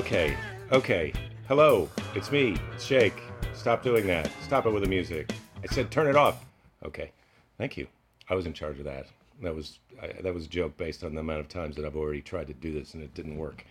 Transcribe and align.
Okay, 0.00 0.34
okay. 0.72 1.12
Hello, 1.46 1.86
it's 2.14 2.32
me, 2.32 2.56
it's 2.74 2.88
Jake. 2.88 3.20
Stop 3.52 3.82
doing 3.82 4.06
that. 4.06 4.30
Stop 4.42 4.64
it 4.64 4.70
with 4.70 4.82
the 4.82 4.88
music. 4.88 5.30
I 5.62 5.66
said 5.66 5.90
turn 5.90 6.06
it 6.06 6.16
off. 6.16 6.42
Okay, 6.82 7.12
thank 7.58 7.76
you. 7.76 7.86
I 8.30 8.34
was 8.34 8.46
in 8.46 8.54
charge 8.54 8.78
of 8.78 8.86
that. 8.86 9.08
That 9.42 9.54
was 9.54 9.78
I, 10.02 10.06
that 10.22 10.32
was 10.32 10.46
a 10.46 10.48
joke 10.48 10.74
based 10.78 11.04
on 11.04 11.14
the 11.14 11.20
amount 11.20 11.40
of 11.40 11.48
times 11.48 11.76
that 11.76 11.84
I've 11.84 11.98
already 11.98 12.22
tried 12.22 12.46
to 12.46 12.54
do 12.54 12.72
this 12.72 12.94
and 12.94 13.02
it 13.02 13.12
didn't 13.12 13.36
work. 13.36 13.66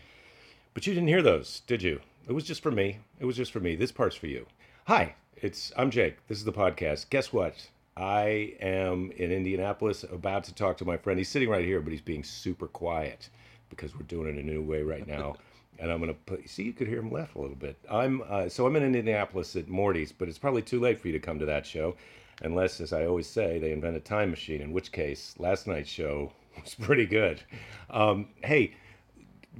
But 0.76 0.86
you 0.86 0.94
didn't 0.94 1.09
hear 1.09 1.23
those, 1.23 1.62
did 1.66 1.81
you? 1.81 2.00
It 2.27 2.34
was 2.34 2.43
just 2.43 2.61
for 2.61 2.71
me. 2.71 3.00
It 3.20 3.25
was 3.25 3.36
just 3.36 3.52
for 3.52 3.59
me. 3.59 3.75
This 3.75 3.91
part's 3.91 4.16
for 4.16 4.27
you. 4.27 4.46
Hi, 4.86 5.16
it's 5.36 5.73
I'm 5.77 5.89
Jake. 5.89 6.18
This 6.27 6.38
is 6.38 6.46
the 6.46 6.54
podcast. 6.54 7.09
Guess 7.09 7.34
what? 7.34 7.55
I 7.98 8.54
am 8.62 9.12
in 9.18 9.32
Indianapolis 9.32 10.04
about 10.04 10.43
to 10.43 10.54
talk 10.54 10.77
to 10.77 10.85
my 10.85 10.96
friend. 10.96 11.18
He's 11.18 11.30
sitting 11.30 11.49
right 11.49 11.66
here, 11.66 11.82
but 11.82 11.91
he's 11.91 12.02
being 12.02 12.23
super 12.23 12.68
quiet 12.68 13.30
because 13.71 13.96
we're 13.96 14.04
doing 14.04 14.30
it 14.30 14.43
a 14.43 14.46
new 14.46 14.62
way 14.62 14.84
right 14.84 15.07
now. 15.07 15.35
And 15.80 15.92
I'm 15.92 16.00
gonna 16.00 16.14
put. 16.14 16.48
See, 16.50 16.64
you 16.64 16.74
could 16.74 16.88
hear 16.88 17.00
him 17.00 17.12
laugh 17.12 17.36
a 17.36 17.40
little 17.40 17.56
bit. 17.56 17.78
I'm 17.90 18.22
uh, 18.28 18.50
so 18.50 18.66
I'm 18.66 18.76
in 18.76 18.84
Indianapolis 18.84 19.56
at 19.56 19.68
Morty's, 19.68 20.12
but 20.12 20.28
it's 20.28 20.38
probably 20.38 20.62
too 20.62 20.80
late 20.80 21.00
for 21.00 21.08
you 21.08 21.14
to 21.14 21.20
come 21.20 21.40
to 21.40 21.46
that 21.46 21.66
show, 21.66 21.96
unless, 22.42 22.82
as 22.82 22.94
I 22.94 23.05
always 23.05 23.28
say, 23.28 23.60
they 23.60 23.72
invent 23.72 23.96
a 23.96 24.02
time 24.02 24.30
machine. 24.30 24.62
In 24.62 24.74
which 24.74 24.92
case, 24.92 25.36
last 25.40 25.68
night's 25.68 25.90
show 25.90 26.32
was 26.62 26.76
pretty 26.76 27.05
good. 27.05 27.42
Um, 27.90 28.28
hey, 28.44 28.76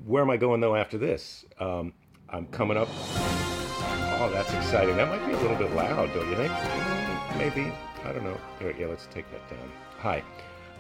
where 0.06 0.22
am 0.22 0.30
I 0.30 0.38
going 0.38 0.62
though 0.62 0.76
after 0.76 0.98
this? 0.98 1.46
Um, 1.60 1.94
I'm 2.30 2.48
coming 2.48 2.78
up. 2.78 2.90
Oh, 4.22 4.30
that's 4.34 4.54
exciting. 4.54 4.98
That 4.98 5.08
might 5.08 5.26
be 5.26 5.34
a 5.34 5.40
little 5.40 5.56
bit 5.56 5.74
loud, 5.74 6.14
don't 6.14 6.30
you 6.30 6.36
think? 6.36 6.52
Maybe. 7.38 7.72
I 8.04 8.12
don't 8.12 8.24
know. 8.24 8.38
Here, 8.60 8.76
yeah, 8.78 8.88
let's 8.88 9.08
take 9.08 9.26
that 9.32 9.50
down. 9.50 9.72
Hi. 10.00 10.24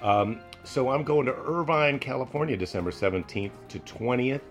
Um, 0.01 0.39
so 0.63 0.89
I'm 0.89 1.03
going 1.03 1.25
to 1.25 1.33
Irvine, 1.33 1.99
California, 1.99 2.55
December 2.57 2.91
17th 2.91 3.51
to 3.69 3.79
20th 3.79 4.41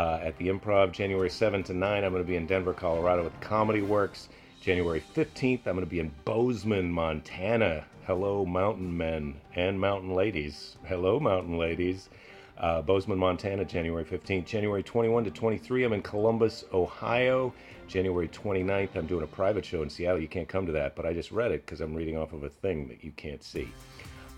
uh, 0.00 0.18
at 0.22 0.34
the 0.38 0.48
Improv, 0.48 0.92
January 0.92 1.28
7 1.28 1.62
to 1.64 1.74
9. 1.74 2.04
I'm 2.04 2.10
going 2.10 2.24
to 2.24 2.26
be 2.26 2.36
in 2.36 2.46
Denver, 2.46 2.72
Colorado 2.72 3.26
at 3.26 3.38
Comedy 3.42 3.82
Works. 3.82 4.30
January 4.58 5.02
15th, 5.14 5.66
I'm 5.66 5.74
going 5.74 5.80
to 5.80 5.86
be 5.86 6.00
in 6.00 6.10
Bozeman, 6.24 6.90
Montana. 6.90 7.84
Hello, 8.06 8.46
mountain 8.46 8.96
men 8.96 9.34
and 9.56 9.78
mountain 9.78 10.14
ladies. 10.14 10.78
Hello, 10.86 11.20
mountain 11.20 11.58
ladies. 11.58 12.08
Uh, 12.56 12.80
Bozeman, 12.80 13.18
Montana, 13.18 13.62
January 13.66 14.04
15th. 14.04 14.46
January 14.46 14.82
21 14.82 15.24
to 15.24 15.30
23, 15.30 15.84
I'm 15.84 15.92
in 15.92 16.02
Columbus, 16.02 16.64
Ohio. 16.72 17.52
January 17.86 18.28
29th, 18.28 18.96
I'm 18.96 19.06
doing 19.06 19.24
a 19.24 19.26
private 19.26 19.66
show 19.66 19.82
in 19.82 19.90
Seattle. 19.90 20.20
You 20.20 20.28
can't 20.28 20.48
come 20.48 20.64
to 20.64 20.72
that, 20.72 20.96
but 20.96 21.04
I 21.04 21.12
just 21.12 21.30
read 21.30 21.52
it 21.52 21.66
because 21.66 21.82
I'm 21.82 21.94
reading 21.94 22.16
off 22.16 22.32
of 22.32 22.44
a 22.44 22.48
thing 22.48 22.88
that 22.88 23.04
you 23.04 23.12
can't 23.12 23.42
see. 23.42 23.68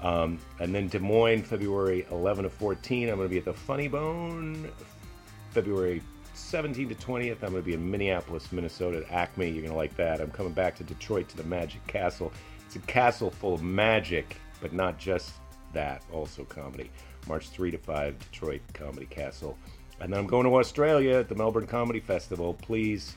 Um, 0.03 0.39
and 0.59 0.75
then 0.75 0.89
Des 0.89 0.99
Moines, 0.99 1.45
February 1.45 2.05
11 2.11 2.45
to 2.45 2.51
14, 2.51 3.09
I'm 3.09 3.17
going 3.17 3.29
to 3.29 3.31
be 3.31 3.39
at 3.39 3.45
the 3.45 3.53
Funny 3.53 3.87
Bone. 3.87 4.69
February 5.53 6.03
17 6.35 6.89
to 6.89 6.95
20th, 6.95 7.43
I'm 7.43 7.51
going 7.51 7.55
to 7.57 7.63
be 7.63 7.75
in 7.75 7.91
Minneapolis, 7.91 8.51
Minnesota 8.53 9.05
at 9.05 9.13
Acme. 9.13 9.47
You're 9.47 9.63
going 9.63 9.71
to 9.71 9.77
like 9.77 9.95
that. 9.97 10.21
I'm 10.21 10.31
coming 10.31 10.53
back 10.53 10.75
to 10.77 10.85
Detroit 10.85 11.29
to 11.29 11.37
the 11.37 11.45
Magic 11.45 11.87
Castle. 11.87 12.33
It's 12.67 12.77
a 12.77 12.81
castle 12.81 13.31
full 13.31 13.55
of 13.55 13.63
magic, 13.63 14.37
but 14.61 14.73
not 14.73 14.99
just 14.99 15.33
that, 15.75 16.03
also 16.11 16.45
comedy. 16.45 16.91
March 17.29 17.51
3 17.51 17.71
to 17.71 17.79
5, 17.79 18.19
Detroit 18.19 18.63
Comedy 18.73 19.07
Castle. 19.07 19.59
And 20.01 20.13
then 20.13 20.21
I'm 20.21 20.27
going 20.27 20.45
to 20.45 20.57
Australia 20.57 21.19
at 21.19 21.29
the 21.29 21.35
Melbourne 21.35 21.67
Comedy 21.67 22.01
Festival. 22.01 22.55
Please 22.55 23.15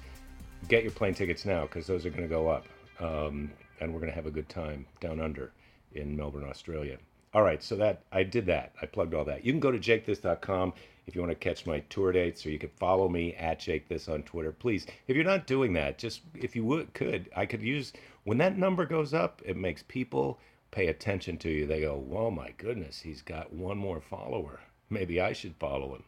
get 0.68 0.84
your 0.84 0.92
plane 0.92 1.14
tickets 1.14 1.46
now 1.46 1.62
because 1.62 1.88
those 1.88 2.06
are 2.06 2.10
going 2.10 2.24
to 2.24 2.28
go 2.28 2.50
up. 2.50 2.66
Um, 3.00 3.52
and 3.80 3.94
we're 3.94 4.00
going 4.00 4.12
to 4.12 4.16
have 4.16 4.26
a 4.26 4.32
good 4.32 4.50
time 4.50 4.86
down 5.00 5.20
under 5.20 5.52
in 5.94 6.16
Melbourne, 6.16 6.46
Australia. 6.48 6.98
All 7.34 7.42
right, 7.42 7.62
so 7.62 7.76
that 7.78 8.04
I 8.12 8.24
did 8.24 8.46
that. 8.46 8.74
I 8.82 8.86
plugged 8.86 9.14
all 9.14 9.26
that. 9.26 9.46
You 9.46 9.52
can 9.52 9.60
go 9.60 9.72
to 9.72 9.80
jakethis.com 9.80 10.74
if 11.08 11.16
you 11.16 11.22
want 11.22 11.32
to 11.32 11.36
catch 11.36 11.66
my 11.66 11.80
tour 11.90 12.12
dates, 12.12 12.46
or 12.46 12.50
you 12.50 12.60
can 12.60 12.70
follow 12.70 13.08
me 13.10 13.34
at 13.36 13.60
Jake 13.60 13.88
This 13.88 14.08
on 14.08 14.24
Twitter. 14.24 14.52
Please, 14.52 14.86
if 15.08 15.16
you're 15.16 15.26
not 15.26 15.48
doing 15.48 15.74
that, 15.74 15.98
just 15.98 16.22
if 16.36 16.56
you 16.56 16.66
would 16.66 16.94
could, 16.94 17.30
I 17.36 17.46
could 17.46 17.62
use 17.62 17.94
when 18.24 18.38
that 18.40 18.58
number 18.58 18.86
goes 18.86 19.14
up, 19.14 19.42
it 19.46 19.56
makes 19.58 19.84
people 19.88 20.40
pay 20.72 20.88
attention 20.88 21.38
to 21.38 21.50
you. 21.50 21.66
They 21.68 21.82
go, 21.82 22.04
"Oh 22.12 22.32
my 22.32 22.52
goodness, 22.58 23.00
he's 23.02 23.22
got 23.22 23.54
one 23.54 23.78
more 23.78 24.02
follower. 24.02 24.60
Maybe 24.90 25.22
I 25.22 25.34
should 25.34 25.56
follow 25.58 25.94
him." 25.96 26.04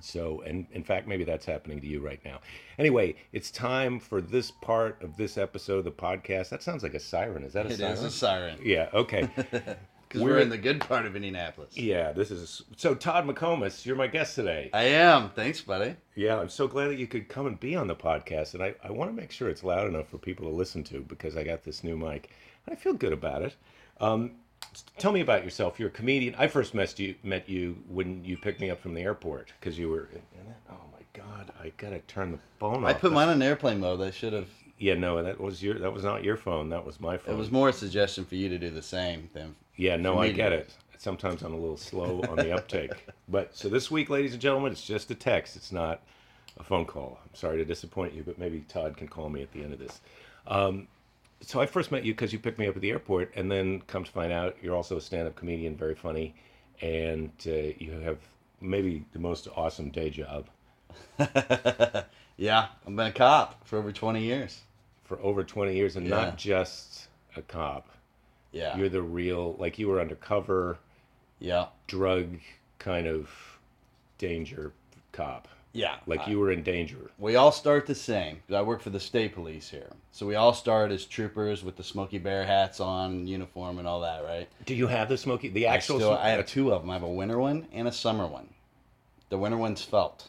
So, 0.00 0.40
and 0.40 0.66
in 0.72 0.82
fact, 0.82 1.06
maybe 1.06 1.22
that's 1.22 1.46
happening 1.46 1.80
to 1.80 1.86
you 1.86 2.00
right 2.00 2.18
now. 2.24 2.40
Anyway, 2.78 3.14
it's 3.32 3.50
time 3.52 4.00
for 4.00 4.20
this 4.20 4.50
part 4.50 5.00
of 5.02 5.16
this 5.16 5.38
episode 5.38 5.78
of 5.78 5.84
the 5.84 5.92
podcast. 5.92 6.48
That 6.48 6.64
sounds 6.64 6.82
like 6.82 6.94
a 6.94 6.98
siren. 7.00 7.44
Is 7.44 7.52
that 7.52 7.66
a 7.66 7.68
It 7.68 7.76
siren? 7.78 7.92
is 7.92 8.02
a 8.02 8.10
siren. 8.10 8.58
Yeah. 8.62 8.88
Okay. 8.92 9.28
Because 10.14 10.26
We're- 10.26 10.36
we're, 10.36 10.42
in 10.42 10.48
the 10.48 10.58
good 10.58 10.78
part 10.78 11.06
of 11.06 11.16
Indianapolis. 11.16 11.76
yeah. 11.76 12.12
This 12.12 12.30
is 12.30 12.62
so. 12.76 12.94
Todd 12.94 13.26
McComas, 13.26 13.84
you're 13.84 13.96
my 13.96 14.06
guest 14.06 14.36
today. 14.36 14.70
I 14.72 14.84
am. 14.84 15.30
Thanks, 15.30 15.60
buddy. 15.60 15.96
Yeah, 16.14 16.38
I'm 16.38 16.48
so 16.48 16.68
glad 16.68 16.86
that 16.90 16.98
you 16.98 17.08
could 17.08 17.28
come 17.28 17.46
and 17.48 17.58
be 17.58 17.74
on 17.74 17.88
the 17.88 17.96
podcast, 17.96 18.54
and 18.54 18.62
I, 18.62 18.76
I 18.84 18.92
want 18.92 19.10
to 19.10 19.16
make 19.20 19.32
sure 19.32 19.48
it's 19.48 19.64
loud 19.64 19.88
enough 19.88 20.08
for 20.08 20.18
people 20.18 20.48
to 20.48 20.54
listen 20.54 20.84
to 20.84 21.00
because 21.00 21.36
I 21.36 21.42
got 21.42 21.64
this 21.64 21.82
new 21.82 21.96
mic. 21.96 22.30
I 22.70 22.76
feel 22.76 22.92
good 22.92 23.12
about 23.12 23.42
it. 23.42 23.56
Um, 24.00 24.36
tell 24.98 25.10
me 25.10 25.20
about 25.20 25.42
yourself. 25.42 25.80
You're 25.80 25.88
a 25.88 25.92
comedian. 25.92 26.36
I 26.38 26.46
first 26.46 26.74
met 26.74 26.96
you 27.00 27.16
met 27.24 27.48
you 27.48 27.76
when 27.88 28.24
you 28.24 28.36
picked 28.36 28.60
me 28.60 28.70
up 28.70 28.80
from 28.80 28.94
the 28.94 29.00
airport 29.02 29.52
because 29.58 29.76
you 29.76 29.88
were. 29.88 30.08
Oh 30.70 30.74
my 30.92 31.02
God! 31.12 31.50
I 31.60 31.72
gotta 31.76 31.98
turn 32.06 32.30
the 32.30 32.38
phone 32.60 32.84
off. 32.84 32.90
I 32.90 32.92
put 32.92 33.12
mine 33.12 33.30
on 33.30 33.42
airplane 33.42 33.80
mode. 33.80 34.00
I 34.00 34.12
should 34.12 34.32
have. 34.32 34.48
Yeah, 34.78 34.94
no, 34.94 35.22
that 35.22 35.40
was 35.40 35.62
your. 35.62 35.78
That 35.78 35.92
was 35.92 36.04
not 36.04 36.24
your 36.24 36.36
phone. 36.36 36.68
That 36.70 36.84
was 36.84 37.00
my 37.00 37.16
phone. 37.16 37.34
It 37.34 37.38
was 37.38 37.50
more 37.50 37.68
a 37.68 37.72
suggestion 37.72 38.24
for 38.24 38.34
you 38.34 38.48
to 38.48 38.58
do 38.58 38.70
the 38.70 38.82
same 38.82 39.30
than. 39.32 39.54
Yeah, 39.76 39.96
no, 39.96 40.18
I 40.18 40.30
get 40.30 40.52
it. 40.52 40.74
Sometimes 40.98 41.42
I'm 41.42 41.52
a 41.52 41.56
little 41.56 41.76
slow 41.76 42.22
on 42.28 42.36
the 42.36 42.52
uptake. 42.52 42.92
But 43.26 43.56
so 43.56 43.70
this 43.70 43.90
week, 43.90 44.10
ladies 44.10 44.32
and 44.32 44.40
gentlemen, 44.40 44.72
it's 44.72 44.84
just 44.84 45.10
a 45.10 45.14
text. 45.14 45.56
It's 45.56 45.72
not 45.72 46.02
a 46.58 46.62
phone 46.62 46.84
call. 46.84 47.18
I'm 47.24 47.34
sorry 47.34 47.56
to 47.56 47.64
disappoint 47.64 48.12
you, 48.12 48.22
but 48.22 48.38
maybe 48.38 48.60
Todd 48.68 48.98
can 48.98 49.08
call 49.08 49.30
me 49.30 49.42
at 49.42 49.50
the 49.52 49.62
end 49.62 49.72
of 49.72 49.78
this. 49.78 50.02
Um, 50.46 50.88
so 51.40 51.58
I 51.58 51.64
first 51.64 51.90
met 51.90 52.04
you 52.04 52.12
because 52.12 52.34
you 52.34 52.38
picked 52.38 52.58
me 52.58 52.68
up 52.68 52.76
at 52.76 52.82
the 52.82 52.90
airport, 52.90 53.32
and 53.34 53.50
then 53.50 53.80
come 53.86 54.04
to 54.04 54.10
find 54.10 54.30
out 54.30 54.56
you're 54.60 54.76
also 54.76 54.98
a 54.98 55.00
stand-up 55.00 55.36
comedian, 55.36 55.74
very 55.74 55.94
funny, 55.94 56.34
and 56.82 57.30
uh, 57.46 57.72
you 57.78 57.92
have 58.04 58.18
maybe 58.60 59.04
the 59.12 59.18
most 59.18 59.48
awesome 59.56 59.90
day 59.90 60.10
job 60.10 60.46
yeah, 62.36 62.66
I've 62.86 62.96
been 62.96 63.06
a 63.06 63.12
cop 63.12 63.66
for 63.66 63.78
over 63.78 63.92
20 63.92 64.22
years. 64.22 64.60
for 65.04 65.18
over 65.20 65.44
20 65.44 65.76
years, 65.76 65.96
and 65.96 66.06
Yeah. 66.06 66.16
not 66.16 66.38
just 66.38 67.08
a 67.36 67.42
cop. 67.42 67.90
Yeah. 68.52 68.74
You're 68.76 68.88
the 68.88 69.02
real, 69.02 69.54
like 69.58 69.78
you 69.78 69.86
were 69.88 70.00
undercover, 70.00 70.78
yeah. 71.38 71.66
drug 71.86 72.38
kind 72.78 73.06
of 73.06 73.28
danger 74.16 74.72
cop. 75.12 75.46
Yeah. 75.74 75.96
Like 76.06 76.20
I- 76.20 76.30
you 76.30 76.38
were 76.38 76.50
in 76.50 76.62
danger. 76.62 77.10
We 77.18 77.36
all 77.36 77.52
start 77.52 77.84
the 77.86 77.94
same. 77.94 78.42
I 78.50 78.62
work 78.62 78.80
for 78.80 78.88
the 78.90 78.98
state 79.00 79.34
police 79.34 79.68
here. 79.68 79.90
So 80.12 80.24
we 80.24 80.36
all 80.36 80.54
start 80.54 80.90
as 80.90 81.04
troopers 81.04 81.62
with 81.62 81.76
the 81.76 81.82
Smokey 81.84 82.16
Bear 82.18 82.46
hats 82.46 82.80
on, 82.80 83.26
uniform, 83.26 83.78
and 83.78 83.86
all 83.86 84.00
that, 84.00 84.24
right? 84.24 84.48
Do 84.64 84.74
you 84.74 84.86
have 84.86 85.10
the 85.10 85.18
smoky? 85.18 85.48
The 85.50 85.66
I, 85.66 85.74
actual. 85.74 85.98
still, 85.98 86.16
sm- 86.16 86.22
I 86.22 86.28
have 86.30 86.46
two 86.46 86.72
of 86.72 86.80
them. 86.80 86.90
I 86.90 86.94
have 86.94 87.02
a 87.02 87.08
winter 87.08 87.38
one 87.38 87.66
and 87.72 87.86
a 87.88 87.92
summer 87.92 88.26
one. 88.26 88.48
The 89.28 89.36
winter 89.36 89.58
one's 89.58 89.82
felt. 89.82 90.28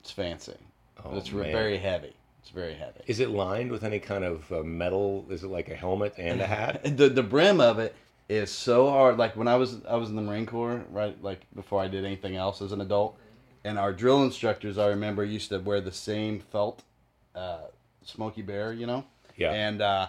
It's 0.00 0.10
fancy. 0.10 0.56
Oh, 1.04 1.16
it's 1.16 1.32
man. 1.32 1.52
very 1.52 1.78
heavy. 1.78 2.14
It's 2.40 2.50
very 2.50 2.74
heavy. 2.74 3.00
Is 3.06 3.20
it 3.20 3.30
lined 3.30 3.70
with 3.70 3.84
any 3.84 3.98
kind 3.98 4.24
of 4.24 4.50
uh, 4.52 4.62
metal? 4.62 5.26
Is 5.30 5.44
it 5.44 5.48
like 5.48 5.68
a 5.68 5.74
helmet 5.74 6.14
and 6.18 6.40
a 6.40 6.46
hat? 6.56 6.96
the 6.96 7.08
the 7.08 7.22
brim 7.22 7.60
of 7.60 7.78
it 7.78 7.94
is 8.28 8.50
so 8.50 8.88
hard. 8.90 9.16
Like 9.16 9.36
when 9.36 9.48
I 9.48 9.56
was 9.56 9.84
I 9.86 9.96
was 9.96 10.10
in 10.10 10.16
the 10.16 10.22
Marine 10.22 10.46
Corps, 10.46 10.84
right? 10.90 11.20
Like 11.22 11.40
before 11.54 11.80
I 11.80 11.88
did 11.88 12.04
anything 12.04 12.36
else 12.36 12.62
as 12.62 12.72
an 12.72 12.80
adult, 12.80 13.18
and 13.64 13.78
our 13.78 13.92
drill 13.92 14.22
instructors 14.22 14.78
I 14.78 14.88
remember 14.88 15.24
used 15.24 15.50
to 15.50 15.58
wear 15.58 15.80
the 15.80 15.92
same 15.92 16.40
felt, 16.40 16.82
uh, 17.34 17.66
Smokey 18.04 18.42
Bear, 18.42 18.72
you 18.72 18.86
know. 18.86 19.04
Yeah. 19.36 19.52
And 19.52 19.82
uh, 19.82 20.08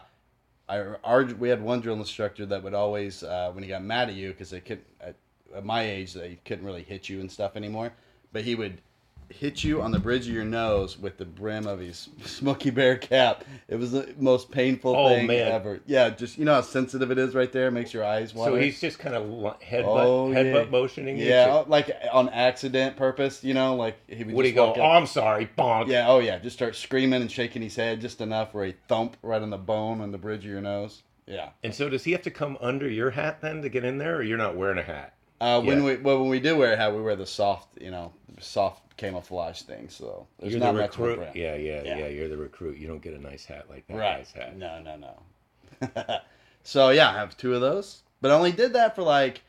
I 0.68 0.80
our 1.04 1.26
we 1.26 1.50
had 1.50 1.62
one 1.62 1.82
drill 1.82 1.98
instructor 1.98 2.46
that 2.46 2.64
would 2.64 2.74
always 2.74 3.24
uh, 3.24 3.52
when 3.54 3.64
he 3.64 3.70
got 3.70 3.84
mad 3.84 4.10
at 4.10 4.16
you 4.16 4.30
because 4.30 4.50
they 4.50 4.62
could 4.62 4.82
at, 5.02 5.16
at 5.56 5.66
my 5.66 5.84
age 5.84 6.14
they 6.14 6.40
couldn't 6.46 6.66
really 6.66 6.84
hit 6.84 7.10
you 7.10 7.20
and 7.20 7.32
stuff 7.32 7.56
anymore, 7.56 7.92
but 8.32 8.44
he 8.44 8.56
would 8.56 8.82
hit 9.30 9.64
you 9.64 9.82
on 9.82 9.92
the 9.92 10.00
bridge 10.00 10.28
of 10.28 10.34
your 10.34 10.44
nose 10.44 10.98
with 10.98 11.18
the 11.18 11.26
brim 11.26 11.68
of 11.68 11.80
his 11.80 12.10
Smokey 12.26 12.70
Bear 12.72 12.98
cap. 12.98 13.44
It 13.68 13.76
was 13.76 13.92
the 13.92 14.14
most 14.18 14.52
painful 14.52 14.96
Oh, 14.96 15.10
thing 15.10 15.28
man. 15.28 15.52
ever. 15.52 15.80
Yeah, 15.86 16.10
just 16.10 16.38
you 16.38 16.46
know 16.46 16.56
how 16.56 16.62
sensitive 16.62 17.12
it 17.12 17.18
is 17.18 17.36
right 17.36 17.52
there. 17.52 17.68
It 17.68 17.72
makes 17.72 17.94
your 17.94 18.04
eyes 18.04 18.34
water. 18.34 18.52
so 18.52 18.58
he's 18.58 18.82
just 18.82 19.00
kind 19.00 19.16
of 19.16 19.24
headbutt, 19.62 19.84
Oh, 19.86 20.30
headbutt 20.30 20.66
yeah. 20.66 20.70
motioning 20.72 21.18
yeah, 21.18 21.64
like 21.68 21.92
on 22.12 22.30
accident 22.30 22.98
purpose. 22.98 23.44
You 23.44 23.54
know, 23.54 23.76
like 23.76 23.98
he 24.10 24.24
would. 24.24 24.34
Would 24.36 24.46
he 24.46 24.52
go? 24.52 24.68
walk 24.68 24.78
Oh, 24.80 24.84
I'm 24.84 25.06
sorry, 25.08 25.50
bonk. 25.58 25.88
Yeah. 25.88 26.08
Oh 26.08 26.20
yeah. 26.20 26.40
Just 26.40 26.56
start 26.56 26.76
screaming 26.76 27.22
and 27.22 27.32
shaking 27.32 27.62
his 27.62 27.76
head 27.76 28.02
just 28.02 28.22
enough 28.22 28.54
where 28.54 28.66
he 28.66 28.74
thump 28.88 29.16
right 29.22 29.42
on 29.42 29.50
the 29.52 29.58
bone 29.58 30.02
on 30.02 30.12
the 30.12 30.18
bridge 30.18 30.46
of 30.46 30.52
your 30.52 30.62
nose. 30.62 31.04
Yeah. 31.28 31.50
And 31.64 31.74
so 31.76 31.90
does 31.90 32.04
he 32.04 32.12
have 32.14 32.24
to 32.24 32.32
come 32.32 32.58
under 32.60 32.90
your 32.90 33.12
hat 33.12 33.42
then 33.42 33.62
to 33.62 33.70
get 33.70 33.84
in 33.86 34.00
there, 34.00 34.16
or 34.18 34.24
you're 34.24 34.38
not 34.40 34.58
wearing 34.58 34.80
a 34.80 34.84
hat? 34.84 35.14
Uh, 35.40 35.62
when 35.62 35.78
Yeah. 35.80 35.84
we 35.86 35.96
well 35.98 36.20
when 36.20 36.30
we 36.30 36.40
do 36.40 36.58
wear 36.58 36.74
a 36.74 36.78
hat, 36.78 36.94
we 36.96 37.02
wear 37.02 37.16
the 37.16 37.26
soft, 37.28 37.68
you 37.80 37.92
know, 37.92 38.12
soft 38.40 38.89
camouflage 39.00 39.62
thing. 39.64 39.90
So 39.90 40.28
there's 40.40 40.54
you're 40.54 40.60
not 40.62 40.74
the 40.74 40.82
much 40.82 40.98
recruit. 40.98 41.16
brand. 41.18 41.36
Yeah, 41.36 41.56
yeah, 41.56 41.82
yeah, 41.84 41.98
Yeah. 41.98 42.08
You're 42.08 42.28
the 42.28 42.38
recruit. 42.38 42.78
You 42.78 42.88
don't 42.88 43.02
get 43.02 43.14
a 43.14 43.20
nice 43.22 43.46
hat 43.46 43.66
like 43.70 43.88
that 43.88 43.98
Right. 43.98 44.18
guy's 44.18 44.32
hat. 44.32 44.58
No, 44.58 44.82
no, 44.82 44.96
no. 44.98 46.20
so 46.64 46.90
yeah, 46.90 47.10
I 47.10 47.14
have 47.14 47.38
two 47.38 47.56
of 47.56 47.62
those, 47.62 48.04
but 48.22 48.32
I 48.32 48.34
only 48.36 48.52
did 48.52 48.74
that 48.74 48.96
for 48.96 49.02
like 49.04 49.42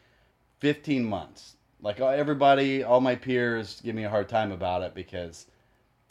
15 0.61 1.05
months. 1.05 1.55
Like 1.83 2.01
uh, 2.01 2.09
everybody, 2.09 2.83
all 2.85 3.01
my 3.01 3.17
peers 3.17 3.81
give 3.83 3.95
me 3.95 4.05
a 4.05 4.11
hard 4.11 4.29
time 4.29 4.53
about 4.53 4.83
it 4.83 4.95
because 4.95 5.47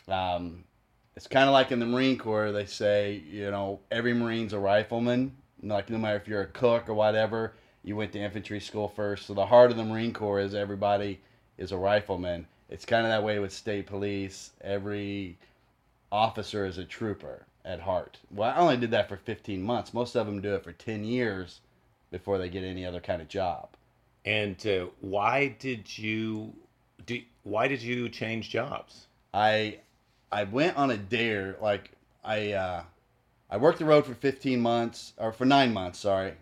Um, 0.07 0.63
it's 1.15 1.27
kind 1.27 1.47
of 1.47 1.53
like 1.53 1.71
in 1.71 1.79
the 1.79 1.85
Marine 1.85 2.17
Corps. 2.17 2.51
They 2.51 2.65
say, 2.65 3.21
you 3.29 3.51
know, 3.51 3.79
every 3.91 4.13
Marine's 4.13 4.53
a 4.53 4.59
rifleman. 4.59 5.35
Like 5.61 5.89
no 5.89 5.97
matter 5.97 6.17
if 6.17 6.27
you're 6.27 6.41
a 6.41 6.47
cook 6.47 6.89
or 6.89 6.93
whatever, 6.93 7.53
you 7.83 7.95
went 7.95 8.11
to 8.13 8.19
infantry 8.19 8.59
school 8.59 8.87
first. 8.87 9.25
So 9.27 9.33
the 9.33 9.45
heart 9.45 9.71
of 9.71 9.77
the 9.77 9.83
Marine 9.83 10.13
Corps 10.13 10.39
is 10.39 10.53
everybody 10.55 11.19
is 11.57 11.71
a 11.71 11.77
rifleman. 11.77 12.47
It's 12.69 12.85
kind 12.85 13.05
of 13.05 13.09
that 13.09 13.23
way 13.23 13.39
with 13.39 13.51
state 13.51 13.87
police. 13.87 14.51
Every 14.61 15.37
officer 16.11 16.65
is 16.65 16.77
a 16.77 16.85
trooper 16.85 17.45
at 17.65 17.81
heart. 17.81 18.17
Well, 18.31 18.49
I 18.49 18.57
only 18.57 18.77
did 18.77 18.91
that 18.91 19.09
for 19.09 19.17
15 19.17 19.61
months. 19.61 19.93
Most 19.93 20.15
of 20.15 20.25
them 20.27 20.41
do 20.41 20.55
it 20.55 20.63
for 20.63 20.71
10 20.71 21.03
years 21.03 21.61
before 22.11 22.37
they 22.37 22.49
get 22.49 22.63
any 22.63 22.85
other 22.85 22.99
kind 22.99 23.21
of 23.21 23.27
job. 23.27 23.69
And 24.25 24.65
uh, 24.67 24.87
why 25.01 25.55
did 25.59 25.97
you 25.97 26.53
do? 27.05 27.21
Why 27.43 27.67
did 27.67 27.81
you 27.81 28.09
change 28.09 28.49
jobs? 28.49 29.07
I 29.33 29.79
I 30.31 30.43
went 30.43 30.77
on 30.77 30.91
a 30.91 30.97
dare. 30.97 31.55
Like 31.61 31.91
I 32.23 32.51
uh, 32.51 32.83
I 33.49 33.57
worked 33.57 33.79
the 33.79 33.85
road 33.85 34.05
for 34.05 34.13
15 34.13 34.59
months 34.59 35.13
or 35.17 35.31
for 35.31 35.45
nine 35.45 35.73
months, 35.73 35.99
sorry, 35.99 36.33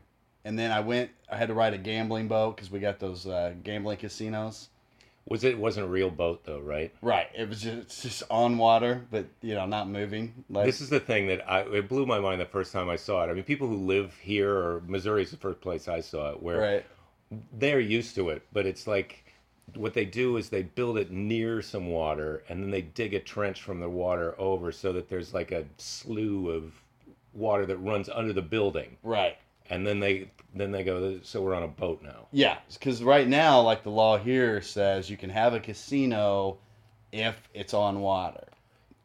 and 0.43 0.57
then 0.57 0.71
I 0.71 0.79
went. 0.79 1.11
I 1.31 1.37
had 1.37 1.49
to 1.49 1.53
ride 1.53 1.73
a 1.73 1.77
gambling 1.77 2.27
boat 2.27 2.55
because 2.55 2.71
we 2.71 2.79
got 2.79 2.99
those 2.99 3.27
uh, 3.27 3.53
gambling 3.63 3.97
casinos. 3.97 4.69
Was 5.29 5.43
it, 5.43 5.57
wasn't 5.57 5.85
a 5.85 5.89
real 5.89 6.09
boat 6.09 6.45
though, 6.45 6.59
right? 6.59 6.93
Right. 7.01 7.27
It 7.37 7.49
was 7.49 7.61
just, 7.61 8.01
just 8.01 8.23
on 8.29 8.57
water, 8.57 9.05
but 9.11 9.25
you 9.41 9.55
know, 9.55 9.65
not 9.65 9.89
moving. 9.89 10.45
Like 10.49 10.65
This 10.65 10.79
is 10.79 10.89
the 10.89 10.99
thing 10.99 11.27
that 11.27 11.49
I 11.49 11.61
it 11.61 11.89
blew 11.89 12.05
my 12.05 12.19
mind 12.19 12.39
the 12.39 12.45
first 12.45 12.71
time 12.71 12.89
I 12.89 12.95
saw 12.95 13.23
it. 13.23 13.29
I 13.29 13.33
mean, 13.33 13.43
people 13.43 13.67
who 13.67 13.75
live 13.75 14.15
here 14.21 14.51
or 14.51 14.81
Missouri 14.87 15.23
is 15.23 15.31
the 15.31 15.37
first 15.37 15.59
place 15.61 15.87
I 15.87 15.99
saw 15.99 16.31
it 16.31 16.41
where 16.41 16.59
right. 16.59 16.85
they're 17.59 17.79
used 17.79 18.15
to 18.15 18.29
it, 18.29 18.43
but 18.53 18.65
it's 18.65 18.87
like 18.87 19.23
what 19.75 19.93
they 19.93 20.05
do 20.05 20.37
is 20.37 20.49
they 20.49 20.63
build 20.63 20.97
it 20.97 21.11
near 21.11 21.61
some 21.61 21.87
water 21.87 22.43
and 22.47 22.63
then 22.63 22.71
they 22.71 22.81
dig 22.81 23.13
a 23.13 23.19
trench 23.19 23.61
from 23.61 23.79
the 23.79 23.89
water 23.89 24.33
over 24.39 24.71
so 24.71 24.93
that 24.93 25.09
there's 25.09 25.33
like 25.33 25.51
a 25.51 25.65
slew 25.77 26.49
of 26.49 26.73
water 27.33 27.65
that 27.65 27.77
runs 27.77 28.09
under 28.09 28.33
the 28.33 28.41
building. 28.41 28.97
Right. 29.03 29.37
And 29.69 29.85
then 29.85 29.99
they 29.99 30.29
then 30.55 30.71
they 30.71 30.83
go 30.83 31.19
so 31.23 31.41
we're 31.41 31.53
on 31.53 31.63
a 31.63 31.67
boat 31.67 32.01
now. 32.01 32.27
Yeah, 32.31 32.57
because 32.73 33.03
right 33.03 33.27
now, 33.27 33.61
like 33.61 33.83
the 33.83 33.91
law 33.91 34.17
here 34.17 34.61
says, 34.61 35.09
you 35.09 35.17
can 35.17 35.29
have 35.29 35.53
a 35.53 35.59
casino 35.59 36.57
if 37.11 37.49
it's 37.53 37.73
on 37.73 38.01
water, 38.01 38.47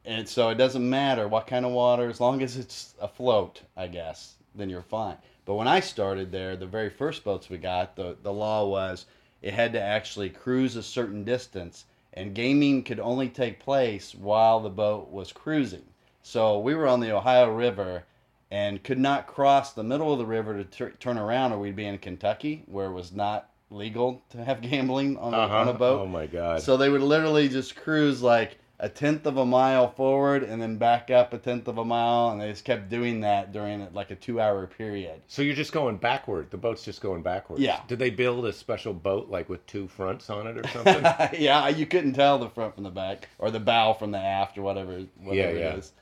and 0.04 0.28
so 0.28 0.48
it 0.50 0.56
doesn't 0.56 0.88
matter 0.88 1.28
what 1.28 1.46
kind 1.46 1.64
of 1.64 1.72
water, 1.72 2.08
as 2.08 2.20
long 2.20 2.42
as 2.42 2.56
it's 2.56 2.94
afloat, 3.00 3.62
I 3.76 3.88
guess, 3.88 4.34
then 4.54 4.70
you're 4.70 4.82
fine. 4.82 5.16
But 5.44 5.54
when 5.54 5.68
I 5.68 5.80
started 5.80 6.30
there, 6.30 6.56
the 6.56 6.66
very 6.66 6.90
first 6.90 7.24
boats 7.24 7.50
we 7.50 7.58
got, 7.58 7.96
the 7.96 8.16
the 8.22 8.32
law 8.32 8.66
was 8.66 9.06
it 9.42 9.54
had 9.54 9.72
to 9.72 9.80
actually 9.80 10.30
cruise 10.30 10.76
a 10.76 10.82
certain 10.82 11.24
distance, 11.24 11.84
and 12.14 12.34
gaming 12.34 12.84
could 12.84 13.00
only 13.00 13.28
take 13.28 13.58
place 13.58 14.14
while 14.14 14.60
the 14.60 14.70
boat 14.70 15.10
was 15.10 15.32
cruising. 15.32 15.84
So 16.22 16.60
we 16.60 16.74
were 16.74 16.86
on 16.86 17.00
the 17.00 17.10
Ohio 17.10 17.50
River 17.50 18.04
and 18.52 18.84
could 18.84 18.98
not 18.98 19.26
cross 19.26 19.72
the 19.72 19.82
middle 19.82 20.12
of 20.12 20.18
the 20.18 20.26
river 20.26 20.58
to 20.58 20.64
tur 20.64 20.90
turn 21.00 21.16
around, 21.16 21.52
or 21.52 21.58
we'd 21.58 21.74
be 21.74 21.86
in 21.86 21.96
Kentucky, 21.96 22.64
where 22.66 22.86
it 22.86 22.92
was 22.92 23.10
not 23.10 23.48
legal 23.70 24.22
to 24.28 24.44
have 24.44 24.60
gambling 24.60 25.16
on, 25.16 25.32
a, 25.32 25.38
on 25.38 25.50
a 25.68 25.70
uh-huh. 25.70 25.72
boat. 25.72 26.00
Oh 26.02 26.06
my 26.06 26.26
god. 26.26 26.60
So 26.60 26.76
they 26.76 26.90
would 26.90 27.00
literally 27.00 27.48
just 27.48 27.74
cruise 27.74 28.20
like 28.20 28.58
a 28.78 28.90
tenth 28.90 29.24
of 29.24 29.38
a 29.38 29.46
mile 29.46 29.88
forward 29.92 30.42
and 30.42 30.60
then 30.60 30.76
back 30.76 31.10
up 31.10 31.32
a 31.32 31.38
tenth 31.38 31.66
of 31.66 31.78
a 31.78 31.84
mile, 31.84 32.32
and 32.32 32.42
they 32.42 32.50
just 32.50 32.66
kept 32.66 32.90
doing 32.90 33.20
that 33.20 33.52
during 33.52 33.90
like 33.94 34.10
a 34.10 34.16
two-hour 34.16 34.66
period. 34.66 35.22
So 35.28 35.40
you're 35.40 35.54
just 35.54 35.72
going 35.72 35.96
backward. 35.96 36.50
The 36.50 36.58
boat's 36.58 36.84
just 36.84 37.00
going 37.00 37.22
backwards. 37.22 37.62
Yeah. 37.62 37.80
Did 37.88 38.00
they 38.00 38.10
build 38.10 38.44
a 38.44 38.52
special 38.52 38.92
boat 38.92 39.30
like 39.30 39.48
with 39.48 39.66
two 39.66 39.88
fronts 39.88 40.28
on 40.28 40.46
it 40.46 40.58
or 40.58 40.68
something? 40.68 41.02
yeah, 41.40 41.68
you 41.68 41.86
couldn't 41.86 42.12
tell 42.12 42.38
the 42.38 42.50
front 42.50 42.74
from 42.74 42.84
the 42.84 42.90
back, 42.90 43.30
or 43.38 43.50
the 43.50 43.60
bow 43.60 43.94
from 43.94 44.10
the 44.10 44.18
aft, 44.18 44.58
or 44.58 44.62
whatever, 44.62 45.06
whatever 45.16 45.58
yeah. 45.58 45.70
it 45.70 45.78
is. 45.78 45.92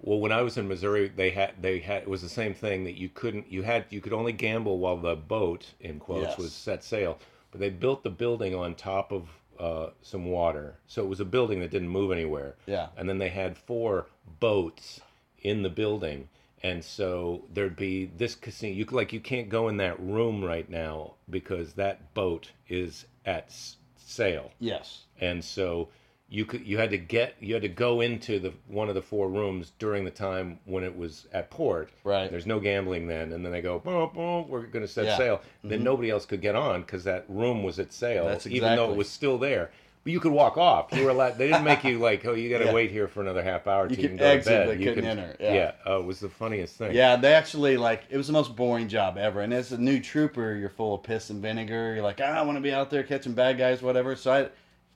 Well, 0.00 0.20
when 0.20 0.32
I 0.32 0.42
was 0.42 0.56
in 0.56 0.68
Missouri, 0.68 1.08
they 1.08 1.30
had 1.30 1.54
they 1.60 1.80
had 1.80 2.02
it 2.02 2.08
was 2.08 2.22
the 2.22 2.28
same 2.28 2.54
thing 2.54 2.84
that 2.84 2.96
you 2.98 3.08
couldn't 3.08 3.50
you 3.50 3.62
had 3.62 3.86
you 3.90 4.00
could 4.00 4.12
only 4.12 4.32
gamble 4.32 4.78
while 4.78 4.96
the 4.96 5.16
boat 5.16 5.66
in 5.80 5.98
quotes 5.98 6.28
Yes. 6.28 6.38
was 6.38 6.52
set 6.52 6.84
sail. 6.84 7.18
But 7.50 7.60
they 7.60 7.70
built 7.70 8.02
the 8.02 8.10
building 8.10 8.54
on 8.54 8.74
top 8.74 9.10
of 9.12 9.28
uh, 9.58 9.90
some 10.02 10.26
water, 10.26 10.76
so 10.86 11.02
it 11.02 11.08
was 11.08 11.18
a 11.18 11.24
building 11.24 11.58
that 11.60 11.70
didn't 11.70 11.88
move 11.88 12.12
anywhere. 12.12 12.54
Yeah. 12.66 12.88
And 12.96 13.08
then 13.08 13.18
they 13.18 13.30
had 13.30 13.56
four 13.58 14.06
boats 14.38 15.00
in 15.42 15.62
the 15.62 15.70
building, 15.70 16.28
and 16.62 16.84
so 16.84 17.44
there'd 17.52 17.74
be 17.74 18.06
this 18.16 18.34
casino. 18.36 18.74
You 18.74 18.84
could- 18.84 18.94
like 18.96 19.12
you 19.12 19.18
can't 19.20 19.48
go 19.48 19.66
in 19.68 19.78
that 19.78 19.98
room 19.98 20.44
right 20.44 20.68
now 20.70 21.14
because 21.28 21.72
that 21.74 22.14
boat 22.14 22.52
is 22.68 23.06
at 23.26 23.46
s- 23.46 23.76
sail 23.96 24.52
Yes. 24.60 25.04
and 25.20 25.42
so 25.44 25.88
you 26.30 26.44
could 26.44 26.66
you 26.66 26.76
had 26.76 26.90
to 26.90 26.98
get 26.98 27.34
you 27.40 27.54
had 27.54 27.62
to 27.62 27.68
go 27.68 28.02
into 28.02 28.38
the 28.38 28.52
one 28.66 28.88
of 28.90 28.94
the 28.94 29.00
four 29.02 29.28
rooms 29.30 29.72
during 29.78 30.04
the 30.04 30.10
time 30.10 30.58
when 30.66 30.84
it 30.84 30.94
was 30.96 31.26
at 31.32 31.50
port. 31.50 31.90
Right. 32.04 32.30
There's 32.30 32.46
no 32.46 32.60
gambling 32.60 33.06
then, 33.08 33.32
and 33.32 33.44
then 33.44 33.50
they 33.52 33.62
go, 33.62 33.78
boom, 33.78 34.10
boom, 34.14 34.48
we're 34.48 34.66
going 34.66 34.84
to 34.84 34.90
set 34.92 35.06
Yeah. 35.06 35.12
Mm-hmm. 35.12 35.22
sail. 35.22 35.40
Then 35.64 35.82
nobody 35.82 36.10
else 36.10 36.26
could 36.26 36.42
get 36.42 36.54
on 36.54 36.82
because 36.82 37.04
that 37.04 37.24
room 37.28 37.62
was 37.62 37.78
at 37.78 37.92
sail, 37.92 38.26
That's 38.26 38.46
even 38.46 38.76
though 38.76 38.90
it 38.90 38.96
was 38.96 39.08
still 39.08 39.38
there. 39.38 39.70
But 40.04 40.12
you 40.12 40.20
could 40.20 40.32
walk 40.32 40.56
off. 40.56 40.92
You 40.92 41.04
were 41.04 41.10
allowed. 41.10 41.38
They 41.38 41.48
didn't 41.48 41.64
make 41.64 41.82
you 41.82 41.98
like, 41.98 42.24
oh, 42.24 42.32
you 42.32 42.48
got 42.50 42.58
to 42.58 42.66
Yeah. 42.66 42.72
wait 42.72 42.90
here 42.90 43.08
for 43.08 43.20
another 43.20 43.42
half 43.42 43.66
hour. 43.66 43.84
You 43.86 43.90
You, 43.90 43.96
could 43.96 44.10
can 44.10 44.16
go 44.18 44.24
exit, 44.26 44.52
to 44.52 44.58
bed. 44.58 44.66
but 44.68 44.78
you 44.78 44.84
couldn't 44.94 45.04
could, 45.10 45.18
enter, 45.18 45.36
yeah. 45.40 45.72
Oh, 45.86 46.00
it 46.00 46.04
was 46.04 46.20
the 46.20 46.28
funniest 46.28 46.76
thing. 46.76 46.94
Yeah, 46.94 47.16
they 47.16 47.34
actually 47.34 47.76
like 47.78 48.04
it 48.10 48.16
was 48.16 48.26
the 48.28 48.32
most 48.32 48.54
boring 48.54 48.88
job 48.88 49.18
ever. 49.18 49.40
And 49.40 49.52
as 49.52 49.72
a 49.72 49.78
new 49.78 49.98
trooper, 49.98 50.54
you're 50.54 50.68
full 50.70 50.94
of 50.94 51.02
piss 51.02 51.30
and 51.30 51.42
vinegar. 51.42 51.94
You're 51.94 52.04
like, 52.04 52.20
ah, 52.22 52.26
I 52.38 52.42
want 52.42 52.56
to 52.56 52.62
be 52.62 52.72
out 52.72 52.90
there 52.90 53.02
catching 53.02 53.32
bad 53.32 53.58
guys, 53.58 53.82
whatever. 53.82 54.14
So 54.14 54.32
I 54.32 54.48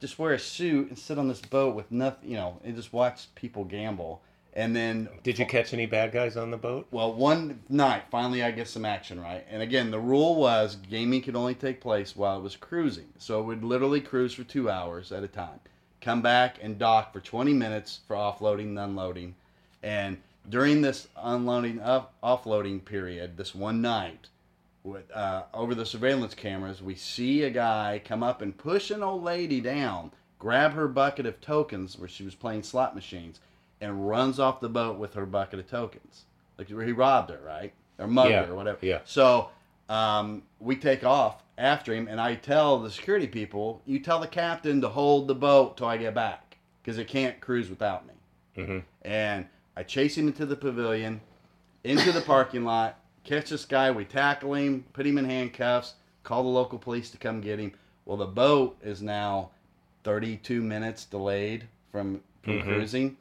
just 0.02 0.18
wear 0.18 0.32
a 0.32 0.38
suit 0.38 0.88
and 0.88 0.98
sit 0.98 1.16
on 1.16 1.28
this 1.28 1.40
boat 1.40 1.76
with 1.76 1.92
nothing, 1.92 2.28
you 2.28 2.36
know, 2.36 2.58
and 2.64 2.74
just 2.74 2.92
watch 2.92 3.32
people 3.36 3.62
gamble. 3.64 4.20
And 4.52 4.74
then, 4.74 5.08
Did 5.22 5.38
you 5.38 5.46
catch 5.46 5.72
any 5.72 5.86
bad 5.86 6.10
guys 6.10 6.36
on 6.36 6.50
the 6.50 6.56
boat? 6.56 6.88
well, 6.90 7.14
one 7.14 7.60
night, 7.68 8.02
finally, 8.10 8.42
I 8.42 8.50
get 8.50 8.66
some 8.66 8.84
action 8.84 9.20
right. 9.20 9.46
And 9.48 9.62
again, 9.62 9.92
the 9.92 10.00
rule 10.00 10.34
was 10.34 10.74
gaming 10.90 11.22
could 11.22 11.36
only 11.36 11.54
take 11.54 11.80
place 11.80 12.16
while 12.16 12.36
it 12.36 12.42
was 12.42 12.56
cruising. 12.56 13.12
So 13.16 13.40
it 13.40 13.44
would 13.44 13.62
literally 13.64 14.00
cruise 14.00 14.34
for 14.34 14.42
two 14.42 14.68
hours 14.68 15.12
at 15.12 15.22
a 15.22 15.28
time, 15.28 15.60
come 16.00 16.20
back 16.20 16.58
and 16.60 16.80
dock 16.80 17.12
for 17.12 17.20
20 17.20 17.52
minutes 17.54 18.00
for 18.08 18.16
offloading 18.16 18.70
and 18.70 18.78
unloading. 18.80 19.36
And 19.84 20.18
during 20.50 20.82
this 20.82 21.06
unloading, 21.16 21.80
off, 21.80 22.08
offloading 22.24 22.84
period, 22.84 23.36
this 23.36 23.54
one 23.54 23.80
night, 23.80 24.26
with 24.84 25.10
uh, 25.14 25.44
over 25.54 25.74
the 25.74 25.86
surveillance 25.86 26.34
cameras, 26.34 26.82
we 26.82 26.94
see 26.94 27.42
a 27.42 27.50
guy 27.50 28.00
come 28.04 28.22
up 28.22 28.42
and 28.42 28.56
push 28.56 28.90
an 28.90 29.02
old 29.02 29.22
lady 29.22 29.60
down, 29.60 30.10
grab 30.38 30.72
her 30.72 30.88
bucket 30.88 31.26
of 31.26 31.40
tokens 31.40 31.98
where 31.98 32.08
she 32.08 32.24
was 32.24 32.34
playing 32.34 32.62
slot 32.62 32.94
machines, 32.94 33.40
and 33.80 34.08
runs 34.08 34.38
off 34.38 34.60
the 34.60 34.68
boat 34.68 34.98
with 34.98 35.14
her 35.14 35.26
bucket 35.26 35.60
of 35.60 35.68
tokens. 35.70 36.24
Like 36.58 36.68
he 36.68 36.74
robbed 36.92 37.30
her, 37.30 37.40
right? 37.44 37.72
Or 37.98 38.06
mugged 38.06 38.30
Yeah, 38.30 38.44
her, 38.44 38.52
or 38.52 38.56
whatever. 38.56 38.78
yeah. 38.82 39.00
So 39.04 39.50
um, 39.88 40.42
we 40.58 40.76
take 40.76 41.04
off 41.04 41.42
after 41.58 41.94
him, 41.94 42.08
and 42.08 42.20
I 42.20 42.34
tell 42.34 42.78
the 42.78 42.90
security 42.90 43.26
people, 43.26 43.82
"You 43.86 43.98
tell 44.00 44.18
the 44.20 44.26
captain 44.26 44.80
to 44.80 44.88
hold 44.88 45.28
the 45.28 45.34
boat 45.34 45.76
till 45.76 45.86
I 45.86 45.96
get 45.96 46.14
back, 46.14 46.56
because 46.82 46.98
it 46.98 47.08
can't 47.08 47.40
cruise 47.40 47.70
without 47.70 48.06
me." 48.06 48.14
hmm 48.54 48.78
and 49.00 49.46
I 49.76 49.82
chase 49.82 50.18
him 50.18 50.26
into 50.28 50.44
the 50.44 50.56
pavilion, 50.56 51.22
into 51.84 52.12
the 52.12 52.20
parking 52.20 52.64
lot, 52.64 52.98
catch 53.24 53.50
this 53.50 53.64
guy, 53.64 53.90
we 53.90 54.04
tackle 54.04 54.54
him, 54.54 54.84
put 54.92 55.06
him 55.06 55.18
in 55.18 55.24
handcuffs, 55.24 55.94
call 56.22 56.42
the 56.42 56.48
local 56.48 56.78
police 56.78 57.10
to 57.10 57.18
come 57.18 57.40
get 57.40 57.58
him. 57.58 57.72
Well, 58.04 58.16
the 58.16 58.26
boat 58.26 58.76
is 58.82 59.02
now 59.02 59.50
32 60.04 60.60
minutes 60.62 61.04
delayed 61.04 61.64
from, 61.90 62.20
from 62.42 62.58
Mhm. 62.58 62.62
cruising. 62.62 63.16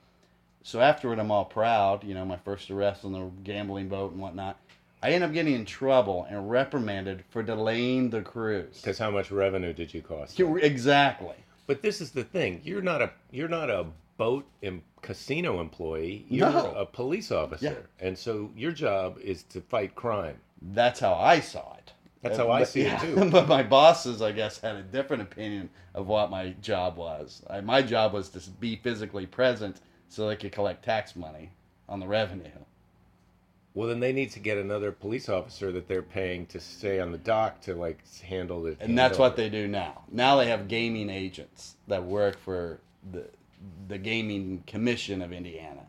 So 0.63 0.79
afterward, 0.79 1.19
I'm 1.19 1.31
all 1.31 1.45
proud, 1.45 2.03
you 2.03 2.13
know, 2.13 2.25
my 2.25 2.37
first 2.37 2.69
arrest 2.69 3.03
on 3.05 3.13
the 3.13 3.29
gambling 3.43 3.89
boat 3.89 4.11
and 4.11 4.21
whatnot. 4.21 4.57
I 5.03 5.11
end 5.13 5.23
up 5.23 5.33
getting 5.33 5.55
in 5.55 5.65
trouble 5.65 6.27
and 6.29 6.49
reprimanded 6.51 7.23
for 7.31 7.41
delaying 7.41 8.11
the 8.11 8.21
cruise. 8.21 8.77
Because 8.81 8.99
how 8.99 9.09
much 9.09 9.31
revenue 9.31 9.73
did 9.73 9.93
you 9.93 10.01
cost? 10.03 10.39
Exactly. 10.39 11.35
But 11.65 11.81
this 11.81 12.01
is 12.01 12.11
the 12.11 12.23
thing. 12.23 12.61
You're 12.63 12.81
not 12.83 13.01
a 13.01 13.11
you're 13.31 13.47
not 13.47 13.69
a 13.69 13.87
boat 14.21 14.45
and 14.61 14.83
casino 15.01 15.59
employee. 15.59 16.25
You're 16.29 16.51
No. 16.51 16.73
a 16.75 16.85
police 16.85 17.31
officer. 17.31 17.89
And 17.99 18.15
so 18.15 18.51
your 18.55 18.71
job 18.71 19.17
is 19.19 19.41
to 19.53 19.61
fight 19.61 19.95
crime. 19.95 20.37
That's 20.61 20.99
how 20.99 21.15
I 21.15 21.39
saw 21.39 21.73
it. 21.77 21.93
That's 22.21 22.37
uh, 22.37 22.43
how 22.45 22.51
I 22.51 22.59
But- 22.59 22.67
see 22.67 22.81
it, 22.81 22.99
too. 22.99 23.29
But 23.31 23.47
my 23.47 23.63
bosses, 23.63 24.21
I 24.21 24.31
guess, 24.31 24.59
had 24.59 24.75
a 24.75 24.83
different 24.83 25.23
opinion 25.23 25.71
of 25.95 26.05
what 26.05 26.29
my 26.29 26.49
job 26.61 26.97
was. 26.97 27.41
I, 27.49 27.61
my 27.61 27.81
job 27.81 28.13
was 28.13 28.29
to 28.29 28.47
be 28.51 28.75
physically 28.75 29.25
present 29.25 29.81
so 30.07 30.27
they 30.27 30.35
could 30.35 30.51
collect 30.51 30.85
tax 30.85 31.15
money 31.15 31.49
on 31.89 31.99
the 31.99 32.07
revenue. 32.07 32.61
Well, 33.73 33.87
then 33.87 34.01
they 34.01 34.13
need 34.13 34.29
to 34.31 34.39
get 34.39 34.59
another 34.59 34.91
police 34.91 35.29
officer 35.29 35.71
that 35.71 35.87
they're 35.87 36.03
paying 36.03 36.45
to 36.47 36.59
stay 36.59 36.99
on 36.99 37.11
the 37.11 37.17
dock 37.17 37.59
to 37.61 37.73
like 37.73 38.03
handle 38.21 38.67
it. 38.67 38.77
And 38.81 38.95
that's 38.95 39.17
what 39.17 39.35
they 39.35 39.49
do 39.49 39.67
now. 39.67 40.03
Now 40.11 40.35
they 40.35 40.47
have 40.47 40.67
gaming 40.67 41.09
agents 41.09 41.77
that 41.87 42.03
work 42.03 42.37
for 42.37 42.81
the 43.11 43.25
the 43.87 43.97
gaming 43.97 44.63
commission 44.67 45.21
of 45.21 45.31
Indiana. 45.31 45.81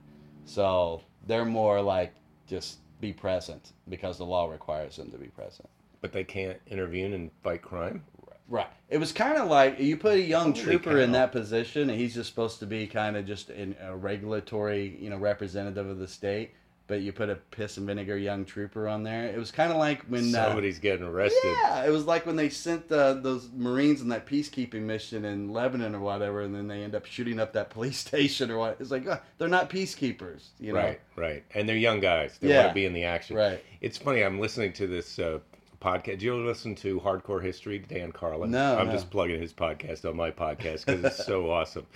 So 0.45 1.03
they're 1.27 1.45
more 1.45 1.81
like 1.81 2.15
just 2.47 2.79
be 3.01 3.13
present 3.13 3.73
because 3.89 4.19
the 4.19 4.25
law 4.25 4.51
requires 4.51 4.97
them 4.97 5.11
to 5.11 5.19
be 5.19 5.29
present. 5.29 5.69
But 6.01 6.13
they 6.13 6.25
can't 6.25 6.59
intervene 6.67 7.13
and 7.13 7.31
fight 7.43 7.63
crime. 7.63 8.05
Right. 8.49 8.69
It 8.89 8.99
was 8.99 9.13
kind 9.13 9.39
of 9.39 9.49
like 9.49 9.79
you 9.79 9.97
put 9.97 10.15
a 10.15 10.21
young 10.21 10.53
trooper 10.53 10.99
in 10.99 11.13
that 11.13 11.33
position, 11.33 11.89
and 11.89 11.99
he's 11.99 12.15
just 12.15 12.29
supposed 12.29 12.59
to 12.61 12.67
be 12.67 12.87
kind 12.87 13.17
of 13.17 13.25
just 13.27 13.51
in 13.51 13.75
a 13.81 13.97
regulatory, 13.97 14.97
you 15.01 15.11
know, 15.11 15.17
representative 15.17 15.89
of 15.89 15.99
the 15.99 16.09
state. 16.09 16.53
But 16.93 17.01
you 17.01 17.11
put 17.11 17.31
a 17.31 17.37
piss 17.37 17.79
and 17.79 17.87
vinegar 17.87 18.19
young 18.19 18.45
trooper 18.45 18.87
on 18.87 19.03
there. 19.03 19.25
It 19.25 19.39
was 19.39 19.51
kind 19.51 19.73
of 19.73 19.79
like 19.79 20.03
when 20.09 20.35
uh, 20.35 20.45
Somebody's 20.49 20.79
getting 20.79 21.07
arrested. 21.07 21.41
yeah, 21.63 21.87
it 21.87 21.89
was 21.91 22.05
like 22.05 22.27
when 22.27 22.37
they 22.37 22.51
sent 22.51 22.93
uh, 22.93 23.15
those 23.15 23.49
Marines 23.57 24.03
on 24.03 24.09
that 24.09 24.27
peacekeeping 24.27 24.83
mission 24.83 25.25
in 25.25 25.49
Lebanon 25.55 25.95
or 25.95 26.01
whatever, 26.01 26.43
and 26.43 26.55
then 26.55 26.69
they 26.69 26.83
end 26.83 26.95
up 26.95 27.07
shooting 27.07 27.41
up 27.41 27.55
that 27.55 27.71
police 27.77 27.97
station 27.97 28.51
or 28.51 28.59
what. 28.59 28.77
It's 28.79 28.91
like 28.91 29.07
uh, 29.07 29.21
they're 29.39 29.49
not 29.49 29.71
peacekeepers, 29.71 30.49
you 30.61 30.75
know? 30.75 30.81
Right, 30.81 31.01
right. 31.17 31.45
And 31.55 31.67
they're 31.67 31.77
young 31.77 32.01
guys. 32.01 32.37
They 32.39 32.51
Yeah. 32.51 32.59
want 32.59 32.69
to 32.73 32.75
be 32.75 32.85
in 32.85 32.93
the 32.93 33.05
action. 33.05 33.37
Right. 33.37 33.65
It's 33.81 33.97
funny. 33.97 34.21
I'm 34.21 34.39
listening 34.39 34.75
to 34.75 34.87
this 34.87 35.19
uh, 35.19 35.39
podcast. 35.81 36.19
Do 36.19 36.27
you 36.27 36.35
ever 36.37 36.45
listen 36.45 36.75
to 36.75 37.01
Hardcore 37.01 37.43
History, 37.43 37.79
Dan 37.79 38.13
Carlin? 38.13 38.51
No, 38.51 38.77
I'm 38.77 38.89
no. 38.89 38.93
just 38.93 39.09
plugging 39.11 39.41
his 39.41 39.55
podcast 39.55 40.07
on 40.07 40.15
my 40.15 40.31
podcast 40.31 40.85
because 40.85 41.03
it's 41.05 41.25
so 41.25 41.51
awesome. 41.51 41.87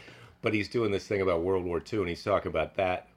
But 0.40 0.54
he's 0.54 0.68
doing 0.70 0.90
this 0.90 1.06
thing 1.06 1.20
about 1.20 1.42
World 1.42 1.64
War 1.66 1.82
II, 1.92 1.98
and 1.98 2.08
he's 2.08 2.24
talking 2.24 2.48
about 2.48 2.76
that 2.76 3.08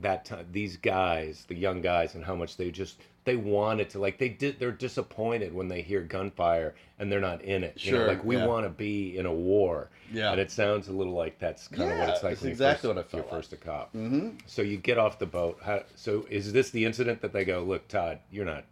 that 0.00 0.24
time 0.24 0.46
these 0.52 0.76
guys, 0.76 1.44
the 1.48 1.54
young 1.54 1.80
guys, 1.80 2.14
and 2.14 2.24
how 2.24 2.34
much 2.34 2.56
they 2.56 2.70
just 2.70 3.00
they 3.24 3.36
wanted 3.36 3.88
to 3.90 3.98
like 3.98 4.18
they 4.18 4.28
did. 4.28 4.58
They're 4.58 4.70
disappointed 4.72 5.54
when 5.54 5.68
they 5.68 5.80
hear 5.82 6.02
gunfire 6.02 6.74
and 6.98 7.10
they're 7.10 7.20
not 7.20 7.42
in 7.42 7.64
it. 7.64 7.82
You 7.84 7.92
know, 7.92 7.98
Sure, 7.98 8.08
like 8.08 8.24
we 8.24 8.36
yeah. 8.36 8.46
want 8.46 8.66
to 8.66 8.70
be 8.70 9.16
in 9.16 9.24
a 9.26 9.32
war. 9.32 9.88
Yeah. 10.12 10.32
And 10.32 10.40
it 10.40 10.50
sounds 10.50 10.88
a 10.88 10.92
little 10.92 11.14
like 11.14 11.38
that's 11.38 11.66
kind 11.68 11.90
of 11.90 11.98
what 11.98 12.08
it's 12.10 12.22
like. 12.22 12.40
when 12.40 12.50
exactly 12.50 12.88
first- 12.88 12.96
what 12.96 12.98
I 12.98 13.08
felt 13.08 13.12
You're 13.12 13.22
like. 13.22 13.30
first 13.30 13.52
a 13.52 13.56
cop. 13.56 13.92
Mm-hmm. 13.94 14.28
So 14.46 14.62
you 14.62 14.76
get 14.76 14.98
off 14.98 15.18
the 15.18 15.26
boat. 15.26 15.58
How, 15.64 15.82
so 15.96 16.26
is 16.28 16.52
this 16.52 16.70
the 16.70 16.84
incident 16.84 17.22
that 17.22 17.32
they 17.32 17.44
go, 17.44 17.62
look, 17.62 17.88
Todd, 17.88 18.18
you're 18.30 18.44
not 18.44 18.64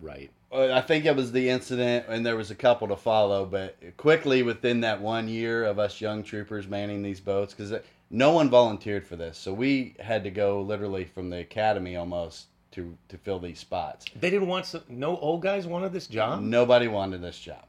right? 0.00 0.30
Uh, 0.50 0.72
I 0.72 0.80
think 0.80 1.04
it 1.04 1.14
was 1.14 1.32
the 1.32 1.50
incident, 1.50 2.06
and 2.08 2.24
there 2.24 2.36
was 2.36 2.50
a 2.50 2.54
couple 2.54 2.88
to 2.88 2.96
follow. 2.96 3.44
But 3.44 3.76
quickly 3.98 4.42
within 4.42 4.80
that 4.80 5.02
one 5.02 5.28
year 5.28 5.64
of 5.64 5.78
us 5.78 6.00
young 6.00 6.22
troopers 6.22 6.66
manning 6.66 7.02
these 7.02 7.20
boats, 7.20 7.52
because 7.52 7.74
no 8.10 8.32
one 8.32 8.48
volunteered 8.50 9.06
for 9.06 9.16
this, 9.16 9.36
so 9.38 9.52
we 9.52 9.94
had 10.00 10.24
to 10.24 10.30
go 10.30 10.62
literally 10.62 11.04
from 11.04 11.30
the 11.30 11.38
academy 11.38 11.96
almost 11.96 12.46
to 12.72 12.96
to 13.08 13.18
fill 13.18 13.38
these 13.38 13.58
spots. 13.58 14.06
They 14.18 14.30
didn't 14.30 14.48
want 14.48 14.66
some. 14.66 14.82
No 14.88 15.16
old 15.18 15.42
guys 15.42 15.66
wanted 15.66 15.92
this 15.92 16.06
job. 16.06 16.40
Nobody 16.42 16.88
wanted 16.88 17.22
this 17.22 17.38
job. 17.38 17.64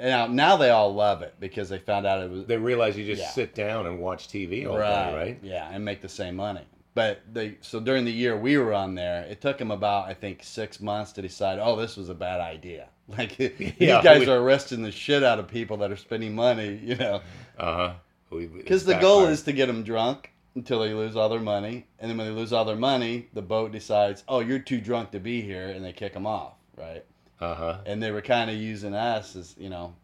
Now, 0.00 0.26
now 0.26 0.56
they 0.56 0.70
all 0.70 0.92
love 0.92 1.22
it 1.22 1.34
because 1.38 1.68
they 1.68 1.78
found 1.78 2.04
out 2.04 2.20
it 2.20 2.28
was 2.28 2.46
They 2.46 2.56
realize 2.56 2.96
you 2.98 3.04
just 3.06 3.22
Yeah. 3.22 3.30
sit 3.30 3.54
down 3.54 3.86
and 3.86 4.00
watch 4.00 4.26
TV 4.26 4.66
all 4.68 4.76
day, 4.76 5.14
right? 5.16 5.38
Yeah, 5.40 5.68
and 5.70 5.84
make 5.84 6.00
the 6.00 6.08
same 6.08 6.34
money. 6.34 6.62
But 6.94 7.20
they 7.32 7.58
so 7.60 7.78
during 7.80 8.04
the 8.04 8.12
year 8.12 8.36
we 8.36 8.58
were 8.58 8.72
on 8.74 8.94
there, 8.96 9.22
it 9.22 9.40
took 9.40 9.58
them 9.58 9.70
about 9.70 10.08
I 10.08 10.14
think 10.14 10.42
six 10.42 10.80
months 10.80 11.12
to 11.12 11.22
decide. 11.22 11.58
Oh, 11.60 11.76
this 11.76 11.96
was 11.96 12.08
a 12.08 12.14
bad 12.14 12.40
idea. 12.40 12.88
Like 13.06 13.38
Yeah, 13.38 13.98
you 13.98 14.02
guys 14.02 14.20
we- 14.20 14.28
are 14.32 14.40
arresting 14.40 14.82
the 14.82 14.90
shit 14.90 15.22
out 15.22 15.38
of 15.38 15.46
people 15.46 15.76
that 15.78 15.92
are 15.92 15.96
spending 15.96 16.34
money, 16.34 16.80
you 16.82 16.96
know. 16.96 17.20
Uh 17.58 17.74
huh. 17.76 17.92
Because 18.30 18.84
the 18.84 18.94
goal 18.94 19.26
is 19.26 19.42
to 19.42 19.52
get 19.52 19.66
them 19.66 19.82
drunk 19.84 20.30
until 20.54 20.80
they 20.80 20.92
lose 20.94 21.16
all 21.16 21.28
their 21.28 21.40
money, 21.40 21.86
and 21.98 22.10
then 22.10 22.16
when 22.16 22.26
they 22.26 22.32
lose 22.32 22.52
all 22.52 22.64
their 22.64 22.76
money, 22.76 23.28
the 23.32 23.42
boat 23.42 23.72
decides, 23.72 24.22
oh, 24.28 24.40
you're 24.40 24.58
too 24.58 24.80
drunk 24.80 25.10
to 25.12 25.20
be 25.20 25.40
here, 25.40 25.68
and 25.68 25.84
they 25.84 25.92
kick 25.92 26.12
them 26.12 26.26
off, 26.26 26.54
right? 26.76 27.04
Uh 27.40 27.54
huh. 27.54 27.78
And 27.86 28.02
they 28.02 28.10
were 28.10 28.22
kind 28.22 28.50
of 28.50 28.56
using 28.56 28.94
us 28.94 29.34
as 29.36 29.54
you 29.58 29.68
know, 29.68 29.94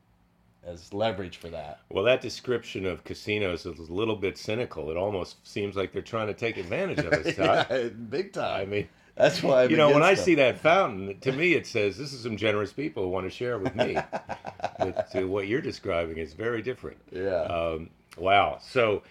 as 0.64 0.92
leverage 0.92 1.36
for 1.38 1.48
that. 1.50 1.80
Well, 1.88 2.04
that 2.04 2.20
description 2.20 2.84
of 2.84 3.04
casinos 3.04 3.64
is 3.66 3.78
a 3.78 3.92
little 3.92 4.16
bit 4.16 4.36
cynical. 4.36 4.90
It 4.90 4.96
almost 4.96 5.46
seems 5.46 5.76
like 5.76 5.92
they're 5.92 6.02
trying 6.02 6.26
to 6.26 6.34
take 6.34 6.56
advantage 6.56 6.98
of 6.98 7.12
us, 7.12 7.38
yeah, 7.38 7.88
big 7.88 8.32
time. 8.32 8.60
I 8.60 8.64
mean, 8.66 8.88
That's 9.14 9.42
why 9.42 9.64
I'm 9.64 9.70
you 9.70 9.76
know, 9.76 9.90
when 9.92 10.02
I 10.02 10.14
see 10.14 10.34
that 10.36 10.58
fountain, 10.58 11.18
to 11.20 11.32
me 11.32 11.54
it 11.54 11.66
says 11.66 11.96
this 11.96 12.12
is 12.12 12.22
some 12.22 12.36
generous 12.36 12.72
people 12.72 13.04
who 13.04 13.08
want 13.10 13.26
to 13.26 13.30
share 13.30 13.58
with 13.58 13.74
me. 13.76 13.94
but 14.78 15.14
uh, 15.14 15.26
what 15.26 15.46
you're 15.46 15.60
describing 15.60 16.16
is 16.18 16.34
very 16.34 16.62
different. 16.62 16.98
yeah. 17.12 17.42
Um, 17.42 17.90
wow. 18.16 18.58
So, 18.60 19.02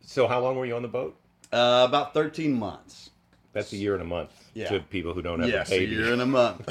so 0.00 0.26
how 0.26 0.40
long 0.40 0.56
were 0.56 0.66
you 0.66 0.76
on 0.76 0.82
the 0.82 0.88
boat? 0.88 1.16
Uh, 1.52 1.84
about 1.88 2.14
13 2.14 2.52
months. 2.52 3.10
That's 3.52 3.72
a 3.72 3.76
year 3.76 3.94
and 3.94 4.02
a 4.02 4.06
month 4.06 4.30
Yeah. 4.54 4.68
to 4.70 4.80
people 4.80 5.14
who 5.14 5.22
don't 5.22 5.38
have 5.40 5.48
Yes, 5.48 5.70
a 5.70 5.78
a 5.78 5.84
year 5.84 6.12
and 6.12 6.22
a 6.22 6.26
month. 6.26 6.68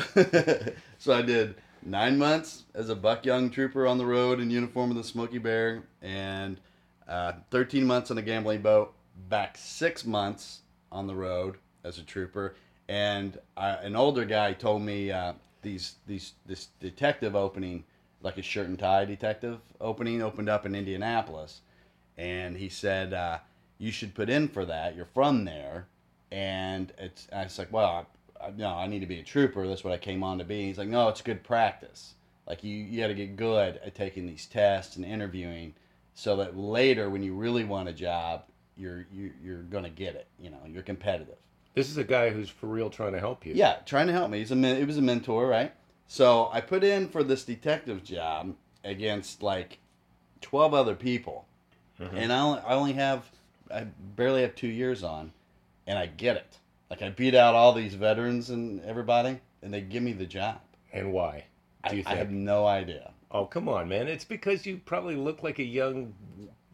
so 0.97 1.13
I 1.13 1.21
did 1.21 1.55
nine 1.85 2.17
months 2.17 2.63
as 2.73 2.89
a 2.89 2.95
buck 2.95 3.25
young 3.25 3.49
trooper 3.49 3.87
on 3.87 3.97
the 3.97 4.05
road 4.05 4.39
in 4.41 4.49
uniform 4.49 4.91
of 4.91 4.97
the 4.97 5.03
Smokey 5.03 5.37
Bear, 5.37 5.83
and 6.01 6.57
uh, 7.07 7.33
13 7.51 7.85
months 7.85 8.11
on 8.11 8.17
a 8.17 8.21
gambling 8.21 8.61
boat. 8.61 8.93
Back 9.29 9.57
six 9.57 10.05
months 10.05 10.61
on 10.91 11.07
the 11.07 11.15
road 11.15 11.57
as 11.83 11.97
a 11.99 12.03
trooper, 12.03 12.55
and 12.89 13.37
uh, 13.55 13.77
an 13.81 13.95
older 13.95 14.25
guy 14.25 14.53
told 14.53 14.81
me 14.81 15.11
uh, 15.11 15.33
these 15.61 15.95
these 16.07 16.33
this 16.45 16.67
detective 16.79 17.35
opening, 17.35 17.83
like 18.23 18.37
a 18.37 18.41
shirt 18.41 18.67
and 18.67 18.79
tie 18.79 19.05
detective 19.05 19.59
opening, 19.79 20.21
opened 20.21 20.49
up 20.49 20.65
in 20.65 20.73
Indianapolis, 20.73 21.61
and 22.17 22.57
he 22.57 22.69
said 22.69 23.13
uh, 23.13 23.37
you 23.77 23.91
should 23.91 24.15
put 24.15 24.29
in 24.29 24.47
for 24.47 24.65
that. 24.65 24.95
You're 24.95 25.05
from 25.05 25.45
there, 25.45 25.87
and 26.31 26.91
it's 26.97 27.27
I 27.31 27.43
was 27.43 27.59
like, 27.59 27.71
well, 27.71 28.07
I, 28.41 28.47
I, 28.47 28.51
no, 28.51 28.69
I 28.69 28.87
need 28.87 29.01
to 29.01 29.05
be 29.05 29.19
a 29.19 29.23
trooper. 29.23 29.67
That's 29.67 29.83
what 29.83 29.93
I 29.93 29.97
came 29.97 30.23
on 30.23 30.39
to 30.39 30.45
be. 30.45 30.65
He's 30.65 30.77
like, 30.77 30.87
no, 30.87 31.09
it's 31.09 31.21
good 31.21 31.43
practice. 31.43 32.15
Like 32.47 32.63
you, 32.63 32.73
you 32.73 32.99
got 33.01 33.07
to 33.07 33.13
get 33.13 33.35
good 33.35 33.79
at 33.85 33.95
taking 33.95 34.25
these 34.25 34.45
tests 34.45 34.95
and 34.95 35.05
interviewing, 35.05 35.75
so 36.13 36.37
that 36.37 36.57
later 36.57 37.09
when 37.09 37.23
you 37.23 37.35
really 37.35 37.65
want 37.65 37.89
a 37.89 37.93
job, 37.93 38.43
you're 38.77 39.05
you, 39.13 39.31
you're 39.43 39.63
gonna 39.63 39.89
get 39.89 40.15
it. 40.15 40.27
You 40.39 40.49
know, 40.49 40.59
you're 40.65 40.83
competitive. 40.83 41.35
This 41.75 41.89
is 41.89 41.97
a 41.97 42.03
guy 42.03 42.29
who's 42.29 42.49
for 42.49 42.67
real 42.67 42.89
trying 42.89 43.13
to 43.13 43.19
help 43.19 43.45
you. 43.45 43.53
Yeah, 43.55 43.77
trying 43.85 44.07
to 44.07 44.13
help 44.13 44.29
me. 44.29 44.39
He's 44.39 44.51
a 44.51 44.75
he 44.75 44.85
was 44.85 44.97
a 44.97 45.01
mentor, 45.01 45.47
right? 45.47 45.73
So 46.13 46.51
I 46.53 46.61
put 46.61 46.83
in 46.83 47.07
for 47.07 47.23
this 47.23 47.43
detective 47.43 48.03
job 48.03 48.53
against 48.83 49.41
like 49.41 49.79
twelve 50.41 50.75
other 50.75 50.93
people, 50.93 51.47
mm-hmm. 51.99 52.15
and 52.15 52.31
I 52.31 52.39
only, 52.39 52.59
I 52.59 52.73
only 52.75 52.93
have 52.93 53.31
I 53.73 53.87
barely 54.15 54.43
have 54.43 54.53
two 54.53 54.67
years 54.67 55.03
on, 55.03 55.33
and 55.87 55.97
I 55.97 56.05
get 56.05 56.35
it. 56.35 56.59
Like 56.91 57.01
I 57.01 57.09
beat 57.09 57.33
out 57.33 57.55
all 57.55 57.73
these 57.73 57.95
veterans 57.95 58.51
and 58.51 58.79
everybody, 58.85 59.39
and 59.63 59.73
they 59.73 59.81
give 59.81 60.03
me 60.03 60.13
the 60.13 60.27
job. 60.27 60.59
And 60.93 61.13
why? 61.13 61.45
Do 61.89 61.97
you 61.97 62.03
I, 62.05 62.11
I 62.11 62.15
have 62.17 62.29
no 62.29 62.67
idea. 62.67 63.11
Oh, 63.31 63.47
come 63.47 63.67
on, 63.67 63.89
man. 63.89 64.07
It's 64.07 64.23
because 64.23 64.67
you 64.67 64.79
probably 64.85 65.15
look 65.15 65.41
like 65.41 65.57
a 65.57 65.63
young 65.63 66.13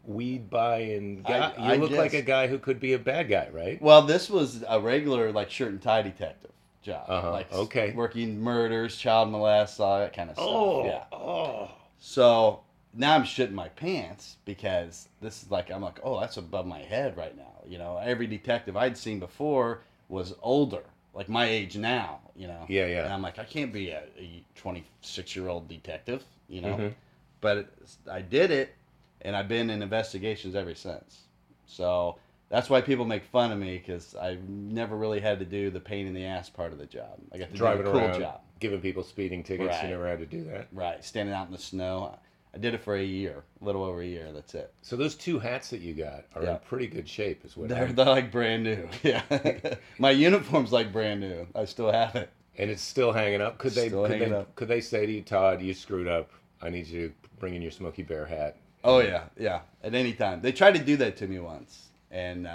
weed 0.04 0.50
buying 0.50 1.22
guy. 1.22 1.54
I- 1.56 1.70
I 1.70 1.74
you 1.76 1.80
look 1.80 1.92
like 1.92 2.12
a 2.12 2.20
guy 2.20 2.46
who 2.46 2.58
could 2.58 2.78
be 2.78 2.92
a 2.92 2.98
bad 2.98 3.30
guy, 3.30 3.48
right? 3.54 3.80
Well, 3.80 4.02
this 4.02 4.28
was 4.28 4.62
a 4.68 4.78
regular 4.78 5.32
like 5.32 5.50
shirt 5.50 5.70
and 5.70 5.80
tie 5.80 6.02
detective 6.02 6.50
job, 6.82 7.04
Uh-huh, 7.08 7.30
like 7.30 7.52
okay. 7.52 7.92
working 7.92 8.40
murders, 8.40 8.96
child 8.96 9.30
molest, 9.30 9.80
all 9.80 9.98
that 9.98 10.12
kind 10.14 10.30
of 10.30 10.36
stuff. 10.36 10.46
Oh, 10.48 10.84
yeah. 10.86 11.04
oh. 11.12 11.70
So 11.98 12.60
now 12.94 13.14
I'm 13.14 13.22
shitting 13.24 13.52
my 13.52 13.68
pants 13.68 14.36
because 14.44 15.08
this 15.20 15.42
is 15.42 15.50
like 15.50 15.70
I'm 15.70 15.82
like, 15.82 16.00
oh, 16.02 16.18
that's 16.20 16.36
above 16.36 16.66
my 16.66 16.80
head 16.80 17.16
right 17.16 17.36
now. 17.36 17.44
You 17.66 17.78
know, 17.78 17.98
every 18.02 18.26
detective 18.26 18.76
I'd 18.76 18.96
seen 18.96 19.20
before 19.20 19.80
was 20.08 20.34
older, 20.42 20.82
like 21.14 21.28
my 21.28 21.46
age 21.46 21.76
now. 21.76 22.20
You 22.34 22.46
know. 22.48 22.64
Yeah, 22.68 22.86
yeah. 22.86 23.04
And 23.04 23.12
I'm 23.12 23.22
like, 23.22 23.38
I 23.38 23.44
can't 23.44 23.72
be 23.72 23.90
a, 23.90 24.02
a 24.18 24.42
26 24.56 25.36
year 25.36 25.48
old 25.48 25.68
detective. 25.68 26.24
You 26.48 26.62
know. 26.62 26.76
Mhm. 26.76 26.94
But 27.42 27.56
it, 27.58 27.68
I 28.10 28.20
did 28.22 28.50
it, 28.50 28.74
and 29.22 29.34
I've 29.36 29.48
been 29.48 29.70
in 29.70 29.82
investigations 29.82 30.54
ever 30.54 30.74
since. 30.74 31.20
So 31.66 32.16
that's 32.50 32.68
why 32.68 32.80
people 32.80 33.04
make 33.04 33.24
fun 33.24 33.52
of 33.52 33.58
me 33.58 33.78
because 33.78 34.14
I 34.14 34.36
never 34.46 34.96
really 34.96 35.20
had 35.20 35.38
to 35.38 35.44
do 35.44 35.70
the 35.70 35.80
pain 35.80 36.06
in 36.06 36.14
the 36.14 36.24
ass 36.24 36.50
part 36.50 36.72
of 36.72 36.78
the 36.78 36.86
job. 36.86 37.18
I 37.32 37.38
got 37.38 37.50
to 37.50 37.56
Driving 37.56 37.84
do 37.86 37.92
the 37.92 37.98
cool 37.98 38.08
around, 38.08 38.20
job. 38.20 38.40
giving 38.58 38.80
people 38.80 39.02
speeding 39.04 39.42
tickets. 39.42 39.68
Right. 39.70 39.84
You 39.84 39.90
never 39.90 40.08
had 40.08 40.18
to 40.18 40.26
do 40.26 40.44
that. 40.44 40.68
Right, 40.72 41.02
standing 41.04 41.34
out 41.34 41.46
in 41.46 41.52
the 41.52 41.58
snow. 41.58 42.18
I 42.52 42.58
did 42.58 42.74
it 42.74 42.82
for 42.82 42.96
a 42.96 43.02
year, 43.04 43.44
a 43.60 43.64
little 43.64 43.84
over 43.84 44.00
a 44.02 44.06
year. 44.06 44.32
That's 44.32 44.54
it. 44.56 44.72
So 44.82 44.96
those 44.96 45.14
two 45.14 45.38
hats 45.38 45.70
that 45.70 45.80
you 45.80 45.94
got 45.94 46.24
are 46.34 46.42
in 46.42 46.58
pretty 46.66 46.88
good 46.88 47.08
shape, 47.08 47.44
is 47.44 47.56
what. 47.56 47.68
They're, 47.68 47.92
they're 47.92 48.04
like 48.06 48.32
brand 48.32 48.64
new. 48.64 48.88
Yeah, 49.04 49.22
my 50.00 50.10
uniform's 50.10 50.72
like 50.72 50.92
brand 50.92 51.20
new. 51.20 51.46
I 51.54 51.64
still 51.66 51.92
have 51.92 52.16
it. 52.16 52.28
and 52.58 52.68
it's 52.68 52.82
still 52.82 53.12
hanging 53.12 53.40
up. 53.40 53.58
Could 53.58 53.72
they? 53.74 53.86
Still 53.86 54.06
could 54.08 54.20
they? 54.20 54.32
up. 54.34 54.52
Could 54.56 54.66
they 54.66 54.80
say 54.80 55.06
to 55.06 55.12
you, 55.12 55.22
Todd, 55.22 55.62
you 55.62 55.72
screwed 55.74 56.08
up. 56.08 56.28
I 56.60 56.70
need 56.70 56.88
you 56.88 57.08
to 57.10 57.14
bring 57.38 57.54
in 57.54 57.62
your 57.62 57.70
Smokey 57.70 58.02
Bear 58.02 58.26
hat. 58.26 58.56
Oh 58.82 58.98
yeah, 58.98 59.24
yeah. 59.38 59.60
At 59.84 59.94
any 59.94 60.12
time, 60.12 60.40
they 60.42 60.50
tried 60.50 60.74
to 60.74 60.82
do 60.82 60.96
that 60.96 61.16
to 61.18 61.28
me 61.28 61.38
once, 61.38 61.89
and 62.10 62.48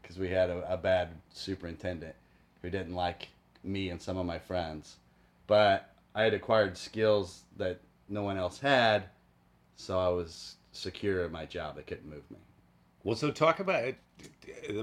because 0.00 0.18
we 0.18 0.28
had 0.28 0.50
a, 0.50 0.72
a 0.72 0.76
bad 0.76 1.10
superintendent 1.32 2.14
who 2.62 2.70
didn't 2.70 2.94
like 2.94 3.28
me 3.64 3.90
and 3.90 4.00
some 4.00 4.16
of 4.16 4.26
my 4.26 4.38
friends, 4.38 4.96
but 5.46 5.90
I 6.14 6.22
had 6.22 6.34
acquired 6.34 6.76
skills 6.76 7.44
that 7.56 7.80
no 8.08 8.22
one 8.22 8.36
else 8.36 8.58
had, 8.58 9.04
so 9.76 9.98
I 9.98 10.08
was 10.08 10.56
secure 10.72 11.24
in 11.24 11.32
my 11.32 11.46
job. 11.46 11.76
They 11.76 11.82
couldn't 11.82 12.08
move 12.08 12.30
me. 12.30 12.38
Well, 13.04 13.16
so 13.16 13.30
talk 13.30 13.58
about 13.60 13.84
it. 13.84 13.96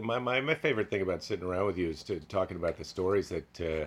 My, 0.04 0.20
my, 0.20 0.42
my 0.42 0.56
favorite 0.56 0.90
thing 0.90 1.02
about 1.02 1.24
sitting 1.24 1.46
around 1.46 1.68
with 1.68 1.78
you 1.78 1.90
is 1.90 2.04
to 2.04 2.20
talking 2.22 2.58
about 2.58 2.78
the 2.78 2.84
stories 2.84 3.30
that 3.30 3.62
uh, 3.62 3.86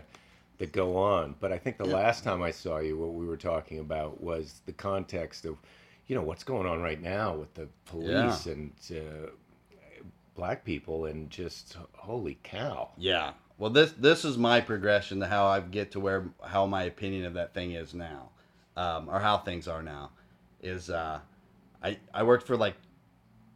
that 0.58 0.72
go 0.72 0.96
on. 0.96 1.34
But 1.40 1.52
I 1.52 1.58
think 1.58 1.76
the 1.76 1.86
Yeah. 1.86 1.94
last 1.94 2.24
time 2.24 2.42
I 2.42 2.50
saw 2.50 2.78
you, 2.78 2.96
what 2.96 3.12
we 3.14 3.26
were 3.26 3.36
talking 3.36 3.78
about 3.80 4.22
was 4.22 4.62
the 4.66 4.72
context 4.72 5.44
of, 5.44 5.58
you 6.06 6.14
know, 6.14 6.22
what's 6.22 6.44
going 6.44 6.66
on 6.66 6.80
right 6.80 7.00
now 7.00 7.34
with 7.34 7.52
the 7.54 7.68
police 7.84 8.46
and 8.46 8.72
uh, 8.90 9.30
black 10.34 10.64
people, 10.64 11.06
and 11.06 11.30
just 11.30 11.76
holy 11.96 12.38
cow. 12.42 12.90
Yeah. 12.96 13.32
Well, 13.58 13.70
this 13.70 13.92
this 13.92 14.24
is 14.24 14.36
my 14.38 14.60
progression 14.60 15.20
to 15.20 15.26
how 15.26 15.46
I 15.46 15.60
get 15.60 15.92
to 15.92 16.00
where 16.00 16.24
how 16.44 16.66
my 16.66 16.84
opinion 16.84 17.24
of 17.26 17.34
that 17.34 17.54
thing 17.54 17.72
is 17.72 17.94
now. 17.94 18.30
um, 18.76 19.08
or 19.10 19.20
how 19.20 19.36
things 19.36 19.68
are 19.68 19.82
now, 19.82 20.10
is 20.62 20.88
uh, 20.88 21.20
I 21.82 21.98
I 22.14 22.22
worked 22.22 22.46
for 22.46 22.56
like 22.56 22.74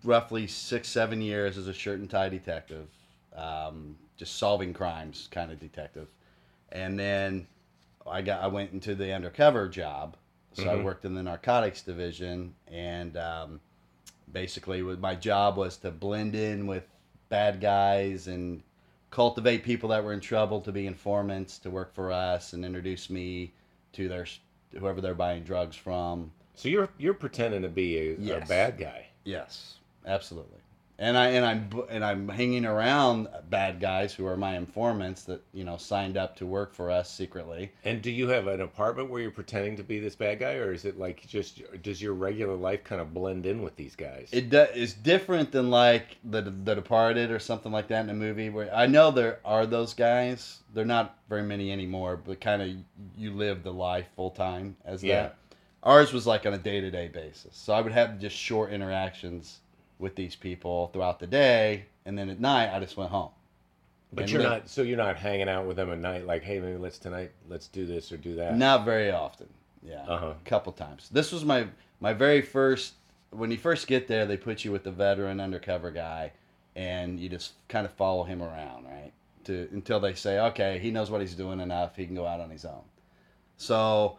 roughly 0.04 0.46
six 0.46 0.88
seven 0.88 1.22
years 1.22 1.56
as 1.56 1.68
a 1.68 1.72
shirt 1.72 1.98
and 2.00 2.08
tie 2.10 2.28
detective, 2.28 2.88
um, 3.34 3.96
just 4.18 4.36
solving 4.36 4.74
crimes 4.74 5.28
kind 5.30 5.50
of 5.50 5.58
detective, 5.58 6.08
and 6.70 6.98
then 6.98 7.46
I 8.06 8.20
got 8.22 8.42
I 8.42 8.46
went 8.48 8.72
into 8.72 8.94
the 8.94 9.12
undercover 9.14 9.68
job, 9.68 10.16
so 10.52 10.68
I 10.68 10.74
Mhm. 10.74 10.82
worked 10.84 11.04
in 11.06 11.14
the 11.14 11.22
narcotics 11.22 11.80
division, 11.82 12.54
and 12.68 13.16
um, 13.16 13.60
basically 14.32 14.82
my 14.82 15.14
job 15.14 15.56
was 15.56 15.76
to 15.78 15.90
blend 15.90 16.34
in 16.34 16.66
with 16.66 16.84
bad 17.28 17.60
guys 17.60 18.26
and 18.26 18.62
cultivate 19.10 19.62
people 19.62 19.88
that 19.90 20.04
were 20.04 20.12
in 20.12 20.20
trouble 20.20 20.60
to 20.60 20.72
be 20.72 20.86
informants 20.86 21.58
to 21.58 21.70
work 21.70 21.94
for 21.94 22.12
us 22.12 22.52
and 22.52 22.64
introduce 22.64 23.08
me 23.08 23.52
to 23.92 24.08
their 24.08 24.26
whoever 24.78 25.00
they're 25.00 25.14
buying 25.14 25.42
drugs 25.42 25.76
from. 25.76 26.30
So 26.54 26.68
you're 26.68 26.88
you're 26.98 27.14
pretending 27.14 27.62
to 27.62 27.68
be 27.68 28.16
a, 28.20 28.36
a 28.36 28.46
bad 28.46 28.78
guy. 28.78 29.06
Yes, 29.24 29.76
absolutely. 30.06 30.60
And 30.98 31.16
I 31.18 31.26
and 31.28 31.44
I'm 31.44 31.82
and 31.90 32.02
I'm 32.02 32.28
hanging 32.28 32.64
around 32.64 33.28
bad 33.50 33.80
guys 33.80 34.14
who 34.14 34.24
are 34.26 34.36
my 34.36 34.56
informants 34.56 35.24
that 35.24 35.42
you 35.52 35.62
know 35.62 35.76
signed 35.76 36.16
up 36.16 36.36
to 36.36 36.46
work 36.46 36.72
for 36.72 36.90
us 36.90 37.10
secretly. 37.10 37.72
And 37.84 38.00
do 38.00 38.10
you 38.10 38.28
have 38.28 38.46
an 38.46 38.62
apartment 38.62 39.10
where 39.10 39.20
you're 39.20 39.30
pretending 39.30 39.76
to 39.76 39.82
be 39.82 39.98
this 39.98 40.14
bad 40.14 40.38
guy, 40.38 40.54
or 40.54 40.72
is 40.72 40.86
it 40.86 40.98
like 40.98 41.26
just 41.26 41.60
does 41.82 42.00
your 42.00 42.14
regular 42.14 42.54
life 42.54 42.82
kind 42.82 43.00
of 43.02 43.12
blend 43.12 43.44
in 43.44 43.62
with 43.62 43.76
these 43.76 43.94
guys? 43.94 44.30
It 44.32 44.48
do, 44.48 44.62
is 44.74 44.94
different 44.94 45.52
than 45.52 45.68
like 45.68 46.16
the 46.24 46.40
the 46.40 46.74
Departed 46.74 47.30
or 47.30 47.40
something 47.40 47.72
like 47.72 47.88
that 47.88 48.04
in 48.04 48.10
a 48.10 48.14
movie 48.14 48.48
where 48.48 48.74
I 48.74 48.86
know 48.86 49.10
there 49.10 49.40
are 49.44 49.66
those 49.66 49.92
guys. 49.92 50.60
They're 50.72 50.86
not 50.86 51.18
very 51.28 51.42
many 51.42 51.72
anymore, 51.72 52.16
but 52.16 52.40
kind 52.40 52.62
of 52.62 52.70
you 53.18 53.32
live 53.34 53.62
the 53.62 53.72
life 53.72 54.06
full 54.16 54.30
time 54.30 54.76
as 54.86 55.04
Yeah. 55.04 55.22
that. 55.22 55.36
Ours 55.82 56.12
was 56.12 56.26
like 56.26 56.46
on 56.46 56.54
a 56.54 56.58
day 56.58 56.80
to 56.80 56.90
day 56.90 57.08
basis, 57.08 57.54
so 57.54 57.74
I 57.74 57.82
would 57.82 57.92
have 57.92 58.18
just 58.18 58.34
short 58.34 58.72
interactions 58.72 59.58
with 59.98 60.14
these 60.14 60.36
people 60.36 60.88
throughout 60.92 61.18
the 61.20 61.26
day, 61.26 61.86
and 62.04 62.18
then 62.18 62.28
at 62.28 62.40
night 62.40 62.74
I 62.74 62.80
just 62.80 62.96
went 62.96 63.10
home. 63.10 63.30
but 64.12 64.22
and 64.22 64.32
you're 64.32 64.42
not. 64.42 64.68
So 64.68 64.82
you're 64.82 64.96
not 64.96 65.16
hanging 65.16 65.48
out 65.48 65.66
with 65.66 65.76
them 65.76 65.90
at 65.90 65.98
night, 65.98 66.26
like, 66.26 66.42
hey, 66.42 66.58
maybe 66.60 66.76
let's 66.76 66.98
tonight, 66.98 67.32
let's 67.48 67.68
do 67.68 67.86
this 67.86 68.12
or 68.12 68.16
do 68.16 68.36
that. 68.36 68.56
Not 68.56 68.84
very 68.84 69.10
often. 69.10 69.48
Yeah. 69.82 70.04
Uh-huh. 70.06 70.34
A 70.40 70.48
couple 70.48 70.72
times. 70.72 71.08
This 71.10 71.32
was 71.32 71.44
my 71.44 71.66
my 72.00 72.12
very 72.12 72.42
first 72.42 72.94
when 73.30 73.50
you 73.50 73.56
first 73.56 73.86
get 73.86 74.08
there, 74.08 74.26
they 74.26 74.36
put 74.36 74.64
you 74.64 74.72
with 74.72 74.84
the 74.84 74.90
veteran 74.90 75.40
undercover 75.40 75.90
guy 75.90 76.32
and 76.74 77.18
you 77.18 77.28
just 77.28 77.52
kind 77.68 77.86
of 77.86 77.92
follow 77.92 78.22
him 78.24 78.42
around, 78.42 78.84
right? 78.84 79.12
To 79.44 79.68
until 79.72 79.98
they 80.00 80.14
say, 80.14 80.38
"Okay, 80.38 80.78
he 80.78 80.90
knows 80.90 81.10
what 81.10 81.20
he's 81.20 81.34
doing 81.34 81.60
enough. 81.60 81.96
He 81.96 82.04
can 82.06 82.14
go 82.14 82.26
out 82.26 82.40
on 82.40 82.50
his 82.50 82.64
own." 82.64 82.82
So, 83.56 84.18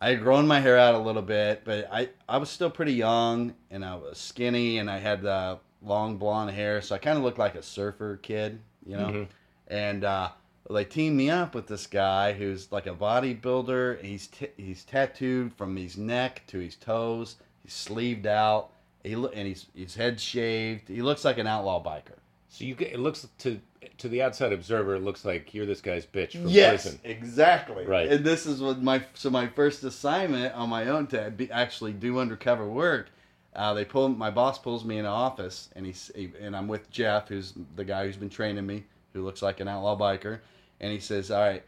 I 0.00 0.10
had 0.10 0.20
grown 0.20 0.46
my 0.46 0.60
hair 0.60 0.78
out 0.78 0.94
a 0.94 0.98
little 0.98 1.22
bit, 1.22 1.62
but 1.64 1.88
I 1.90 2.10
I 2.28 2.36
was 2.38 2.50
still 2.50 2.70
pretty 2.70 2.92
young 2.92 3.54
and 3.70 3.84
I 3.84 3.94
was 3.96 4.18
skinny 4.18 4.78
and 4.78 4.90
I 4.90 4.98
had 4.98 5.24
uh, 5.24 5.56
long 5.82 6.18
blonde 6.18 6.50
hair, 6.50 6.82
so 6.82 6.94
I 6.94 6.98
kind 6.98 7.16
of 7.16 7.24
looked 7.24 7.38
like 7.38 7.54
a 7.54 7.62
surfer 7.62 8.16
kid, 8.18 8.60
you 8.84 8.96
know. 8.96 9.06
Mhm. 9.08 9.28
And 9.68 10.04
uh, 10.04 10.30
they 10.70 10.84
teamed 10.84 11.16
me 11.16 11.30
up 11.30 11.54
with 11.54 11.66
this 11.66 11.86
guy 11.86 12.32
who's 12.34 12.70
like 12.70 12.86
a 12.86 12.94
bodybuilder. 12.94 14.02
He's 14.02 14.26
t- 14.26 14.50
he's 14.56 14.84
tattooed 14.84 15.52
from 15.54 15.74
his 15.76 15.96
neck 15.96 16.42
to 16.48 16.58
his 16.58 16.76
toes. 16.76 17.36
He's 17.62 17.72
sleeved 17.72 18.26
out. 18.26 18.70
He 19.02 19.16
lo- 19.16 19.30
and 19.34 19.46
he's 19.48 19.66
his 19.74 19.94
head 19.94 20.20
shaved. 20.20 20.88
He 20.88 21.00
looks 21.02 21.24
like 21.24 21.38
an 21.38 21.46
outlaw 21.46 21.82
biker. 21.82 22.18
So 22.48 22.64
you 22.64 22.74
get 22.74 22.92
it 22.92 22.98
looks 22.98 23.26
to 23.38 23.60
to 23.98 24.08
the 24.08 24.22
outside 24.22 24.52
observer, 24.52 24.94
it 24.94 25.02
looks 25.02 25.24
like 25.24 25.54
you're 25.54 25.66
this 25.66 25.80
guy's 25.80 26.06
bitch 26.06 26.32
from 26.32 26.48
yes, 26.48 26.82
prison. 26.82 27.00
exactly. 27.04 27.84
Right. 27.84 28.08
And 28.08 28.24
this 28.24 28.46
is 28.46 28.60
what 28.60 28.82
my 28.82 29.02
so 29.14 29.30
my 29.30 29.46
first 29.48 29.84
assignment 29.84 30.54
on 30.54 30.68
my 30.68 30.88
own 30.88 31.06
to 31.08 31.30
be, 31.30 31.50
actually 31.50 31.92
do 31.92 32.18
undercover 32.18 32.68
work. 32.68 33.10
Uh, 33.54 33.72
they 33.74 33.84
pull 33.84 34.08
my 34.08 34.30
boss 34.30 34.58
pulls 34.58 34.84
me 34.84 34.98
in 34.98 35.04
the 35.04 35.10
office 35.10 35.70
and 35.74 35.86
he's 35.86 36.10
he, 36.14 36.30
and 36.40 36.56
I'm 36.56 36.68
with 36.68 36.90
Jeff, 36.90 37.28
who's 37.28 37.54
the 37.74 37.84
guy 37.84 38.06
who's 38.06 38.16
been 38.16 38.30
training 38.30 38.66
me, 38.66 38.84
who 39.12 39.24
looks 39.24 39.42
like 39.42 39.60
an 39.60 39.68
outlaw 39.68 39.98
biker, 39.98 40.40
and 40.80 40.92
he 40.92 41.00
says, 41.00 41.30
"All 41.30 41.40
right, 41.40 41.62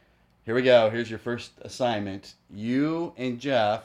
here 0.44 0.54
we 0.54 0.62
go. 0.62 0.90
Here's 0.90 1.10
your 1.10 1.18
first 1.18 1.52
assignment. 1.62 2.34
You 2.50 3.12
and 3.16 3.38
Jeff 3.38 3.84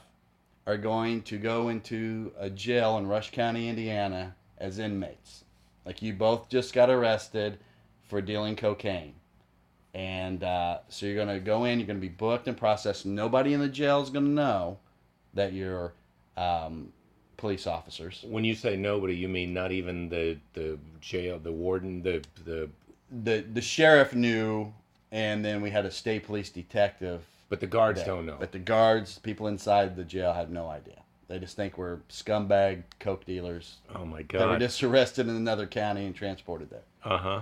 are 0.65 0.77
going 0.77 1.21
to 1.23 1.37
go 1.37 1.69
into 1.69 2.31
a 2.39 2.49
jail 2.49 2.97
in 2.97 3.07
Rush 3.07 3.31
County, 3.31 3.67
Indiana, 3.67 4.35
as 4.57 4.79
inmates. 4.79 5.42
Like 5.85 6.01
you 6.01 6.13
both 6.13 6.49
just 6.49 6.73
got 6.73 6.89
arrested 6.89 7.59
for 8.03 8.21
dealing 8.21 8.55
cocaine." 8.55 9.13
And 9.93 10.43
uh, 10.43 10.79
so 10.89 11.05
you're 11.05 11.15
going 11.15 11.27
to 11.27 11.39
go 11.39 11.65
in, 11.65 11.79
you're 11.79 11.85
going 11.87 11.99
to 11.99 12.01
be 12.01 12.07
booked 12.09 12.47
and 12.47 12.57
processed. 12.57 13.05
Nobody 13.05 13.53
in 13.53 13.59
the 13.59 13.67
jail 13.69 14.01
is 14.01 14.09
going 14.09 14.25
to 14.25 14.31
know 14.31 14.79
that 15.35 15.53
you're 15.53 15.93
um, 16.35 16.91
police 17.37 17.67
officers. 17.67 18.25
When 18.27 18.43
you 18.43 18.55
say 18.55 18.75
nobody, 18.75 19.15
you 19.15 19.27
mean 19.27 19.53
not 19.53 19.71
even 19.71 20.09
the 20.09 20.37
the 20.53 20.79
jail, 20.99 21.37
the 21.39 21.51
warden, 21.51 22.01
the 22.01 22.23
the 22.45 22.69
The, 23.23 23.45
the 23.53 23.61
sheriff 23.61 24.15
knew, 24.15 24.73
and 25.11 25.45
then 25.45 25.61
we 25.61 25.69
had 25.69 25.85
a 25.85 25.91
state 25.91 26.25
police 26.25 26.49
detective. 26.49 27.21
but 27.49 27.59
the 27.59 27.67
guards 27.67 28.03
don't 28.03 28.25
know. 28.25 28.37
But 28.39 28.51
the 28.51 28.59
guards, 28.59 29.19
people 29.19 29.47
inside 29.47 29.95
the 29.95 30.03
jail, 30.03 30.33
had 30.33 30.49
no 30.49 30.67
idea. 30.67 31.03
They 31.27 31.39
just 31.39 31.55
think 31.55 31.77
we're 31.77 31.97
scumbag 32.09 32.83
coke 32.99 33.25
dealers 33.25 33.77
oh 33.95 34.05
my 34.05 34.21
god! 34.23 34.39
They 34.41 34.45
were 34.45 34.59
just 34.59 34.83
arrested 34.83 35.27
in 35.27 35.35
another 35.35 35.65
county 35.67 36.05
and 36.05 36.15
transported 36.15 36.69
there. 36.69 36.83
Uh 37.03 37.17
huh. 37.17 37.41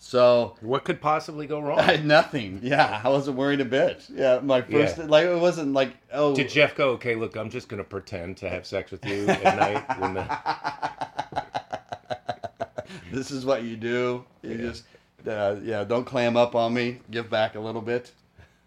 So 0.00 0.54
What 0.60 0.84
could 0.84 1.00
possibly 1.00 1.46
go 1.48 1.58
wrong? 1.60 1.80
I 1.80 1.96
nothing. 2.04 2.60
Yeah, 2.62 3.00
I 3.02 3.08
wasn't 3.08 3.36
worried 3.36 3.60
a 3.60 3.64
bit. 3.64 4.06
Yeah, 4.08 4.38
my 4.40 4.62
first 4.62 4.98
Yeah. 4.98 5.04
like 5.06 5.26
it 5.26 5.38
wasn't 5.38 5.72
like 5.72 5.94
oh 6.12 6.34
Did 6.36 6.48
Jeff 6.48 6.76
go? 6.76 6.90
Okay, 6.90 7.16
look, 7.16 7.36
I'm 7.36 7.50
just 7.50 7.68
gonna 7.68 7.82
pretend 7.84 8.36
to 8.38 8.48
have 8.48 8.64
sex 8.64 8.92
with 8.92 9.04
you 9.04 9.26
at 9.28 9.56
night 9.56 9.98
when 10.00 10.14
the 10.14 11.42
this 13.12 13.30
is 13.30 13.44
what 13.44 13.62
you 13.64 13.76
do. 13.76 14.24
You 14.42 14.50
Yeah. 14.50 14.56
just, 14.56 14.84
uh, 15.26 15.56
yeah, 15.62 15.84
don't 15.84 16.04
clam 16.04 16.36
up 16.36 16.54
on 16.54 16.72
me. 16.74 17.00
Give 17.10 17.28
back 17.28 17.54
a 17.56 17.60
little 17.60 17.82
bit. 17.82 18.12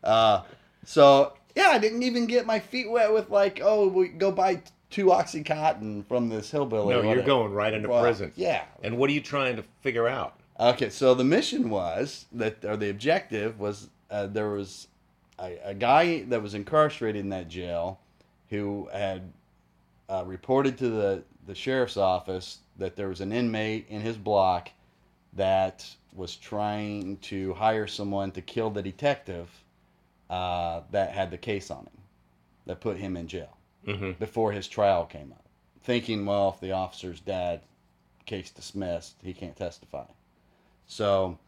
Uh, 0.04 0.42
so 0.84 1.34
yeah, 1.56 1.70
I 1.70 1.80
didn't 1.80 2.04
even 2.04 2.26
get 2.26 2.46
my 2.46 2.60
feet 2.60 2.90
wet 2.90 3.14
with 3.14 3.30
like, 3.30 3.60
oh, 3.64 3.88
we 3.88 4.10
go 4.10 4.32
buy 4.32 4.62
two 4.90 5.08
oxycontin 5.08 6.06
from 6.06 6.30
this 6.30 6.52
hillbilly. 6.52 6.94
no, 6.94 7.02
you're 7.02 7.24
going 7.24 7.54
right 7.54 7.74
into 7.74 7.90
Well, 7.90 8.02
prison. 8.02 8.32
Yeah. 8.36 8.64
And 8.84 8.98
what 8.98 9.10
are 9.10 9.14
you 9.14 9.22
trying 9.22 9.56
to 9.56 9.64
figure 9.82 10.08
out? 10.08 10.40
Okay, 10.60 10.90
so 10.90 11.14
the 11.14 11.24
mission 11.24 11.70
was 11.70 12.26
that, 12.34 12.64
or 12.64 12.78
the 12.78 12.90
objective 12.90 13.60
was, 13.60 13.90
uh, 14.12 14.28
there 14.28 14.50
was 14.50 14.88
a, 15.40 15.58
a 15.64 15.74
guy 15.74 16.24
that 16.24 16.42
was 16.42 16.54
incarcerated 16.54 17.22
in 17.22 17.30
that 17.30 17.48
jail 17.48 18.00
who 18.50 18.90
had 18.92 19.32
uh, 20.10 20.24
reported 20.26 20.78
to 20.78 20.90
the, 20.90 21.24
the 21.48 21.56
sheriff's 21.56 21.98
office 21.98 22.60
that 22.78 22.96
there 22.96 23.08
was 23.08 23.22
an 23.22 23.32
inmate 23.32 23.88
in 23.90 24.02
his 24.02 24.18
block 24.18 24.70
that 25.34 25.88
was 26.14 26.36
trying 26.36 27.16
to 27.18 27.54
hire 27.54 27.88
someone 27.88 28.32
to 28.32 28.42
kill 28.42 28.70
the 28.70 28.82
detective 28.82 29.48
uh, 30.32 30.82
that 30.92 31.12
had 31.12 31.30
the 31.30 31.38
case 31.38 31.70
on 31.70 31.82
him, 31.84 32.00
that 32.66 32.82
put 32.82 32.98
him 32.98 33.16
in 33.16 33.28
jail 33.28 33.58
Mm-hmm. 33.88 34.12
before 34.20 34.52
his 34.52 34.68
trial 34.68 35.06
came 35.06 35.32
up, 35.32 35.44
thinking, 35.84 36.24
well, 36.26 36.50
if 36.50 36.60
the 36.60 36.72
officer's 36.72 37.20
dad 37.20 37.62
case 38.28 38.52
dismissed, 38.52 39.16
he 39.24 39.34
can't 39.34 39.56
testify. 39.56 40.06
So 40.86 41.40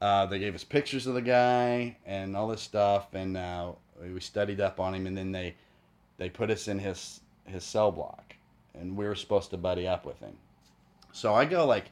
uh, 0.00 0.24
they 0.26 0.38
gave 0.38 0.54
us 0.54 0.64
pictures 0.64 1.06
of 1.06 1.12
the 1.14 1.20
guy 1.20 1.96
and 2.06 2.34
all 2.34 2.48
this 2.48 2.62
stuff, 2.62 3.12
and 3.12 3.36
uh, 3.36 3.72
we 4.02 4.18
studied 4.20 4.60
up 4.62 4.80
on 4.80 4.94
him, 4.94 5.06
and 5.06 5.16
then 5.16 5.32
they 5.32 5.56
they 6.16 6.30
put 6.30 6.50
us 6.50 6.68
in 6.68 6.78
his 6.78 7.20
his 7.44 7.64
cell 7.64 7.92
block, 7.92 8.34
and 8.74 8.96
we 8.96 9.04
were 9.06 9.14
supposed 9.14 9.50
to 9.50 9.58
buddy 9.58 9.86
up 9.86 10.06
with 10.06 10.18
him. 10.20 10.38
So 11.12 11.34
I 11.34 11.44
go 11.44 11.66
like, 11.66 11.90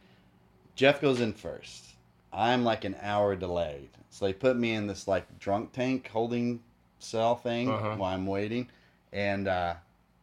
Jeff 0.75 1.01
goes 1.03 1.21
in 1.21 1.35
first. 1.35 1.96
I'm 2.37 2.65
like 2.65 2.85
an 2.85 2.97
hour 3.01 3.35
delayed, 3.35 3.89
so 4.11 4.27
they 4.27 4.33
put 4.35 4.57
me 4.57 4.75
in 4.75 4.87
this 4.87 5.09
like 5.09 5.39
drunk 5.39 5.73
tank 5.73 6.09
holding 6.09 6.61
cell 6.99 7.35
thing 7.35 7.71
Uh-huh. 7.71 7.97
while 7.97 8.15
I'm 8.15 8.27
waiting, 8.27 8.69
and 9.13 9.49
uh, 9.49 9.75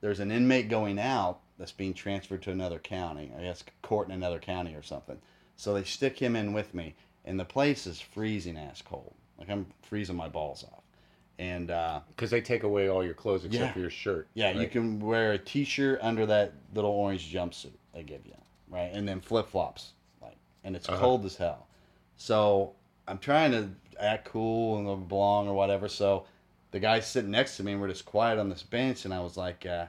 there's 0.02 0.20
an 0.20 0.30
inmate 0.32 0.70
going 0.70 1.00
out 1.00 1.40
that's 1.58 1.72
being 1.72 1.94
transferred 1.94 2.44
to 2.44 2.52
another 2.52 2.78
county. 2.80 3.32
I 3.38 3.42
guess 3.42 3.64
court 3.82 4.08
in 4.10 4.14
another 4.14 4.40
county 4.40 4.76
or 4.76 4.84
something. 4.84 5.20
So 5.56 5.74
they 5.74 5.84
stick 5.84 6.20
him 6.20 6.36
in 6.36 6.54
with 6.54 6.74
me, 6.76 6.94
and 7.26 7.40
the 7.40 7.46
place 7.46 7.88
is 7.88 8.00
freezing 8.00 8.58
ass 8.58 8.82
cold. 8.84 9.14
Like 9.40 9.50
I'm 9.50 9.66
freezing 9.82 10.16
my 10.16 10.28
balls 10.30 10.64
off. 10.72 10.84
And 11.40 11.72
uh, 11.72 12.02
Because 12.10 12.30
they 12.30 12.42
take 12.42 12.62
away 12.62 12.90
all 12.90 13.04
your 13.04 13.16
clothes 13.16 13.44
except 13.44 13.62
Yeah. 13.64 13.74
for 13.74 13.80
your 13.80 13.90
shirt. 13.90 14.28
yeah, 14.36 14.52
you 14.52 14.68
can 14.68 15.00
wear 15.00 15.32
a 15.32 15.38
t-shirt 15.40 15.98
under 16.02 16.28
that 16.28 16.54
little 16.76 16.92
orange 16.92 17.34
jumpsuit 17.34 17.72
they 17.92 18.04
give 18.04 18.24
you, 18.26 18.36
right? 18.70 18.92
And 18.94 19.08
then 19.08 19.20
flip 19.20 19.48
flops, 19.50 19.94
like, 20.22 20.38
and 20.64 20.76
it's 20.76 20.88
Uh-huh. 20.88 21.00
cold 21.00 21.26
as 21.26 21.36
hell. 21.36 21.66
So 22.18 22.74
I'm 23.08 23.20
trying 23.20 23.52
to 23.52 23.70
act 24.00 24.26
cool 24.26 24.78
and 24.94 25.08
belong 25.08 25.48
or 25.48 25.54
whatever. 25.54 25.88
So 25.88 26.26
the 26.72 26.80
guy 26.80 27.00
sitting 27.00 27.32
next 27.32 27.58
to 27.58 27.64
me, 27.64 27.74
and 27.74 27.82
we're 27.82 27.88
just 27.90 28.06
quiet 28.06 28.40
on 28.40 28.50
this 28.50 28.64
bench, 28.64 29.06
and 29.06 29.14
I 29.14 29.20
was 29.22 29.38
like, 29.38 29.66
uh, 29.66 29.88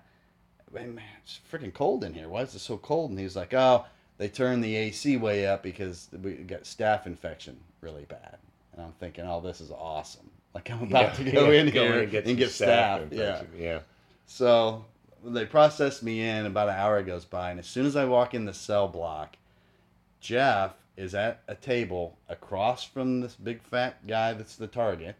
"Man, 0.72 0.94
man, 0.94 1.04
it's 1.22 1.40
freaking 1.50 1.72
cold 1.74 2.04
in 2.04 2.14
here. 2.14 2.28
Why 2.28 2.42
is 2.42 2.54
it 2.54 2.60
so 2.60 2.78
cold?" 2.78 3.10
And 3.10 3.18
he 3.18 3.24
was 3.24 3.36
like, 3.36 3.54
"Oh, 3.54 3.86
they 4.18 4.28
turned 4.28 4.62
the 4.64 4.76
AC 4.76 5.16
way 5.16 5.46
up 5.46 5.62
because 5.62 6.08
we 6.22 6.34
got 6.34 6.62
staph 6.64 7.06
infection 7.06 7.58
really 7.80 8.04
bad." 8.06 8.38
And 8.72 8.82
I'm 8.82 8.92
thinking, 8.92 9.26
"Oh, 9.26 9.40
this 9.40 9.60
is 9.60 9.70
awesome." 9.70 10.30
Like 10.54 10.70
I'm 10.70 10.82
about 10.82 11.14
Yeah, 11.14 11.16
to 11.16 11.24
go 11.24 11.50
yeah, 11.50 11.52
in 11.52 11.68
go 11.72 11.82
here 11.92 12.02
and 12.02 12.10
get, 12.10 12.26
and 12.26 12.36
get 12.36 12.50
staph. 12.50 13.02
Yeah. 13.10 13.42
Yeah. 13.56 13.80
So 14.26 14.84
they 15.24 15.46
processed 15.46 16.02
me 16.02 16.20
in. 16.28 16.46
About 16.46 16.68
an 16.68 16.76
hour 16.76 17.02
goes 17.02 17.24
by, 17.24 17.50
and 17.50 17.60
as 17.60 17.66
soon 17.66 17.86
as 17.86 17.96
I 17.96 18.04
walk 18.04 18.34
in 18.34 18.44
the 18.44 18.54
cell 18.54 18.88
block, 18.88 19.36
Jeff 20.20 20.72
is 20.96 21.14
at 21.14 21.42
a 21.48 21.54
table 21.54 22.18
across 22.28 22.84
from 22.84 23.20
this 23.20 23.34
big 23.34 23.62
fat 23.62 24.06
guy 24.06 24.32
that's 24.32 24.56
the 24.56 24.66
target, 24.66 25.16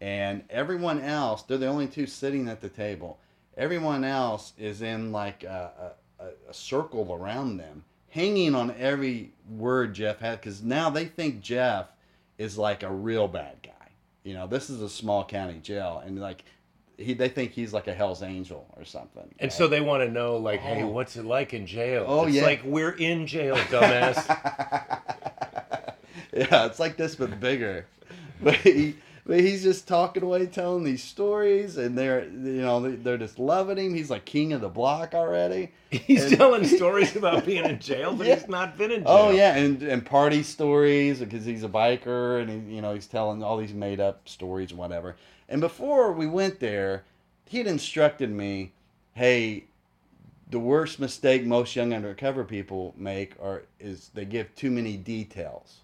and 0.00 0.42
everyone 0.50 1.00
else. 1.00 1.42
They're 1.42 1.58
the 1.58 1.66
only 1.66 1.86
two 1.86 2.06
sitting 2.06 2.48
at 2.48 2.60
the 2.60 2.68
table. 2.68 3.18
Everyone 3.56 4.04
else 4.04 4.52
is 4.58 4.82
in 4.82 5.12
like 5.12 5.44
a, 5.44 5.94
a, 6.20 6.24
a 6.50 6.54
circle 6.54 7.14
around 7.14 7.56
them, 7.56 7.84
hanging 8.10 8.54
on 8.54 8.74
every 8.78 9.32
word 9.48 9.94
Jeff 9.94 10.18
had, 10.18 10.40
because 10.40 10.62
now 10.62 10.90
they 10.90 11.06
think 11.06 11.40
Jeff 11.40 11.86
is 12.36 12.58
like 12.58 12.82
a 12.82 12.92
real 12.92 13.28
bad 13.28 13.56
guy. 13.62 13.70
You 14.24 14.34
know, 14.34 14.46
this 14.46 14.70
is 14.70 14.82
a 14.82 14.88
small 14.88 15.24
county 15.24 15.60
jail, 15.62 16.02
and 16.04 16.20
like 16.20 16.44
he, 16.96 17.14
they 17.14 17.28
think 17.28 17.52
he's 17.52 17.72
like 17.72 17.88
a 17.88 17.94
Hell's 17.94 18.22
Angel 18.22 18.66
or 18.76 18.84
something. 18.84 19.22
And 19.38 19.50
right? 19.50 19.52
so 19.52 19.66
they 19.66 19.80
want 19.80 20.02
to 20.04 20.10
know, 20.10 20.36
like, 20.36 20.60
hey, 20.60 20.82
Oh. 20.82 20.88
what's 20.88 21.16
it 21.16 21.24
like 21.24 21.52
in 21.54 21.66
jail? 21.66 22.04
Oh, 22.06 22.26
it's 22.26 22.36
yeah. 22.36 22.42
like 22.44 22.62
we're 22.64 22.90
in 22.92 23.26
jail, 23.26 23.56
dumbass. 23.56 24.26
yeah, 26.32 26.66
it's 26.66 26.78
like 26.78 26.96
this 26.96 27.16
but 27.16 27.40
bigger. 27.40 27.86
But 28.42 28.56
he, 28.56 28.96
but 29.26 29.40
he's 29.40 29.62
just 29.62 29.88
talking 29.88 30.22
away, 30.22 30.46
telling 30.46 30.84
these 30.84 31.02
stories, 31.02 31.76
and 31.78 31.96
they're 31.96 32.24
you 32.24 32.60
know 32.62 32.80
they- 32.80 32.96
they're 32.96 33.18
just 33.18 33.38
loving 33.38 33.78
him. 33.78 33.94
He's 33.94 34.10
like 34.10 34.24
king 34.24 34.52
of 34.52 34.60
the 34.60 34.68
block 34.68 35.14
already. 35.14 35.70
he's 35.90 36.24
And- 36.24 36.36
telling 36.36 36.64
stories 36.66 37.16
about 37.16 37.46
being 37.46 37.64
in 37.64 37.78
jail, 37.78 38.14
but 38.14 38.26
Yeah. 38.26 38.34
he's 38.36 38.48
not 38.48 38.76
been 38.76 38.90
in 38.90 39.02
oh, 39.06 39.06
jail. 39.06 39.26
Oh 39.26 39.30
yeah, 39.30 39.56
and 39.56 39.82
and 39.82 40.04
party 40.04 40.42
stories 40.42 41.20
because 41.20 41.44
he's 41.44 41.64
a 41.64 41.68
biker, 41.68 42.42
and 42.42 42.68
he, 42.68 42.76
you 42.76 42.82
know 42.82 42.94
he's 42.94 43.06
telling 43.06 43.42
all 43.42 43.56
these 43.56 43.72
made 43.72 44.00
up 44.00 44.28
stories 44.28 44.70
and 44.70 44.78
whatever. 44.78 45.16
And 45.48 45.60
before 45.60 46.12
we 46.12 46.26
went 46.26 46.60
there, 46.60 47.04
he 47.46 47.58
had 47.58 47.66
instructed 47.66 48.30
me, 48.30 48.72
hey. 49.14 49.64
The 50.50 50.58
worst 50.60 51.00
mistake 51.00 51.44
most 51.44 51.74
young 51.74 51.92
undercover 51.92 52.44
people 52.44 52.94
make 52.96 53.32
are 53.42 53.62
is 53.80 54.10
they 54.14 54.24
give 54.24 54.54
too 54.54 54.70
many 54.70 54.96
details 54.96 55.78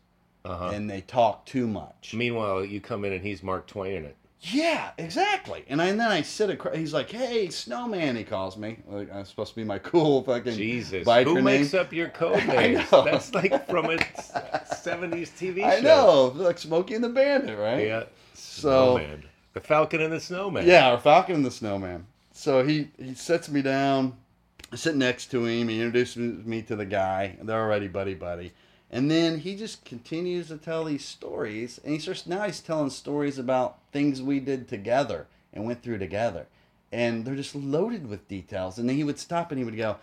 Uh-huh. 0.45 0.69
and 0.73 0.89
they 0.89 1.01
talk 1.01 1.45
too 1.47 1.67
much. 1.67 2.13
Meanwhile, 2.15 2.67
you 2.67 2.81
come 2.81 3.05
in 3.05 3.13
and 3.15 3.23
he's 3.25 3.43
Mark 3.43 3.67
Twain 3.67 3.95
in 3.97 4.05
it. 4.05 4.17
Yeah, 4.43 4.91
exactly. 4.97 5.65
And, 5.69 5.83
I, 5.83 5.87
and 5.87 5.99
then 5.99 6.09
I 6.11 6.23
sit 6.23 6.51
across. 6.51 6.77
He's 6.77 6.93
like, 6.95 7.11
"Hey, 7.11 7.49
Snowman," 7.49 8.17
he 8.17 8.23
calls 8.23 8.57
me. 8.57 8.77
Like, 8.87 9.13
I'm 9.13 9.25
supposed 9.25 9.51
to 9.51 9.57
be 9.57 9.65
my 9.65 9.79
cool 9.93 10.23
fucking 10.23 10.55
Jesus, 10.55 11.07
biker 11.07 11.25
who 11.25 11.35
name. 11.37 11.45
makes 11.45 11.75
up 11.75 11.93
your 11.93 12.09
code 12.23 12.47
names? 12.47 12.89
That's 12.91 13.35
like 13.35 13.67
from 13.69 13.87
a 13.87 13.97
'70s 14.71 15.31
TV 15.37 15.61
show. 15.63 15.67
I 15.69 15.81
know, 15.81 16.33
like 16.37 16.59
Smokey 16.59 16.95
and 16.95 17.03
the 17.05 17.09
Bandit, 17.09 17.59
right? 17.59 17.87
Yeah. 17.87 18.05
So- 18.35 18.99
Snowman. 18.99 19.25
The 19.53 19.61
Falcon 19.61 20.01
and 20.01 20.13
the 20.13 20.21
Snowman. 20.21 20.67
Yeah, 20.67 20.91
our 20.91 20.99
Falcon 20.99 21.37
and 21.37 21.45
the 21.45 21.51
Snowman. 21.51 22.07
So 22.33 22.65
he 22.65 22.89
he 22.99 23.15
sets 23.15 23.49
me 23.49 23.63
down. 23.63 24.17
I 24.73 24.77
sit 24.77 24.95
next 24.95 25.27
to 25.33 25.45
him. 25.45 25.69
He 25.69 25.81
introduces 25.81 26.47
me 26.47 26.63
to 26.63 26.77
the 26.77 26.87
guy. 26.87 27.37
They're 27.43 27.61
already 27.61 27.89
buddy 27.89 28.15
buddy. 28.15 28.53
And 28.93 29.11
then 29.11 29.39
he 29.41 29.55
just 29.57 29.85
continues 29.85 30.49
to 30.49 30.57
tell 30.57 30.85
these 30.85 31.05
stories. 31.05 31.81
And 31.85 31.93
he 31.93 32.01
starts 32.01 32.27
now 32.27 32.45
he's 32.45 32.61
telling 32.61 32.91
stories 32.91 33.39
about 33.39 33.79
things 33.93 34.23
we 34.23 34.41
did 34.41 34.69
together 34.69 35.27
and 35.53 35.65
went 35.65 35.83
through 35.83 35.99
together. 35.99 36.47
And 36.93 37.25
they're 37.25 37.37
just 37.37 37.55
loaded 37.55 38.09
with 38.09 38.27
details. 38.29 38.79
And 38.79 38.89
then 38.89 38.97
he 38.97 39.05
would 39.05 39.19
stop 39.19 39.53
and 39.53 39.59
he 39.59 39.65
would 39.65 39.77
go, 39.77 39.97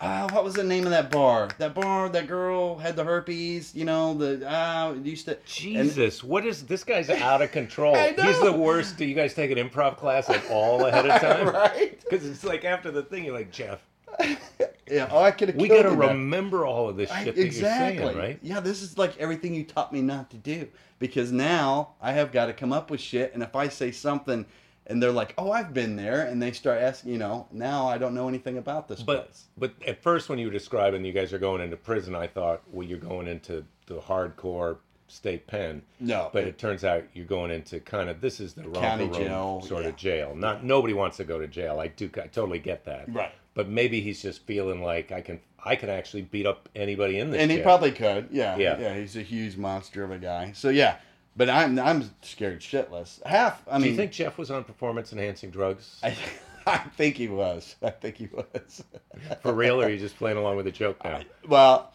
Ah, 0.00 0.26
what 0.32 0.44
was 0.44 0.54
the 0.54 0.64
name 0.64 0.84
of 0.84 0.90
that 0.90 1.10
bar? 1.10 1.48
That 1.58 1.74
bar, 1.74 2.08
that 2.10 2.26
girl 2.26 2.76
had 2.76 2.96
the 2.96 3.04
herpes, 3.04 3.74
you 3.74 3.84
know, 3.84 4.14
the 4.14 4.44
ah 4.48 4.92
used 4.92 5.26
to 5.26 5.36
and- 5.36 5.46
Jesus, 5.46 6.22
what 6.22 6.44
is 6.44 6.64
this 6.66 6.84
guy's 6.84 7.08
out 7.08 7.40
of 7.42 7.52
control? 7.52 7.94
I 7.96 8.12
He's 8.12 8.40
the 8.40 8.52
worst. 8.52 8.96
Do 8.96 9.04
you 9.04 9.14
guys 9.14 9.34
take 9.34 9.50
an 9.50 9.58
improv 9.58 9.96
class 9.96 10.28
at 10.28 10.44
all 10.50 10.84
ahead 10.84 11.06
of 11.06 11.20
time? 11.20 11.48
right? 11.48 11.98
Because 12.00 12.26
it's 12.26 12.44
like 12.44 12.64
after 12.64 12.90
the 12.90 13.02
thing, 13.02 13.24
you're 13.24 13.34
like 13.36 13.50
Jeff. 13.52 13.80
Yeah, 14.86 15.08
oh 15.10 15.22
I 15.22 15.30
could 15.30 15.48
have 15.48 15.56
We 15.56 15.66
got 15.68 15.84
to 15.84 15.90
remember 15.92 16.66
all 16.66 16.90
of 16.90 16.96
this 16.98 17.10
I- 17.10 17.24
shit 17.24 17.36
that 17.36 17.42
exactly. 17.42 17.94
you're 18.02 18.12
saying, 18.12 18.18
right? 18.18 18.38
Yeah, 18.42 18.60
this 18.60 18.82
is 18.82 18.98
like 18.98 19.16
everything 19.18 19.54
you 19.54 19.64
taught 19.64 19.94
me 19.94 20.02
not 20.02 20.28
to 20.32 20.36
do. 20.36 20.68
Because 20.98 21.32
now 21.32 21.94
I 22.02 22.12
have 22.12 22.32
got 22.32 22.46
to 22.46 22.52
come 22.52 22.70
up 22.70 22.90
with 22.90 23.00
shit, 23.00 23.32
and 23.32 23.42
if 23.42 23.56
I 23.56 23.68
say 23.68 23.90
something, 23.92 24.44
and 24.86 25.02
they're 25.02 25.12
like, 25.12 25.34
"Oh, 25.38 25.50
I've 25.50 25.72
been 25.74 25.96
there," 25.96 26.22
and 26.26 26.42
they 26.42 26.52
start 26.52 26.80
asking, 26.80 27.12
you 27.12 27.18
know, 27.18 27.46
now 27.52 27.88
I 27.88 27.98
don't 27.98 28.14
know 28.14 28.28
anything 28.28 28.58
about 28.58 28.88
this 28.88 29.02
But 29.02 29.24
place. 29.26 29.44
but 29.56 29.72
at 29.86 30.02
first, 30.02 30.28
when 30.28 30.38
you 30.38 30.46
were 30.46 30.52
describing 30.52 31.04
you 31.04 31.12
guys 31.12 31.32
are 31.32 31.38
going 31.38 31.60
into 31.62 31.76
prison, 31.76 32.14
I 32.14 32.26
thought, 32.26 32.62
well, 32.70 32.86
you're 32.86 32.98
going 32.98 33.26
into 33.28 33.64
the 33.86 34.00
hardcore 34.00 34.78
state 35.06 35.46
pen. 35.46 35.82
No, 36.00 36.30
But 36.32 36.44
it 36.44 36.58
turns 36.58 36.82
out 36.82 37.04
you're 37.12 37.26
going 37.26 37.50
into 37.50 37.78
kind 37.80 38.08
of 38.08 38.20
this 38.20 38.40
is 38.40 38.54
the 38.54 38.62
County 38.64 39.08
jail, 39.10 39.62
sort 39.62 39.82
yeah. 39.82 39.88
of 39.90 39.96
jail. 39.96 40.34
Not 40.34 40.64
nobody 40.64 40.94
wants 40.94 41.18
to 41.18 41.24
go 41.24 41.38
to 41.38 41.46
jail. 41.46 41.78
I 41.78 41.88
do 41.88 42.10
I 42.16 42.26
totally 42.26 42.58
get 42.58 42.84
that. 42.86 43.12
Right. 43.12 43.32
But 43.52 43.68
maybe 43.68 44.00
he's 44.00 44.20
just 44.22 44.44
feeling 44.46 44.82
like 44.82 45.12
I 45.12 45.20
can 45.20 45.40
I 45.62 45.76
can 45.76 45.88
actually 45.90 46.22
beat 46.22 46.46
up 46.46 46.68
anybody 46.74 47.18
in 47.18 47.30
this. 47.30 47.40
and 47.40 47.50
he 47.50 47.60
probably 47.60 47.92
could. 47.92 48.28
Yeah, 48.32 48.56
Yeah. 48.56 48.78
yeah. 48.80 48.94
He's 48.96 49.14
a 49.16 49.22
huge 49.22 49.56
monster 49.56 50.02
of 50.04 50.10
a 50.10 50.18
guy. 50.18 50.52
So 50.52 50.70
yeah, 50.70 50.96
but 51.36 51.48
I'm 51.50 51.78
I'm 51.78 52.10
scared 52.22 52.60
shitless. 52.60 53.22
Half. 53.24 53.62
I 53.68 53.74
mean, 53.74 53.82
Do 53.82 53.88
you 53.90 53.96
think 53.96 54.12
Jeff 54.12 54.38
was 54.38 54.50
on 54.50 54.64
performance 54.64 55.12
enhancing 55.12 55.50
drugs 55.50 56.00
I, 56.02 56.16
I 56.66 56.78
think 56.78 57.16
he 57.16 57.28
was. 57.28 57.76
I 57.82 57.90
think 57.90 58.16
he 58.16 58.26
was. 58.32 58.82
for 59.42 59.52
real, 59.52 59.80
or 59.80 59.86
are 59.86 59.90
you 59.90 59.98
just 59.98 60.16
playing 60.16 60.36
along 60.38 60.56
with 60.56 60.64
the 60.64 60.72
joke 60.72 61.02
now? 61.04 61.20
Well, 61.46 61.92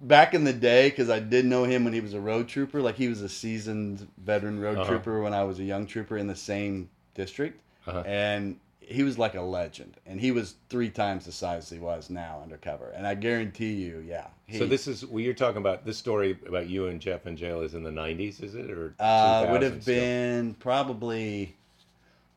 back 0.00 0.34
in 0.34 0.44
the 0.44 0.52
day, 0.52 0.90
because 0.90 1.08
I 1.10 1.18
did 1.20 1.44
know 1.46 1.64
him 1.64 1.84
when 1.84 1.92
he 1.92 2.00
was 2.00 2.12
a 2.14 2.20
road 2.20 2.48
trooper. 2.48 2.82
Like 2.82 2.96
he 2.96 3.08
was 3.08 3.22
a 3.22 3.28
seasoned 3.28 4.06
veteran 4.18 4.60
road 4.60 4.78
Uh-huh. 4.78 4.90
trooper 4.90 5.22
when 5.22 5.32
I 5.32 5.44
was 5.44 5.58
a 5.60 5.64
young 5.64 5.86
trooper 5.86 6.16
in 6.18 6.26
the 6.26 6.36
same 6.36 6.90
district, 7.14 7.60
Uh-huh. 7.86 8.02
and 8.06 8.58
he 8.84 9.02
was 9.02 9.18
like 9.18 9.34
a 9.34 9.40
legend. 9.42 9.96
And 10.06 10.20
he 10.20 10.32
was 10.32 10.54
three 10.68 10.90
times 10.90 11.24
the 11.26 11.32
size 11.32 11.70
he 11.70 11.78
was 11.78 12.10
now 12.10 12.40
undercover. 12.42 12.90
And 12.90 13.06
I 13.06 13.14
guarantee 13.14 13.72
you, 13.74 14.04
yeah. 14.06 14.26
He, 14.46 14.58
so 14.58 14.66
this 14.66 14.86
is 14.88 15.06
well, 15.06 15.20
you're 15.20 15.34
talking 15.34 15.58
about 15.58 15.84
this 15.86 15.96
story 15.96 16.38
about 16.46 16.68
you 16.68 16.86
and 16.86 17.00
Jeff 17.00 17.26
in 17.26 17.36
jail 17.36 17.60
is 17.62 17.74
in 17.74 17.82
the 17.84 17.90
90s, 17.90 18.42
is 18.42 18.54
it 18.54 18.70
or 18.70 18.94
uh, 18.98 19.46
would 19.50 19.62
have 19.62 19.82
still? 19.82 19.94
been 19.94 20.54
probably, 20.54 21.54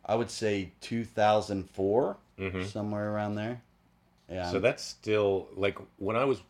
I 0.05 0.15
would 0.15 0.29
say 0.31 0.71
2004, 0.81 2.17
Mhm. 2.39 2.65
somewhere 2.65 3.11
around 3.11 3.35
there. 3.35 3.61
Yeah. 4.29 4.51
So 4.51 4.59
that's 4.59 4.83
still 4.83 5.47
like 5.55 5.77
when 5.97 6.15
I 6.15 6.25
was, 6.25 6.41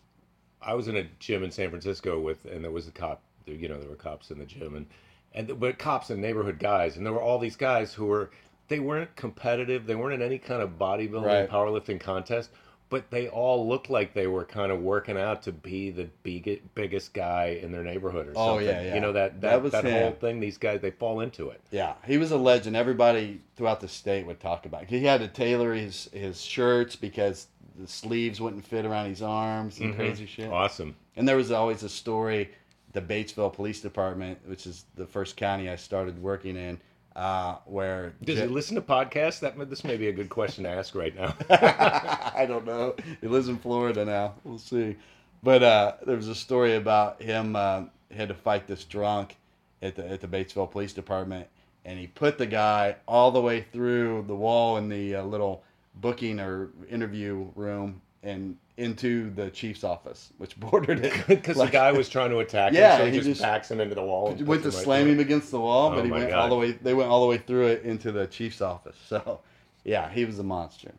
I 0.61 0.73
was 0.73 0.87
in 0.87 0.95
a 0.97 1.03
gym 1.19 1.43
in 1.43 1.51
San 1.51 1.69
Francisco 1.69 2.19
with, 2.19 2.45
and 2.45 2.63
there 2.63 2.71
was 2.71 2.87
a 2.87 2.91
cop. 2.91 3.21
You 3.45 3.67
know, 3.69 3.79
there 3.79 3.89
were 3.89 3.95
cops 3.95 4.31
in 4.31 4.39
the 4.39 4.45
gym, 4.45 4.75
and 4.75 4.87
and 5.35 5.59
but 5.59 5.77
cops 5.77 6.09
and 6.09 6.21
neighborhood 6.21 6.57
guys, 6.57 6.97
and 6.97 7.05
there 7.05 7.13
were 7.13 7.21
all 7.21 7.37
these 7.37 7.55
guys 7.57 7.93
who 7.93 8.05
were, 8.05 8.31
they 8.67 8.79
weren't 8.79 9.15
competitive, 9.15 9.85
they 9.85 9.95
weren't 9.95 10.13
in 10.15 10.21
any 10.21 10.37
kind 10.39 10.61
of 10.61 10.77
bodybuilding, 10.79 11.23
Right. 11.25 11.49
powerlifting 11.49 11.99
contest, 11.99 12.49
but 12.89 13.09
they 13.11 13.27
all 13.27 13.67
looked 13.67 13.89
like 13.89 14.13
they 14.13 14.27
were 14.27 14.45
kind 14.45 14.71
of 14.71 14.79
working 14.81 15.17
out 15.17 15.41
to 15.43 15.51
be 15.51 15.89
the 15.91 16.05
big, 16.23 16.61
biggest 16.75 17.13
guy 17.13 17.59
in 17.61 17.71
their 17.71 17.83
neighborhood 17.83 18.27
or 18.27 18.33
Oh, 18.35 18.57
something. 18.57 18.67
yeah, 18.67 18.81
yeah. 18.81 18.95
You 18.95 19.01
know 19.01 19.11
that 19.13 19.41
That 19.41 19.49
that 19.51 19.61
was 19.63 19.71
that, 19.71 19.83
whole 19.83 20.11
thing. 20.13 20.39
These 20.39 20.57
guys, 20.57 20.81
they 20.81 20.91
fall 20.91 21.19
into 21.21 21.49
it. 21.49 21.61
Yeah, 21.71 21.93
he 22.05 22.17
was 22.17 22.31
a 22.31 22.37
legend. 22.37 22.75
Everybody 22.75 23.41
throughout 23.55 23.81
the 23.81 23.87
state 23.87 24.25
would 24.25 24.39
talk 24.39 24.65
about. 24.65 24.83
It. 24.83 24.89
He 24.89 25.03
had 25.05 25.19
to 25.21 25.27
tailor 25.27 25.73
his 25.73 26.09
his 26.13 26.41
shirts 26.41 26.95
because 26.95 27.47
the 27.77 27.87
sleeves 27.87 28.39
wouldn't 28.39 28.65
fit 28.65 28.85
around 28.85 29.09
his 29.09 29.21
arms 29.21 29.79
and 29.79 29.93
Mhm. 29.93 29.97
crazy 29.97 30.25
shit. 30.25 30.49
Awesome. 30.49 30.95
And 31.17 31.27
there 31.27 31.35
was 31.37 31.51
always 31.51 31.83
a 31.83 31.89
story. 31.89 32.51
The 32.93 33.01
Batesville 33.01 33.51
Police 33.51 33.81
Department, 33.81 34.39
which 34.47 34.65
is 34.65 34.85
the 34.95 35.05
first 35.05 35.35
county 35.35 35.69
I 35.69 35.75
started 35.75 36.21
working 36.21 36.55
in, 36.55 36.79
uh, 37.15 37.57
where 37.65 38.13
Does 38.23 38.39
he 38.39 38.45
listen 38.45 38.75
to 38.75 38.81
podcasts? 38.81 39.39
That 39.39 39.57
this 39.69 39.83
may 39.83 39.97
be 39.97 40.07
a 40.07 40.13
good 40.13 40.29
question 40.29 40.65
to 40.65 40.69
ask 40.69 40.93
right 40.95 41.15
now. 41.15 41.33
I 41.49 42.45
don't 42.47 42.65
know. 42.65 42.95
He 43.21 43.27
lives 43.27 43.47
in 43.47 43.57
Florida 43.57 44.03
now. 44.03 44.33
We'll 44.43 44.57
see. 44.59 44.97
But 45.41 45.63
uh, 45.63 45.93
there 46.05 46.15
was 46.15 46.27
a 46.27 46.35
story 46.35 46.75
about 46.75 47.21
him 47.21 47.55
uh, 47.55 47.83
had 48.11 48.29
to 48.29 48.33
fight 48.33 48.67
this 48.67 48.83
drunk 48.83 49.37
at 49.81 49.95
the 49.95 50.09
at 50.09 50.21
the 50.21 50.27
Batesville 50.27 50.69
Police 50.69 50.93
Department, 50.93 51.47
and 51.85 51.99
he 51.99 52.07
put 52.07 52.37
the 52.37 52.47
guy 52.47 52.95
all 53.07 53.31
the 53.31 53.41
way 53.41 53.61
through 53.61 54.25
the 54.27 54.35
wall 54.35 54.77
in 54.77 54.89
the 54.89 55.15
uh, 55.15 55.23
little 55.23 55.63
booking 55.95 56.39
or 56.39 56.69
interview 56.89 57.47
room 57.55 58.01
and 58.23 58.57
into 58.77 59.29
the 59.31 59.49
chief's 59.49 59.83
office, 59.83 60.31
which 60.37 60.59
bordered 60.59 61.03
it 61.05 61.13
Because 61.27 61.57
like- 61.57 61.71
the 61.71 61.77
guy 61.77 61.91
was 61.91 62.09
trying 62.09 62.29
to 62.31 62.39
attack 62.39 62.73
Yeah, 62.73 62.93
him, 62.93 62.99
so 62.99 63.05
he, 63.05 63.11
he 63.11 63.17
just, 63.17 63.27
just- 63.29 63.41
backs 63.41 63.71
him 63.71 63.79
into 63.79 63.95
the 63.95 64.03
wall. 64.03 64.29
and 64.31 64.45
went 64.47 64.63
to 64.63 64.69
him 64.69 64.75
right 64.75 64.83
slam 64.83 65.07
him 65.07 65.19
against 65.19 65.51
the 65.51 65.59
wall, 65.59 65.91
Oh 65.91 65.95
but 65.95 66.05
he 66.05 66.11
went 66.11 66.29
God. 66.29 66.39
all 66.39 66.49
the 66.49 66.55
way. 66.55 66.71
They 66.73 66.93
went 66.93 67.09
all 67.09 67.21
the 67.21 67.27
way 67.27 67.37
through 67.37 67.67
it 67.67 67.83
into 67.83 68.11
the 68.11 68.27
chief's 68.27 68.61
office. 68.61 68.97
So, 69.07 69.39
yeah, 69.83 70.09
he 70.11 70.25
was 70.25 70.39
a 70.39 70.43
monster. 70.43 70.91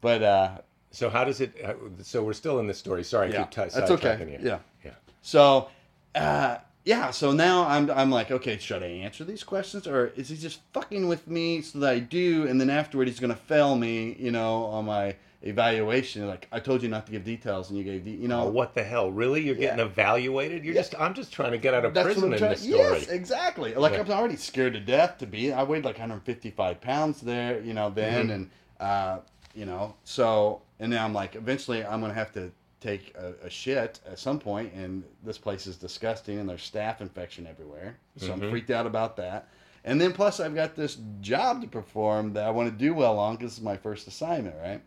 But 0.00 0.22
uh, 0.22 0.58
So 0.90 1.08
how 1.10 1.24
does 1.24 1.40
it? 1.40 1.54
uh, 1.64 1.74
So 2.02 2.22
we're 2.24 2.32
still 2.32 2.58
in 2.58 2.66
this 2.66 2.78
story. 2.78 3.04
Sorry, 3.04 3.34
I 3.36 3.38
keep 3.42 3.50
t- 3.50 3.60
that's 3.72 3.90
okay. 3.92 4.38
Yeah. 4.42 4.58
yeah. 4.84 4.90
So, 5.20 5.68
uh, 6.14 6.56
yeah. 6.84 7.10
So 7.12 7.32
now 7.32 7.64
I'm 7.68 7.90
I'm 7.90 8.10
like, 8.10 8.30
okay, 8.32 8.58
should 8.58 8.82
I 8.82 8.86
answer 8.86 9.22
these 9.24 9.44
questions 9.44 9.86
or 9.86 10.08
is 10.16 10.30
he 10.30 10.36
just 10.36 10.60
fucking 10.72 11.06
with 11.06 11.28
me 11.28 11.60
so 11.62 11.78
that 11.80 11.90
I 11.92 11.98
do, 12.00 12.46
and 12.48 12.60
then 12.60 12.70
afterward 12.70 13.06
he's 13.08 13.20
gonna 13.20 13.36
fail 13.36 13.76
me, 13.76 14.16
you 14.18 14.32
know, 14.32 14.64
on 14.64 14.86
my 14.86 15.14
evaluation? 15.42 16.26
Like 16.26 16.48
I 16.52 16.60
told 16.60 16.82
you 16.82 16.88
not 16.88 17.06
to 17.06 17.12
give 17.12 17.24
details, 17.24 17.68
and 17.70 17.78
you 17.78 17.84
gave, 17.84 18.04
de- 18.04 18.10
you 18.12 18.28
know, 18.28 18.42
Oh, 18.44 18.50
what 18.50 18.74
the 18.74 18.82
hell? 18.82 19.10
Really? 19.10 19.42
You're 19.42 19.54
getting 19.54 19.80
evaluated? 19.84 20.64
You're 20.64 20.74
Yeah. 20.74 20.80
just. 20.80 20.94
I'm 20.98 21.14
just 21.14 21.32
trying 21.32 21.52
to 21.52 21.58
get 21.58 21.74
out 21.74 21.84
of 21.84 21.94
That's 21.94 22.06
what 22.06 22.12
prison 22.14 22.32
in 22.32 22.38
trying. 22.38 22.50
this 22.52 22.62
story. 22.62 22.76
Yes, 22.78 23.08
exactly. 23.08 23.74
Like 23.74 23.92
Yeah. 23.92 24.00
I'm 24.00 24.10
already 24.10 24.36
scared 24.36 24.72
to 24.74 24.80
death 24.80 25.18
to 25.18 25.26
be. 25.26 25.52
I 25.52 25.62
weighed 25.62 25.84
like 25.84 25.98
155 25.98 26.80
pounds 26.80 27.20
there, 27.20 27.60
you 27.60 27.74
know, 27.74 27.90
then, 27.90 28.28
Mhm. 28.28 28.34
and 28.34 28.50
Uh, 28.80 29.20
you 29.54 29.64
know, 29.64 29.94
so 30.02 30.60
and 30.80 30.92
then 30.92 31.00
I'm 31.00 31.12
like, 31.14 31.36
eventually 31.36 31.84
I'm 31.84 32.00
gonna 32.00 32.14
have 32.14 32.32
to 32.32 32.50
take 32.80 33.14
a, 33.16 33.46
a 33.46 33.50
shit 33.50 34.00
at 34.10 34.18
some 34.18 34.40
point, 34.40 34.72
and 34.72 35.04
this 35.22 35.38
place 35.38 35.68
is 35.68 35.76
disgusting, 35.76 36.40
and 36.40 36.48
there's 36.48 36.68
staph 36.68 37.00
infection 37.00 37.46
everywhere. 37.46 37.96
So 38.16 38.32
I'm 38.32 38.40
freaked 38.50 38.72
out 38.72 38.86
about 38.86 39.16
that. 39.18 39.46
And 39.84 40.00
then 40.00 40.12
plus 40.12 40.40
I've 40.40 40.54
got 40.56 40.74
this 40.74 40.98
job 41.20 41.60
to 41.62 41.68
perform 41.68 42.32
that 42.32 42.44
I 42.44 42.50
want 42.50 42.70
to 42.72 42.76
do 42.76 42.92
well 42.92 43.20
on 43.20 43.36
because 43.36 43.52
it's 43.52 43.60
my 43.60 43.76
first 43.76 44.08
assignment, 44.08 44.56
right? 44.60 44.80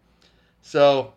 So, 0.65 1.13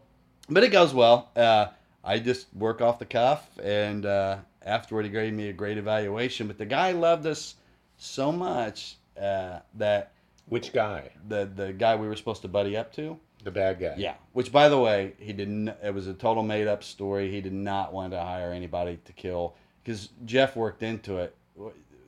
but 0.50 0.62
it 0.62 0.68
goes 0.72 0.92
well. 0.92 1.30
Uh, 1.34 1.68
I 2.04 2.18
just 2.18 2.48
work 2.54 2.82
off 2.82 2.98
the 2.98 3.06
cuff, 3.06 3.48
and 3.62 4.04
uh, 4.04 4.37
afterward 4.62 5.06
he 5.06 5.11
gave 5.11 5.32
me 5.32 5.48
a 5.48 5.54
great 5.54 5.78
evaluation. 5.78 6.46
But 6.46 6.58
the 6.58 6.66
guy 6.66 6.92
loved 6.92 7.26
us 7.26 7.54
so 7.96 8.30
much 8.30 8.96
uh, 9.18 9.61
that 9.76 10.12
Which 10.50 10.74
guy? 10.74 11.11
the 11.26 11.46
the 11.56 11.72
guy 11.72 11.96
we 11.96 12.06
were 12.08 12.14
supposed 12.14 12.42
to 12.42 12.48
buddy 12.48 12.76
up 12.76 12.92
to, 12.96 13.18
The 13.42 13.50
bad 13.50 13.80
guy. 13.80 13.94
yeah. 13.96 14.14
Which, 14.34 14.52
by 14.52 14.68
the 14.68 14.78
way, 14.78 15.14
he 15.18 15.32
didn't. 15.32 15.68
It 15.82 15.94
was 15.94 16.06
a 16.08 16.14
total 16.14 16.42
made 16.42 16.66
up 16.68 16.84
story. 16.84 17.30
He 17.30 17.40
did 17.40 17.54
not 17.54 17.92
want 17.94 18.12
to 18.12 18.20
hire 18.20 18.52
anybody 18.52 18.98
to 19.06 19.12
kill 19.14 19.54
because 19.82 20.11
Jeff 20.26 20.56
worked 20.56 20.82
into 20.82 21.16
it. 21.16 21.34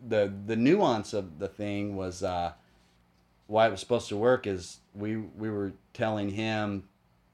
the 0.07 0.31
The 0.47 0.57
nuance 0.57 1.15
of 1.15 1.39
the 1.39 1.49
thing 1.49 1.97
was 1.97 2.23
uh, 2.23 2.53
why 3.47 3.67
it 3.67 3.71
was 3.71 3.81
supposed 3.81 4.09
to 4.11 4.17
work 4.19 4.47
is 4.47 4.81
we 4.95 5.17
we 5.17 5.49
were 5.49 5.73
telling 5.95 6.29
him 6.29 6.85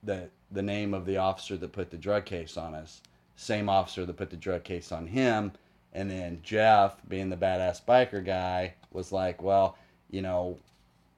that 0.06 0.30
the 0.50 0.62
name 0.62 0.94
of 0.94 1.04
the 1.04 1.18
officer 1.18 1.56
that 1.56 1.72
put 1.72 1.90
the 1.90 1.96
drug 1.96 2.24
case 2.24 2.56
on 2.56 2.74
us, 2.74 3.02
same 3.36 3.68
officer 3.68 4.06
that 4.06 4.16
put 4.16 4.30
the 4.30 4.36
drug 4.36 4.64
case 4.64 4.92
on 4.92 5.06
him, 5.06 5.52
and 5.92 6.10
then 6.10 6.40
Jeff, 6.42 6.96
being 7.08 7.28
the 7.28 7.36
badass 7.36 7.82
biker 7.82 8.24
guy, 8.24 8.74
was 8.92 9.12
like, 9.12 9.42
well, 9.42 9.76
you 10.10 10.22
know, 10.22 10.58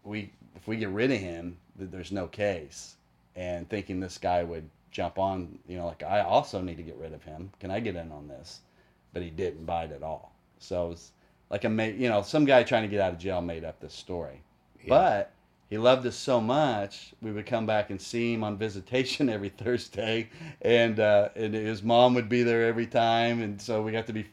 we 0.05 0.31
if 0.57 0.67
we 0.67 0.77
get 0.77 0.89
rid 0.89 1.11
of 1.11 1.19
him, 1.19 1.57
there's 1.77 2.13
no 2.13 2.27
case, 2.27 2.97
and 3.37 3.69
thinking 3.69 4.01
this 4.01 4.19
guy 4.19 4.43
would 4.43 4.69
jump 4.91 5.19
on, 5.19 5.59
you 5.69 5.77
know, 5.77 5.87
like 5.87 6.03
I 6.03 6.21
also 6.21 6.61
need 6.61 6.77
to 6.79 6.83
get 6.83 6.97
rid 6.97 7.13
of 7.13 7.23
him. 7.23 7.51
Can 7.61 7.71
I 7.71 7.81
get 7.81 7.97
in 7.97 8.11
on 8.11 8.27
this? 8.29 8.61
But 9.13 9.23
he 9.23 9.31
didn't 9.31 9.65
bite 9.65 9.93
at 9.93 10.03
all. 10.03 10.33
So 10.59 10.87
it 10.87 10.89
was 10.91 11.13
like 11.51 11.65
a 11.65 11.69
you 11.93 12.09
know 12.09 12.23
some 12.23 12.45
guy 12.45 12.63
trying 12.63 12.83
to 12.83 12.89
get 12.89 13.01
out 13.01 13.13
of 13.13 13.19
jail 13.19 13.41
made 13.41 13.65
up 13.65 13.81
this 13.81 13.95
story, 13.95 14.43
but 14.89 15.33
he 15.69 15.79
loved 15.79 16.07
us 16.07 16.17
so 16.17 16.41
much 16.41 17.13
we 17.21 17.31
would 17.33 17.47
come 17.47 17.67
back 17.67 17.91
and 17.91 18.01
see 18.01 18.33
him 18.35 18.43
on 18.45 18.57
visitation 18.57 19.29
every 19.37 19.49
Thursday, 19.51 20.29
and 20.63 20.99
uh, 21.01 21.29
and 21.37 21.55
his 21.55 21.83
mom 21.83 22.15
would 22.15 22.29
be 22.29 22.43
there 22.43 22.67
every 22.67 22.87
time, 22.87 23.43
and 23.43 23.61
so 23.61 23.83
we 23.83 23.93
got 23.93 24.07
to 24.07 24.13
be 24.13 24.27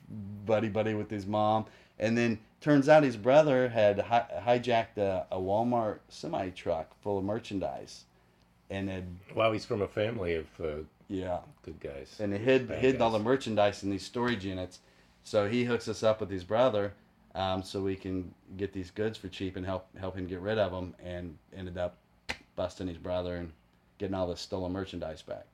buddy 0.46 0.70
buddy 0.70 0.94
with 0.94 1.10
his 1.10 1.26
mom. 1.26 1.66
And 1.98 2.18
then 2.18 2.40
turns 2.60 2.90
out 2.90 3.04
his 3.04 3.16
brother 3.16 3.70
had 3.70 4.00
hi- 4.00 4.28
hijacked 4.46 4.98
a, 4.98 5.26
a 5.32 5.38
Walmart 5.38 6.00
semi 6.10 6.50
truck 6.50 6.92
full 7.02 7.18
of 7.18 7.24
merchandise, 7.24 8.04
and 8.70 8.90
had 8.90 9.06
Well, 9.34 9.52
he's 9.54 9.66
from 9.66 9.82
a 9.82 9.88
family 9.88 10.36
of 10.36 10.48
uh, 10.62 10.84
yeah, 11.08 11.40
good 11.64 11.80
guys. 11.80 12.18
and 12.20 12.34
he 12.34 12.40
hid 12.40 12.70
hid 12.70 13.02
all 13.02 13.12
the 13.12 13.20
merchandise 13.20 13.84
in 13.84 13.90
these 13.92 14.06
storage 14.06 14.44
units. 14.46 14.80
So 15.24 15.48
he 15.50 15.64
hooks 15.64 15.88
us 15.88 16.04
up 16.04 16.20
with 16.20 16.30
his 16.30 16.44
brother, 16.44 16.94
um, 17.36 17.64
so 17.64 17.82
we 17.82 17.96
can 17.96 18.34
get 18.58 18.74
these 18.74 18.92
goods 18.92 19.18
for 19.20 19.30
cheap 19.30 19.58
and 19.58 19.66
help 19.66 19.88
help 20.00 20.16
him 20.18 20.28
get 20.28 20.42
rid 20.42 20.58
of 20.60 20.72
them. 20.72 20.96
And 21.04 21.38
ended 21.56 21.78
up 21.78 21.98
busting 22.56 22.88
his 22.88 22.98
brother 22.98 23.38
and 23.38 23.52
getting 24.00 24.16
all 24.16 24.28
this 24.28 24.42
stolen 24.42 24.74
merchandise 24.74 25.22
back. 25.22 25.46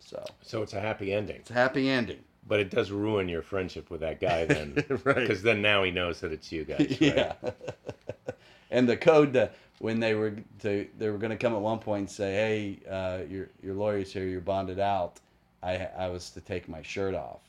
So 0.00 0.24
So 0.42 0.62
it's 0.62 0.74
a 0.74 0.80
happy 0.80 1.12
ending, 1.12 1.36
it's 1.36 1.50
a 1.50 1.54
happy 1.54 1.88
ending. 1.90 2.24
but 2.46 2.60
it 2.60 2.70
does 2.70 2.90
ruin 2.90 3.28
your 3.28 3.42
friendship 3.42 3.90
with 3.90 4.00
that 4.00 4.20
guy 4.20 4.46
then, 4.46 4.74
Right. 5.04 5.16
Because 5.16 5.42
then 5.42 5.62
now 5.62 5.82
he 5.84 5.90
knows 5.90 6.20
that 6.20 6.32
it's 6.32 6.50
you 6.52 6.64
guys. 6.64 6.98
Right? 7.06 7.16
yeah. 7.16 7.34
and 8.70 8.88
the 8.88 8.96
code 8.96 9.32
to, 9.34 9.50
when 9.78 10.00
they 10.00 10.14
were 10.14 10.36
to 10.60 10.86
they 10.98 11.10
were 11.10 11.18
going 11.18 11.30
to 11.30 11.36
come 11.36 11.54
at 11.54 11.60
one 11.60 11.78
point 11.80 12.00
and 12.00 12.10
say, 12.10 12.32
"Hey, 12.34 12.78
uh, 12.88 13.22
your 13.28 13.48
your 13.62 13.74
lawyer's 13.74 14.12
here. 14.12 14.24
You're 14.26 14.40
bonded 14.40 14.78
out." 14.78 15.20
I 15.62 15.88
I 15.96 16.08
was 16.08 16.30
to 16.30 16.40
take 16.40 16.68
my 16.68 16.82
shirt 16.82 17.14
off, 17.14 17.40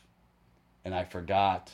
and 0.85 0.93
I 0.95 1.03
forgot 1.03 1.71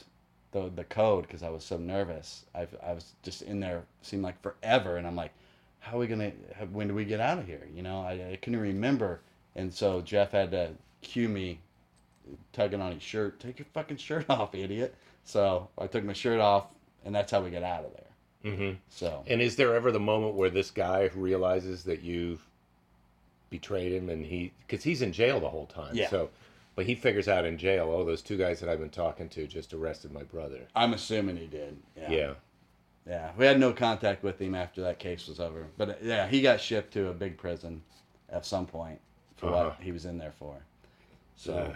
the 0.51 0.71
the 0.75 0.83
code 0.83 1.23
because 1.27 1.43
I 1.43 1.49
was 1.49 1.63
so 1.63 1.77
nervous. 1.77 2.45
I 2.55 2.67
I 2.83 2.93
was 2.93 3.13
just 3.23 3.41
in 3.41 3.59
there 3.59 3.83
seemed 4.01 4.23
like 4.23 4.41
forever, 4.41 4.97
and 4.97 5.05
I'm 5.05 5.15
like, 5.15 5.31
"How 5.79 5.95
are 5.95 5.99
we 5.99 6.07
gonna? 6.07 6.31
When 6.71 6.87
do 6.87 6.93
we 6.93 7.05
get 7.05 7.19
out 7.19 7.39
of 7.39 7.45
here?" 7.45 7.67
You 7.73 7.83
know, 7.83 8.01
I, 8.01 8.31
I 8.31 8.39
couldn't 8.41 8.59
remember, 8.59 9.21
and 9.55 9.73
so 9.73 10.01
Jeff 10.01 10.31
had 10.31 10.51
to 10.51 10.71
cue 11.01 11.29
me 11.29 11.59
tugging 12.53 12.81
on 12.81 12.93
his 12.93 13.03
shirt. 13.03 13.39
Take 13.39 13.59
your 13.59 13.67
fucking 13.73 13.97
shirt 13.97 14.25
off, 14.29 14.55
idiot. 14.55 14.95
So 15.23 15.69
I 15.77 15.87
took 15.87 16.03
my 16.03 16.13
shirt 16.13 16.39
off, 16.39 16.67
and 17.05 17.13
that's 17.13 17.31
how 17.31 17.41
we 17.41 17.49
got 17.49 17.63
out 17.63 17.85
of 17.85 17.91
there. 17.93 18.53
hmm 18.55 18.77
So 18.89 19.23
And 19.27 19.41
is 19.41 19.55
there 19.55 19.75
ever 19.75 19.91
the 19.91 19.99
moment 19.99 20.35
where 20.35 20.49
this 20.49 20.71
guy 20.71 21.09
realizes 21.13 21.83
that 21.83 22.01
you've 22.01 22.41
betrayed 23.49 23.91
him 23.91 24.09
and 24.09 24.25
he, 24.25 24.51
because 24.65 24.83
he's 24.83 25.01
in 25.01 25.11
jail 25.11 25.39
the 25.39 25.49
whole 25.49 25.65
time. 25.65 25.95
Yeah. 25.95 26.09
So, 26.09 26.29
but 26.79 26.85
he 26.85 26.95
figures 26.95 27.27
out 27.27 27.43
in 27.43 27.57
jail, 27.57 27.91
oh, 27.93 28.05
those 28.05 28.21
two 28.21 28.37
guys 28.37 28.61
that 28.61 28.69
I've 28.69 28.79
been 28.79 28.89
talking 28.89 29.27
to 29.27 29.45
just 29.45 29.73
arrested 29.73 30.13
my 30.13 30.23
brother. 30.23 30.61
I'm 30.73 30.93
assuming 30.93 31.35
he 31.35 31.45
did. 31.45 31.75
Yeah. 31.97 32.09
Yeah. 32.09 32.33
Yeah. 33.05 33.31
We 33.37 33.45
had 33.45 33.59
no 33.59 33.73
contact 33.73 34.23
with 34.23 34.39
him 34.39 34.55
after 34.55 34.79
that 34.83 34.97
case 34.97 35.27
was 35.27 35.41
over. 35.41 35.67
But 35.77 35.89
uh, 35.89 35.93
yeah, 36.01 36.27
he 36.29 36.41
got 36.41 36.61
shipped 36.61 36.93
to 36.93 37.09
a 37.09 37.13
big 37.13 37.37
prison 37.37 37.81
at 38.29 38.45
some 38.45 38.65
point 38.65 38.97
for 39.35 39.47
Uh-huh. 39.47 39.63
what 39.65 39.77
he 39.81 39.91
was 39.91 40.05
in 40.05 40.17
there 40.17 40.31
for. 40.39 40.55
So 41.35 41.53
Ugh. 41.53 41.75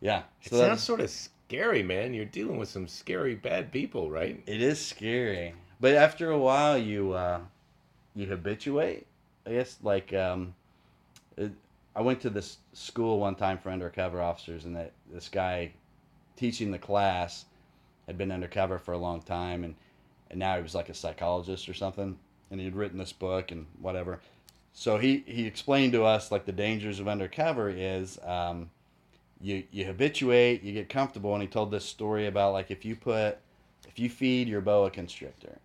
yeah. 0.00 0.22
It 0.44 0.50
So 0.50 0.58
sounds 0.58 0.68
that's, 0.68 0.82
sort 0.84 1.00
of 1.00 1.10
scary, 1.10 1.82
man. 1.82 2.14
You're 2.14 2.26
dealing 2.26 2.58
with 2.58 2.68
some 2.68 2.86
scary, 2.86 3.34
bad 3.34 3.72
people, 3.72 4.08
right? 4.08 4.40
it 4.46 4.62
is 4.62 4.78
scary. 4.78 5.52
But 5.80 5.94
after 5.96 6.30
a 6.30 6.38
while 6.38 6.78
you 6.78 7.10
uh 7.14 7.40
you 8.14 8.26
habituate. 8.26 9.08
I 9.44 9.50
guess 9.50 9.78
like 9.82 10.12
um 10.14 10.54
it, 11.36 11.50
I 11.94 12.02
went 12.02 12.20
to 12.20 12.30
this 12.30 12.58
school 12.72 13.18
one 13.18 13.34
time 13.34 13.58
for 13.58 13.70
undercover 13.70 14.20
officers 14.20 14.64
and 14.64 14.76
that 14.76 14.92
this 15.12 15.28
guy 15.28 15.72
teaching 16.36 16.70
the 16.70 16.78
class 16.78 17.44
had 18.06 18.16
been 18.16 18.32
undercover 18.32 18.78
for 18.78 18.92
a 18.92 18.98
long 18.98 19.22
time 19.22 19.64
and 19.64 19.74
and 20.30 20.38
now 20.38 20.56
he 20.56 20.62
was 20.62 20.74
like 20.76 20.88
a 20.88 20.94
psychologist 20.94 21.68
or 21.68 21.74
something 21.74 22.16
and 22.50 22.60
he 22.60 22.64
had 22.64 22.76
written 22.76 22.98
this 22.98 23.12
book 23.12 23.50
and 23.50 23.66
whatever. 23.80 24.20
So 24.72 24.98
he 24.98 25.24
he 25.26 25.46
explained 25.46 25.92
to 25.94 26.04
us 26.04 26.30
like 26.30 26.44
the 26.44 26.52
dangers 26.52 27.00
of 27.00 27.08
undercover 27.08 27.68
is 27.68 28.18
um, 28.24 28.70
you 29.40 29.64
you 29.72 29.84
habituate 29.84 30.62
you 30.62 30.72
get 30.72 30.88
comfortable 30.88 31.34
and 31.34 31.42
he 31.42 31.48
told 31.48 31.70
this 31.70 31.84
story 31.84 32.26
about 32.26 32.52
like 32.52 32.70
if 32.70 32.84
you 32.84 32.94
put 32.94 33.38
if 33.88 33.98
you 33.98 34.08
feed 34.08 34.48
your 34.48 34.60
boa 34.60 34.90
constrictor 34.90 35.58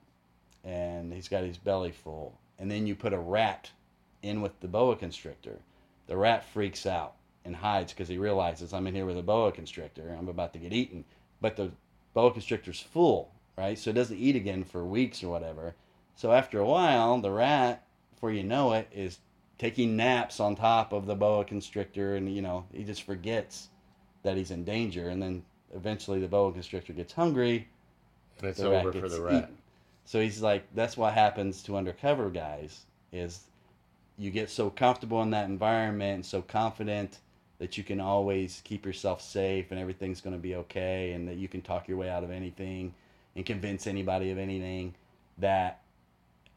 and 0.63 1.13
he's 1.13 1.27
got 1.27 1.43
his 1.43 1.57
belly 1.57 1.91
full 1.91 2.33
and 2.57 2.71
then 2.71 2.87
you 2.87 2.95
put 2.95 3.13
a 3.13 3.19
rat 3.19 3.69
in 4.23 4.41
with 4.41 4.59
the 4.61 4.67
boa 4.67 4.95
constrictor 4.95 5.59
the 6.07 6.17
rat 6.17 6.43
freaks 6.45 6.85
out 6.85 7.13
and 7.43 7.55
hides 7.55 7.93
because 7.93 8.07
he 8.07 8.17
realizes 8.17 8.73
i'm 8.73 8.87
in 8.87 8.95
here 8.95 9.05
with 9.05 9.17
a 9.17 9.23
boa 9.23 9.51
constrictor 9.51 10.15
i'm 10.17 10.27
about 10.27 10.53
to 10.53 10.59
get 10.59 10.73
eaten 10.73 11.03
but 11.41 11.55
the 11.55 11.71
boa 12.13 12.31
constrictor's 12.31 12.79
full 12.81 13.31
right 13.57 13.77
so 13.77 13.89
it 13.89 13.93
doesn't 13.93 14.17
eat 14.17 14.35
again 14.35 14.63
for 14.63 14.85
weeks 14.85 15.23
or 15.23 15.29
whatever 15.29 15.75
so 16.15 16.31
after 16.31 16.59
a 16.59 16.65
while 16.65 17.19
the 17.19 17.31
rat 17.31 17.83
before 18.13 18.31
you 18.31 18.43
know 18.43 18.73
it 18.73 18.87
is 18.93 19.19
taking 19.57 19.95
naps 19.95 20.39
on 20.39 20.55
top 20.55 20.91
of 20.93 21.05
the 21.05 21.15
boa 21.15 21.43
constrictor 21.45 22.15
and 22.15 22.33
you 22.33 22.41
know 22.41 22.65
he 22.73 22.83
just 22.83 23.03
forgets 23.03 23.69
that 24.23 24.37
he's 24.37 24.51
in 24.51 24.63
danger 24.63 25.09
and 25.09 25.21
then 25.21 25.43
eventually 25.73 26.19
the 26.19 26.27
boa 26.27 26.51
constrictor 26.51 26.93
gets 26.93 27.13
hungry 27.13 27.67
And 28.39 28.49
it's 28.49 28.63
over 28.63 28.93
for 28.93 29.09
the 29.09 29.21
rat. 29.21 29.45
eaten. 29.45 29.57
So 30.05 30.21
he's 30.21 30.41
like, 30.41 30.65
that's 30.75 30.97
what 30.97 31.13
happens 31.13 31.63
to 31.63 31.75
undercover 31.77 32.29
guys 32.29 32.85
is 33.11 33.41
you 34.17 34.31
get 34.31 34.49
so 34.49 34.69
comfortable 34.69 35.21
in 35.21 35.31
that 35.31 35.49
environment 35.49 36.15
and 36.15 36.25
so 36.25 36.41
confident 36.41 37.19
that 37.59 37.77
you 37.77 37.83
can 37.83 37.99
always 37.99 38.61
keep 38.63 38.85
yourself 38.85 39.21
safe 39.21 39.71
and 39.71 39.79
everything's 39.79 40.21
going 40.21 40.35
to 40.35 40.41
be 40.41 40.55
okay 40.55 41.11
and 41.11 41.27
that 41.27 41.37
you 41.37 41.47
can 41.47 41.61
talk 41.61 41.87
your 41.87 41.97
way 41.97 42.09
out 42.09 42.23
of 42.23 42.31
anything 42.31 42.93
and 43.35 43.45
convince 43.45 43.87
anybody 43.87 44.31
of 44.31 44.37
anything 44.37 44.93
that 45.37 45.81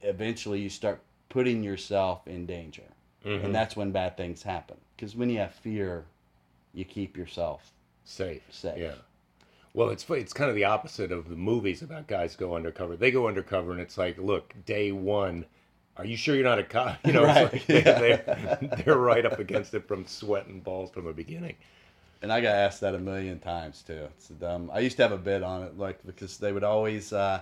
eventually 0.02 0.60
you 0.60 0.68
start 0.68 1.00
putting 1.28 1.62
yourself 1.62 2.26
in 2.26 2.46
danger. 2.46 2.84
Mhm. 3.24 3.44
And 3.46 3.54
that's 3.54 3.76
when 3.76 3.90
bad 3.92 4.16
things 4.16 4.42
happen. 4.42 4.76
Because 4.96 5.14
when 5.16 5.30
you 5.30 5.38
have 5.38 5.52
fear, 5.54 6.04
you 6.72 6.84
keep 6.84 7.16
yourself 7.16 7.72
Safe. 8.04 8.42
safe. 8.50 8.78
Yeah. 8.78 8.94
Well, 9.74 9.90
it's 9.90 10.08
it's 10.08 10.32
kind 10.32 10.48
of 10.48 10.56
the 10.56 10.64
opposite 10.64 11.12
of 11.12 11.28
the 11.28 11.36
movies 11.36 11.82
about 11.82 12.06
guys 12.06 12.36
go 12.36 12.56
undercover. 12.56 12.96
They 12.96 13.10
go 13.10 13.28
undercover, 13.28 13.70
and 13.72 13.80
it's 13.80 13.98
like, 13.98 14.16
look, 14.18 14.54
day 14.64 14.92
one, 14.92 15.44
are 15.98 16.04
you 16.06 16.16
sure 16.16 16.34
you're 16.34 16.44
not 16.44 16.58
a 16.58 16.64
cop? 16.64 16.98
You 17.04 17.12
know, 17.12 17.24
Right, 17.24 17.52
like 17.52 17.68
yeah. 17.68 17.80
they, 17.98 18.22
they're, 18.24 18.82
they're 18.84 18.96
right 18.98 19.26
up 19.26 19.38
against 19.38 19.74
it 19.74 19.86
from 19.88 20.06
sweat 20.06 20.46
and 20.46 20.62
balls 20.62 20.90
from 20.90 21.04
the 21.06 21.12
beginning. 21.12 21.56
And 22.22 22.32
I 22.32 22.40
got 22.40 22.54
asked 22.54 22.80
that 22.80 22.94
a 22.94 22.98
million 22.98 23.38
times 23.38 23.82
too. 23.82 24.08
It's 24.16 24.28
dumb. 24.28 24.70
I 24.72 24.80
used 24.80 24.96
to 24.96 25.02
have 25.02 25.12
a 25.12 25.18
bit 25.18 25.42
on 25.42 25.62
it, 25.62 25.78
like 25.78 26.04
because 26.06 26.38
they 26.38 26.52
would 26.52 26.64
always. 26.64 27.12
Uh, 27.12 27.40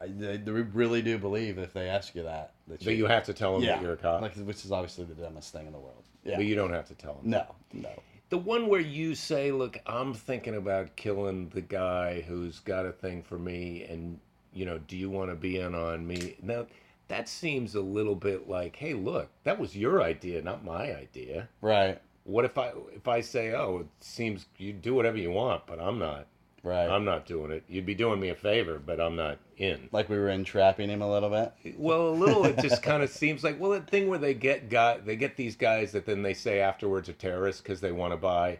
they, 0.00 0.38
they 0.38 0.50
really 0.50 1.02
do 1.02 1.18
believe 1.18 1.58
if 1.58 1.74
they 1.74 1.88
ask 1.90 2.14
you 2.14 2.22
that 2.22 2.52
that 2.68 2.82
But 2.82 2.94
you 2.94 3.04
have 3.06 3.24
to 3.24 3.34
tell 3.34 3.52
them 3.54 3.62
yeah, 3.62 3.74
that 3.76 3.82
you're 3.82 3.92
a 3.92 3.96
cop. 3.98 4.22
like 4.22 4.34
which 4.36 4.64
is 4.64 4.72
obviously 4.72 5.04
the 5.04 5.14
dumbest 5.14 5.52
thing 5.52 5.66
in 5.66 5.72
the 5.72 5.78
world. 5.78 6.04
Yeah. 6.24 6.36
But 6.36 6.46
you 6.46 6.54
don't 6.54 6.72
have 6.72 6.88
to 6.88 6.94
tell 6.94 7.14
them. 7.14 7.30
no, 7.30 7.54
no. 7.74 7.90
The 8.30 8.38
one 8.38 8.68
where 8.68 8.80
you 8.80 9.14
say, 9.14 9.50
"Look, 9.52 9.78
I'm 9.86 10.14
thinking 10.14 10.54
about 10.54 10.94
killing 10.96 11.48
the 11.50 11.60
guy 11.60 12.20
who's 12.22 12.60
got 12.60 12.86
a 12.86 12.92
thing 12.92 13.22
for 13.22 13.38
me, 13.38 13.82
and 13.82 14.18
you 14.54 14.64
know, 14.64 14.78
do 14.78 14.96
you 14.96 15.10
want 15.10 15.30
to 15.30 15.34
be 15.36 15.58
in 15.58 15.74
on 15.74 16.06
me?" 16.06 16.36
Now, 16.40 16.66
that 17.10 17.28
seems 17.28 17.74
a 17.74 17.80
little 17.80 18.14
bit 18.14 18.48
like, 18.48 18.76
hey, 18.76 18.94
look, 18.94 19.28
that 19.42 19.58
was 19.58 19.76
your 19.76 20.00
idea, 20.00 20.40
not 20.42 20.64
my 20.64 20.94
idea. 20.94 21.48
Right. 21.60 22.00
What 22.22 22.44
if 22.44 22.56
I 22.56 22.72
if 22.94 23.08
I 23.08 23.20
say, 23.20 23.52
oh, 23.52 23.80
it 23.80 23.86
seems 23.98 24.46
you 24.58 24.72
do 24.72 24.94
whatever 24.94 25.18
you 25.18 25.32
want, 25.32 25.66
but 25.66 25.80
I'm 25.80 25.98
not. 25.98 26.26
Right. 26.62 26.88
I'm 26.88 27.04
not 27.04 27.26
doing 27.26 27.50
it. 27.50 27.64
You'd 27.68 27.86
be 27.86 27.94
doing 27.94 28.20
me 28.20 28.28
a 28.28 28.34
favor, 28.34 28.78
but 28.78 29.00
I'm 29.00 29.16
not 29.16 29.38
in. 29.56 29.88
like 29.92 30.08
we 30.08 30.18
were 30.18 30.28
entrapping 30.28 30.88
him 30.88 31.02
a 31.02 31.10
little 31.10 31.30
bit. 31.30 31.74
Well, 31.76 32.10
a 32.10 32.10
little. 32.10 32.44
It 32.44 32.58
just 32.58 32.82
kind 32.84 33.02
of 33.02 33.10
seems 33.10 33.42
like 33.42 33.58
well, 33.58 33.72
the 33.72 33.80
thing 33.80 34.08
where 34.08 34.18
they 34.18 34.34
get 34.34 34.68
guy, 34.68 34.98
they 34.98 35.16
get 35.16 35.36
these 35.36 35.56
guys 35.56 35.90
that 35.92 36.06
then 36.06 36.22
they 36.22 36.34
say 36.34 36.60
afterwards 36.60 37.08
are 37.08 37.14
terrorists 37.14 37.60
because 37.60 37.80
they 37.80 37.92
want 37.92 38.12
to 38.12 38.18
buy. 38.18 38.58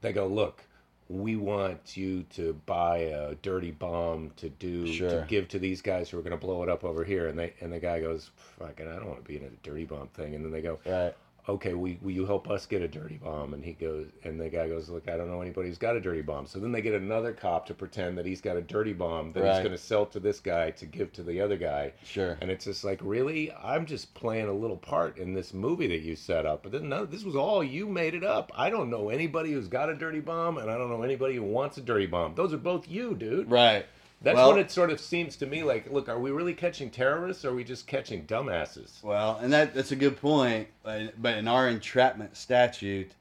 They 0.00 0.12
go, 0.12 0.26
look, 0.26 0.64
we 1.12 1.36
want 1.36 1.96
you 1.96 2.22
to 2.30 2.54
buy 2.66 2.98
a 2.98 3.34
dirty 3.36 3.70
bomb 3.70 4.30
to 4.36 4.48
do 4.48 4.86
Sure. 4.86 5.10
to 5.10 5.26
give 5.28 5.46
to 5.48 5.58
these 5.58 5.82
guys 5.82 6.08
who 6.08 6.18
are 6.18 6.22
going 6.22 6.30
to 6.30 6.36
blow 6.38 6.62
it 6.62 6.68
up 6.70 6.84
over 6.84 7.04
here, 7.04 7.28
and 7.28 7.38
they 7.38 7.52
and 7.60 7.72
the 7.72 7.78
guy 7.78 8.00
goes, 8.00 8.30
fucking, 8.58 8.88
I 8.88 8.96
don't 8.96 9.06
want 9.08 9.22
to 9.24 9.28
be 9.28 9.36
in 9.36 9.44
a 9.44 9.50
dirty 9.62 9.84
bomb 9.84 10.08
thing, 10.08 10.34
and 10.34 10.44
then 10.44 10.50
they 10.52 10.62
go, 10.62 10.78
Right. 10.86 11.14
Okay, 11.48 11.74
will, 11.74 11.94
will 12.02 12.10
you 12.10 12.26
help 12.26 12.48
us 12.48 12.66
get 12.66 12.82
a 12.82 12.88
dirty 12.88 13.16
bomb? 13.16 13.54
And 13.54 13.64
he 13.64 13.72
goes, 13.72 14.06
and 14.24 14.40
the 14.40 14.48
guy 14.48 14.68
goes, 14.68 14.88
look, 14.88 15.08
I 15.08 15.16
don't 15.16 15.28
know 15.28 15.40
anybody 15.40 15.68
who's 15.68 15.78
got 15.78 15.96
a 15.96 16.00
dirty 16.00 16.22
bomb. 16.22 16.46
So 16.46 16.58
then 16.58 16.72
they 16.72 16.82
get 16.82 16.94
another 16.94 17.32
cop 17.32 17.66
to 17.66 17.74
pretend 17.74 18.18
that 18.18 18.26
he's 18.26 18.40
got 18.40 18.56
a 18.56 18.62
dirty 18.62 18.92
bomb 18.92 19.32
that 19.32 19.44
he's 19.44 19.58
going 19.58 19.76
to 19.76 19.78
sell 19.78 20.06
to 20.06 20.20
this 20.20 20.40
guy 20.40 20.70
to 20.72 20.86
give 20.86 21.12
to 21.14 21.22
the 21.22 21.40
other 21.40 21.56
guy. 21.56 21.92
Sure. 22.04 22.38
And 22.40 22.50
it's 22.50 22.64
just 22.64 22.84
like, 22.84 23.00
really? 23.02 23.52
I'm 23.52 23.86
just 23.86 24.14
playing 24.14 24.48
a 24.48 24.52
little 24.52 24.76
part 24.76 25.18
in 25.18 25.34
this 25.34 25.52
movie 25.52 25.88
that 25.88 26.02
you 26.02 26.16
set 26.16 26.46
up. 26.46 26.62
But 26.62 26.72
then 26.72 26.88
no, 26.88 27.04
this 27.04 27.24
was 27.24 27.36
all 27.36 27.64
you 27.64 27.88
made 27.88 28.14
it 28.14 28.24
up. 28.24 28.52
I 28.56 28.70
don't 28.70 28.90
know 28.90 29.08
anybody 29.08 29.52
who's 29.52 29.68
got 29.68 29.88
a 29.88 29.94
dirty 29.94 30.20
bomb, 30.20 30.58
and 30.58 30.70
I 30.70 30.78
don't 30.78 30.90
know 30.90 31.02
anybody 31.02 31.34
who 31.34 31.42
wants 31.42 31.76
a 31.78 31.80
dirty 31.80 32.06
bomb. 32.06 32.34
Those 32.34 32.52
are 32.52 32.58
both 32.58 32.88
you, 32.88 33.14
dude. 33.14 33.50
Right. 33.50 33.86
That's 34.22 34.36
Well- 34.36 34.50
what 34.50 34.58
it 34.58 34.70
sort 34.70 34.90
of 34.90 35.00
seems 35.00 35.36
to 35.36 35.46
me 35.46 35.62
like. 35.64 35.90
Look, 35.90 36.08
are 36.08 36.18
we 36.18 36.30
really 36.30 36.54
catching 36.54 36.90
terrorists, 36.90 37.44
or 37.44 37.50
are 37.50 37.54
we 37.54 37.64
just 37.64 37.86
catching 37.86 38.24
dumbasses? 38.26 39.02
Well, 39.02 39.38
and 39.38 39.52
that 39.52 39.74
that's 39.74 39.90
a 39.92 39.96
good 39.96 40.16
point. 40.16 40.68
But 40.82 41.36
in 41.36 41.48
our 41.48 41.68
entrapment 41.68 42.36
statute, 42.36 43.12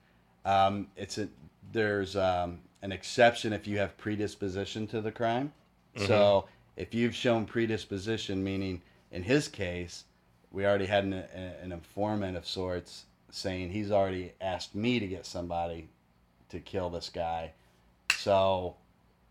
um, 0.46 0.88
it's 0.96 1.18
a 1.18 1.28
there's 1.72 2.16
um, 2.16 2.60
an 2.82 2.92
exception 2.92 3.54
if 3.54 3.68
you 3.68 3.78
have 3.80 3.98
predisposition 3.98 4.88
to 4.88 5.02
the 5.02 5.12
crime. 5.12 5.54
So 5.96 6.48
if 6.78 6.94
you've 6.94 7.16
shown 7.16 7.46
predisposition, 7.46 8.44
meaning 8.44 8.82
in 9.12 9.24
his 9.24 9.48
case, 9.48 10.06
we 10.52 10.66
already 10.66 10.86
had 10.86 11.04
an, 11.04 11.14
an 11.14 11.72
informant 11.72 12.38
of 12.38 12.48
sorts 12.48 13.06
saying 13.30 13.72
he's 13.72 13.92
already 13.92 14.34
asked 14.40 14.76
me 14.76 15.00
to 15.00 15.08
get 15.08 15.26
somebody 15.26 15.90
to 16.50 16.60
kill 16.60 16.90
this 16.90 17.10
guy, 17.10 17.52
so 18.18 18.76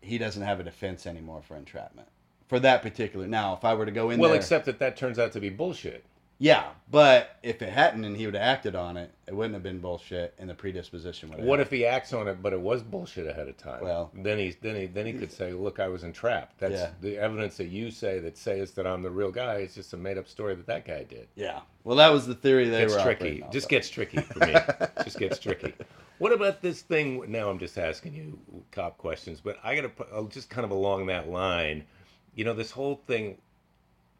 he 0.01 0.17
doesn't 0.17 0.41
have 0.41 0.59
a 0.59 0.63
defense 0.63 1.05
anymore 1.05 1.41
for 1.41 1.55
entrapment 1.55 2.07
for 2.47 2.59
that 2.59 2.81
particular. 2.81 3.27
Now, 3.27 3.53
if 3.53 3.63
I 3.63 3.73
were 3.73 3.85
to 3.85 3.91
go 3.91 4.09
in 4.09 4.19
Well, 4.19 4.31
there, 4.31 4.37
except 4.37 4.65
that 4.65 4.79
that 4.79 4.97
turns 4.97 5.17
out 5.17 5.31
to 5.31 5.39
be 5.39 5.49
bullshit. 5.49 6.03
Yeah, 6.41 6.69
but 6.89 7.37
if 7.43 7.61
it 7.61 7.69
hadn't 7.69 8.03
and 8.03 8.17
he 8.17 8.25
would 8.25 8.33
have 8.33 8.41
acted 8.41 8.75
on 8.75 8.97
it, 8.97 9.11
it 9.27 9.35
wouldn't 9.35 9.53
have 9.53 9.61
been 9.61 9.77
bullshit 9.77 10.33
and 10.39 10.49
the 10.49 10.55
predisposition 10.55 11.29
would 11.29 11.37
have. 11.37 11.47
What 11.47 11.59
if 11.59 11.69
he 11.69 11.85
acts 11.85 12.13
on 12.13 12.27
it, 12.27 12.41
but 12.41 12.51
it 12.51 12.59
was 12.59 12.81
bullshit 12.81 13.27
ahead 13.27 13.47
of 13.47 13.57
time? 13.57 13.83
Well- 13.83 14.09
then 14.15 14.39
he's 14.39 14.55
then 14.55 14.75
he 14.75 14.87
then 14.87 15.05
he 15.05 15.13
could 15.13 15.31
say, 15.31 15.53
"Look, 15.53 15.79
I 15.79 15.87
was 15.87 16.03
entrapped." 16.03 16.57
That's 16.57 16.73
Yeah. 16.73 16.89
the 16.99 17.19
evidence 17.19 17.57
that 17.57 17.67
you 17.67 17.91
say 17.91 18.17
that 18.21 18.39
says 18.39 18.71
that 18.71 18.87
I'm 18.87 19.03
the 19.03 19.11
real 19.11 19.29
guy. 19.29 19.57
It's 19.57 19.75
just 19.75 19.93
a 19.93 19.97
made 19.97 20.17
up 20.17 20.27
story 20.27 20.55
that 20.55 20.65
that 20.65 20.83
guy 20.85 21.03
did. 21.03 21.27
Yeah. 21.35 21.59
Well, 21.83 21.97
that 21.97 22.09
was 22.11 22.25
the 22.25 22.33
theory 22.33 22.67
they 22.69 22.81
Gets 22.81 22.95
were 22.95 23.03
tricky. 23.03 23.43
Just 23.51 23.69
gets 23.69 23.87
tricky 23.87 24.17
for 24.17 24.39
me. 24.39 24.55
just 25.03 25.19
gets 25.19 25.37
tricky. 25.37 25.75
What 26.17 26.33
about 26.33 26.63
this 26.63 26.81
thing? 26.81 27.23
Now 27.31 27.51
I'm 27.51 27.59
just 27.59 27.77
asking 27.77 28.15
you 28.15 28.39
cop 28.71 28.97
questions, 28.97 29.41
but 29.41 29.59
I 29.63 29.75
got 29.75 29.81
to 29.81 29.89
put 29.89 30.07
uh, 30.11 30.23
just 30.23 30.49
kind 30.49 30.65
of 30.65 30.71
along 30.71 31.05
that 31.05 31.29
line. 31.29 31.85
You 32.33 32.45
know, 32.45 32.53
this 32.55 32.71
whole 32.71 32.95
thing 33.05 33.37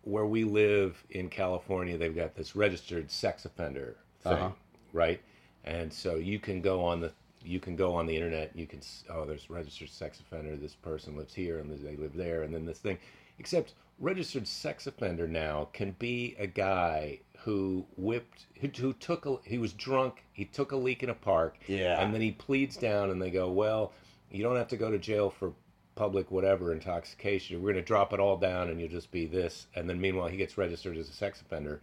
where 0.04 0.26
we 0.26 0.44
live 0.44 1.04
in 1.12 1.30
California, 1.30 1.98
they've 1.98 2.16
got 2.16 2.36
this 2.36 2.56
registered 2.56 3.12
sex 3.12 3.46
offender 3.46 3.98
thing, 4.22 4.34
Uh-huh. 4.34 4.52
right? 4.94 5.22
And 5.64 5.92
so 5.94 6.16
you 6.16 6.40
can 6.40 6.62
go 6.62 6.84
on 6.84 7.02
the 7.02 7.12
you 7.44 7.60
can 7.60 7.76
go 7.76 7.96
on 7.96 8.06
the 8.06 8.16
internet. 8.16 8.52
You 8.56 8.68
can 8.68 8.82
oh, 9.10 9.26
there's 9.26 9.50
registered 9.50 9.90
sex 9.90 10.20
offender. 10.20 10.56
This 10.56 10.76
person 10.76 11.16
lives 11.18 11.34
here 11.34 11.60
and 11.60 11.72
they 11.72 11.96
live 11.96 12.14
there, 12.16 12.44
and 12.44 12.54
then 12.54 12.66
this 12.66 12.80
thing. 12.80 12.98
Except 13.40 13.74
registered 14.00 14.48
sex 14.48 14.86
offender 14.88 15.28
now 15.28 15.70
can 15.74 15.92
be 15.98 16.36
a 16.40 16.48
guy 16.48 17.20
who 17.40 17.86
whipped 17.98 18.46
who, 18.60 18.68
who 18.68 18.94
took 18.94 19.26
a 19.26 19.38
he 19.44 19.58
was 19.58 19.74
drunk. 19.74 20.24
He 20.34 20.46
took 20.46 20.72
a 20.72 20.76
leak 20.76 21.02
in 21.04 21.10
a 21.10 21.16
park. 21.16 21.58
Yeah. 21.68 22.00
And 22.02 22.14
then 22.14 22.22
he 22.22 22.32
pleads 22.32 22.78
down, 22.78 23.10
and 23.10 23.22
they 23.22 23.32
go, 23.32 23.50
well, 23.50 23.94
you 24.32 24.44
don't 24.44 24.56
have 24.56 24.68
to 24.70 24.78
go 24.78 24.92
to 24.92 25.00
jail 25.00 25.30
for 25.30 25.54
public 26.02 26.32
whatever 26.32 26.72
intoxication. 26.72 27.62
We're 27.62 27.74
going 27.74 27.84
to 27.84 27.88
drop 27.88 28.12
it 28.12 28.20
all 28.20 28.36
down, 28.36 28.70
and 28.70 28.80
you'll 28.80 28.90
just 28.90 29.12
be 29.12 29.28
this. 29.28 29.68
And 29.76 29.88
then 29.88 30.02
meanwhile, 30.02 30.30
he 30.30 30.38
gets 30.38 30.58
registered 30.58 30.98
as 30.98 31.08
a 31.08 31.14
sex 31.14 31.42
offender. 31.42 31.80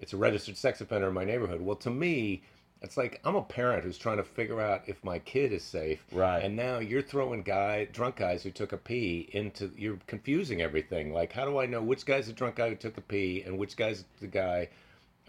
It's 0.00 0.12
a 0.12 0.16
registered 0.16 0.56
sex 0.56 0.80
offender 0.80 1.06
in 1.06 1.14
my 1.14 1.22
neighborhood. 1.24 1.60
Well, 1.60 1.76
to 1.76 1.88
me, 1.90 2.42
it's 2.82 2.96
like 2.96 3.20
I'm 3.24 3.36
a 3.36 3.42
parent 3.42 3.84
who's 3.84 3.96
trying 3.96 4.16
to 4.16 4.24
figure 4.24 4.60
out 4.60 4.82
if 4.88 5.04
my 5.04 5.20
kid 5.20 5.52
is 5.52 5.62
safe. 5.62 6.04
Right. 6.10 6.42
And 6.42 6.56
now 6.56 6.80
you're 6.80 7.00
throwing 7.00 7.42
guy 7.42 7.84
drunk 7.92 8.16
guys 8.16 8.42
who 8.42 8.50
took 8.50 8.72
a 8.72 8.76
pee 8.76 9.28
into 9.32 9.70
you're 9.76 9.98
confusing 10.08 10.60
everything. 10.62 11.12
Like 11.12 11.32
how 11.32 11.44
do 11.44 11.58
I 11.60 11.66
know 11.66 11.80
which 11.80 12.04
guy's 12.04 12.26
the 12.26 12.32
drunk 12.32 12.56
guy 12.56 12.70
who 12.70 12.74
took 12.74 12.96
a 12.98 13.02
pee 13.02 13.42
and 13.46 13.56
which 13.56 13.76
guy's 13.76 14.04
the 14.20 14.26
guy 14.26 14.68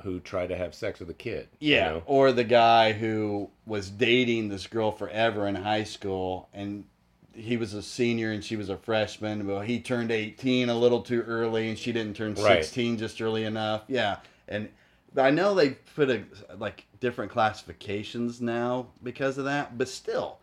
who 0.02 0.20
tried 0.22 0.48
to 0.48 0.56
have 0.58 0.74
sex 0.74 1.00
with 1.00 1.10
a 1.12 1.14
kid? 1.14 1.48
you 1.60 1.76
Yeah. 1.76 1.90
know? 1.90 2.04
Or 2.08 2.32
the 2.32 2.46
guy 2.46 2.94
who 2.94 3.52
was 3.68 3.92
dating 3.92 4.48
this 4.50 4.66
girl 4.66 4.92
forever 4.92 5.46
in 5.46 5.56
high 5.56 5.84
school 5.84 6.48
and 6.54 6.86
he 7.34 7.58
was 7.58 7.74
a 7.74 7.82
senior 7.82 8.32
and 8.32 8.44
she 8.44 8.56
was 8.56 8.70
a 8.70 8.78
freshman. 8.78 9.48
Well, 9.48 9.62
he 9.62 9.80
turned 9.80 10.12
18 10.12 10.70
a 10.70 10.76
little 10.78 11.02
too 11.02 11.22
early 11.22 11.70
and 11.70 11.78
she 11.78 11.92
didn't 11.92 12.16
turn 12.16 12.34
Right. 12.36 12.64
16 12.64 12.98
just 12.98 13.22
early 13.22 13.44
enough. 13.46 13.84
Yeah. 13.88 14.18
And 14.48 14.70
I 15.18 15.30
know 15.32 15.54
they 15.56 15.72
put 15.96 16.10
a, 16.10 16.24
like 16.58 16.86
different 17.00 17.32
classifications 17.32 18.42
now 18.42 18.88
because 19.04 19.38
of 19.38 19.46
that, 19.46 19.78
but 19.78 19.88
still, 19.88 20.38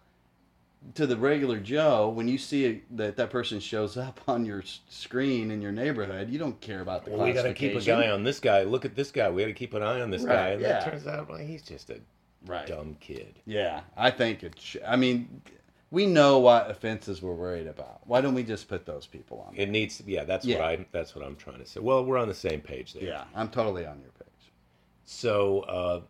to 0.94 1.06
the 1.06 1.16
regular 1.16 1.58
Joe, 1.58 2.08
when 2.08 2.28
you 2.28 2.38
see 2.38 2.82
that 2.92 3.16
that 3.16 3.30
person 3.30 3.60
shows 3.60 3.96
up 3.96 4.20
on 4.28 4.44
your 4.46 4.62
screen 4.88 5.50
in 5.50 5.60
your 5.60 5.72
neighborhood, 5.72 6.30
you 6.30 6.38
don't 6.38 6.60
care 6.60 6.80
about 6.80 7.04
the 7.04 7.10
Well, 7.10 7.24
we 7.26 7.32
got 7.32 7.42
to 7.42 7.54
keep 7.54 7.74
a 7.76 7.80
guy 7.80 8.10
on 8.10 8.24
this 8.24 8.40
guy. 8.40 8.62
Look 8.62 8.84
at 8.84 8.94
this 8.94 9.10
guy. 9.10 9.28
We 9.30 9.42
got 9.42 9.48
to 9.48 9.54
keep 9.54 9.74
an 9.74 9.82
eye 9.82 10.00
on 10.00 10.10
this 10.10 10.22
Right, 10.22 10.34
guy. 10.34 10.48
And 10.50 10.62
yeah. 10.62 10.68
that 10.80 10.84
turns 10.90 11.06
out, 11.06 11.28
well, 11.28 11.38
he's 11.38 11.62
just 11.62 11.90
a 11.90 11.98
Right. 12.46 12.66
dumb 12.68 12.96
kid. 13.00 13.40
Yeah, 13.46 13.80
I 13.96 14.12
think 14.12 14.44
it. 14.44 14.54
Sh- 14.60 14.76
I 14.86 14.94
mean, 14.94 15.42
we 15.90 16.06
know 16.06 16.38
what 16.38 16.70
offenses 16.70 17.22
we're 17.22 17.34
worried 17.34 17.66
about. 17.66 18.06
Why 18.06 18.20
don't 18.20 18.34
we 18.34 18.42
just 18.42 18.68
put 18.68 18.84
those 18.84 19.06
people 19.06 19.44
on? 19.48 19.54
It 19.56 19.70
needs 19.70 19.98
to. 19.98 20.04
Yeah, 20.10 20.24
that's 20.24 20.44
Yeah. 20.44 20.58
what 20.58 20.64
I. 20.64 20.86
That's 20.92 21.14
what 21.14 21.24
I'm 21.24 21.36
trying 21.36 21.58
to 21.58 21.66
say. 21.66 21.80
Well, 21.80 22.04
we're 22.04 22.18
on 22.18 22.28
the 22.28 22.34
same 22.34 22.60
page 22.60 22.92
there. 22.94 23.04
Yeah, 23.04 23.24
I'm 23.34 23.48
totally 23.48 23.86
on 23.86 24.00
your 24.00 24.10
page. 24.10 24.52
So, 25.06 25.60
uh, 25.60 26.00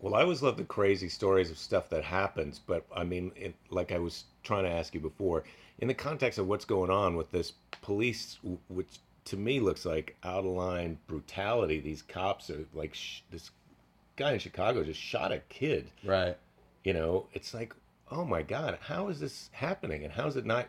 well, 0.00 0.14
I 0.14 0.22
always 0.22 0.42
love 0.42 0.56
the 0.56 0.64
crazy 0.64 1.08
stories 1.10 1.50
of 1.50 1.58
stuff 1.58 1.90
that 1.90 2.04
happens, 2.04 2.58
but 2.58 2.86
I 2.94 3.04
mean, 3.04 3.32
it, 3.36 3.54
like 3.68 3.92
I 3.92 3.98
was 3.98 4.24
trying 4.42 4.64
to 4.64 4.70
ask 4.70 4.94
you 4.94 5.00
before, 5.00 5.44
in 5.78 5.88
the 5.88 5.94
context 5.94 6.38
of 6.38 6.46
what's 6.46 6.64
going 6.64 6.90
on 6.90 7.16
with 7.16 7.30
this 7.30 7.52
police, 7.82 8.38
which 8.68 8.98
to 9.26 9.36
me 9.36 9.60
looks 9.60 9.84
like 9.84 10.16
out 10.24 10.40
of 10.40 10.52
line 10.52 10.98
brutality. 11.06 11.80
These 11.80 12.00
cops 12.02 12.48
are 12.48 12.64
like 12.72 12.94
sh- 12.94 13.20
this 13.30 13.50
guy 14.16 14.32
in 14.32 14.38
Chicago 14.38 14.82
just 14.82 15.00
shot 15.00 15.32
a 15.32 15.40
kid. 15.50 15.90
Right. 16.02 16.36
You 16.84 16.94
know, 16.94 17.26
it's 17.34 17.52
like, 17.52 17.74
oh 18.10 18.24
my 18.24 18.42
God, 18.42 18.78
how 18.82 19.08
is 19.08 19.20
this 19.20 19.50
happening? 19.52 20.04
And 20.04 20.12
how 20.12 20.26
is 20.26 20.36
it 20.36 20.46
not? 20.46 20.68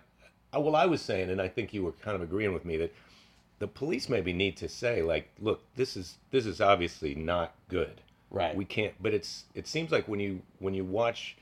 uh, 0.56 0.60
Well, 0.60 0.76
I 0.76 0.86
was 0.86 1.02
saying, 1.02 1.30
and 1.30 1.42
I 1.42 1.48
think 1.48 1.74
you 1.74 1.84
were 1.84 1.92
kind 1.94 2.16
of 2.16 2.22
agreeing 2.22 2.54
with 2.54 2.66
me 2.66 2.78
that 2.78 2.94
the 3.60 3.68
police 3.68 4.10
maybe 4.10 4.34
need 4.34 4.58
to 4.58 4.68
say, 4.70 5.02
like, 5.02 5.30
look, 5.40 5.62
this 5.76 5.96
is 5.96 6.18
this 6.32 6.46
is 6.46 6.62
obviously 6.62 7.16
not 7.16 7.54
good. 7.70 8.02
Right. 8.30 8.56
We 8.56 8.66
can't. 8.66 8.94
But 9.02 9.14
it's 9.14 9.46
it 9.54 9.68
seems 9.68 9.92
like 9.92 10.08
when 10.08 10.20
you 10.20 10.42
when 10.60 10.74
you 10.74 10.86
watch 10.86 11.38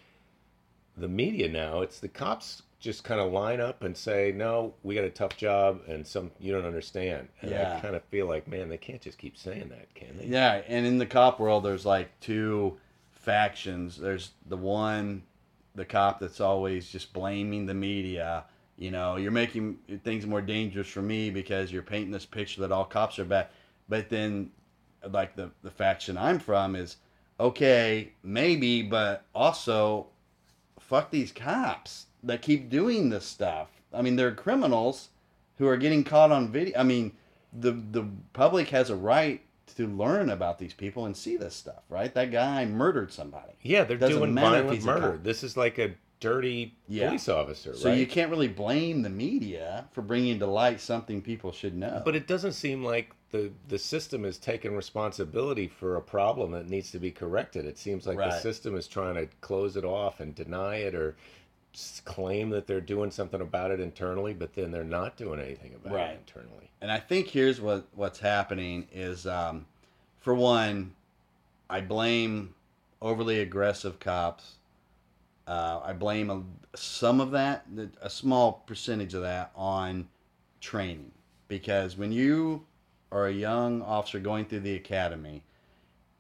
the 0.98 1.08
media 1.08 1.48
now, 1.48 1.82
it's 1.82 2.00
the 2.00 2.08
cops 2.10 2.64
just 2.80 3.04
kind 3.04 3.20
of 3.20 3.32
line 3.32 3.60
up 3.60 3.84
and 3.84 3.96
say, 3.96 4.32
no, 4.34 4.74
we 4.84 4.96
got 4.96 5.04
a 5.04 5.10
tough 5.10 5.36
job, 5.36 5.82
and 5.88 6.06
some 6.08 6.32
you 6.40 6.52
don't 6.52 6.66
understand. 6.66 7.28
And 7.42 7.52
I 7.54 7.80
kind 7.82 7.96
of 7.96 8.04
feel 8.06 8.26
like, 8.26 8.48
man, 8.48 8.70
they 8.70 8.78
can't 8.78 9.02
just 9.02 9.18
keep 9.18 9.38
saying 9.38 9.70
that, 9.70 9.94
can 9.96 10.18
they? 10.18 10.26
Yeah, 10.28 10.62
and 10.68 10.86
in 10.86 10.98
the 10.98 11.06
cop 11.06 11.40
world, 11.40 11.64
there's 11.66 11.86
like 11.86 12.10
two 12.22 12.78
factions. 13.12 13.98
There's 13.98 14.32
the 14.48 14.58
one, 14.58 15.24
the 15.80 15.86
cop 15.86 16.20
that's 16.20 16.42
always 16.42 16.90
just 16.90 17.14
blaming 17.14 17.66
the 17.66 17.74
media. 17.74 18.44
You 18.78 18.92
know, 18.92 19.16
you're 19.16 19.32
making 19.32 19.78
things 20.04 20.26
more 20.26 20.42
dangerous 20.42 20.88
for 20.88 21.02
me 21.02 21.30
because 21.30 21.72
you're 21.72 21.82
painting 21.82 22.12
this 22.12 22.26
picture 22.26 22.60
that 22.62 22.72
all 22.72 22.84
cops 22.84 23.18
are 23.18 23.24
bad. 23.24 23.48
But 23.88 24.10
then, 24.10 24.52
like 25.10 25.38
the 25.38 25.52
the 25.64 25.72
faction 25.72 26.18
I'm 26.18 26.38
from 26.38 26.76
is, 26.76 26.98
okay, 27.40 28.12
maybe, 28.24 28.84
but 28.84 29.24
also, 29.34 30.08
fuck 30.82 31.12
these 31.12 31.32
cops 31.32 32.08
that 32.24 32.42
keep 32.42 32.70
doing 32.70 33.10
this 33.10 33.26
stuff. 33.26 33.70
I 33.94 34.02
mean, 34.02 34.18
they're 34.18 34.36
criminals 34.36 35.10
who 35.58 35.68
are 35.68 35.78
getting 35.78 36.04
caught 36.04 36.32
on 36.32 36.52
video. 36.52 36.78
I 36.78 36.84
mean, 36.84 37.14
the 37.54 37.72
the 37.72 38.06
public 38.34 38.68
has 38.70 38.90
a 38.90 38.98
right 38.98 39.42
to 39.76 39.88
learn 39.88 40.30
about 40.30 40.60
these 40.60 40.74
people 40.74 41.06
and 41.06 41.16
see 41.16 41.38
this 41.38 41.56
stuff, 41.56 41.84
right? 41.90 42.14
That 42.14 42.32
guy 42.32 42.66
murdered 42.66 43.12
somebody. 43.12 43.54
Yeah, 43.62 43.84
they're 43.84 43.98
Doesn't 43.98 44.18
doing 44.18 44.36
violent 44.36 44.84
murder. 44.84 45.18
This 45.22 45.44
is 45.44 45.56
like 45.58 45.78
a 45.78 45.96
dirty 46.20 46.76
Yeah. 46.88 47.08
police 47.08 47.30
officer, 47.30 47.74
So 47.76 47.90
right? 47.90 47.98
you 47.98 48.06
can't 48.06 48.30
really 48.30 48.48
blame 48.48 49.02
the 49.02 49.10
media 49.10 49.88
for 49.92 50.02
bringing 50.02 50.40
to 50.40 50.48
light 50.48 50.82
something 50.82 51.22
people 51.22 51.52
should 51.52 51.76
know. 51.76 52.02
But 52.04 52.16
it 52.16 52.28
doesn't 52.28 52.54
seem 52.54 52.84
like 52.84 53.14
the 53.32 53.52
the 53.68 53.78
system 53.80 54.26
is 54.26 54.38
taking 54.38 54.76
responsibility 54.76 55.68
for 55.68 55.96
a 55.96 56.02
problem 56.02 56.52
that 56.52 56.68
needs 56.70 56.92
to 56.92 57.00
be 57.00 57.12
corrected. 57.12 57.66
It 57.66 57.78
seems 57.78 58.08
like 58.08 58.18
the 58.18 58.40
system 58.40 58.76
is 58.76 58.88
trying 58.88 59.16
to 59.16 59.28
close 59.42 59.78
it 59.78 59.86
off 59.86 60.20
and 60.20 60.34
deny 60.36 60.78
it 60.78 60.96
or 60.96 61.16
claim 62.06 62.50
that 62.50 62.68
they're 62.68 62.82
doing 62.82 63.12
something 63.12 63.42
about 63.42 63.72
it 63.72 63.80
internally, 63.80 64.34
but 64.34 64.54
then 64.54 64.72
they're 64.72 64.84
not 64.84 65.16
doing 65.18 65.40
anything 65.40 65.74
about 65.76 65.94
Right. 65.94 66.12
it 66.12 66.20
internally. 66.20 66.72
and 66.82 66.92
I 66.92 67.00
think 67.00 67.28
here's 67.28 67.60
what 67.62 67.88
what's 67.94 68.20
happening 68.20 68.88
is, 68.92 69.28
um, 69.28 69.66
for 70.20 70.34
one, 70.34 70.96
I 71.70 71.82
blame 71.82 72.56
overly 73.02 73.40
aggressive 73.42 74.00
cops. 74.00 74.56
Uh, 75.48 75.82
I 75.84 75.94
blame 75.94 76.30
a, 76.30 76.44
some 76.78 77.20
of 77.20 77.32
that, 77.32 77.66
a 78.02 78.10
small 78.10 78.64
percentage 78.66 79.14
of 79.14 79.22
that, 79.24 79.52
on 79.56 80.08
training, 80.62 81.12
because 81.48 81.98
when 81.98 82.12
you 82.12 82.66
are 83.12 83.28
a 83.28 83.34
young 83.34 83.82
officer 83.82 84.20
going 84.20 84.46
through 84.46 84.60
the 84.62 84.76
academy, 84.76 85.44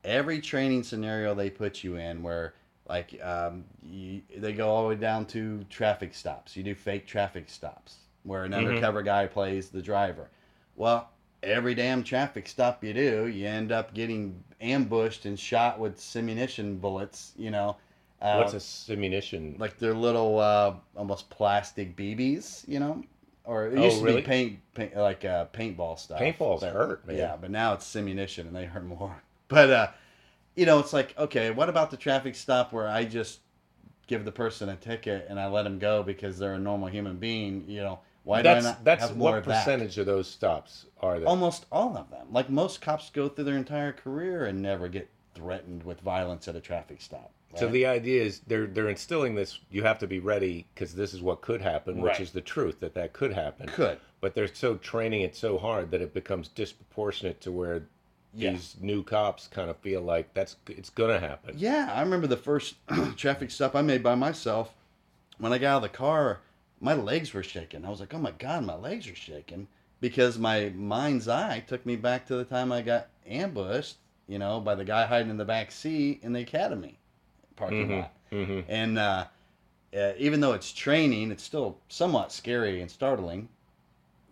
every 0.04 0.41
training 0.41 0.84
scenario 0.84 1.36
they 1.36 1.50
put 1.50 1.84
you 1.84 1.95
in, 1.95 2.24
where 2.24 2.54
like 2.89 3.19
um, 3.23 3.63
you, 3.83 4.21
they 4.35 4.51
go 4.51 4.67
all 4.69 4.83
the 4.83 4.89
way 4.89 4.95
down 4.95 5.25
to 5.27 5.63
traffic 5.69 6.13
stops. 6.13 6.57
You 6.57 6.63
do 6.63 6.73
fake 6.75 7.05
traffic 7.05 7.47
stops 7.49 7.97
where 8.23 8.43
an 8.43 8.51
Mhm. 8.51 8.57
undercover 8.57 9.01
guy 9.03 9.27
plays 9.27 9.69
the 9.69 9.81
driver. 9.81 10.29
Well, 10.75 11.09
every 11.43 11.75
damn 11.75 12.03
traffic 12.03 12.47
stop 12.47 12.83
you 12.83 12.93
do, 12.93 13.27
you 13.27 13.47
end 13.47 13.71
up 13.71 13.93
getting 13.93 14.43
ambushed 14.59 15.25
and 15.25 15.39
shot 15.39 15.79
with 15.79 15.97
simunition 15.97 16.81
bullets. 16.81 17.33
You 17.37 17.51
know, 17.51 17.77
uh, 18.21 18.37
What's 18.37 18.53
a 18.53 18.57
simunition? 18.57 19.59
like 19.59 19.77
they're 19.77 19.93
little 19.93 20.39
uh, 20.39 20.73
almost 20.97 21.29
plastic 21.29 21.95
BBs. 21.95 22.67
You 22.67 22.79
know. 22.79 23.03
Or 23.45 23.65
it 23.67 23.79
Oh, 23.79 23.83
used 23.85 23.99
to 23.99 24.03
really? 24.05 24.21
be 24.21 24.27
paint, 24.27 24.59
paint 24.75 24.95
like 24.97 25.25
uh, 25.25 25.45
paintball 25.53 25.97
stuff. 25.97 26.19
Paintballs 26.19 26.59
But- 26.59 26.73
hurt, 26.73 27.07
man. 27.07 27.17
Yeah, 27.17 27.35
but 27.39 27.49
now 27.49 27.73
it's 27.73 27.85
simunition 27.85 28.41
and 28.47 28.55
they 28.55 28.65
hurt 28.65 28.83
more. 28.85 29.21
But 29.47 29.69
uh, 29.71 29.87
you 30.60 30.66
know, 30.66 30.80
it's 30.80 30.91
like, 30.91 31.18
okay, 31.18 31.51
what 31.51 31.70
about 31.70 31.89
the 31.89 31.95
traffic 31.95 32.36
stop 32.36 32.74
where 32.74 32.86
I 32.86 33.05
just 33.05 33.39
give 34.07 34.26
the 34.26 34.32
person 34.32 34.68
a 34.68 34.76
ticket 34.76 35.28
and 35.30 35.39
I 35.39 35.47
let 35.47 35.64
them 35.64 35.80
go 35.80 36.03
because 36.03 36.38
they're 36.38 36.55
a 36.55 36.60
normal 36.60 36.89
human 36.89 37.16
being? 37.16 37.64
You 37.66 37.82
know, 37.82 37.99
why 38.24 38.41
that's 38.41 38.66
do 38.66 38.68
I 38.68 38.72
not 38.72 38.84
that's 38.84 39.07
have 39.07 39.16
more 39.16 39.32
what 39.32 39.38
of 39.39 39.45
that? 39.45 39.64
percentage 39.64 39.97
of 39.97 40.05
those 40.05 40.28
stops 40.28 40.88
are 41.01 41.18
there? 41.18 41.30
Almost 41.30 41.66
all 41.72 41.95
of 41.95 42.10
them. 42.12 42.28
Like 42.30 42.49
most 42.49 42.82
cops 42.82 43.10
go 43.10 43.30
through 43.30 43.45
their 43.45 43.55
entire 43.55 43.93
career 43.93 44.45
and 44.45 44.62
never 44.62 44.89
get 44.89 45.10
threatened 45.34 45.84
with 45.84 46.01
violence 46.01 46.49
at 46.49 46.57
a 46.57 46.60
traffic 46.60 46.99
stop. 46.99 47.32
So 47.55 47.68
the 47.70 47.86
idea 47.86 48.22
is 48.22 48.41
they're 48.41 48.68
they're 48.68 48.89
instilling 48.89 49.36
this. 49.36 49.60
You 49.72 49.84
have 49.84 49.97
to 49.99 50.07
be 50.07 50.20
ready 50.20 50.68
because 50.76 50.93
this 50.93 51.14
is 51.14 51.22
what 51.22 51.39
could 51.39 51.62
happen, 51.62 52.01
which 52.01 52.20
is 52.20 52.32
the 52.32 52.41
truth 52.41 52.82
that 52.82 52.93
that 52.95 53.14
could 53.14 53.32
happen. 53.32 53.68
could. 53.68 53.97
But 54.20 54.36
they're 54.36 54.53
so 54.53 54.76
training 54.76 55.22
it 55.22 55.38
so 55.38 55.57
hard 55.57 55.89
that 55.91 56.01
it 56.01 56.14
becomes 56.14 56.49
disproportionate 56.49 57.39
to 57.41 57.51
where 57.53 57.88
Yeah. 58.34 58.51
these 58.51 58.75
new 58.80 59.03
cops 59.03 59.47
kind 59.47 59.69
of 59.69 59.77
feel 59.77 60.01
like 60.01 60.34
that's 60.34 60.55
it's 60.67 60.89
gonna 60.89 61.19
happen. 61.19 61.55
Yeah, 61.57 61.91
I 61.93 62.01
remember 62.01 62.27
the 62.27 62.38
first 62.38 62.75
traffic 63.17 63.51
stop 63.51 63.75
I 63.75 63.82
made 63.82 64.03
by 64.03 64.15
myself. 64.15 64.73
When 65.38 65.53
I 65.53 65.57
got 65.57 65.69
out 65.69 65.75
of 65.77 65.91
the 65.91 65.97
car, 65.97 66.41
my 66.80 66.93
legs 66.93 67.34
were 67.34 67.43
shaking. 67.43 67.86
I 67.86 67.89
was 67.89 67.99
like, 67.99 68.13
"Oh 68.13 68.19
my 68.19 68.32
god, 68.32 68.65
my 68.65 68.75
legs 68.75 69.07
are 69.07 69.15
shaking," 69.15 69.67
because 69.99 70.38
my 70.38 70.69
mind's 70.69 71.27
eye 71.27 71.63
took 71.67 71.86
me 71.86 71.95
back 71.95 72.27
to 72.27 72.36
the 72.36 72.43
time 72.45 72.71
I 72.71 72.82
got 72.82 73.07
ambushed, 73.25 73.97
you 74.27 74.38
know, 74.38 74.59
by 74.59 74.75
the 74.75 74.86
guy 74.86 75.05
hiding 75.05 75.30
in 75.32 75.38
the 75.38 75.45
back 75.45 75.71
seat 75.71 76.19
in 76.21 76.34
the 76.34 76.41
academy 76.41 76.99
parking 77.55 77.88
Mhm, 77.88 77.97
lot. 77.99 78.13
mhm. 78.32 78.63
And 78.67 78.97
uh, 78.97 79.25
uh, 79.95 80.13
even 80.17 80.39
though 80.39 80.53
it's 80.53 80.71
training, 80.71 81.32
it's 81.32 81.43
still 81.43 81.77
somewhat 81.89 82.32
scary 82.32 82.82
and 82.82 82.89
startling. 82.91 83.49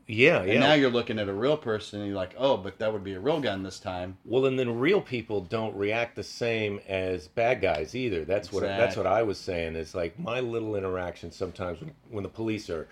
Yeah, 0.09 0.39
And 0.41 0.53
yeah. 0.53 0.59
now 0.59 0.73
you're 0.73 0.89
looking 0.89 1.19
at 1.19 1.27
a 1.27 1.33
real 1.33 1.57
person, 1.57 1.99
and 1.99 2.07
you're 2.07 2.15
like, 2.15 2.33
"Oh, 2.37 2.55
but 2.55 2.79
that 2.79 2.93
would 2.93 3.03
be 3.03 3.13
a 3.13 3.19
real 3.19 3.41
gun 3.41 3.61
this 3.63 3.77
time." 3.79 4.17
Well, 4.23 4.45
and 4.45 4.57
then 4.57 4.79
real 4.79 5.01
people 5.01 5.41
don't 5.41 5.75
react 5.75 6.15
the 6.15 6.23
same 6.23 6.79
as 6.87 7.27
bad 7.27 7.59
guys 7.61 7.93
either. 7.93 8.23
That's 8.23 8.51
what 8.51 8.61
that's 8.63 8.95
what 8.95 9.05
I 9.05 9.23
was 9.23 9.37
saying. 9.37 9.75
Is 9.75 9.93
like 9.93 10.17
my 10.17 10.39
little 10.39 10.75
interaction 10.77 11.31
sometimes 11.31 11.81
when, 11.81 11.91
when 12.09 12.23
the 12.23 12.29
police 12.29 12.69
are, 12.69 12.87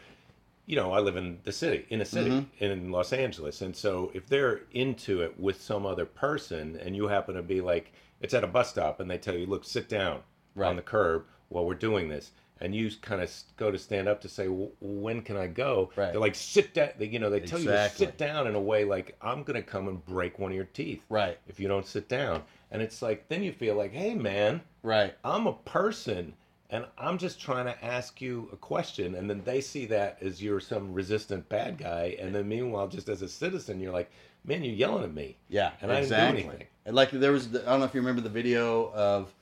you 0.66 0.76
know, 0.76 0.92
I 0.92 1.00
live 1.00 1.16
in 1.16 1.40
the 1.46 1.54
city, 1.54 1.86
in 1.90 2.02
a 2.02 2.06
city 2.06 2.32
Mhm. 2.32 2.46
in 2.60 2.92
Los 2.92 3.14
Angeles, 3.14 3.62
and 3.62 3.74
so 3.76 4.12
if 4.14 4.28
they're 4.28 4.62
into 4.74 5.22
it 5.22 5.40
with 5.40 5.62
some 5.62 5.86
other 5.86 6.06
person, 6.06 6.76
and 6.84 6.98
you 6.98 7.08
happen 7.08 7.36
to 7.36 7.42
be 7.42 7.62
like, 7.62 7.94
it's 8.20 8.34
at 8.34 8.44
a 8.44 8.48
bus 8.48 8.72
stop, 8.72 9.00
and 9.00 9.10
they 9.10 9.18
tell 9.18 9.36
you, 9.38 9.46
look, 9.46 9.64
sit 9.64 9.88
down 9.88 10.22
Right. 10.54 10.68
on 10.70 10.76
the 10.76 10.82
curb 10.82 11.26
while 11.48 11.66
we're 11.66 11.76
doing 11.76 12.10
this. 12.10 12.32
And 12.62 12.74
you 12.74 12.90
kind 13.02 13.22
of 13.22 13.32
go 13.58 13.70
to 13.70 13.78
stand 13.78 14.08
up 14.08 14.22
to 14.22 14.30
say, 14.30 14.46
"W- 14.46 14.72
"When 14.80 15.22
can 15.22 15.36
I 15.36 15.48
go?" 15.48 15.92
Right. 15.96 16.12
They're 16.12 16.22
like, 16.22 16.36
"Sit 16.36 16.74
down." 16.74 16.90
They, 16.98 17.08
you 17.08 17.20
know, 17.20 17.30
they 17.30 17.42
tell 17.42 17.60
you 17.60 17.66
to 17.66 17.90
sit 17.90 18.18
down 18.18 18.48
in 18.48 18.56
a 18.56 18.62
way 18.62 18.86
like, 18.86 19.18
"I'm 19.22 19.44
gonna 19.44 19.62
come 19.62 19.88
and 19.90 20.04
break 20.06 20.40
one 20.40 20.52
of 20.52 20.56
your 20.56 20.66
teeth." 20.66 21.04
Right, 21.10 21.38
if 21.48 21.60
you 21.60 21.68
don't 21.68 21.86
sit 21.86 22.08
down. 22.08 22.44
And 22.72 22.82
it's 22.82 23.02
like, 23.02 23.28
then 23.30 23.44
you 23.44 23.52
feel 23.52 23.76
like, 23.76 23.94
hey, 23.94 24.16
man, 24.16 24.62
right. 24.84 25.16
I'm 25.24 25.48
a 25.48 25.54
person 25.54 26.34
and 26.70 26.86
I'm 26.98 27.18
just 27.18 27.40
trying 27.40 27.66
to 27.66 27.86
ask 27.86 28.20
you 28.20 28.50
a 28.52 28.58
question. 28.58 29.16
And 29.16 29.30
then 29.30 29.42
they 29.46 29.62
see 29.62 29.86
that 29.86 30.18
as 30.22 30.42
you're 30.42 30.60
some 30.60 30.94
resistant 30.94 31.48
bad 31.48 31.78
guy. 31.78 32.18
And 32.20 32.34
then 32.34 32.48
meanwhile, 32.48 32.88
just 32.88 33.08
as 33.08 33.22
a 33.22 33.30
citizen, 33.30 33.80
you're 33.80 33.94
like, 33.94 34.12
man, 34.44 34.64
you're 34.64 34.74
yelling 34.74 35.04
at 35.04 35.14
me. 35.14 35.38
Yeah, 35.48 35.72
And 35.82 35.92
I 35.92 36.02
didn't 36.02 36.10
do 36.10 36.16
anything. 36.16 36.68
And 36.86 36.96
like 36.96 37.12
there 37.12 37.32
was, 37.32 37.50
the, 37.52 37.62
I 37.62 37.72
don't 37.72 37.80
know 37.80 37.86
if 37.86 37.94
you 37.94 38.02
remember 38.02 38.22
the 38.22 38.30
video 38.30 38.92
of 38.94 39.34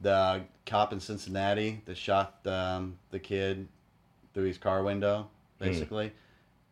the 0.00 0.42
cop 0.66 0.92
in 0.92 1.00
Cincinnati 1.00 1.82
that 1.84 1.96
shot 1.96 2.38
um, 2.46 2.98
the 3.10 3.18
kid 3.18 3.68
through 4.34 4.44
his 4.44 4.58
car 4.58 4.82
window. 4.82 5.28
Hmm. 5.58 5.64
Basically, 5.66 6.12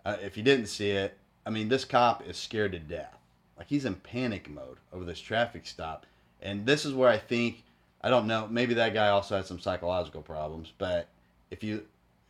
uh, 0.05 0.17
if 0.23 0.37
you 0.37 0.43
didn't 0.43 0.67
see 0.67 0.91
it, 0.91 1.17
I 1.45 1.51
mean, 1.51 1.69
this 1.69 1.85
cop 1.85 2.27
is 2.27 2.37
scared 2.37 2.73
to 2.73 2.79
death. 2.79 3.15
Like 3.57 3.69
he's 3.69 3.85
in 3.85 3.95
panic 3.97 4.49
mode 4.49 4.79
over 4.93 5.05
this 5.05 5.21
traffic 5.21 5.67
stop, 5.67 6.07
and 6.41 6.65
this 6.65 6.85
is 6.85 6.95
where 6.95 7.09
I 7.09 7.19
think 7.19 7.65
I 8.01 8.09
don't 8.09 8.27
know. 8.29 8.47
Maybe 8.49 8.75
that 8.75 8.95
guy 8.95 9.09
also 9.09 9.37
had 9.37 9.47
some 9.47 9.59
psychological 9.59 10.23
problems, 10.23 10.73
but 10.79 11.09
if 11.51 11.63
you 11.65 11.85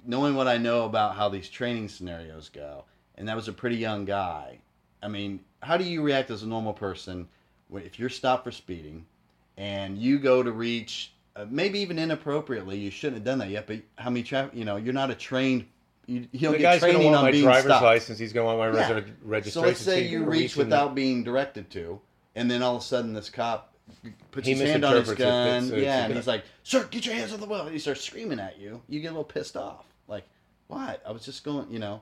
knowing 0.04 0.34
what 0.34 0.48
I 0.48 0.56
know 0.56 0.84
about 0.84 1.16
how 1.16 1.28
these 1.28 1.48
training 1.50 1.88
scenarios 1.88 2.48
go, 2.48 2.84
and 3.16 3.28
that 3.28 3.36
was 3.36 3.48
a 3.48 3.52
pretty 3.52 3.76
young 3.76 4.04
guy. 4.04 4.58
I 5.02 5.08
mean, 5.08 5.40
how 5.62 5.76
do 5.76 5.84
you 5.84 6.02
react 6.02 6.30
as 6.30 6.42
a 6.42 6.46
normal 6.46 6.72
person 6.72 7.28
when- 7.68 7.82
if 7.84 7.98
you're 7.98 8.08
stopped 8.08 8.44
for 8.44 8.52
speeding 8.52 9.04
and 9.58 9.98
you 9.98 10.18
go 10.18 10.42
to 10.42 10.50
reach, 10.52 11.12
uh, 11.36 11.44
maybe 11.50 11.80
even 11.80 11.98
inappropriately, 11.98 12.78
you 12.78 12.90
shouldn't 12.90 13.16
have 13.16 13.24
done 13.24 13.38
that 13.40 13.50
yet, 13.50 13.66
but 13.66 13.80
how 13.96 14.08
many 14.08 14.22
traffic, 14.22 14.52
you 14.54 14.64
know, 14.64 14.76
you're 14.76 14.94
not 14.94 15.10
a 15.10 15.14
trained, 15.14 15.66
you, 16.06 16.20
don't 16.40 16.52
The 16.52 16.58
get 16.58 16.62
guy's 16.62 16.80
going 16.80 16.92
to 16.94 16.98
training 17.00 17.14
on 17.14 17.24
my 17.24 17.30
being 17.32 17.44
driver's 17.44 17.64
stopped. 17.64 17.82
license. 17.84 18.18
He's 18.18 18.32
going 18.32 18.48
to 18.50 18.56
want 18.56 18.72
my 18.72 18.80
Yeah. 18.80 18.88
resi- 19.00 19.12
registration. 19.22 19.50
So 19.50 19.60
let's 19.68 19.80
say 19.80 20.02
he's 20.04 20.12
you 20.12 20.24
reach 20.24 20.52
in 20.56 20.60
the- 20.60 20.64
without 20.64 20.94
being 20.94 21.22
directed 21.24 21.68
to, 21.72 22.00
and 22.34 22.50
then 22.50 22.62
all 22.62 22.76
of 22.76 22.82
a 22.82 22.84
sudden 22.84 23.12
this 23.12 23.28
cop 23.28 23.74
puts 24.30 24.46
He 24.46 24.54
his 24.54 24.62
hand 24.70 24.84
on 24.84 24.96
his 24.96 25.10
it, 25.10 25.18
gun, 25.18 25.64
it's 25.64 25.72
yeah, 25.72 26.04
and 26.04 26.14
he's 26.14 26.26
like, 26.26 26.44
"Sir, 26.62 26.84
get 26.90 27.04
your 27.04 27.14
hands 27.14 27.32
on 27.32 27.40
the 27.40 27.46
wheel!" 27.46 27.62
And 27.62 27.72
he 27.72 27.78
starts 27.78 28.02
screaming 28.02 28.38
at 28.38 28.58
you. 28.60 28.80
You 28.88 29.00
get 29.00 29.08
a 29.08 29.10
little 29.10 29.24
pissed 29.24 29.56
off, 29.56 29.84
like, 30.06 30.24
"What? 30.68 31.02
I 31.06 31.10
was 31.10 31.24
just 31.24 31.42
going," 31.44 31.70
you 31.70 31.78
know. 31.78 32.00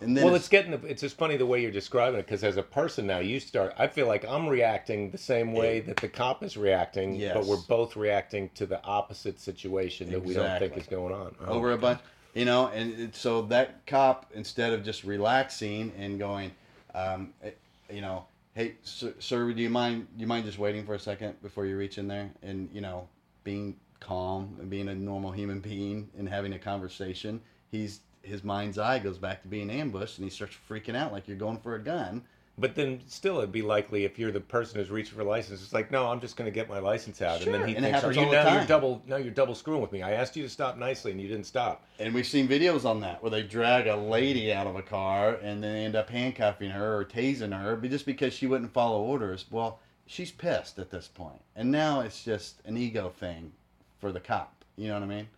And 0.00 0.16
then 0.16 0.24
well, 0.24 0.34
it's 0.34 0.48
getting. 0.48 0.72
It's 0.86 1.00
just 1.00 1.16
funny 1.16 1.36
the 1.36 1.46
way 1.46 1.62
you're 1.62 1.70
describing 1.70 2.20
it 2.20 2.26
because 2.26 2.44
as 2.44 2.56
a 2.56 2.62
person 2.62 3.06
now, 3.06 3.18
you 3.18 3.40
start. 3.40 3.74
I 3.78 3.86
feel 3.86 4.06
like 4.06 4.24
I'm 4.26 4.46
reacting 4.48 5.10
the 5.10 5.18
same 5.18 5.52
way 5.52 5.80
that 5.80 5.96
the 5.96 6.08
cop 6.08 6.42
is 6.42 6.56
reacting, 6.56 7.18
but 7.32 7.46
we're 7.46 7.62
both 7.68 7.96
reacting 7.96 8.50
to 8.56 8.66
the 8.66 8.82
opposite 8.84 9.40
situation 9.40 10.10
that 10.10 10.22
we 10.22 10.34
don't 10.34 10.58
think 10.58 10.76
is 10.76 10.86
going 10.86 11.14
on. 11.14 11.34
Oh, 11.40 11.54
over 11.54 11.72
a 11.72 11.78
bunch, 11.78 12.00
you 12.34 12.44
know, 12.44 12.68
and 12.68 13.14
so 13.14 13.42
that 13.42 13.86
cop 13.86 14.30
instead 14.34 14.72
of 14.72 14.84
just 14.84 15.04
relaxing 15.04 15.92
and 15.98 16.18
going, 16.18 16.50
um, 16.94 17.32
eh, 17.42 17.50
you 17.90 18.02
know, 18.02 18.26
hey, 18.54 18.74
sir, 18.82 19.14
sir, 19.18 19.50
do 19.52 19.62
you 19.62 19.70
mind? 19.70 20.06
Do 20.14 20.20
you 20.20 20.26
mind 20.26 20.44
just 20.44 20.58
waiting 20.58 20.84
for 20.84 20.94
a 20.94 20.98
second 21.00 21.40
before 21.42 21.64
you 21.64 21.76
reach 21.76 21.96
in 21.96 22.06
there 22.06 22.30
and 22.42 22.68
you 22.72 22.82
know, 22.82 23.08
being 23.44 23.76
calm 24.00 24.56
and 24.60 24.68
being 24.68 24.88
a 24.88 24.94
normal 24.94 25.32
human 25.32 25.60
being 25.60 26.10
and 26.18 26.28
having 26.28 26.52
a 26.52 26.58
conversation? 26.58 27.40
He's 27.70 28.00
his 28.26 28.44
mind's 28.44 28.78
eye 28.78 28.98
goes 28.98 29.18
back 29.18 29.42
to 29.42 29.48
being 29.48 29.70
ambushed 29.70 30.18
and 30.18 30.24
he 30.24 30.30
starts 30.30 30.56
freaking 30.68 30.96
out 30.96 31.12
like 31.12 31.28
you're 31.28 31.36
going 31.36 31.58
for 31.58 31.74
a 31.74 31.82
gun. 31.82 32.22
But 32.58 32.74
then 32.74 33.00
still, 33.06 33.38
it'd 33.38 33.52
be 33.52 33.60
likely 33.60 34.06
if 34.06 34.18
you're 34.18 34.32
the 34.32 34.40
person 34.40 34.80
who's 34.80 34.90
reaching 34.90 35.14
for 35.14 35.20
a 35.20 35.24
license. 35.24 35.62
It's 35.62 35.74
like, 35.74 35.90
no, 35.90 36.06
I'm 36.06 36.20
just 36.20 36.38
going 36.38 36.46
to 36.50 36.54
get 36.54 36.70
my 36.70 36.78
license 36.78 37.20
out, 37.20 37.36
and 37.36 37.44
Sure, 37.44 37.52
then 37.52 37.68
he 37.68 37.76
and 37.76 37.84
thinks, 37.84 38.02
are 38.02 38.12
you 38.12 38.30
now 38.32 38.54
you're 38.54 38.64
double 38.64 39.02
now 39.06 39.16
you're 39.16 39.30
double 39.30 39.54
screwing 39.54 39.82
with 39.82 39.92
me? 39.92 40.00
I 40.00 40.12
asked 40.12 40.36
you 40.36 40.42
to 40.42 40.48
stop 40.48 40.78
nicely, 40.78 41.12
and 41.12 41.20
you 41.20 41.28
didn't 41.28 41.44
stop. 41.44 41.84
And 41.98 42.14
we've 42.14 42.26
seen 42.26 42.48
videos 42.48 42.86
on 42.86 43.00
that 43.00 43.22
where 43.22 43.30
they 43.30 43.42
drag 43.42 43.86
a 43.88 43.96
lady 43.96 44.54
out 44.54 44.66
of 44.66 44.74
a 44.74 44.80
car 44.80 45.34
and 45.34 45.62
then 45.62 45.74
they 45.74 45.84
end 45.84 45.96
up 45.96 46.08
handcuffing 46.08 46.70
her 46.70 46.96
or 46.96 47.04
tasing 47.04 47.52
her 47.58 47.76
but 47.76 47.90
just 47.90 48.06
because 48.06 48.32
she 48.32 48.46
wouldn't 48.46 48.72
follow 48.72 49.02
orders. 49.02 49.44
Well, 49.50 49.80
she's 50.06 50.30
pissed 50.30 50.78
at 50.78 50.90
this 50.90 51.08
point. 51.08 51.42
And 51.56 51.70
now 51.70 52.00
it's 52.00 52.24
just 52.24 52.62
an 52.64 52.78
ego 52.78 53.12
thing 53.20 53.52
for 53.98 54.12
the 54.12 54.20
cop. 54.20 54.64
You 54.76 54.88
know 54.88 54.94
what 54.94 55.02
I 55.02 55.06
mean? 55.06 55.28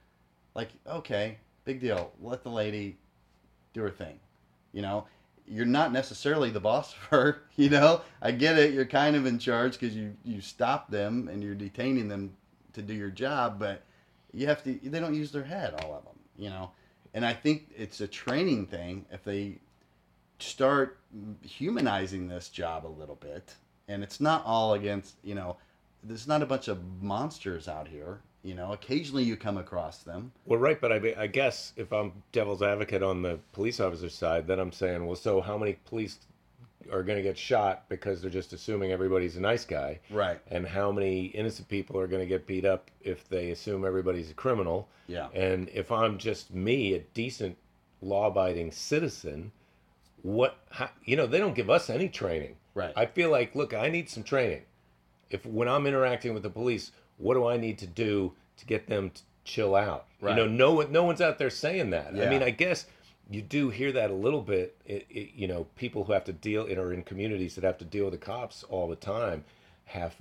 Like, 0.54 0.70
okay, 0.86 1.38
big 1.68 1.80
deal. 1.80 2.12
Let 2.22 2.42
the 2.42 2.48
lady 2.48 2.96
do 3.74 3.82
her 3.82 3.90
thing. 3.90 4.18
You 4.72 4.80
know, 4.80 5.06
you're 5.46 5.66
not 5.66 5.92
necessarily 5.92 6.48
the 6.48 6.60
boss 6.60 6.92
of 6.94 6.98
her. 7.10 7.42
You 7.56 7.68
know, 7.68 8.00
I 8.22 8.30
get 8.30 8.58
it. 8.58 8.72
You're 8.72 8.86
kind 8.86 9.14
of 9.14 9.26
in 9.26 9.38
charge 9.38 9.78
because 9.78 9.94
you 9.94 10.16
you 10.24 10.40
stop 10.40 10.90
them 10.90 11.28
and 11.28 11.42
you're 11.42 11.54
detaining 11.54 12.08
them 12.08 12.34
to 12.72 12.80
do 12.80 12.94
your 12.94 13.10
job, 13.10 13.58
but 13.58 13.82
you 14.32 14.46
have 14.46 14.64
to. 14.64 14.78
They 14.82 14.98
don't 14.98 15.14
use 15.14 15.30
their 15.30 15.44
head, 15.44 15.74
all 15.82 15.94
of 15.94 16.04
them. 16.04 16.18
You 16.36 16.48
know, 16.48 16.70
and 17.12 17.24
I 17.26 17.34
think 17.34 17.70
it's 17.76 18.00
a 18.00 18.08
training 18.08 18.66
thing. 18.66 19.04
If 19.12 19.22
they 19.24 19.58
start 20.38 20.98
humanizing 21.42 22.28
this 22.28 22.48
job 22.48 22.86
a 22.86 22.94
little 23.00 23.16
bit, 23.16 23.54
and 23.88 24.02
it's 24.02 24.20
not 24.20 24.42
all 24.46 24.72
against 24.72 25.16
you 25.22 25.34
know, 25.34 25.58
there's 26.02 26.26
not 26.26 26.42
a 26.42 26.46
bunch 26.46 26.68
of 26.68 27.02
monsters 27.02 27.68
out 27.68 27.88
here. 27.88 28.20
You 28.42 28.54
know, 28.54 28.72
occasionally 28.72 29.24
you 29.24 29.36
come 29.36 29.58
across 29.58 29.98
them. 29.98 30.32
Well, 30.46 30.60
right, 30.60 30.80
but 30.80 30.92
I, 30.92 31.14
I 31.18 31.26
guess 31.26 31.72
if 31.76 31.92
I'm 31.92 32.12
devil's 32.32 32.62
advocate 32.62 33.02
on 33.02 33.20
the 33.22 33.40
police 33.52 33.80
officer 33.80 34.08
side, 34.08 34.46
then 34.46 34.60
I'm 34.60 34.72
saying, 34.72 35.04
well, 35.04 35.16
so 35.16 35.40
how 35.40 35.58
many 35.58 35.74
police 35.84 36.18
are 36.92 37.02
going 37.02 37.16
to 37.16 37.22
get 37.22 37.36
shot 37.36 37.84
because 37.88 38.22
they're 38.22 38.30
just 38.30 38.52
assuming 38.52 38.92
everybody's 38.92 39.36
a 39.36 39.40
nice 39.40 39.64
guy? 39.64 39.98
Right. 40.08 40.40
And 40.50 40.66
how 40.66 40.92
many 40.92 41.26
innocent 41.26 41.68
people 41.68 41.98
are 41.98 42.06
going 42.06 42.22
to 42.22 42.26
get 42.26 42.46
beat 42.46 42.64
up 42.64 42.90
if 43.00 43.28
they 43.28 43.50
assume 43.50 43.84
everybody's 43.84 44.30
a 44.30 44.34
criminal? 44.34 44.88
Yeah. 45.08 45.28
And 45.34 45.68
if 45.70 45.90
I'm 45.90 46.16
just 46.16 46.54
me, 46.54 46.94
a 46.94 47.00
decent, 47.14 47.56
law-abiding 48.00 48.70
citizen, 48.70 49.50
what? 50.22 50.58
How, 50.70 50.90
you 51.04 51.16
know, 51.16 51.26
they 51.26 51.38
don't 51.38 51.54
give 51.54 51.70
us 51.70 51.90
any 51.90 52.08
training. 52.08 52.56
Right. 52.74 52.92
I 52.96 53.06
feel 53.06 53.30
like, 53.30 53.56
look, 53.56 53.74
I 53.74 53.88
need 53.88 54.08
some 54.08 54.22
training. 54.22 54.62
If 55.30 55.44
when 55.44 55.68
I'm 55.68 55.86
interacting 55.86 56.32
with 56.32 56.44
the 56.44 56.50
police, 56.50 56.92
what 57.18 57.34
do 57.34 57.46
I 57.46 57.56
need 57.56 57.78
to 57.78 57.86
do 57.86 58.32
to 58.56 58.66
get 58.66 58.86
them 58.86 59.10
to 59.10 59.22
chill 59.44 59.74
out? 59.74 60.06
Right. 60.20 60.36
You 60.36 60.44
know, 60.44 60.48
no 60.50 60.72
one, 60.74 60.92
no 60.92 61.04
one's 61.04 61.20
out 61.20 61.38
there 61.38 61.50
saying 61.50 61.90
that. 61.90 62.08
I 62.08 62.28
mean, 62.28 62.42
I 62.42 62.50
guess 62.50 62.86
you 63.30 63.42
do 63.42 63.70
hear 63.70 63.92
that 63.92 64.10
a 64.10 64.14
little 64.14 64.42
bit. 64.42 64.76
It, 64.86 65.06
it, 65.10 65.30
you 65.34 65.46
know, 65.46 65.66
people 65.76 66.04
who 66.04 66.12
have 66.12 66.24
to 66.24 66.32
deal 66.32 66.64
in 66.64 66.78
or 66.78 66.92
in 66.92 67.02
communities 67.02 67.54
that 67.56 67.64
have 67.64 67.78
to 67.78 67.84
deal 67.84 68.04
with 68.06 68.14
the 68.14 68.18
cops 68.18 68.64
all 68.64 68.88
the 68.88 68.96
time 68.96 69.44
have 69.86 70.14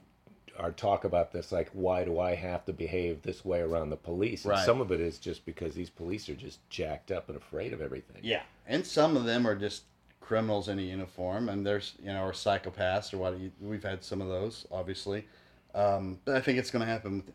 are 0.57 0.71
talk 0.71 1.03
about 1.03 1.31
this 1.31 1.51
like 1.51 1.69
why 1.73 2.03
do 2.03 2.19
I 2.19 2.33
have 2.33 2.65
to 2.65 2.73
behave 2.73 3.21
this 3.21 3.45
way 3.45 3.61
around 3.61 3.91
the 3.91 3.95
police? 3.97 4.43
And 4.43 4.51
Right. 4.51 4.65
some 4.65 4.81
of 4.81 4.91
it 4.91 4.99
is 4.99 5.19
just 5.19 5.45
because 5.45 5.75
these 5.75 5.89
police 5.89 6.27
are 6.29 6.35
just 6.35 6.67
jacked 6.69 7.11
up 7.11 7.29
and 7.29 7.37
afraid 7.37 7.73
of 7.73 7.81
everything. 7.81 8.21
Yeah, 8.23 8.41
and 8.65 8.85
some 8.85 9.15
of 9.15 9.25
them 9.25 9.45
are 9.45 9.55
just 9.55 9.83
criminals 10.19 10.67
in 10.67 10.79
a 10.79 10.81
uniform, 10.81 11.47
and 11.47 11.65
there's 11.65 11.93
you 11.99 12.07
know 12.07 12.23
or 12.23 12.31
psychopaths 12.31 13.13
or 13.13 13.17
what. 13.17 13.35
We've 13.61 13.83
had 13.83 14.03
some 14.03 14.19
of 14.21 14.27
those, 14.29 14.65
obviously, 14.71 15.25
um, 15.75 16.19
but 16.25 16.35
I 16.35 16.41
think 16.41 16.59
it's 16.59 16.71
going 16.71 16.85
to 16.85 16.91
happen 16.91 17.17
with 17.17 17.33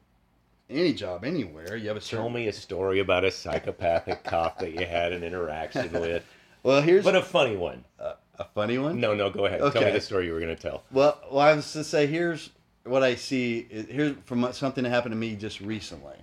any 0.70 0.92
job 0.92 1.24
anywhere. 1.24 1.76
You 1.76 1.88
have 1.88 1.96
a 1.96 2.00
certain. 2.00 2.24
Tell 2.24 2.30
me 2.30 2.48
a 2.48 2.52
story 2.52 3.00
about 3.00 3.24
a 3.24 3.30
psychopathic 3.30 4.24
cop 4.24 4.58
that 4.60 4.72
you 4.72 4.86
had 4.86 5.12
an 5.12 5.22
interaction 5.22 5.92
with, 6.00 6.24
Well, 6.62 6.80
here's 6.82 7.04
but 7.04 7.16
a 7.16 7.22
funny 7.22 7.56
one. 7.56 7.84
a, 7.98 8.14
a 8.38 8.44
funny 8.54 8.78
one. 8.78 9.00
No, 9.00 9.14
no, 9.14 9.30
go 9.30 9.46
ahead. 9.46 9.60
Okay. 9.60 9.78
Tell 9.78 9.88
me 9.88 9.92
the 9.94 10.00
story 10.00 10.26
you 10.26 10.32
were 10.32 10.40
going 10.40 10.54
to 10.54 10.60
tell. 10.62 10.82
Well, 10.90 11.18
well, 11.30 11.40
I 11.40 11.52
was 11.54 11.72
to 11.72 11.84
say 11.84 12.06
here's 12.06 12.50
what 12.84 13.02
I 13.02 13.14
see. 13.14 13.66
Here's 13.88 14.16
from 14.24 14.50
something 14.52 14.84
that 14.84 14.90
happened 14.90 15.12
to 15.12 15.16
me 15.16 15.36
just 15.36 15.60
recently 15.60 16.16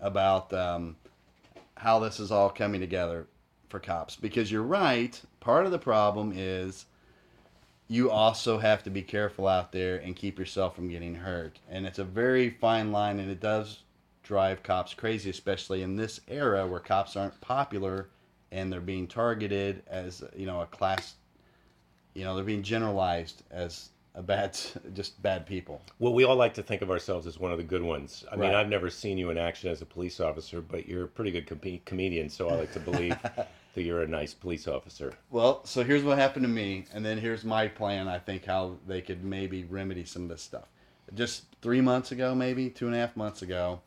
about 0.00 0.52
um, 0.52 0.96
how 1.76 1.98
this 1.98 2.20
is 2.20 2.30
all 2.30 2.48
coming 2.50 2.80
together 2.80 3.26
for 3.68 3.80
cops. 3.80 4.16
Because 4.16 4.50
you're 4.52 4.62
right, 4.62 5.20
part 5.40 5.66
of 5.66 5.72
the 5.72 5.78
problem 5.78 6.32
is 6.34 6.86
you 7.88 8.10
also 8.10 8.58
have 8.58 8.82
to 8.82 8.90
be 8.90 9.02
careful 9.02 9.46
out 9.46 9.72
there 9.72 9.96
and 9.96 10.16
keep 10.16 10.38
yourself 10.38 10.74
from 10.74 10.88
getting 10.88 11.14
hurt. 11.14 11.60
And 11.70 11.86
it's 11.86 11.98
a 11.98 12.04
very 12.04 12.50
fine 12.50 12.92
line, 12.92 13.20
and 13.20 13.30
it 13.30 13.40
does 13.40 13.80
drive 14.22 14.62
cops 14.62 14.92
crazy, 14.94 15.30
especially 15.30 15.82
in 15.82 15.96
this 15.96 16.20
era 16.28 16.66
where 16.66 16.80
cops 16.80 17.16
aren't 17.16 17.40
popular 17.40 18.08
and 18.52 18.72
they're 18.72 18.80
being 18.80 19.06
targeted 19.06 19.82
as 19.88 20.22
you 20.36 20.46
know 20.46 20.60
a 20.60 20.66
class 20.66 21.14
you 22.14 22.24
know 22.24 22.34
they're 22.34 22.44
being 22.44 22.62
generalized 22.62 23.42
as 23.50 23.90
a 24.14 24.22
bad 24.22 24.58
just 24.94 25.20
bad 25.22 25.46
people 25.46 25.80
Well, 25.98 26.14
we 26.14 26.24
all 26.24 26.36
like 26.36 26.54
to 26.54 26.62
think 26.62 26.82
of 26.82 26.90
ourselves 26.90 27.26
as 27.26 27.38
one 27.38 27.52
of 27.52 27.58
the 27.58 27.64
good 27.64 27.82
ones. 27.82 28.24
I 28.32 28.36
mean, 28.36 28.54
I've 28.54 28.68
never 28.68 28.88
seen 28.88 29.18
you 29.18 29.30
in 29.30 29.36
action 29.36 29.70
as 29.70 29.82
a 29.82 29.86
police 29.86 30.20
officer, 30.20 30.60
but 30.62 30.88
you're 30.88 31.04
a 31.04 31.08
pretty 31.08 31.30
good 31.30 31.46
com- 31.46 31.80
comedian, 31.84 32.30
so 32.30 32.48
I 32.48 32.54
like 32.54 32.72
to 32.72 32.80
believe 32.80 33.16
that 33.76 33.82
you're 33.82 34.02
a 34.02 34.08
nice 34.08 34.34
police 34.34 34.66
officer. 34.66 35.12
well 35.30 35.64
so 35.64 35.84
here's 35.84 36.02
what 36.02 36.18
happened 36.18 36.44
to 36.44 36.50
me 36.50 36.84
and 36.92 37.04
then 37.04 37.18
here's 37.18 37.44
my 37.44 37.68
plan 37.68 38.08
i 38.08 38.18
think 38.18 38.44
how 38.44 38.76
they 38.88 39.00
could 39.00 39.22
maybe 39.22 39.64
remedy 39.64 40.04
some 40.04 40.22
of 40.22 40.28
this 40.28 40.42
stuff 40.42 40.64
just 41.14 41.44
three 41.62 41.80
months 41.80 42.10
ago 42.10 42.34
maybe 42.34 42.68
two 42.68 42.86
and 42.86 42.96
a 42.96 42.98
half 42.98 43.16
months 43.16 43.42
ago 43.42 43.80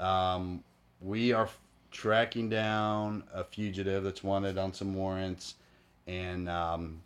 um, 0.00 0.64
we 1.00 1.32
are 1.32 1.48
tracking 1.92 2.48
down 2.48 3.22
a 3.32 3.44
fugitive 3.44 4.02
that's 4.02 4.24
wanted 4.24 4.58
on 4.58 4.72
some 4.72 4.94
warrants 4.94 5.54
and 6.08 6.48
um, 6.48 7.00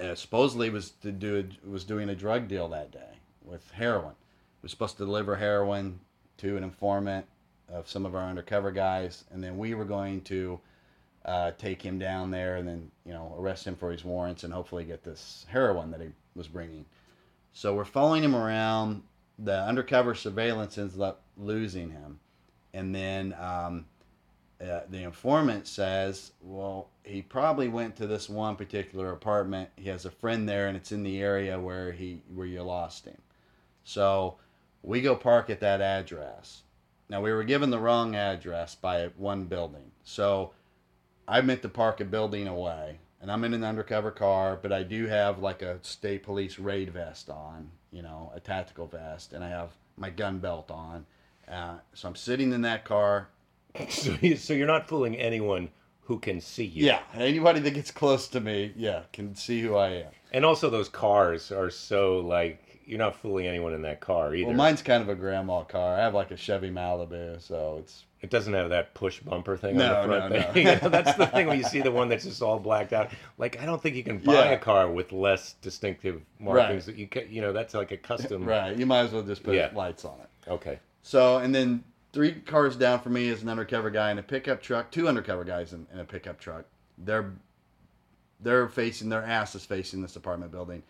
uh, 0.00 0.14
supposedly 0.14 0.70
was 0.70 0.90
to 1.02 1.12
do 1.12 1.48
was 1.68 1.84
doing 1.84 2.08
a 2.08 2.14
drug 2.14 2.48
deal 2.48 2.68
that 2.68 2.90
day 2.90 3.18
with 3.44 3.70
heroin. 3.72 4.14
Was 4.62 4.70
supposed 4.70 4.96
to 4.98 5.04
deliver 5.04 5.36
heroin 5.36 6.00
to 6.38 6.56
an 6.56 6.64
informant 6.64 7.26
of 7.68 7.88
some 7.88 8.06
of 8.06 8.14
our 8.14 8.22
undercover 8.22 8.70
guys, 8.70 9.24
and 9.32 9.42
then 9.42 9.58
we 9.58 9.74
were 9.74 9.84
going 9.84 10.20
to 10.22 10.60
uh, 11.24 11.52
take 11.52 11.80
him 11.80 11.98
down 11.98 12.30
there 12.30 12.56
and 12.56 12.66
then 12.66 12.90
you 13.04 13.12
know 13.12 13.34
arrest 13.38 13.66
him 13.66 13.76
for 13.76 13.90
his 13.92 14.04
warrants 14.04 14.44
and 14.44 14.52
hopefully 14.52 14.84
get 14.84 15.04
this 15.04 15.46
heroin 15.48 15.90
that 15.90 16.00
he 16.00 16.08
was 16.34 16.48
bringing. 16.48 16.84
So 17.52 17.74
we're 17.74 17.84
following 17.84 18.24
him 18.24 18.34
around. 18.34 19.02
The 19.38 19.60
undercover 19.62 20.14
surveillance 20.14 20.78
ends 20.78 20.98
up 20.98 21.22
losing 21.36 21.90
him, 21.90 22.18
and 22.74 22.94
then 22.94 23.34
um, 23.38 23.86
uh, 24.60 24.80
the 24.90 25.02
informant 25.02 25.66
says, 25.66 26.32
"Well, 26.40 26.88
he 27.04 27.22
probably 27.22 27.68
went 27.68 27.96
to 27.96 28.06
this 28.06 28.28
one 28.28 28.56
particular 28.56 29.12
apartment. 29.12 29.70
He 29.76 29.88
has 29.88 30.04
a 30.04 30.10
friend 30.10 30.48
there, 30.48 30.68
and 30.68 30.76
it's 30.76 30.92
in 30.92 31.02
the 31.02 31.20
area 31.20 31.58
where 31.58 31.92
he 31.92 32.22
where 32.34 32.46
you 32.46 32.62
lost 32.62 33.04
him." 33.04 33.18
So 33.84 34.36
we 34.82 35.00
go 35.00 35.16
park 35.16 35.50
at 35.50 35.60
that 35.60 35.80
address. 35.80 36.62
Now 37.08 37.20
we 37.20 37.32
were 37.32 37.44
given 37.44 37.70
the 37.70 37.78
wrong 37.78 38.14
address 38.14 38.74
by 38.74 39.10
one 39.16 39.44
building, 39.44 39.90
so 40.04 40.52
I 41.26 41.40
meant 41.40 41.62
to 41.62 41.68
park 41.68 42.00
a 42.00 42.04
building 42.04 42.48
away, 42.48 42.98
and 43.20 43.30
I'm 43.30 43.44
in 43.44 43.54
an 43.54 43.64
undercover 43.64 44.10
car, 44.10 44.58
but 44.60 44.72
I 44.72 44.82
do 44.82 45.06
have 45.06 45.38
like 45.38 45.62
a 45.62 45.82
state 45.82 46.22
police 46.22 46.58
raid 46.58 46.90
vest 46.92 47.30
on, 47.30 47.70
you 47.90 48.02
know, 48.02 48.32
a 48.34 48.40
tactical 48.40 48.86
vest, 48.86 49.32
and 49.32 49.44
I 49.44 49.48
have 49.48 49.70
my 49.96 50.10
gun 50.10 50.38
belt 50.38 50.70
on. 50.70 51.06
Uh, 51.48 51.76
so 51.94 52.08
I'm 52.08 52.16
sitting 52.16 52.52
in 52.52 52.62
that 52.62 52.84
car. 52.84 53.28
So, 53.88 54.16
you, 54.20 54.36
so 54.36 54.52
you're 54.52 54.66
not 54.66 54.86
fooling 54.86 55.16
anyone 55.16 55.70
who 56.02 56.18
can 56.18 56.40
see 56.40 56.64
you. 56.64 56.84
Yeah, 56.84 57.00
anybody 57.14 57.60
that 57.60 57.70
gets 57.70 57.90
close 57.90 58.28
to 58.28 58.40
me, 58.40 58.72
yeah, 58.76 59.04
can 59.12 59.34
see 59.34 59.62
who 59.62 59.76
I 59.76 59.88
am. 59.90 60.10
And 60.32 60.44
also, 60.44 60.68
those 60.68 60.88
cars 60.88 61.50
are 61.50 61.70
so 61.70 62.18
like 62.18 62.71
you're 62.86 62.98
not 62.98 63.16
fooling 63.16 63.46
anyone 63.46 63.72
in 63.74 63.82
that 63.82 64.00
car 64.00 64.34
either. 64.34 64.48
Well, 64.48 64.56
mine's 64.56 64.82
kind 64.82 65.02
of 65.02 65.08
a 65.08 65.14
grandma 65.14 65.62
car. 65.64 65.94
I 65.96 66.00
have 66.00 66.14
like 66.14 66.30
a 66.30 66.36
Chevy 66.36 66.70
Malibu, 66.70 67.40
so 67.40 67.76
it's 67.78 68.04
It 68.20 68.30
doesn't 68.30 68.52
have 68.54 68.70
that 68.70 68.94
push 68.94 69.20
bumper 69.20 69.56
thing 69.56 69.76
No, 69.76 69.94
on 69.94 70.08
the 70.08 70.16
front. 70.16 70.32
no, 70.34 70.40
no. 70.40 70.52
thing. 70.52 70.66
You 70.68 70.76
know, 70.80 70.88
that's 70.88 71.14
the 71.14 71.26
thing 71.26 71.46
when 71.46 71.58
you 71.58 71.64
see 71.64 71.80
the 71.80 71.90
one 71.90 72.08
that's 72.08 72.24
just 72.24 72.42
all 72.42 72.58
blacked 72.58 72.92
out. 72.92 73.10
Like 73.38 73.60
I 73.60 73.66
don't 73.66 73.82
think 73.82 73.96
you 73.96 74.04
can 74.04 74.18
buy 74.18 74.34
Yeah. 74.34 74.50
a 74.50 74.58
car 74.58 74.90
with 74.90 75.12
less 75.12 75.54
distinctive 75.62 76.22
markings. 76.38 76.86
That 76.86 76.96
you 76.96 77.06
can, 77.08 77.26
you 77.30 77.40
know, 77.40 77.52
that's 77.52 77.74
like 77.74 77.90
a 77.92 77.96
custom. 77.96 78.44
right. 78.44 78.76
You 78.76 78.86
might 78.86 79.00
as 79.00 79.12
well 79.12 79.22
just 79.22 79.42
put 79.42 79.54
Yeah. 79.54 79.70
lights 79.74 80.04
on 80.04 80.18
it. 80.20 80.50
Okay. 80.50 80.78
So, 81.02 81.38
and 81.38 81.54
then 81.54 81.82
three 82.12 82.32
cars 82.32 82.76
down 82.76 83.00
for 83.00 83.08
me 83.10 83.28
is 83.28 83.42
an 83.42 83.48
undercover 83.48 83.90
guy 83.90 84.10
in 84.10 84.18
a 84.18 84.22
pickup 84.22 84.60
truck. 84.62 84.90
Two 84.90 85.08
undercover 85.08 85.44
guys 85.44 85.72
in, 85.72 85.86
in 85.92 85.98
a 86.00 86.04
pickup 86.04 86.38
truck. 86.38 86.64
They're 86.98 87.32
they're 88.40 88.68
facing 88.68 89.08
their 89.08 89.22
ass 89.24 89.54
is 89.54 89.64
facing 89.64 90.02
this 90.02 90.16
apartment 90.16 90.50
building. 90.52 90.82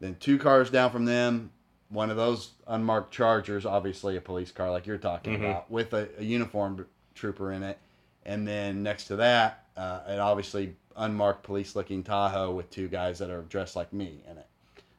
Then 0.00 0.16
two 0.20 0.38
cars 0.38 0.70
down 0.70 0.90
from 0.90 1.04
them, 1.04 1.50
one 1.88 2.10
of 2.10 2.16
those 2.16 2.50
unmarked 2.66 3.12
Chargers, 3.12 3.64
obviously 3.66 4.16
a 4.16 4.20
police 4.20 4.52
car 4.52 4.70
like 4.70 4.86
you're 4.86 4.98
talking 4.98 5.34
Mhm. 5.38 5.50
about, 5.50 5.70
with 5.70 5.92
a, 5.94 6.08
a 6.18 6.22
uniformed 6.24 6.84
trooper 7.14 7.52
in 7.52 7.62
it. 7.62 7.78
And 8.24 8.46
then 8.46 8.82
next 8.82 9.04
to 9.04 9.16
that, 9.16 9.64
uh, 9.76 10.00
an 10.06 10.18
obviously 10.18 10.76
unmarked 10.96 11.42
police-looking 11.44 12.02
Tahoe 12.02 12.50
with 12.52 12.70
two 12.70 12.88
guys 12.88 13.18
that 13.20 13.30
are 13.30 13.42
dressed 13.42 13.74
like 13.76 13.92
me 13.92 14.22
in 14.30 14.36
it. 14.36 14.46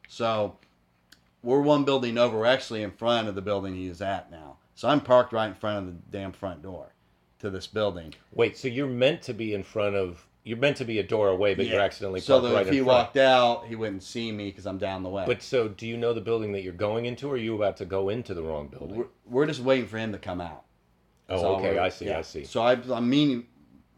So 0.08 0.56
we're 1.42 1.60
one 1.60 1.84
building 1.84 2.18
over. 2.18 2.38
We're 2.38 2.46
actually 2.46 2.82
in 2.82 2.90
front 2.90 3.28
of 3.28 3.34
the 3.34 3.42
building 3.42 3.74
he 3.74 3.86
is 3.86 4.02
at 4.02 4.30
now. 4.30 4.56
So 4.74 4.88
I'm 4.88 5.00
parked 5.00 5.32
right 5.32 5.46
in 5.48 5.54
front 5.54 5.78
of 5.78 5.86
the 5.86 6.00
damn 6.10 6.32
front 6.32 6.62
door 6.62 6.92
to 7.38 7.50
this 7.50 7.66
building. 7.66 8.14
Wait. 8.32 8.56
So 8.56 8.66
you're 8.68 8.86
meant 8.86 9.22
to 9.22 9.34
be 9.34 9.54
in 9.54 9.62
front 9.62 9.94
of. 9.94 10.26
You're 10.42 10.56
meant 10.58 10.78
to 10.78 10.84
be 10.86 10.98
a 10.98 11.02
door 11.02 11.28
away, 11.28 11.54
but 11.54 11.66
you're 11.66 11.80
accidentally 11.80 12.20
so 12.20 12.40
parked 12.40 12.48
that 12.48 12.54
right 12.54 12.66
if 12.66 12.72
he 12.72 12.78
front. 12.78 12.86
walked 12.88 13.16
out, 13.18 13.66
he 13.66 13.76
wouldn't 13.76 14.02
see 14.02 14.32
me 14.32 14.46
because 14.46 14.66
I'm 14.66 14.78
down 14.78 15.02
the 15.02 15.10
way. 15.10 15.24
But 15.26 15.42
so, 15.42 15.68
do 15.68 15.86
you 15.86 15.96
know 15.98 16.14
the 16.14 16.22
building 16.22 16.52
that 16.52 16.62
you're 16.62 16.72
going 16.72 17.04
into, 17.04 17.28
or 17.28 17.34
are 17.34 17.36
you 17.36 17.54
about 17.54 17.76
to 17.78 17.84
go 17.84 18.08
into 18.08 18.32
the 18.32 18.42
wrong 18.42 18.68
building? 18.68 18.96
we're, 18.96 19.06
we're 19.26 19.46
just 19.46 19.60
waiting 19.60 19.86
for 19.86 19.98
him 19.98 20.12
to 20.12 20.18
come 20.18 20.40
out. 20.40 20.64
That's 21.28 21.42
oh, 21.42 21.46
all 21.46 21.56
okay. 21.56 21.70
we're- 21.72 21.78
I 21.80 21.88
see. 21.90 22.06
yeah. 22.06 22.18
I 22.18 22.22
see. 22.22 22.44
So 22.44 22.62
I, 22.62 22.72
I'm 22.90 23.08
meaning 23.10 23.46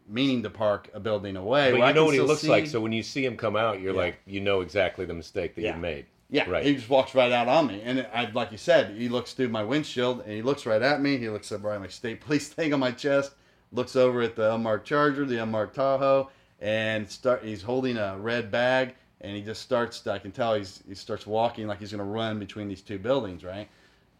meaning 0.05 0.43
to 0.43 0.49
park 0.49 0.89
a 0.93 0.99
building 0.99 1.37
away. 1.37 1.71
but 1.71 1.77
where 1.79 1.87
I 1.87 1.89
you 1.91 1.95
know 1.95 2.01
can 2.01 2.05
what 2.07 2.11
he 2.13 2.17
still 2.17 2.27
looks 2.27 2.41
see- 2.41 2.49
like. 2.49 2.67
So 2.67 2.81
when 2.81 2.91
you 2.91 3.03
see 3.03 3.23
him 3.25 3.37
come 3.37 3.55
out, 3.55 3.79
you're 3.79 3.93
Yeah. 3.93 4.01
like, 4.01 4.19
you 4.25 4.41
know 4.41 4.59
exactly 4.59 5.05
the 5.05 5.13
mistake 5.13 5.55
that 5.55 5.61
Yeah. 5.61 5.75
you 5.75 5.81
made. 5.81 6.05
Yeah, 6.29 6.49
Right. 6.49 6.65
he 6.65 6.75
just 6.75 6.89
walks 6.89 7.15
right 7.15 7.31
out 7.31 7.47
on 7.47 7.67
me, 7.67 7.81
and 7.83 8.05
I, 8.13 8.29
like 8.31 8.51
you 8.51 8.57
said, 8.57 8.95
he 8.97 9.07
looks 9.07 9.33
through 9.33 9.49
my 9.49 9.63
windshield 9.63 10.21
and 10.21 10.31
he 10.31 10.41
looks 10.41 10.65
right 10.65 10.81
at 10.81 10.99
me. 10.99 11.17
He 11.17 11.29
looks 11.29 11.51
up 11.51 11.63
right 11.63 11.75
at 11.75 11.81
my 11.81 11.87
state 11.87 12.19
police 12.25 12.49
thing 12.49 12.73
on 12.73 12.79
my 12.81 12.91
chest, 12.91 13.31
looks 13.73 13.95
over 13.95 14.21
at 14.21 14.35
the 14.35 14.53
unmarked 14.53 14.87
Charger, 14.87 15.25
the 15.25 15.41
unmarked 15.41 15.75
Tahoe, 15.75 16.29
and 16.61 17.09
start. 17.09 17.43
He's 17.43 17.61
holding 17.61 17.97
a 17.97 18.17
red 18.17 18.51
bag, 18.51 18.95
and 19.21 19.35
he 19.35 19.41
just 19.41 19.61
starts. 19.61 20.05
I 20.07 20.19
can 20.19 20.31
tell 20.31 20.55
he's 20.55 20.81
he 20.87 20.95
starts 20.95 21.27
walking 21.27 21.67
like 21.67 21.79
he's 21.79 21.91
gonna 21.91 22.03
run 22.03 22.39
between 22.39 22.67
these 22.67 22.81
two 22.81 22.99
buildings, 22.99 23.43
right? 23.43 23.67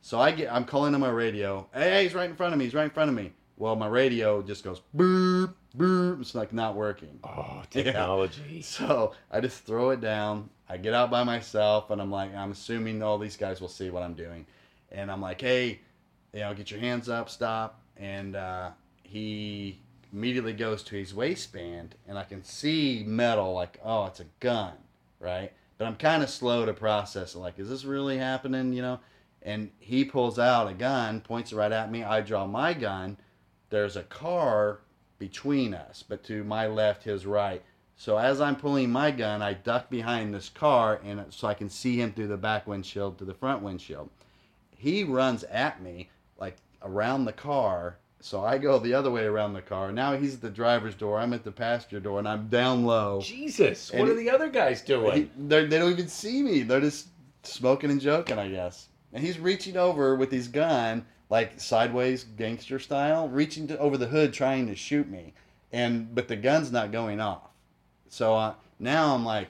So 0.02 0.20
I 0.20 0.32
get, 0.32 0.52
I'm 0.52 0.66
calling 0.66 0.94
on 0.94 1.00
my 1.00 1.10
radio. 1.10 1.66
Hey, 1.74 2.04
he's 2.04 2.14
right 2.14 2.30
in 2.30 2.36
front 2.36 2.52
of 2.52 2.60
me. 2.60 2.66
He's 2.66 2.74
right 2.74 2.84
in 2.84 2.90
front 2.90 3.10
of 3.10 3.16
me. 3.16 3.32
Well, 3.56 3.76
my 3.78 3.88
radio 3.88 4.42
just 4.42 4.64
goes 4.64 4.82
boop, 4.96 5.54
boop. 5.78 6.20
It's 6.20 6.36
like 6.36 6.52
not 6.52 6.76
working. 6.76 7.20
Oh, 7.24 7.62
technology. 7.70 8.62
So 8.62 9.14
I 9.32 9.40
just 9.40 9.64
throw 9.64 9.92
it 9.92 10.02
down. 10.02 10.50
I 10.68 10.78
get 10.78 10.94
out 10.94 11.12
by 11.12 11.24
myself, 11.24 11.90
and 11.92 12.02
I'm 12.02 12.12
like, 12.12 12.36
I'm 12.36 12.52
assuming 12.52 13.04
all 13.04 13.18
these 13.18 13.38
guys 13.38 13.62
will 13.62 13.68
see 13.70 13.92
what 13.92 14.02
I'm 14.02 14.16
doing, 14.16 14.46
and 14.92 15.12
I'm 15.12 15.22
like, 15.22 15.40
hey, 15.40 15.80
you 16.34 16.40
know, 16.40 16.54
get 16.54 16.72
your 16.72 16.80
hands 16.80 17.10
up, 17.10 17.30
stop, 17.30 17.80
and 17.96 18.36
uh, 18.36 18.72
he 19.14 19.80
immediately 20.12 20.54
goes 20.54 20.82
to 20.82 20.96
his 20.96 21.14
waistband, 21.14 21.94
and 22.08 22.18
I 22.18 22.24
can 22.24 22.44
see 22.44 23.04
metal, 23.06 23.54
like, 23.54 23.80
oh, 23.86 24.08
it's 24.08 24.20
a 24.20 24.26
gun, 24.40 24.74
right? 25.20 25.54
But 25.78 25.86
I'm 25.86 25.98
kind 25.98 26.24
of 26.24 26.32
slow 26.32 26.66
to 26.66 26.74
process 26.74 27.36
it, 27.36 27.38
like, 27.38 27.60
is 27.60 27.70
this 27.70 27.86
really 27.86 28.18
happening, 28.18 28.74
you 28.74 28.82
know? 28.82 29.00
And 29.44 29.70
he 29.78 30.04
pulls 30.04 30.40
out 30.40 30.68
a 30.68 30.74
gun, 30.74 31.22
points 31.22 31.52
it 31.52 31.58
right 31.58 31.72
at 31.72 31.92
me. 31.92 32.04
I 32.04 32.22
draw 32.22 32.48
my 32.48 32.74
gun. 32.74 33.18
There's 33.70 33.96
a 33.96 34.02
car 34.02 34.80
between 35.20 35.76
us, 35.76 36.02
but 36.02 36.24
to 36.24 36.44
my 36.44 36.66
left, 36.66 37.04
his 37.04 37.28
right. 37.28 37.62
So 37.96 38.18
as 38.18 38.42
I'm 38.42 38.56
pulling 38.56 38.92
my 38.92 39.12
gun, 39.12 39.44
I 39.44 39.54
duck 39.54 39.92
behind 39.92 40.34
this 40.34 40.50
car, 40.50 41.00
and 41.06 41.24
so 41.30 41.48
I 41.48 41.54
can 41.54 41.70
see 41.70 42.02
him 42.02 42.14
through 42.14 42.30
the 42.30 42.38
back 42.38 42.66
windshield 42.66 43.20
to 43.20 43.26
the 43.26 43.36
front 43.36 43.62
windshield. 43.62 44.10
He 44.76 45.04
runs 45.04 45.44
at 45.44 45.84
me 45.84 46.10
like 46.40 46.58
around 46.82 47.26
the 47.26 47.32
car, 47.32 47.98
so 48.24 48.42
I 48.42 48.58
go 48.58 48.80
the 48.80 48.94
other 48.94 49.12
way 49.12 49.26
around 49.26 49.52
the 49.52 49.62
car. 49.62 49.92
Now 49.92 50.16
he's 50.16 50.36
at 50.36 50.42
the 50.42 50.50
driver's 50.50 50.96
door, 50.96 51.20
I'm 51.20 51.34
at 51.34 51.44
the 51.44 51.52
passenger 51.52 52.00
door, 52.00 52.20
and 52.20 52.28
I'm 52.28 52.48
down 52.48 52.86
low. 52.86 53.20
Jesus, 53.22 53.92
what 53.92 54.08
are 54.08 54.16
the 54.16 54.30
other 54.30 54.50
guys 54.50 54.82
doing? 54.82 55.14
He, 55.14 55.30
they're- 55.38 55.68
don't 55.68 55.92
even 55.92 56.08
see 56.08 56.42
me. 56.42 56.62
They're 56.64 56.80
just 56.80 57.08
smoking 57.44 57.92
and 57.92 58.00
joking, 58.00 58.40
I 58.40 58.48
guess. 58.48 58.88
And 59.12 59.22
he's 59.22 59.40
reaching 59.40 59.76
over 59.76 60.16
with 60.16 60.32
his 60.32 60.48
gun, 60.48 61.06
like 61.30 61.60
sideways 61.60 62.24
gangster 62.24 62.80
style, 62.80 63.28
reaching 63.28 63.68
to, 63.68 63.78
over 63.78 63.98
the 63.98 64.08
hood 64.08 64.32
trying 64.32 64.68
to 64.68 64.76
shoot 64.76 65.10
me. 65.10 65.34
And 65.74 66.16
but 66.16 66.30
the 66.30 66.38
gun's 66.38 66.72
not 66.72 66.94
going 66.94 67.20
off. 67.20 67.50
So 68.08 68.36
uh, 68.36 68.54
now 68.80 69.14
I'm 69.14 69.26
like, 69.26 69.50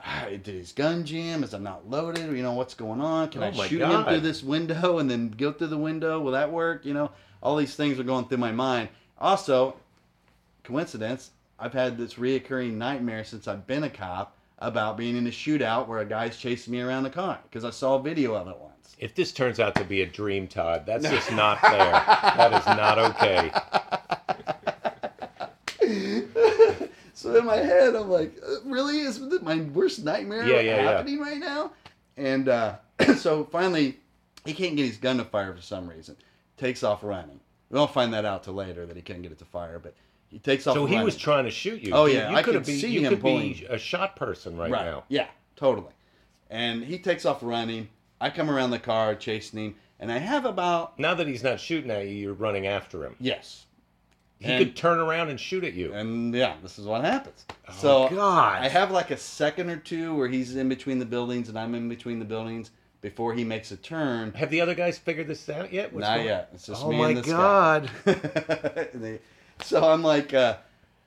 ah, 0.00 0.26
did 0.30 0.46
his 0.46 0.72
gun 0.72 1.04
jam? 1.04 1.44
Is 1.44 1.52
it 1.52 1.60
not 1.60 1.90
loaded? 1.90 2.34
You 2.34 2.42
know 2.42 2.52
what's 2.52 2.74
going 2.74 3.02
on? 3.02 3.28
Can 3.28 3.42
Oh 3.42 3.46
I 3.48 3.50
shoot 3.68 3.80
him 3.82 4.04
through 4.04 4.20
this 4.20 4.42
window 4.42 4.98
and 5.00 5.10
then 5.10 5.28
go 5.28 5.52
through 5.52 5.66
the 5.66 5.76
window? 5.76 6.18
Will 6.20 6.32
that 6.32 6.50
work? 6.50 6.86
You 6.86 6.94
know, 6.94 7.10
all 7.42 7.56
these 7.56 7.74
things 7.74 7.98
are 7.98 8.04
going 8.04 8.26
through 8.26 8.38
my 8.38 8.52
mind. 8.52 8.88
Also, 9.18 9.76
coincidence, 10.64 11.30
I've 11.58 11.72
had 11.72 11.96
this 11.96 12.14
reoccurring 12.14 12.74
nightmare 12.74 13.24
since 13.24 13.48
I've 13.48 13.66
been 13.66 13.84
a 13.84 13.90
cop 13.90 14.36
about 14.58 14.96
being 14.96 15.16
in 15.16 15.26
a 15.26 15.30
shootout 15.30 15.86
where 15.86 16.00
a 16.00 16.04
guy's 16.04 16.36
chasing 16.36 16.72
me 16.72 16.80
around 16.80 17.02
the 17.02 17.10
car 17.10 17.38
because 17.44 17.64
I 17.64 17.70
saw 17.70 17.96
a 17.96 18.02
video 18.02 18.34
of 18.34 18.48
it 18.48 18.56
once. 18.58 18.96
If 18.98 19.14
this 19.14 19.32
turns 19.32 19.60
out 19.60 19.74
to 19.76 19.84
be 19.84 20.02
a 20.02 20.06
dream, 20.06 20.48
Todd, 20.48 20.84
that's 20.86 21.08
just 21.08 21.30
not 21.32 21.60
fair. 21.60 21.92
that 21.92 22.52
is 22.52 22.66
not 22.66 22.98
okay. 22.98 23.50
So 27.16 27.34
in 27.34 27.46
my 27.46 27.56
head, 27.56 27.96
I'm 27.96 28.10
like, 28.10 28.36
uh, 28.46 28.56
really? 28.66 29.00
Is 29.00 29.18
my 29.18 29.56
worst 29.72 30.04
nightmare 30.04 30.46
Yeah, 30.46 30.60
yeah, 30.60 30.76
yeah. 30.76 30.82
happening 30.82 31.18
right 31.18 31.38
now? 31.38 31.72
And 32.18 32.48
uh, 32.48 32.74
so 33.16 33.44
finally, 33.44 33.98
he 34.44 34.52
can't 34.52 34.76
get 34.76 34.84
his 34.86 34.98
gun 34.98 35.16
to 35.16 35.24
fire 35.24 35.54
for 35.54 35.62
some 35.62 35.88
reason. 35.88 36.14
Takes 36.56 36.82
off 36.82 37.02
running. 37.02 37.40
We 37.70 37.78
won't 37.78 37.92
find 37.92 38.12
that 38.14 38.24
out 38.24 38.44
till 38.44 38.54
later 38.54 38.86
that 38.86 38.96
he 38.96 39.02
can't 39.02 39.22
get 39.22 39.32
it 39.32 39.38
to 39.38 39.44
fire, 39.44 39.78
but 39.78 39.94
he 40.28 40.38
takes 40.38 40.66
off. 40.66 40.74
So 40.74 40.86
he 40.86 40.98
was 41.02 41.16
trying 41.16 41.44
to 41.44 41.50
shoot 41.50 41.82
you. 41.82 41.92
Oh, 41.92 42.06
yeah, 42.06 42.30
you 42.30 42.36
I 42.36 42.42
could 42.42 42.64
be, 42.64 42.78
see 42.78 42.88
you 42.92 43.00
him 43.00 43.18
pulling- 43.18 43.64
a 43.68 43.78
shot 43.78 44.16
person 44.16 44.56
right, 44.56 44.70
now. 44.70 45.04
Yeah, 45.08 45.26
totally. 45.56 45.92
And 46.50 46.84
he 46.84 46.98
takes 46.98 47.24
off 47.26 47.42
running. 47.42 47.88
I 48.20 48.30
come 48.30 48.50
around 48.50 48.70
the 48.70 48.78
car 48.78 49.14
chasing 49.14 49.58
him, 49.58 49.74
and 50.00 50.10
I 50.10 50.18
have 50.18 50.44
about 50.44 50.98
Now 50.98 51.14
that 51.14 51.26
he's 51.26 51.42
not 51.42 51.60
shooting 51.60 51.90
at 51.90 52.06
you, 52.06 52.14
you're 52.14 52.32
running 52.34 52.66
after 52.66 53.04
him. 53.04 53.16
yes, 53.20 53.64
He 54.38 54.46
And- 54.52 54.64
could 54.64 54.76
turn 54.76 54.98
around 54.98 55.30
and 55.30 55.40
shoot 55.40 55.64
at 55.64 55.72
you. 55.74 55.92
and 55.94 56.34
yeah, 56.34 56.56
this 56.62 56.78
is 56.78 56.86
what 56.86 57.04
happens. 57.04 57.44
Oh, 57.68 57.72
so 57.72 58.08
God. 58.10 58.62
I 58.62 58.68
have 58.68 58.90
like 58.90 59.10
a 59.10 59.16
second 59.16 59.70
or 59.70 59.76
two 59.78 60.14
where 60.14 60.28
he's 60.28 60.54
in 60.56 60.68
between 60.68 60.98
the 60.98 61.06
buildings 61.06 61.48
and 61.48 61.58
I'm 61.58 61.74
in 61.74 61.88
between 61.88 62.18
the 62.18 62.24
buildings 62.26 62.70
before 63.08 63.34
he 63.34 63.44
makes 63.44 63.70
a 63.70 63.76
turn. 63.76 64.32
Have 64.32 64.50
the 64.50 64.60
other 64.60 64.74
guys 64.74 64.98
figured 64.98 65.28
this 65.28 65.48
out 65.48 65.72
yet? 65.72 65.92
What's 65.92 66.02
Not 66.08 66.16
going- 66.16 66.26
yet. 66.26 66.48
It's 66.52 66.66
just 66.66 66.84
oh 66.84 66.90
me 66.90 67.00
and 67.02 67.16
this 67.18 67.26
God. 67.26 67.88
guy. 68.04 68.88
They- 68.92 69.20
so 69.62 69.88
I'm 69.88 70.02
like, 70.02 70.34
uh, 70.34 70.56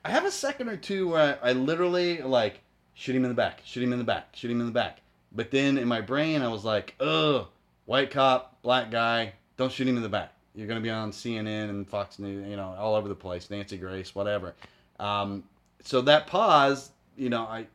I 0.02 0.10
have 0.10 0.24
a 0.24 0.30
second 0.30 0.70
or 0.70 0.78
two 0.78 1.10
where 1.10 1.38
I, 1.42 1.50
I 1.50 1.52
literally 1.52 2.22
like 2.22 2.60
shoot 2.94 3.14
him 3.14 3.24
in 3.24 3.28
the 3.30 3.34
back, 3.36 3.60
shoot 3.64 3.82
him 3.82 3.92
in 3.92 3.98
the 3.98 4.04
back, 4.04 4.28
shoot 4.34 4.50
him 4.50 4.60
in 4.60 4.66
the 4.66 4.72
back. 4.72 5.00
But 5.30 5.50
then 5.50 5.76
in 5.76 5.86
my 5.86 6.00
brain, 6.00 6.40
I 6.40 6.48
was 6.48 6.64
like, 6.64 6.94
ugh, 7.00 7.46
white 7.84 8.10
cop, 8.10 8.62
black 8.62 8.90
guy, 8.90 9.34
don't 9.58 9.70
shoot 9.70 9.86
him 9.86 9.98
in 9.98 10.02
the 10.02 10.08
back. 10.08 10.32
You're 10.54 10.66
gonna 10.66 10.80
be 10.80 10.88
on 10.90 11.12
CNN 11.12 11.68
and 11.68 11.86
Fox 11.86 12.18
News, 12.18 12.48
you 12.48 12.56
know, 12.56 12.74
all 12.78 12.94
over 12.94 13.08
the 13.08 13.14
place, 13.14 13.50
Nancy 13.50 13.76
Grace, 13.76 14.14
whatever. 14.14 14.54
Um, 14.98 15.44
so 15.84 16.00
that 16.00 16.26
pause, 16.26 16.92
you 17.18 17.28
know, 17.28 17.42
I 17.42 17.66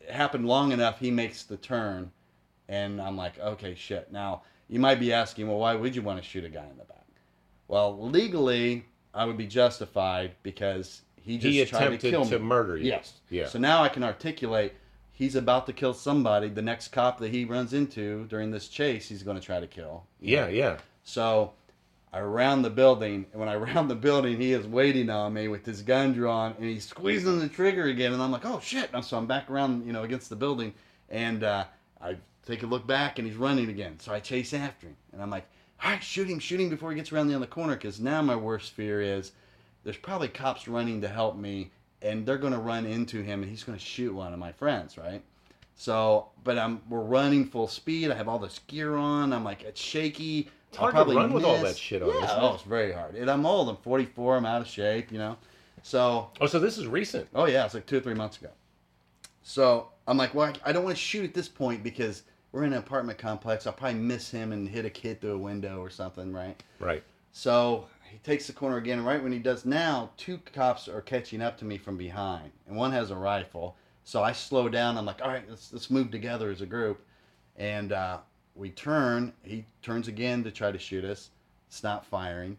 it 0.00 0.10
happened 0.10 0.46
long 0.46 0.70
enough. 0.70 1.00
He 1.00 1.10
makes 1.10 1.42
the 1.42 1.56
turn, 1.56 2.12
and 2.68 3.00
I'm 3.00 3.16
like, 3.16 3.38
okay, 3.38 3.74
shit. 3.74 4.10
Now 4.12 4.42
you 4.68 4.78
might 4.80 5.00
be 5.00 5.12
asking, 5.12 5.48
well, 5.48 5.58
why 5.58 5.74
would 5.74 5.94
you 5.94 6.02
want 6.02 6.22
to 6.22 6.28
shoot 6.28 6.44
a 6.44 6.48
guy 6.48 6.64
in 6.70 6.76
the 6.76 6.84
back? 6.84 7.04
Well, 7.68 7.98
legally, 8.08 8.84
I 9.12 9.24
would 9.24 9.36
be 9.36 9.46
justified 9.46 10.32
because 10.42 11.02
he 11.22 11.38
just 11.38 11.54
He 11.54 11.64
tried 11.64 11.78
to 11.80 11.86
attempted 11.86 12.10
kill 12.10 12.24
to 12.26 12.38
me. 12.38 12.44
murder 12.44 12.76
you. 12.76 12.86
Yes. 12.86 13.14
Yeah. 13.30 13.46
So 13.48 13.58
now 13.58 13.82
I 13.82 13.88
can 13.88 14.02
articulate. 14.04 14.74
He's 15.12 15.36
about 15.36 15.66
to 15.66 15.72
kill 15.72 15.94
somebody. 15.94 16.48
The 16.48 16.62
next 16.62 16.88
cop 16.88 17.18
that 17.20 17.30
he 17.30 17.44
runs 17.44 17.72
into 17.72 18.26
during 18.26 18.50
this 18.50 18.68
chase, 18.68 19.08
he's 19.08 19.22
going 19.22 19.38
to 19.38 19.42
try 19.44 19.60
to 19.60 19.66
kill. 19.66 19.84
know? 19.84 20.02
Yeah, 20.20 20.48
yeah. 20.48 20.78
So 21.04 21.52
I 22.12 22.20
round 22.20 22.64
the 22.64 22.70
building, 22.70 23.26
and 23.32 23.40
when 23.40 23.48
I 23.48 23.56
round 23.74 23.88
the 23.90 23.94
building, 23.94 24.40
he 24.40 24.52
is 24.52 24.66
waiting 24.66 25.08
on 25.10 25.32
me 25.32 25.48
with 25.48 25.64
his 25.64 25.82
gun 25.82 26.12
drawn, 26.12 26.54
and 26.58 26.68
he's 26.68 26.86
squeezing 26.86 27.38
the 27.38 27.48
trigger 27.48 27.84
again, 27.84 28.12
and 28.12 28.22
I'm 28.22 28.32
like, 28.32 28.44
oh 28.44 28.60
shit! 28.60 28.90
And 28.92 29.04
so 29.04 29.16
I'm 29.16 29.26
back 29.26 29.48
around, 29.50 29.86
you 29.86 29.92
know, 29.92 30.02
against 30.02 30.30
the 30.30 30.36
building, 30.36 30.74
and 31.08 31.44
uh, 31.44 31.64
I 32.02 32.16
take 32.46 32.62
a 32.62 32.66
look 32.66 32.86
back, 32.86 33.18
and 33.18 33.26
he's 33.28 33.36
running 33.36 33.68
again. 33.68 33.98
So 34.00 34.12
I 34.12 34.20
chase 34.20 34.52
after 34.54 34.86
him, 34.86 34.96
and 35.12 35.22
I'm 35.22 35.30
like, 35.30 35.46
all 35.82 35.90
right, 35.90 36.02
shoot 36.02 36.28
him, 36.28 36.38
shoot 36.38 36.60
him 36.60 36.68
before 36.70 36.90
he 36.90 36.96
gets 36.96 37.12
around 37.12 37.28
the 37.28 37.34
other 37.36 37.46
corner, 37.46 37.74
because 37.74 38.00
now 38.00 38.22
my 38.22 38.36
worst 38.36 38.72
fear 38.72 39.00
is 39.00 39.32
there's 39.82 39.96
probably 39.96 40.28
cops 40.28 40.66
running 40.68 41.00
to 41.02 41.08
help 41.08 41.36
me, 41.36 41.70
and 42.02 42.24
they're 42.24 42.38
going 42.38 42.52
to 42.52 42.58
run 42.58 42.86
into 42.86 43.22
him, 43.22 43.42
and 43.42 43.50
he's 43.50 43.64
going 43.64 43.78
to 43.78 43.84
shoot 43.84 44.14
one 44.14 44.32
of 44.32 44.38
my 44.38 44.52
friends, 44.52 44.96
right? 44.96 45.22
So, 45.76 46.28
but 46.44 46.56
I'm 46.56 46.80
we're 46.88 47.00
running 47.00 47.44
full 47.46 47.66
speed. 47.66 48.10
I 48.10 48.14
have 48.14 48.28
all 48.28 48.38
this 48.38 48.60
gear 48.68 48.94
on. 48.96 49.32
I'm 49.32 49.42
like 49.42 49.62
it's 49.62 49.80
shaky. 49.80 50.48
It's 50.68 50.76
hard 50.78 50.94
to 50.94 51.04
run 51.04 51.32
with 51.32 51.44
all 51.44 51.58
that 51.62 51.76
shit 51.76 52.00
on, 52.02 52.08
Yeah, 52.10 52.28
oh, 52.38 52.52
it? 52.52 52.54
it's 52.54 52.62
very 52.62 52.92
hard. 52.92 53.16
And 53.16 53.28
I'm 53.30 53.44
old. 53.44 53.68
I'm 53.68 53.76
44. 53.78 54.36
I'm 54.36 54.46
out 54.46 54.60
of 54.60 54.68
shape. 54.68 55.10
You 55.10 55.18
know. 55.18 55.36
So, 55.82 56.30
Oh, 56.40 56.46
so 56.46 56.60
this 56.60 56.78
is 56.78 56.86
recent. 56.86 57.26
oh 57.34 57.46
yeah, 57.46 57.64
it's 57.64 57.74
like 57.74 57.86
two 57.86 57.96
or 57.96 58.00
three 58.00 58.14
months 58.14 58.38
ago. 58.38 58.50
So 59.42 59.88
I'm 60.06 60.16
like, 60.16 60.34
well, 60.34 60.52
I 60.64 60.72
don't 60.72 60.84
want 60.84 60.96
to 60.96 61.02
shoot 61.02 61.24
at 61.24 61.34
this 61.34 61.48
point 61.48 61.82
because 61.82 62.22
we're 62.54 62.62
in 62.62 62.72
an 62.72 62.78
apartment 62.78 63.18
complex. 63.18 63.66
I'll 63.66 63.72
probably 63.72 63.98
miss 63.98 64.30
him 64.30 64.52
and 64.52 64.68
hit 64.68 64.84
a 64.84 64.90
kid 64.90 65.20
through 65.20 65.32
a 65.32 65.38
window 65.38 65.80
or 65.80 65.90
something, 65.90 66.32
right? 66.32 66.62
Right. 66.78 67.02
So 67.32 67.88
he 68.08 68.18
takes 68.18 68.46
the 68.46 68.52
corner 68.52 68.76
again. 68.76 69.04
Right 69.04 69.20
when 69.20 69.32
he 69.32 69.40
does 69.40 69.66
now, 69.66 70.10
two 70.16 70.38
cops 70.52 70.86
are 70.86 71.00
catching 71.00 71.42
up 71.42 71.58
to 71.58 71.64
me 71.64 71.78
from 71.78 71.96
behind, 71.96 72.52
and 72.68 72.76
one 72.76 72.92
has 72.92 73.10
a 73.10 73.16
rifle. 73.16 73.76
So 74.04 74.22
I 74.22 74.30
slow 74.30 74.68
down. 74.68 74.96
I'm 74.96 75.04
like, 75.04 75.20
all 75.20 75.28
right, 75.30 75.42
let's 75.50 75.72
let's 75.72 75.90
move 75.90 76.12
together 76.12 76.48
as 76.48 76.60
a 76.60 76.66
group, 76.66 77.04
and 77.56 77.90
uh, 77.90 78.18
we 78.54 78.70
turn. 78.70 79.32
He 79.42 79.64
turns 79.82 80.06
again 80.06 80.44
to 80.44 80.52
try 80.52 80.70
to 80.70 80.78
shoot 80.78 81.04
us. 81.04 81.30
It's 81.66 81.82
not 81.82 82.06
firing. 82.06 82.56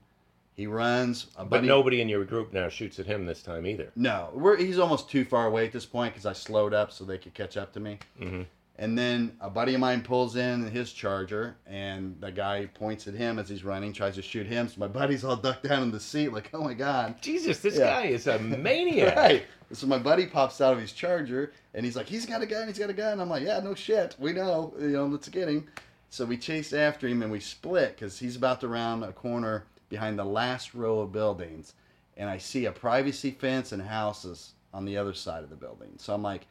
He 0.56 0.68
runs. 0.68 1.28
But 1.38 1.50
buddy- 1.50 1.68
nobody 1.70 2.02
in 2.02 2.10
your 2.10 2.26
group 2.26 2.52
now 2.52 2.68
shoots 2.68 3.00
at 3.00 3.06
him 3.06 3.26
this 3.26 3.42
time 3.42 3.66
either. 3.66 3.94
no, 3.96 4.30
we're 4.34 4.58
he's 4.58 4.78
almost 4.78 5.10
too 5.10 5.24
far 5.24 5.48
away 5.48 5.66
at 5.66 5.72
this 5.72 5.86
point 5.86 6.14
because 6.14 6.26
I 6.26 6.34
slowed 6.34 6.74
up 6.74 6.92
so 6.92 7.06
they 7.06 7.18
could 7.18 7.34
catch 7.34 7.56
up 7.56 7.72
to 7.74 7.80
me. 7.80 8.00
hmm 8.20 8.42
And 8.78 8.98
then 8.98 9.38
a 9.40 9.50
buddy 9.50 9.74
of 9.74 9.80
mine 9.80 10.02
pulls 10.02 10.36
in 10.36 10.66
his 10.66 10.92
charger, 10.92 11.56
and 11.66 12.18
the 12.20 12.30
guy 12.32 12.66
points 12.74 13.08
at 13.08 13.14
him 13.14 13.40
as 13.40 13.48
he's 13.48 13.64
running, 13.64 13.94
tries 13.94 14.16
to 14.16 14.22
shoot 14.22 14.46
him. 14.46 14.68
So 14.68 14.76
my 14.82 14.88
buddy's 14.88 15.24
all 15.24 15.38
ducked 15.38 15.64
down 15.64 15.84
in 15.84 15.92
the 15.92 16.00
seat, 16.00 16.34
like, 16.34 16.50
"Oh 16.54 16.62
my 16.62 16.74
god!" 16.74 17.22
Jesus, 17.22 17.60
this 17.62 17.78
Yeah. 17.78 18.02
guy 18.02 18.08
is 18.08 18.28
a 18.28 18.38
maniac. 18.40 19.16
Right. 19.16 19.46
So 19.72 19.88
my 19.88 19.98
buddy 19.98 20.26
pops 20.26 20.60
out 20.60 20.74
of 20.74 20.80
his 20.80 20.92
charger, 20.92 21.54
and 21.74 21.86
he's 21.86 21.96
like, 21.96 22.08
"He's 22.08 22.26
got 22.26 22.42
a 22.42 22.46
gun. 22.46 22.68
He's 22.68 22.78
got 22.78 22.90
a 22.90 22.94
gun." 22.94 23.22
I'm 23.22 23.30
like, 23.30 23.44
"Yeah, 23.44 23.62
no 23.62 23.76
shit. 23.76 24.16
We 24.20 24.34
know. 24.34 24.74
You 24.78 24.88
know, 24.90 25.06
let's 25.06 25.30
get 25.30 25.48
him." 25.48 25.68
So 26.10 26.26
we 26.26 26.36
chase 26.38 26.74
after 26.74 27.08
him, 27.08 27.22
and 27.22 27.32
we 27.32 27.40
split 27.40 27.96
because 27.96 28.20
he's 28.20 28.36
about 28.36 28.60
to 28.62 28.68
round 28.68 29.06
a 29.06 29.14
corner 29.14 29.66
behind 29.88 30.20
the 30.20 30.26
last 30.26 30.74
row 30.74 31.00
of 31.00 31.14
buildings, 31.14 31.74
and 32.18 32.30
I 32.30 32.40
see 32.40 32.66
a 32.66 32.72
privacy 32.74 33.32
fence 33.32 33.72
and 33.72 33.82
houses 33.82 34.52
on 34.74 34.84
the 34.84 34.98
other 34.98 35.14
side 35.14 35.44
of 35.46 35.50
the 35.50 35.56
building. 35.56 35.94
So 35.98 36.14
I'm 36.14 36.22
like, 36.24 36.48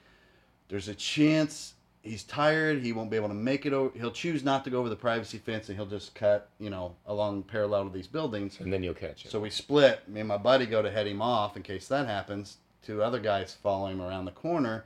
there's 0.68 0.88
a 0.88 0.94
chance 0.94 1.74
he's 2.04 2.22
tired. 2.22 2.82
He 2.82 2.92
won't 2.92 3.10
be 3.10 3.16
able 3.16 3.28
to 3.28 3.34
make 3.34 3.66
it 3.66 3.72
over. 3.72 3.96
He'll 3.98 4.12
choose 4.12 4.44
not 4.44 4.62
to 4.64 4.70
go 4.70 4.78
over 4.78 4.88
the 4.88 4.94
privacy 4.96 5.38
fence, 5.38 5.68
and 5.68 5.76
he'll 5.76 5.86
just 5.86 6.14
cut, 6.14 6.50
you 6.60 6.70
know, 6.70 6.94
along 7.06 7.42
parallel 7.44 7.84
to 7.84 7.90
these 7.90 8.06
buildings. 8.06 8.60
And 8.60 8.72
then 8.72 8.82
you'll 8.82 8.94
catch 8.94 9.24
him. 9.24 9.30
So 9.30 9.40
we 9.40 9.50
split. 9.50 10.06
Me 10.08 10.20
and 10.20 10.28
my 10.28 10.36
buddy 10.36 10.66
go 10.66 10.82
to 10.82 10.90
head 10.90 11.06
him 11.06 11.20
off 11.22 11.56
in 11.56 11.62
case 11.62 11.88
that 11.88 12.06
happens. 12.06 12.58
Two 12.82 13.02
other 13.02 13.18
guys 13.18 13.54
follow 13.54 13.86
him 13.88 14.00
around 14.00 14.26
the 14.26 14.30
corner. 14.30 14.84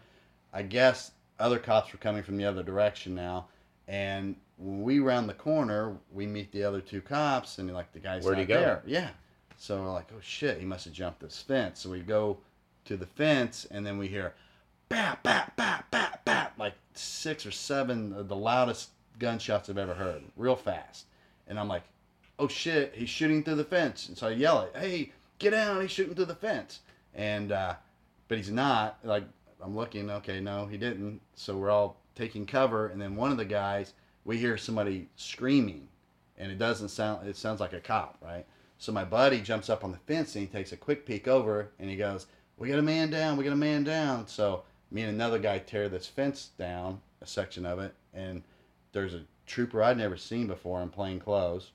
I 0.53 0.63
guess 0.63 1.11
other 1.39 1.59
cops 1.59 1.93
were 1.93 1.99
coming 1.99 2.23
from 2.23 2.37
the 2.37 2.45
other 2.45 2.63
direction 2.63 3.15
now, 3.15 3.49
And 3.87 4.37
when 4.57 4.83
we 4.83 4.99
round 4.99 5.29
the 5.29 5.35
corner, 5.35 5.97
we 6.13 6.27
meet 6.27 6.51
the 6.53 6.63
other 6.65 6.81
two 6.81 7.01
cops, 7.01 7.59
and 7.59 7.73
like 7.73 7.93
the 7.93 7.99
guy's 8.01 8.25
Where'd 8.25 8.39
not 8.39 8.41
he 8.43 8.47
go? 8.47 8.61
there. 8.61 8.83
Yeah. 8.87 9.11
So 9.57 9.81
we're 9.83 9.93
like, 9.93 10.09
oh 10.13 10.21
shit, 10.21 10.59
he 10.59 10.65
must 10.65 10.85
have 10.85 10.95
jumped 10.95 11.21
this 11.21 11.41
fence. 11.43 11.81
So 11.81 11.91
we 11.91 12.01
go 12.01 12.39
to 12.85 12.97
the 12.97 13.07
fence, 13.07 13.67
and 13.71 13.85
then 13.85 13.99
we 13.99 14.07
hear, 14.09 14.35
bap, 14.89 15.23
bap, 15.23 15.57
bap, 15.57 15.91
bap, 15.91 16.25
bap, 16.25 16.59
like 16.59 16.75
six 16.95 17.45
or 17.47 17.51
seven 17.51 18.13
of 18.13 18.29
the 18.29 18.37
loudest 18.37 18.91
gunshots 19.19 19.69
I've 19.69 19.79
ever 19.79 19.95
heard, 19.95 20.23
real 20.37 20.57
fast. 20.57 21.07
And 21.47 21.59
I'm 21.59 21.69
like, 21.69 21.85
oh 22.39 22.49
shit, 22.49 22.95
he's 22.95 23.09
shooting 23.09 23.43
through 23.43 23.57
the 23.57 23.65
fence. 23.65 24.09
And 24.09 24.17
so 24.17 24.29
I 24.29 24.33
yell 24.33 24.63
it, 24.63 24.75
hey, 24.77 25.13
get 25.39 25.51
down, 25.51 25.81
he's 25.81 25.91
shooting 25.91 26.15
through 26.15 26.27
the 26.27 26.35
fence. 26.35 26.81
And, 27.15 27.53
uh, 27.53 27.75
but 28.29 28.39
he's 28.39 28.51
not. 28.51 28.99
Like, 29.03 29.25
I'm 29.61 29.75
looking, 29.77 30.11
okay, 30.11 30.41
no, 30.41 30.67
he 30.67 30.77
didn't. 30.77 31.21
So 31.35 31.57
we're 31.57 31.71
all 31.71 31.97
taking 32.15 32.47
cover. 32.47 32.89
And 32.89 33.01
then 33.01 33.17
one 33.17 33.33
of 33.33 33.39
the 33.39 33.45
guys, 33.45 33.95
we 34.25 34.39
hear 34.39 34.57
somebody 34.57 35.09
screaming. 35.17 35.89
And 36.37 36.53
it 36.53 36.59
doesn't 36.59 36.91
sound, 36.91 37.27
it 37.27 37.37
sounds 37.37 37.61
like 37.61 37.73
a 37.73 37.81
cop, 37.81 38.19
right? 38.23 38.47
So 38.79 38.93
my 38.93 39.05
buddy 39.05 39.41
jumps 39.41 39.69
up 39.69 39.83
on 39.83 39.91
the 39.91 39.99
fence 39.99 40.37
and 40.37 40.47
he 40.47 40.53
takes 40.53 40.71
a 40.71 40.77
quick 40.77 41.05
peek 41.05 41.27
over 41.27 41.71
and 41.81 41.91
he 41.91 41.97
goes, 41.97 42.27
we 42.57 42.69
got 42.69 42.79
a 42.79 42.83
man 42.83 43.11
down, 43.11 43.37
we 43.37 43.45
got 43.45 43.53
a 43.53 43.57
man 43.57 43.83
down. 43.83 44.29
So 44.29 44.63
me 44.91 45.03
and 45.03 45.11
another 45.11 45.39
guy 45.39 45.59
tear 45.59 45.89
this 45.89 46.07
fence 46.07 46.51
down, 46.59 47.01
a 47.21 47.27
section 47.27 47.67
of 47.67 47.79
it. 47.79 47.95
And 48.15 48.43
there's 48.93 49.15
a 49.15 49.23
trooper 49.47 49.83
I'd 49.83 49.99
never 49.99 50.17
seen 50.17 50.47
before 50.47 50.83
in 50.83 50.89
plain 50.89 51.21
clothes 51.21 51.71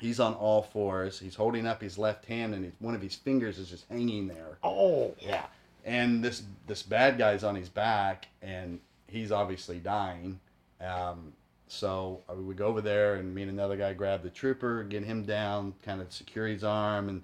he's 0.00 0.20
on 0.20 0.34
all 0.34 0.62
fours. 0.62 1.18
He's 1.18 1.34
holding 1.34 1.66
up 1.66 1.80
his 1.80 1.98
left 1.98 2.26
hand, 2.26 2.54
and 2.54 2.72
one 2.78 2.94
of 2.94 3.02
his 3.02 3.14
fingers 3.14 3.58
is 3.58 3.70
just 3.70 3.86
hanging 3.88 4.28
there. 4.28 4.58
Oh. 4.62 5.14
Yeah. 5.18 5.46
And 5.84 6.24
this 6.24 6.42
this 6.66 6.82
bad 6.82 7.18
guy's 7.18 7.44
on 7.44 7.54
his 7.54 7.68
back, 7.68 8.28
and 8.42 8.80
he's 9.06 9.30
obviously 9.30 9.78
dying. 9.78 10.40
Um, 10.80 11.32
so 11.68 12.20
uh, 12.28 12.34
we 12.34 12.54
go 12.54 12.66
over 12.66 12.80
there, 12.80 13.16
and 13.16 13.34
me 13.34 13.42
and 13.42 13.50
another 13.50 13.76
guy 13.76 13.92
grab 13.92 14.22
the 14.22 14.30
trooper, 14.30 14.82
get 14.84 15.04
him 15.04 15.24
down, 15.24 15.74
kind 15.82 16.00
of 16.00 16.12
secure 16.12 16.46
his 16.46 16.64
arm, 16.64 17.08
and 17.08 17.22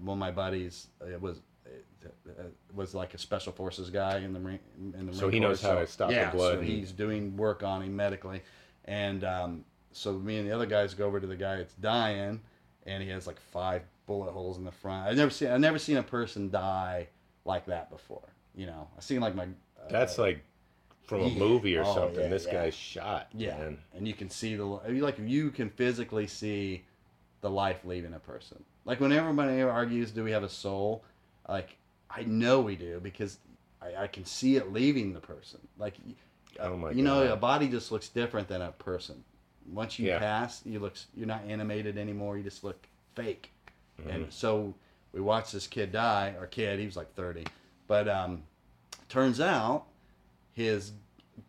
one 0.00 0.16
of 0.16 0.20
my 0.20 0.30
buddies 0.30 0.88
it 1.06 1.20
was. 1.20 1.40
It 2.02 2.54
was 2.74 2.94
like 2.94 3.14
a 3.14 3.18
special 3.18 3.52
forces 3.52 3.90
guy 3.90 4.18
in 4.18 4.32
the 4.32 4.40
Marine, 4.40 4.60
in 4.98 5.06
the 5.06 5.12
So 5.14 5.22
Marine 5.22 5.32
he 5.32 5.40
knows 5.40 5.60
Corps, 5.60 5.68
how 5.74 5.78
to 5.80 5.86
stop 5.86 6.08
the 6.08 6.14
yeah, 6.14 6.30
blood 6.30 6.54
So 6.54 6.58
and- 6.60 6.68
he's 6.68 6.92
doing 6.92 7.36
work 7.36 7.62
on 7.62 7.82
him 7.82 7.94
medically, 7.96 8.42
and 8.86 9.24
um, 9.24 9.64
so 9.92 10.12
me 10.12 10.38
and 10.38 10.48
the 10.48 10.54
other 10.54 10.66
guys 10.66 10.94
go 10.94 11.06
over 11.06 11.20
to 11.20 11.26
the 11.26 11.36
guy 11.36 11.56
that's 11.56 11.74
dying, 11.74 12.40
and 12.86 13.02
he 13.02 13.08
has 13.10 13.26
like 13.26 13.40
five 13.40 13.82
bullet 14.06 14.30
holes 14.32 14.56
in 14.58 14.64
the 14.64 14.72
front. 14.72 15.06
I've 15.08 15.16
never 15.16 15.30
seen 15.30 15.48
I've 15.50 15.60
never 15.60 15.78
seen 15.78 15.96
a 15.98 16.02
person 16.02 16.50
die 16.50 17.08
like 17.44 17.66
that 17.66 17.90
before. 17.90 18.28
You 18.54 18.66
know, 18.66 18.88
I've 18.96 19.04
seen 19.04 19.20
like 19.20 19.34
my 19.34 19.44
uh, 19.44 19.88
That's 19.90 20.16
like 20.18 20.42
from 21.04 21.22
a 21.22 21.30
movie 21.30 21.76
or 21.76 21.84
Oh, 21.84 21.94
something. 21.94 22.20
yeah, 22.22 22.28
this 22.28 22.46
yeah. 22.46 22.52
guy's 22.52 22.74
shot. 22.74 23.28
yeah, 23.34 23.56
Man. 23.58 23.78
and 23.94 24.06
you 24.08 24.14
can 24.14 24.30
see 24.30 24.54
the 24.56 24.64
like 24.64 25.18
you 25.18 25.50
can 25.50 25.68
physically 25.70 26.26
see 26.26 26.84
the 27.42 27.50
life 27.50 27.84
leaving 27.84 28.14
a 28.14 28.18
person. 28.18 28.62
Like 28.84 29.00
when 29.00 29.12
everybody 29.12 29.60
argues, 29.62 30.10
do 30.12 30.24
we 30.24 30.30
have 30.32 30.42
a 30.44 30.48
soul? 30.48 31.04
Like 31.48 31.76
I 32.14 32.22
know 32.24 32.60
we 32.60 32.76
do 32.76 33.00
because 33.00 33.38
I, 33.80 34.04
I 34.04 34.06
can 34.06 34.24
see 34.24 34.56
it 34.56 34.72
leaving 34.72 35.12
the 35.12 35.20
person. 35.20 35.60
Like 35.78 35.94
Oh 36.58 36.76
my 36.76 36.90
you 36.90 37.02
know, 37.02 37.32
a 37.32 37.36
body 37.36 37.68
just 37.68 37.92
looks 37.92 38.08
different 38.08 38.48
than 38.48 38.60
a 38.62 38.72
person. 38.72 39.22
Once 39.72 39.98
you 39.98 40.08
Yeah. 40.08 40.18
pass, 40.18 40.62
you 40.64 40.78
look 40.80 40.94
you're 41.14 41.26
not 41.26 41.42
animated 41.46 41.96
anymore. 41.96 42.36
You 42.36 42.42
just 42.42 42.64
look 42.64 42.86
fake. 43.14 43.52
Mm-hmm. 44.00 44.10
And 44.10 44.32
so 44.32 44.74
we 45.12 45.20
watched 45.20 45.52
this 45.52 45.66
kid 45.66 45.92
die. 45.92 46.34
Our 46.38 46.46
kid, 46.46 46.78
he 46.78 46.86
was 46.86 46.96
like 46.96 47.14
30, 47.14 47.44
but 47.86 48.08
um, 48.08 48.42
turns 49.08 49.40
out 49.40 49.84
his 50.52 50.92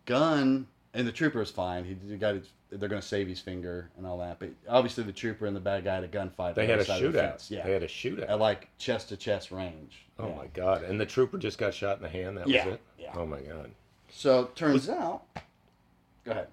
gun 0.06 0.68
and 0.94 1.08
the 1.08 1.12
trooper 1.12 1.42
is 1.42 1.50
fine. 1.52 1.86
He, 1.86 1.96
he 2.08 2.18
got 2.18 2.36
his, 2.36 2.50
they're 2.72 2.90
going 2.90 3.02
to 3.02 3.08
save 3.08 3.28
his 3.28 3.40
finger 3.40 3.90
and 3.98 4.06
all 4.08 4.18
that. 4.20 4.40
But 4.40 4.50
obviously, 4.70 5.04
the 5.04 5.12
trooper 5.12 5.46
and 5.46 5.56
the 5.56 5.60
bad 5.60 5.84
guy 5.84 5.96
had 5.96 6.04
a 6.04 6.08
gunfight. 6.08 6.56
They 6.56 6.68
had 6.68 6.80
a 6.80 6.84
the 6.86 6.94
shootout. 6.94 7.14
fence. 7.14 7.52
Yeah, 7.52 7.66
They 7.66 7.74
had 7.74 7.84
a 7.84 7.88
shootout. 7.88 8.30
at 8.30 8.40
like 8.40 8.70
chest 8.78 9.10
to 9.10 9.18
chest 9.18 9.52
range. 9.52 10.06
oh 10.20 10.30
Yeah. 10.30 10.36
my 10.36 10.48
god! 10.48 10.84
And 10.84 11.00
the 11.00 11.06
trooper 11.06 11.38
just 11.38 11.58
got 11.58 11.74
shot 11.74 11.98
in 11.98 12.04
the 12.04 12.10
hand. 12.10 12.38
That 12.38 12.48
Yeah, 12.48 12.66
was 12.66 12.74
it. 12.76 12.82
yeah. 12.98 13.14
Oh 13.16 13.26
my 13.26 13.42
god! 13.42 13.72
So 14.10 14.46
turns 14.56 14.90
out, 14.90 15.24
go 16.24 16.32
ahead. 16.32 16.48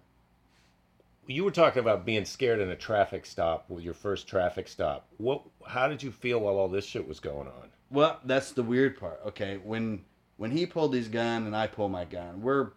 You 1.27 1.45
were 1.45 1.51
talking 1.51 1.81
about 1.81 2.07
being 2.07 2.25
scared 2.25 2.59
in 2.59 2.71
a 2.71 2.77
traffic 2.77 3.27
stop 3.27 3.69
with 3.69 3.85
your 3.85 3.93
first 3.95 4.27
traffic 4.27 4.67
stop. 4.67 5.07
What? 5.19 5.43
How 5.67 5.87
did 5.89 6.03
you 6.03 6.11
feel 6.11 6.41
while 6.41 6.55
all 6.57 6.69
this 6.69 6.87
shit 6.87 7.07
was 7.07 7.21
going 7.21 7.47
on? 7.49 7.69
Well, 7.91 8.19
that's 8.25 8.53
the 8.53 8.63
weird 8.63 8.99
part. 8.99 9.21
Okay, 9.27 9.59
when 9.63 10.05
when 10.39 10.51
he 10.53 10.65
pulled 10.67 10.95
his 10.95 11.09
gun 11.09 11.45
and 11.47 11.55
I 11.55 11.67
pull 11.67 11.89
my 11.89 12.05
gun, 12.07 12.41
we're 12.43 12.71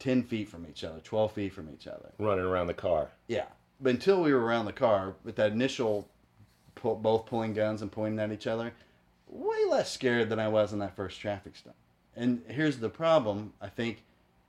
ten 0.00 0.24
feet 0.24 0.48
from 0.48 0.66
each 0.68 0.82
other, 0.82 0.98
twelve 0.98 1.30
feet 1.32 1.52
from 1.52 1.70
each 1.72 1.86
other. 1.86 2.10
Running 2.18 2.44
around 2.44 2.66
the 2.66 2.74
car. 2.74 3.12
Yeah, 3.28 3.46
but 3.80 3.90
until 3.90 4.20
we 4.22 4.32
were 4.32 4.40
around 4.40 4.64
the 4.64 4.72
car, 4.72 5.14
with 5.22 5.36
that 5.36 5.52
initial, 5.52 6.08
pull, 6.74 6.96
both 6.96 7.26
pulling 7.26 7.54
guns 7.54 7.82
and 7.82 7.92
pointing 7.92 8.18
at 8.18 8.32
each 8.32 8.48
other, 8.48 8.72
way 9.28 9.58
less 9.68 9.92
scared 9.92 10.28
than 10.28 10.40
I 10.40 10.48
was 10.48 10.72
in 10.72 10.80
that 10.80 10.96
first 10.96 11.20
traffic 11.20 11.54
stop. 11.54 11.76
And 12.16 12.42
here's 12.48 12.78
the 12.78 12.88
problem: 12.88 13.52
I 13.60 13.68
think 13.68 14.02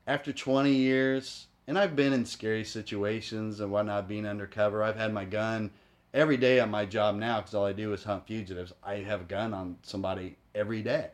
after 0.08 0.34
20 0.34 0.72
years, 0.74 1.46
and 1.68 1.78
I've 1.78 1.96
been 1.96 2.14
in 2.14 2.26
scary 2.26 2.64
situations 2.64 3.60
and 3.60 3.72
whatnot, 3.72 4.08
being 4.08 4.26
undercover. 4.26 4.82
I've 4.82 4.96
had 4.96 5.14
my 5.14 5.26
gun 5.26 5.70
every 6.14 6.38
day 6.38 6.60
at 6.60 6.70
my 6.70 6.86
job 6.86 7.16
now 7.16 7.40
because 7.40 7.54
all 7.54 7.66
I 7.66 7.74
do 7.74 7.94
is 7.94 8.04
hunt 8.04 8.26
fugitives. 8.26 8.74
I 8.84 8.96
have 8.96 9.22
a 9.22 9.26
gun 9.26 9.54
on 9.54 9.78
somebody 9.84 10.38
every 10.56 10.82
day, 10.82 11.10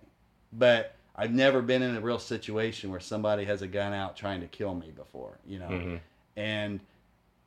but 0.54 0.96
I've 1.18 1.34
never 1.34 1.62
been 1.62 1.82
in 1.82 1.96
a 1.96 2.02
real 2.02 2.20
situation 2.20 2.92
where 2.92 3.00
somebody 3.00 3.46
has 3.46 3.62
a 3.62 3.68
gun 3.68 3.94
out 3.94 4.16
trying 4.16 4.42
to 4.42 4.48
kill 4.48 4.76
me 4.76 4.92
before. 4.92 5.40
You 5.48 5.60
know, 5.60 5.70
Mhm. 5.70 6.00
and 6.36 6.80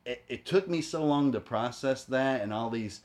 it, 0.05 0.23
it 0.27 0.45
took 0.45 0.67
me 0.67 0.81
so 0.81 1.05
long 1.05 1.31
to 1.31 1.39
process 1.39 2.03
that 2.05 2.41
and 2.41 2.51
all 2.51 2.69
these 2.69 3.01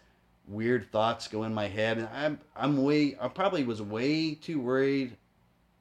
weird 0.48 0.90
thoughts 0.92 1.28
go 1.28 1.42
in 1.42 1.52
my 1.52 1.66
head 1.66 1.98
and 1.98 2.08
i'm 2.14 2.38
i'm 2.54 2.84
way 2.84 3.16
i 3.20 3.26
probably 3.26 3.64
was 3.64 3.82
way 3.82 4.32
too 4.34 4.60
worried 4.60 5.16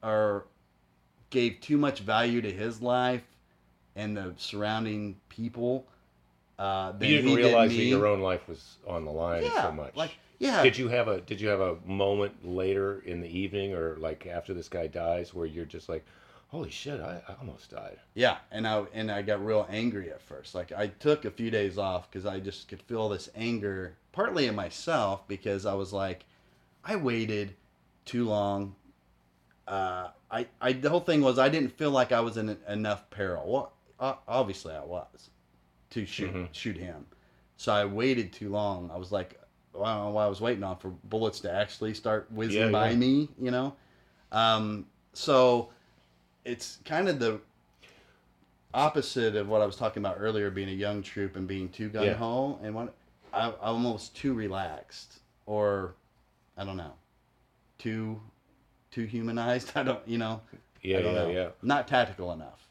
or 0.01 0.43
gave 1.29 1.61
too 1.61 1.77
much 1.77 1.99
value 1.99 2.41
to 2.41 2.51
his 2.51 2.81
life 2.81 3.21
and 3.95 4.17
the 4.17 4.33
surrounding 4.37 5.15
people 5.29 5.85
uh 6.57 6.91
You 6.99 7.17
didn't 7.17 7.35
realize 7.35 7.69
that 7.75 7.83
your 7.83 8.07
own 8.07 8.21
life 8.21 8.47
was 8.47 8.77
on 8.87 9.05
the 9.05 9.11
line 9.11 9.43
yeah 9.43 9.61
so 9.61 9.71
much. 9.71 9.95
like 9.95 10.11
yeah 10.39 10.63
Did 10.63 10.77
you 10.77 10.87
have 10.89 11.07
a 11.07 11.21
Did 11.21 11.39
you 11.41 11.47
have 11.49 11.59
a 11.61 11.77
moment 11.85 12.45
later 12.45 13.01
in 13.05 13.21
the 13.21 13.29
evening 13.29 13.73
or 13.73 13.95
like 13.97 14.27
after 14.27 14.53
this 14.53 14.69
guy 14.69 14.87
dies 14.87 15.33
where 15.33 15.45
you're 15.45 15.65
just 15.65 15.89
like, 15.89 16.05
holy 16.47 16.69
shit, 16.69 16.99
I, 17.01 17.21
I 17.27 17.33
almost 17.39 17.71
died. 17.71 17.97
Yeah, 18.13 18.37
and 18.51 18.67
I 18.67 18.83
and 18.93 19.11
I 19.11 19.21
got 19.21 19.43
real 19.45 19.67
angry 19.69 20.11
at 20.11 20.21
first. 20.21 20.55
Like 20.55 20.71
I 20.71 20.87
took 20.87 21.25
a 21.25 21.31
few 21.31 21.49
days 21.51 21.77
off 21.77 22.09
because 22.09 22.25
I 22.25 22.39
just 22.39 22.67
could 22.67 22.81
feel 22.81 23.09
this 23.09 23.29
anger, 23.35 23.95
partly 24.11 24.47
in 24.47 24.55
myself 24.55 25.27
because 25.27 25.65
I 25.65 25.73
was 25.73 25.91
like, 25.93 26.25
I 26.83 26.95
waited 26.95 27.55
too 28.05 28.25
long. 28.25 28.75
Uh, 29.67 30.09
I, 30.29 30.47
I 30.61 30.73
the 30.73 30.89
whole 30.89 30.99
thing 30.99 31.21
was 31.21 31.39
I 31.39 31.49
didn't 31.49 31.75
feel 31.77 31.91
like 31.91 32.11
I 32.11 32.19
was 32.19 32.37
in 32.37 32.55
enough 32.67 33.09
peril. 33.09 33.71
Well, 33.99 34.19
obviously 34.27 34.73
I 34.75 34.83
was 34.83 35.29
to 35.91 36.05
shoot 36.05 36.33
Mhm. 36.33 36.47
shoot 36.51 36.77
him. 36.77 37.05
So 37.57 37.73
I 37.73 37.85
waited 37.85 38.31
too 38.33 38.49
long. 38.49 38.91
I 38.93 38.97
was 38.97 39.11
like, 39.11 39.39
well, 39.75 39.85
I 39.85 39.95
don't 39.95 40.05
know 40.05 40.11
why 40.11 40.25
I 40.25 40.27
was 40.27 40.41
waiting 40.41 40.63
on 40.63 40.77
for 40.77 40.89
bullets 41.05 41.39
to 41.41 41.51
actually 41.51 41.93
start 41.93 42.27
whizzing 42.31 42.61
Yeah, 42.61 42.69
by 42.69 42.89
yeah. 42.91 42.95
me, 42.95 43.29
you 43.41 43.51
know. 43.51 43.75
Um, 44.31 44.85
so 45.13 45.69
it's 46.43 46.79
kind 46.85 47.07
of 47.09 47.19
the 47.19 47.39
opposite 48.73 49.35
of 49.35 49.47
what 49.47 49.61
I 49.61 49.65
was 49.65 49.75
talking 49.75 50.03
about 50.03 50.17
earlier, 50.19 50.49
being 50.49 50.69
a 50.69 50.73
young 50.73 51.01
troop 51.01 51.35
and 51.35 51.47
being 51.47 51.69
too 51.69 51.89
gung 51.89 52.15
ho, 52.15 52.59
and 52.61 52.75
what 52.75 52.93
I, 53.33 53.47
I'm 53.47 53.53
almost 53.61 54.15
too 54.15 54.33
relaxed, 54.33 55.19
or 55.45 55.93
I 56.57 56.65
don't 56.65 56.77
know, 56.77 56.93
too 57.77 58.19
too 58.91 59.05
humanized. 59.05 59.71
I 59.75 59.83
don't, 59.83 60.05
you 60.07 60.17
know, 60.17 60.41
Yeah, 60.81 60.99
yeah, 60.99 61.11
know. 61.13 61.29
yeah. 61.29 61.47
not 61.61 61.87
tactical 61.87 62.31
enough. 62.31 62.67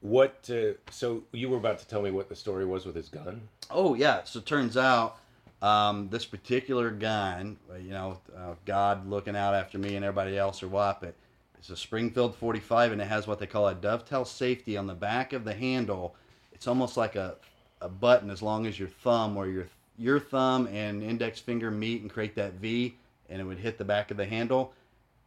What? 0.00 0.48
Uh, 0.50 0.74
so 0.90 1.24
you 1.32 1.48
were 1.48 1.56
about 1.56 1.78
to 1.80 1.88
tell 1.88 2.02
me 2.02 2.10
what 2.10 2.28
the 2.28 2.36
story 2.36 2.64
was 2.64 2.86
with 2.86 2.94
his 2.94 3.08
gun? 3.08 3.48
Oh 3.70 3.94
yeah, 3.94 4.22
so 4.24 4.40
turns 4.40 4.76
out 4.76 5.18
um, 5.60 6.08
this 6.10 6.24
particular 6.24 6.90
gun, 6.90 7.56
you 7.80 7.90
know, 7.90 8.18
uh, 8.36 8.54
God 8.64 9.08
looking 9.08 9.36
out 9.36 9.54
after 9.54 9.78
me 9.78 9.96
and 9.96 10.04
everybody 10.04 10.38
else 10.38 10.62
or 10.62 10.68
what, 10.68 11.00
but 11.00 11.14
it's 11.58 11.70
a 11.70 11.76
Springfield 11.76 12.36
45 12.36 12.92
and 12.92 13.00
it 13.00 13.08
has 13.08 13.26
what 13.26 13.38
they 13.38 13.46
call 13.46 13.66
a 13.68 13.74
dovetail 13.74 14.24
safety 14.24 14.76
on 14.76 14.86
the 14.86 14.94
back 14.94 15.32
of 15.32 15.44
the 15.44 15.54
handle. 15.54 16.14
It's 16.52 16.68
almost 16.68 16.96
like 16.96 17.16
a, 17.16 17.36
a 17.80 17.88
button 17.88 18.30
as 18.30 18.42
long 18.42 18.66
as 18.66 18.78
your 18.78 18.88
thumb 18.88 19.36
or 19.36 19.46
your 19.46 19.66
your 19.98 20.20
thumb 20.20 20.68
and 20.68 21.02
index 21.02 21.40
finger 21.40 21.72
meet 21.72 22.02
and 22.02 22.10
create 22.10 22.36
that 22.36 22.54
V 22.54 22.96
and 23.28 23.40
it 23.40 23.44
would 23.44 23.58
hit 23.58 23.78
the 23.78 23.84
back 23.84 24.12
of 24.12 24.16
the 24.16 24.26
handle. 24.26 24.72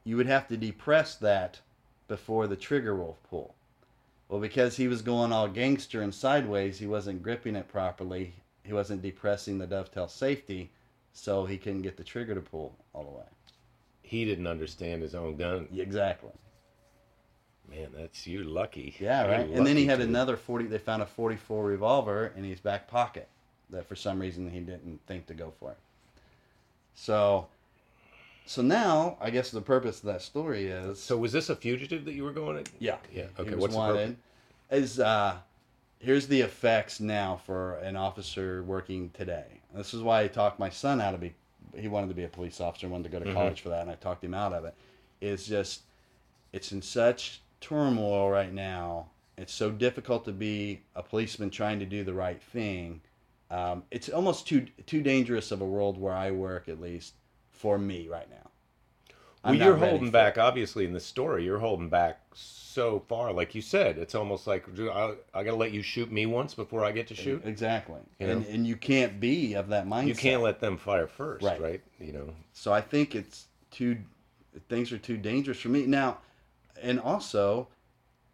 You 0.06 0.16
would 0.16 0.28
have 0.28 0.48
to 0.48 0.56
depress 0.56 1.16
that 1.16 1.60
before 2.08 2.48
the 2.48 2.56
trigger 2.56 2.96
will 2.96 3.18
pull. 3.30 3.54
Well, 4.30 4.40
because 4.40 4.78
he 4.78 4.88
was 4.88 5.02
going 5.02 5.34
all 5.34 5.50
gangster 5.50 6.02
and 6.02 6.16
sideways, 6.16 6.80
he 6.80 6.88
wasn't 6.88 7.22
gripping 7.22 7.58
it 7.58 7.68
properly. 7.68 8.34
He 8.64 8.74
wasn't 8.74 9.02
depressing 9.02 9.58
the 9.58 9.68
dovetail 9.68 10.08
safety, 10.08 10.72
so 11.14 11.46
he 11.46 11.58
couldn't 11.58 11.82
get 11.82 11.98
the 11.98 12.04
trigger 12.04 12.36
to 12.36 12.42
pull 12.42 12.76
all 12.94 13.04
the 13.04 13.10
way. 13.10 13.26
He 14.02 14.26
didn't 14.26 14.48
understand 14.48 15.02
his 15.02 15.16
own 15.16 15.36
gun. 15.38 15.68
Exactly. 15.76 16.32
Man, 17.70 17.88
that's 17.96 18.28
you're 18.28 18.44
lucky. 18.44 18.96
Yeah, 19.00 19.26
right. 19.28 19.50
And 19.50 19.66
then 19.66 19.78
he 19.78 19.86
had 19.86 20.00
dude. 20.00 20.10
another 20.10 20.36
40. 20.36 20.66
They 20.66 20.78
found 20.78 21.02
a 21.02 21.06
44 21.06 21.64
revolver 21.64 22.34
in 22.36 22.44
his 22.44 22.60
back 22.60 22.88
pocket 22.88 23.30
that 23.70 23.88
for 23.88 23.96
some 23.96 24.20
reason 24.20 24.50
he 24.50 24.60
didn't 24.60 25.00
think 25.08 25.28
to 25.28 25.34
go 25.34 25.54
for. 25.60 25.76
So, 26.94 27.48
so 28.46 28.62
now 28.62 29.18
I 29.22 29.30
guess 29.30 29.52
the 29.52 29.62
purpose 29.62 30.00
of 30.00 30.06
that 30.08 30.22
story 30.22 30.68
is 30.68 31.02
So 31.02 31.18
was 31.18 31.32
this 31.32 31.50
a 31.50 31.56
fugitive 31.56 32.04
that 32.06 32.14
you 32.14 32.24
were 32.24 32.34
going 32.34 32.64
to? 32.64 32.72
yeah, 32.80 32.98
Yeah. 33.14 33.28
Okay. 33.40 33.56
What's 33.56 33.74
the 33.74 33.80
wanted. 33.80 34.18
Is 34.70 35.00
uh, 35.00 35.38
here's 36.02 36.28
the 36.28 36.42
effects 36.42 37.00
now 37.00 37.40
for 37.46 37.76
an 37.78 37.96
officer 37.96 38.64
working 38.64 39.10
today. 39.12 39.62
This 39.74 39.94
is 39.94 40.02
why 40.02 40.22
I 40.22 40.28
talked 40.28 40.60
my 40.60 40.70
son 40.70 41.00
out 41.00 41.14
of 41.14 41.22
be. 41.22 41.34
He 41.78 41.88
wanted 41.88 42.08
to 42.10 42.14
be 42.16 42.24
a 42.24 42.28
police 42.28 42.60
officer, 42.60 42.90
wanted 42.90 43.06
to 43.06 43.10
go 43.10 43.20
to 43.24 43.30
Mhm. 43.30 43.34
college 43.34 43.62
for 43.62 43.70
that, 43.70 43.82
and 43.84 43.92
I 43.92 43.96
talked 43.96 44.24
him 44.24 44.34
out 44.34 44.52
of 44.52 44.66
it. 44.66 44.74
It's 45.22 45.46
just, 45.46 45.84
it's 46.52 46.72
in 46.74 46.82
such 46.82 47.42
turmoil 47.62 48.30
right 48.30 48.52
now. 48.52 49.10
It's 49.38 49.54
so 49.54 49.72
difficult 49.72 50.26
to 50.26 50.34
be 50.34 50.82
a 50.96 51.02
policeman 51.02 51.50
trying 51.50 51.80
to 51.80 51.86
do 51.86 52.04
the 52.04 52.14
right 52.14 52.42
thing. 52.42 53.02
Um, 53.50 53.84
it's 53.92 54.10
almost 54.10 54.48
too 54.48 54.68
too 54.86 55.02
dangerous 55.02 55.52
of 55.52 55.62
a 55.62 55.66
world 55.66 55.98
where 55.98 56.14
I 56.14 56.32
work, 56.32 56.68
at 56.68 56.82
least 56.82 57.14
for 57.52 57.78
me 57.78 58.08
right 58.08 58.30
now. 58.30 58.51
Well, 59.44 59.54
I'm 59.54 59.60
not 59.60 59.66
you're 59.66 59.76
holding 59.78 60.08
for 60.08 60.12
back. 60.12 60.38
Obviously, 60.38 60.86
in 60.86 60.94
the 60.94 61.00
story, 61.00 61.44
you're 61.44 61.60
holding 61.60 61.90
back 61.90 62.22
so 62.34 63.04
far. 63.08 63.34
Like 63.34 63.56
you 63.56 63.62
said, 63.62 63.98
it's 63.98 64.14
almost 64.14 64.46
like 64.46 64.66
I, 64.80 65.16
I 65.34 65.44
got 65.44 65.52
to 65.52 65.56
let 65.56 65.72
you 65.72 65.82
shoot 65.82 66.12
me 66.12 66.26
once 66.28 66.54
before 66.54 66.86
I 66.86 66.92
get 66.92 67.08
to 67.08 67.16
shoot. 67.16 67.42
Exactly, 67.46 68.00
You 68.20 68.28
and 68.30 68.46
and 68.46 68.68
you 68.68 68.76
can't 68.76 69.20
be 69.20 69.56
of 69.56 69.70
that 69.70 69.88
mindset. 69.88 70.08
You 70.08 70.16
can't 70.16 70.44
let 70.44 70.60
them 70.60 70.78
fire 70.78 71.08
first, 71.08 71.44
Right. 71.44 71.60
right? 71.62 71.82
You 72.00 72.14
know. 72.14 72.34
So 72.54 72.72
I 72.72 72.82
think 72.82 73.16
it's 73.16 73.48
too 73.72 73.98
things 74.70 74.92
are 74.92 74.98
too 75.00 75.18
dangerous 75.18 75.60
for 75.60 75.70
me 75.70 75.86
now, 75.86 76.20
and 76.82 77.00
also, 77.00 77.68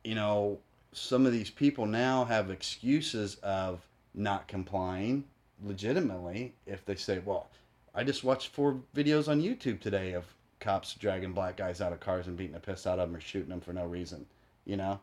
you 0.03 0.15
know, 0.15 0.59
some 0.91 1.25
of 1.25 1.31
these 1.31 1.49
people 1.49 1.85
now 1.85 2.25
have 2.25 2.49
excuses 2.51 3.35
of 3.43 3.79
not 4.13 4.47
complying 4.47 5.23
legitimately 5.63 6.53
if 6.65 6.83
they 6.85 6.95
say, 6.95 7.19
"Well, 7.23 7.47
I 7.95 8.03
just 8.03 8.23
watched 8.23 8.49
four 8.49 8.81
videos 8.95 9.27
on 9.27 9.41
YouTube 9.41 9.79
today 9.79 10.13
of 10.13 10.25
cops 10.59 10.93
dragging 10.95 11.33
black 11.33 11.57
guys 11.57 11.81
out 11.81 11.93
of 11.93 11.99
cars 11.99 12.27
and 12.27 12.35
beating 12.37 12.53
the 12.53 12.59
piss 12.59 12.87
out 12.87 12.99
of 12.99 13.09
them 13.09 13.15
or 13.15 13.21
shooting 13.21 13.49
them 13.49 13.61
for 13.61 13.73
no 13.73 13.85
reason," 13.85 14.25
you 14.65 14.77
know. 14.77 14.99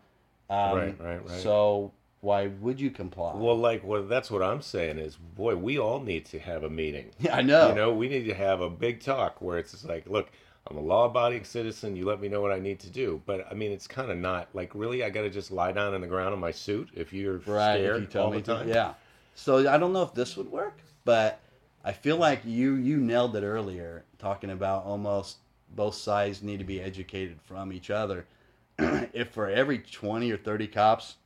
Um, 0.50 0.76
Right, 0.76 1.00
right, 1.00 1.28
right. 1.28 1.40
So 1.40 1.92
why 2.20 2.46
would 2.46 2.80
you 2.80 2.90
comply? 2.90 3.32
Well, 3.34 3.56
like, 3.56 3.82
well, 3.84 4.02
that's 4.02 4.30
what 4.30 4.42
I'm 4.42 4.62
saying 4.62 4.98
is, 4.98 5.16
boy, 5.16 5.56
we 5.56 5.78
all 5.78 6.00
need 6.00 6.24
to 6.26 6.38
have 6.38 6.64
a 6.64 6.70
meeting. 6.70 7.10
yeah, 7.18 7.36
I 7.38 7.42
know. 7.42 7.68
You 7.68 7.74
know, 7.74 7.92
we 7.92 8.08
need 8.08 8.24
to 8.24 8.34
have 8.34 8.60
a 8.60 8.70
big 8.70 9.00
talk 9.00 9.40
where 9.42 9.58
it's 9.58 9.72
just 9.72 9.84
like, 9.86 10.06
look, 10.08 10.30
I'm 10.66 10.78
a 10.78 10.80
law-abiding 10.80 11.44
citizen. 11.44 11.94
You 11.94 12.06
let 12.06 12.20
me 12.20 12.28
know 12.28 12.40
what 12.40 12.50
I 12.50 12.58
need 12.58 12.80
to 12.80 12.90
do. 12.90 13.20
But 13.26 13.46
I 13.50 13.54
mean, 13.54 13.70
it's 13.72 13.86
kind 13.86 14.10
of 14.10 14.16
not 14.16 14.48
like 14.54 14.74
really. 14.74 15.04
I 15.04 15.10
got 15.10 15.22
to 15.22 15.30
just 15.30 15.50
lie 15.50 15.72
down 15.72 15.92
on 15.94 16.00
the 16.00 16.06
ground 16.06 16.32
in 16.32 16.40
my 16.40 16.50
suit 16.50 16.88
if 16.94 17.12
you're 17.12 17.38
right 17.46 17.76
scared 17.78 17.96
if 17.96 18.00
you 18.02 18.06
tell 18.06 18.24
all 18.24 18.30
me 18.30 18.40
the 18.40 18.54
time. 18.54 18.66
to 18.68 18.72
yeah 18.72 18.94
so 19.36 19.68
i 19.68 19.76
don't 19.76 19.92
know 19.92 20.02
if 20.02 20.14
this 20.14 20.36
would 20.36 20.48
work 20.50 20.78
but 21.04 21.40
i 21.84 21.90
feel 21.92 22.16
like 22.16 22.40
you 22.44 22.74
you 22.76 22.96
nailed 22.98 23.34
it 23.34 23.42
earlier 23.42 24.04
talking 24.18 24.50
about 24.50 24.84
almost 24.84 25.38
both 25.76 25.94
sides 25.94 26.42
need 26.42 26.58
to 26.58 26.64
be 26.64 26.80
educated 26.80 27.38
from 27.42 27.72
each 27.72 27.90
other 27.90 28.26
if 28.78 29.30
for 29.30 29.48
every 29.48 29.78
20 29.78 30.30
or 30.30 30.36
30 30.36 30.66
cops 30.68 31.16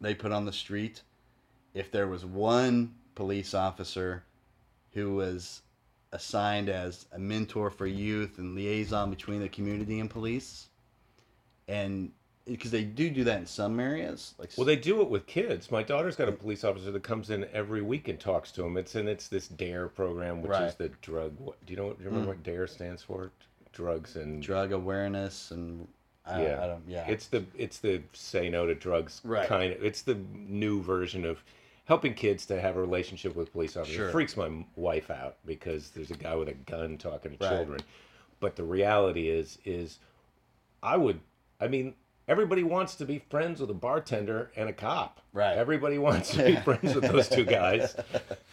they 0.00 0.14
put 0.14 0.32
on 0.32 0.44
the 0.44 0.52
street 0.52 1.02
if 1.74 1.90
there 1.90 2.08
was 2.08 2.24
one 2.24 2.94
police 3.14 3.54
officer 3.54 4.24
who 4.92 5.14
was 5.14 5.62
assigned 6.12 6.68
as 6.68 7.06
a 7.12 7.18
mentor 7.18 7.70
for 7.70 7.86
youth 7.86 8.38
and 8.38 8.54
liaison 8.54 9.10
between 9.10 9.40
the 9.40 9.48
community 9.48 10.00
and 10.00 10.10
police 10.10 10.68
and 11.68 12.10
because 12.44 12.72
they 12.72 12.82
do 12.82 13.08
do 13.08 13.22
that 13.24 13.38
in 13.38 13.46
some 13.46 13.78
areas 13.78 14.34
like 14.38 14.50
Well, 14.56 14.66
they 14.66 14.74
do 14.74 15.00
it 15.00 15.08
with 15.08 15.26
kids. 15.26 15.70
My 15.70 15.84
daughter's 15.84 16.16
got 16.16 16.28
a 16.28 16.32
police 16.32 16.64
officer 16.64 16.90
that 16.90 17.02
comes 17.04 17.30
in 17.30 17.46
every 17.52 17.82
week 17.82 18.08
and 18.08 18.18
talks 18.18 18.50
to 18.52 18.62
them. 18.62 18.76
It's 18.76 18.96
and 18.96 19.08
it's 19.08 19.28
this 19.28 19.46
DARE 19.46 19.86
program, 19.88 20.42
which 20.42 20.58
is 20.58 20.74
the 20.74 20.88
drug. 21.02 21.36
Do 21.36 21.52
you 21.68 21.76
know? 21.76 21.92
Do 21.92 22.02
you 22.02 22.10
remember 22.10 22.26
Mm. 22.26 22.34
what 22.34 22.42
DARE 22.42 22.66
stands 22.66 23.00
for? 23.02 23.30
Drugs 23.72 24.16
and 24.16 24.42
drug 24.42 24.72
awareness 24.72 25.50
and 25.50 25.88
I, 26.26 26.42
yeah, 26.42 26.62
I 26.62 26.66
don't 26.68 26.82
yeah 26.86 27.04
It's 27.08 27.26
the 27.26 27.44
it's 27.56 27.78
the 27.78 28.02
say 28.12 28.48
no 28.48 28.66
to 28.66 28.74
drugs 28.74 29.20
Right. 29.24 29.48
kind 29.48 29.72
of. 29.72 29.82
It's 29.84 30.02
the 30.02 30.14
new 30.34 30.82
version 30.82 31.24
of 31.24 31.42
helping 31.84 32.14
kids 32.14 32.46
to 32.46 32.60
have 32.60 32.76
a 32.76 32.80
relationship 32.80 33.34
with 33.34 33.52
police 33.52 33.76
officers. 33.76 33.96
Sure. 33.96 34.08
It 34.08 34.12
freaks 34.12 34.36
my 34.36 34.48
wife 34.76 35.10
out 35.10 35.36
because 35.44 35.90
there's 35.90 36.10
a 36.12 36.14
guy 36.16 36.34
with 36.36 36.48
a 36.48 36.52
gun 36.54 36.96
talking 36.98 37.36
to 37.36 37.44
Right. 37.44 37.50
children. 37.56 37.80
But 38.40 38.54
the 38.56 38.64
reality 38.64 39.28
is 39.28 39.58
is 39.64 39.98
I 40.82 40.96
would 40.96 41.18
I 41.60 41.66
mean 41.68 41.94
everybody 42.28 42.62
wants 42.62 42.94
to 42.96 43.04
be 43.04 43.18
friends 43.30 43.60
with 43.60 43.70
a 43.70 43.74
bartender 43.74 44.52
and 44.54 44.68
a 44.68 44.72
cop. 44.72 45.20
Right. 45.32 45.56
Everybody 45.58 45.98
wants 45.98 46.30
to 46.34 46.44
be 46.44 46.56
friends 46.56 46.94
with 46.94 47.04
those 47.10 47.28
two 47.28 47.44
guys. 47.44 47.96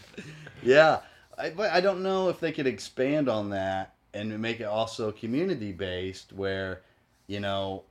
yeah 0.63 0.99
I, 1.38 1.51
but 1.51 1.72
I 1.72 1.82
don't 1.82 2.01
know 2.03 2.30
if 2.30 2.39
they 2.39 2.51
could 2.51 2.67
expand 2.67 3.30
on 3.30 3.51
that 3.51 3.93
and 4.14 4.38
make 4.39 4.60
it 4.60 4.66
also 4.66 5.12
community 5.12 5.72
based 5.72 6.34
where 6.34 6.82
you 7.28 7.39
know 7.39 7.84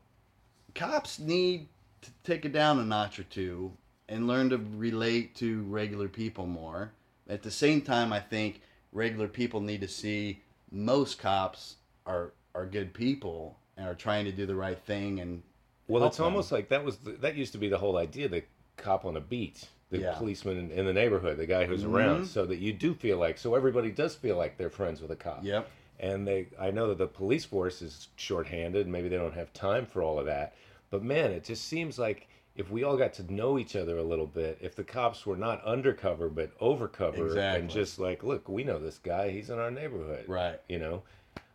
cops 0.75 1.19
need 1.19 1.69
to 2.03 2.11
take 2.25 2.45
it 2.45 2.53
down 2.53 2.79
a 2.79 2.85
notch 2.85 3.19
or 3.19 3.25
two 3.25 3.73
and 4.09 4.27
learn 4.27 4.51
to 4.51 4.59
relate 4.77 5.35
to 5.37 5.63
regular 5.65 6.09
people 6.09 6.47
more 6.47 6.93
at 7.29 7.43
the 7.43 7.51
same 7.51 7.81
time 7.81 8.13
I 8.13 8.21
think 8.21 8.61
regular 8.93 9.29
people 9.29 9.61
need 9.61 9.81
to 9.83 9.89
see 9.89 10.43
most 10.71 11.19
cops 11.19 11.77
are 12.07 12.33
are 12.55 12.67
good 12.67 12.93
people 12.95 13.59
and 13.77 13.87
are 13.87 13.95
trying 13.95 14.25
to 14.25 14.33
do 14.33 14.47
the 14.47 14.57
right 14.57 14.79
thing 14.79 15.21
and 15.21 15.43
Well, 15.87 16.05
it's 16.05 16.17
them. 16.17 16.25
almost 16.27 16.51
like 16.51 16.69
that 16.71 16.85
was 16.85 16.97
the, 16.99 17.13
that 17.13 17.37
used 17.37 17.53
to 17.53 17.59
be 17.59 17.69
the 17.69 17.79
whole 17.79 17.97
idea. 17.97 18.29
The 18.29 18.43
cop 18.77 19.05
on 19.05 19.17
a 19.17 19.21
beat, 19.21 19.69
the 19.91 20.01
Yeah. 20.01 20.15
policeman 20.15 20.59
in, 20.59 20.71
in 20.71 20.87
the 20.87 20.93
neighborhood, 20.93 21.37
the 21.37 21.47
guy 21.47 21.65
who's 21.67 21.85
Mhm. 21.85 21.93
around, 21.95 22.27
so 22.27 22.45
that 22.47 22.59
you 22.59 22.73
do 22.73 22.95
feel 22.95 23.19
like 23.19 23.39
so 23.39 23.55
everybody 23.55 23.91
does 23.91 24.15
feel 24.17 24.37
like 24.37 24.57
they're 24.59 24.71
friends 24.71 25.01
with 25.01 25.11
a 25.13 25.17
cop. 25.17 25.45
yep 25.45 25.69
And 26.01 26.27
they, 26.27 26.49
I 26.61 26.71
know 26.71 26.89
that 26.89 26.99
the 26.99 27.07
police 27.07 27.45
force 27.45 27.83
is 27.83 28.09
shorthanded. 28.17 28.87
Maybe 28.87 29.09
they 29.09 29.17
don't 29.17 29.35
have 29.35 29.53
time 29.53 29.85
for 29.87 30.03
all 30.03 30.19
of 30.19 30.27
that. 30.27 30.55
But 30.91 31.03
man, 31.03 31.33
it 31.33 31.45
just 31.45 31.65
seems 31.65 31.99
like 31.99 32.29
if 32.55 32.71
we 32.71 32.83
all 32.85 32.97
got 32.97 33.15
to 33.15 33.33
know 33.33 33.59
each 33.59 33.77
other 33.77 33.99
a 33.99 34.03
little 34.03 34.27
bit, 34.27 34.59
if 34.61 34.75
the 34.75 34.85
cops 34.85 35.27
were 35.27 35.37
not 35.37 35.63
undercover 35.65 36.29
but 36.29 36.57
overcover, 36.61 37.27
Exactly. 37.27 37.61
and 37.61 37.71
just 37.71 37.99
like, 37.99 38.23
look, 38.23 38.49
we 38.49 38.65
know 38.65 38.79
this 38.79 38.99
guy. 38.99 39.31
He's 39.31 39.51
in 39.51 39.59
our 39.59 39.71
neighborhood. 39.71 40.25
right 40.29 40.61
You 40.69 40.79
know. 40.79 41.03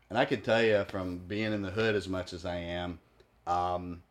And 0.10 0.18
I 0.20 0.26
can 0.26 0.42
tell 0.42 0.62
you 0.62 0.86
from 0.90 1.20
being 1.28 1.52
in 1.54 1.62
the 1.62 1.72
hood 1.72 1.96
as 1.96 2.08
much 2.08 2.34
as 2.34 2.46
I 2.46 2.58
am, 2.58 3.00
um, 3.48 4.04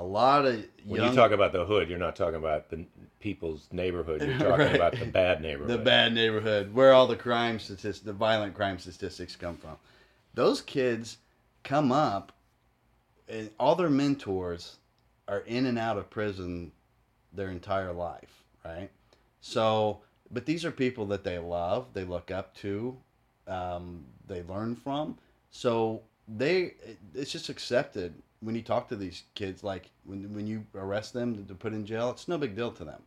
a 0.00 0.02
lot 0.02 0.46
of 0.46 0.64
When 0.86 1.02
you 1.04 1.14
talk 1.14 1.30
about 1.30 1.52
the 1.52 1.66
hood, 1.66 1.90
you're 1.90 1.98
not 1.98 2.16
talking 2.16 2.36
about 2.36 2.70
the 2.70 2.86
people's 3.20 3.68
neighborhood. 3.70 4.22
You're 4.22 4.38
talking 4.38 4.48
Right. 4.66 4.74
about 4.74 4.98
the 4.98 5.04
bad 5.04 5.42
neighborhood. 5.42 5.78
the 5.78 5.84
bad 5.84 6.14
neighborhood 6.14 6.72
where 6.74 6.94
all 6.94 7.06
the 7.06 7.16
crime 7.16 7.58
statistics, 7.58 8.00
the 8.00 8.14
violent 8.14 8.54
crime 8.54 8.78
statistics 8.78 9.36
come 9.36 9.58
from. 9.58 9.76
Those 10.32 10.62
kids 10.62 11.18
come 11.64 11.92
up, 11.92 12.32
and 13.28 13.50
all 13.60 13.74
their 13.74 13.90
mentors 13.90 14.78
are 15.28 15.40
in 15.40 15.66
and 15.66 15.78
out 15.78 15.98
of 15.98 16.08
prison 16.08 16.72
their 17.34 17.50
entire 17.50 17.92
life, 17.92 18.42
right? 18.64 18.88
So, 19.42 20.00
but 20.30 20.46
these 20.46 20.64
are 20.64 20.70
people 20.70 21.04
that 21.08 21.24
they 21.24 21.38
love, 21.38 21.88
they 21.92 22.04
look 22.04 22.30
up 22.30 22.54
to, 22.56 22.96
um, 23.46 24.06
they 24.26 24.42
learn 24.44 24.76
from. 24.76 25.18
So 25.50 26.02
they, 26.26 26.74
it's 27.14 27.32
just 27.32 27.50
accepted 27.50 28.14
when 28.40 28.54
you 28.54 28.62
talk 28.62 28.88
to 28.88 28.96
these 28.96 29.24
kids. 29.34 29.62
Like 29.64 29.90
when 30.04 30.32
when 30.34 30.46
you 30.46 30.64
arrest 30.74 31.12
them 31.12 31.36
to, 31.36 31.42
to 31.48 31.54
put 31.54 31.72
in 31.72 31.84
jail, 31.86 32.10
it's 32.10 32.28
no 32.28 32.38
big 32.38 32.56
deal 32.56 32.72
to 32.72 32.84
them. 32.84 33.02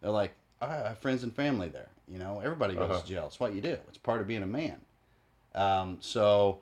They're 0.00 0.10
like, 0.10 0.34
I 0.60 0.74
have 0.76 0.98
friends 0.98 1.22
and 1.22 1.34
family 1.34 1.68
there. 1.68 1.88
You 2.08 2.18
know, 2.18 2.40
everybody 2.40 2.74
goes 2.74 2.90
Uh-huh. 2.90 3.00
to 3.00 3.06
jail. 3.06 3.24
It's 3.26 3.40
what 3.40 3.54
you 3.54 3.60
do. 3.60 3.76
It's 3.88 3.98
part 3.98 4.20
of 4.20 4.26
being 4.26 4.42
a 4.42 4.46
man. 4.46 4.80
Um, 5.54 5.98
so 6.00 6.60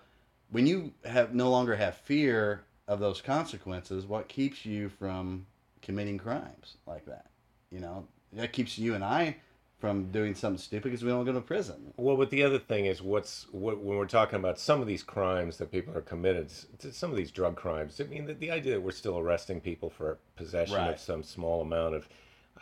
when 0.51 0.66
you 0.66 0.93
have 1.05 1.35
no 1.35 1.51
longer 1.51 1.77
have 1.77 1.97
fear 1.97 2.62
of 2.87 3.01
those 3.01 3.20
consequences, 3.20 4.07
what 4.07 4.29
keeps 4.29 4.64
you 4.64 4.89
from 4.89 5.47
committing 5.83 6.18
crimes 6.18 6.77
like 6.87 7.05
that? 7.07 7.27
You 7.70 7.81
know, 7.81 8.07
that 8.35 8.53
keeps 8.53 8.79
you 8.79 8.95
and 8.95 9.05
I 9.05 9.37
from 9.85 10.11
doing 10.11 10.35
something 10.35 10.57
stupid 10.59 10.85
because 10.85 11.05
we 11.05 11.11
don't 11.11 11.26
go 11.26 11.32
to 11.32 11.43
prison. 11.43 11.93
Well, 11.99 12.16
but 12.16 12.30
the 12.30 12.43
other 12.43 12.59
thing 12.59 12.87
is, 12.87 13.03
what's 13.03 13.47
what 13.53 13.76
when 13.80 13.99
we're 13.99 14.07
talking 14.07 14.39
about 14.39 14.59
some 14.59 14.80
of 14.80 14.87
these 14.87 15.03
crimes 15.03 15.59
that 15.59 15.70
people 15.70 15.95
are 15.95 16.01
committed, 16.01 16.51
some 16.91 17.11
of 17.11 17.18
these 17.18 17.30
drug 17.30 17.55
crimes. 17.57 18.01
I 18.01 18.05
mean, 18.05 18.24
the, 18.24 18.32
the 18.32 18.51
idea 18.51 18.72
that 18.72 18.80
we're 18.80 18.93
still 18.93 19.18
arresting 19.18 19.61
people 19.61 19.91
for 19.91 20.16
possession 20.37 20.76
Right. 20.76 20.95
of 20.95 20.99
some 20.99 21.22
small 21.22 21.61
amount 21.61 21.97
of, 21.97 22.09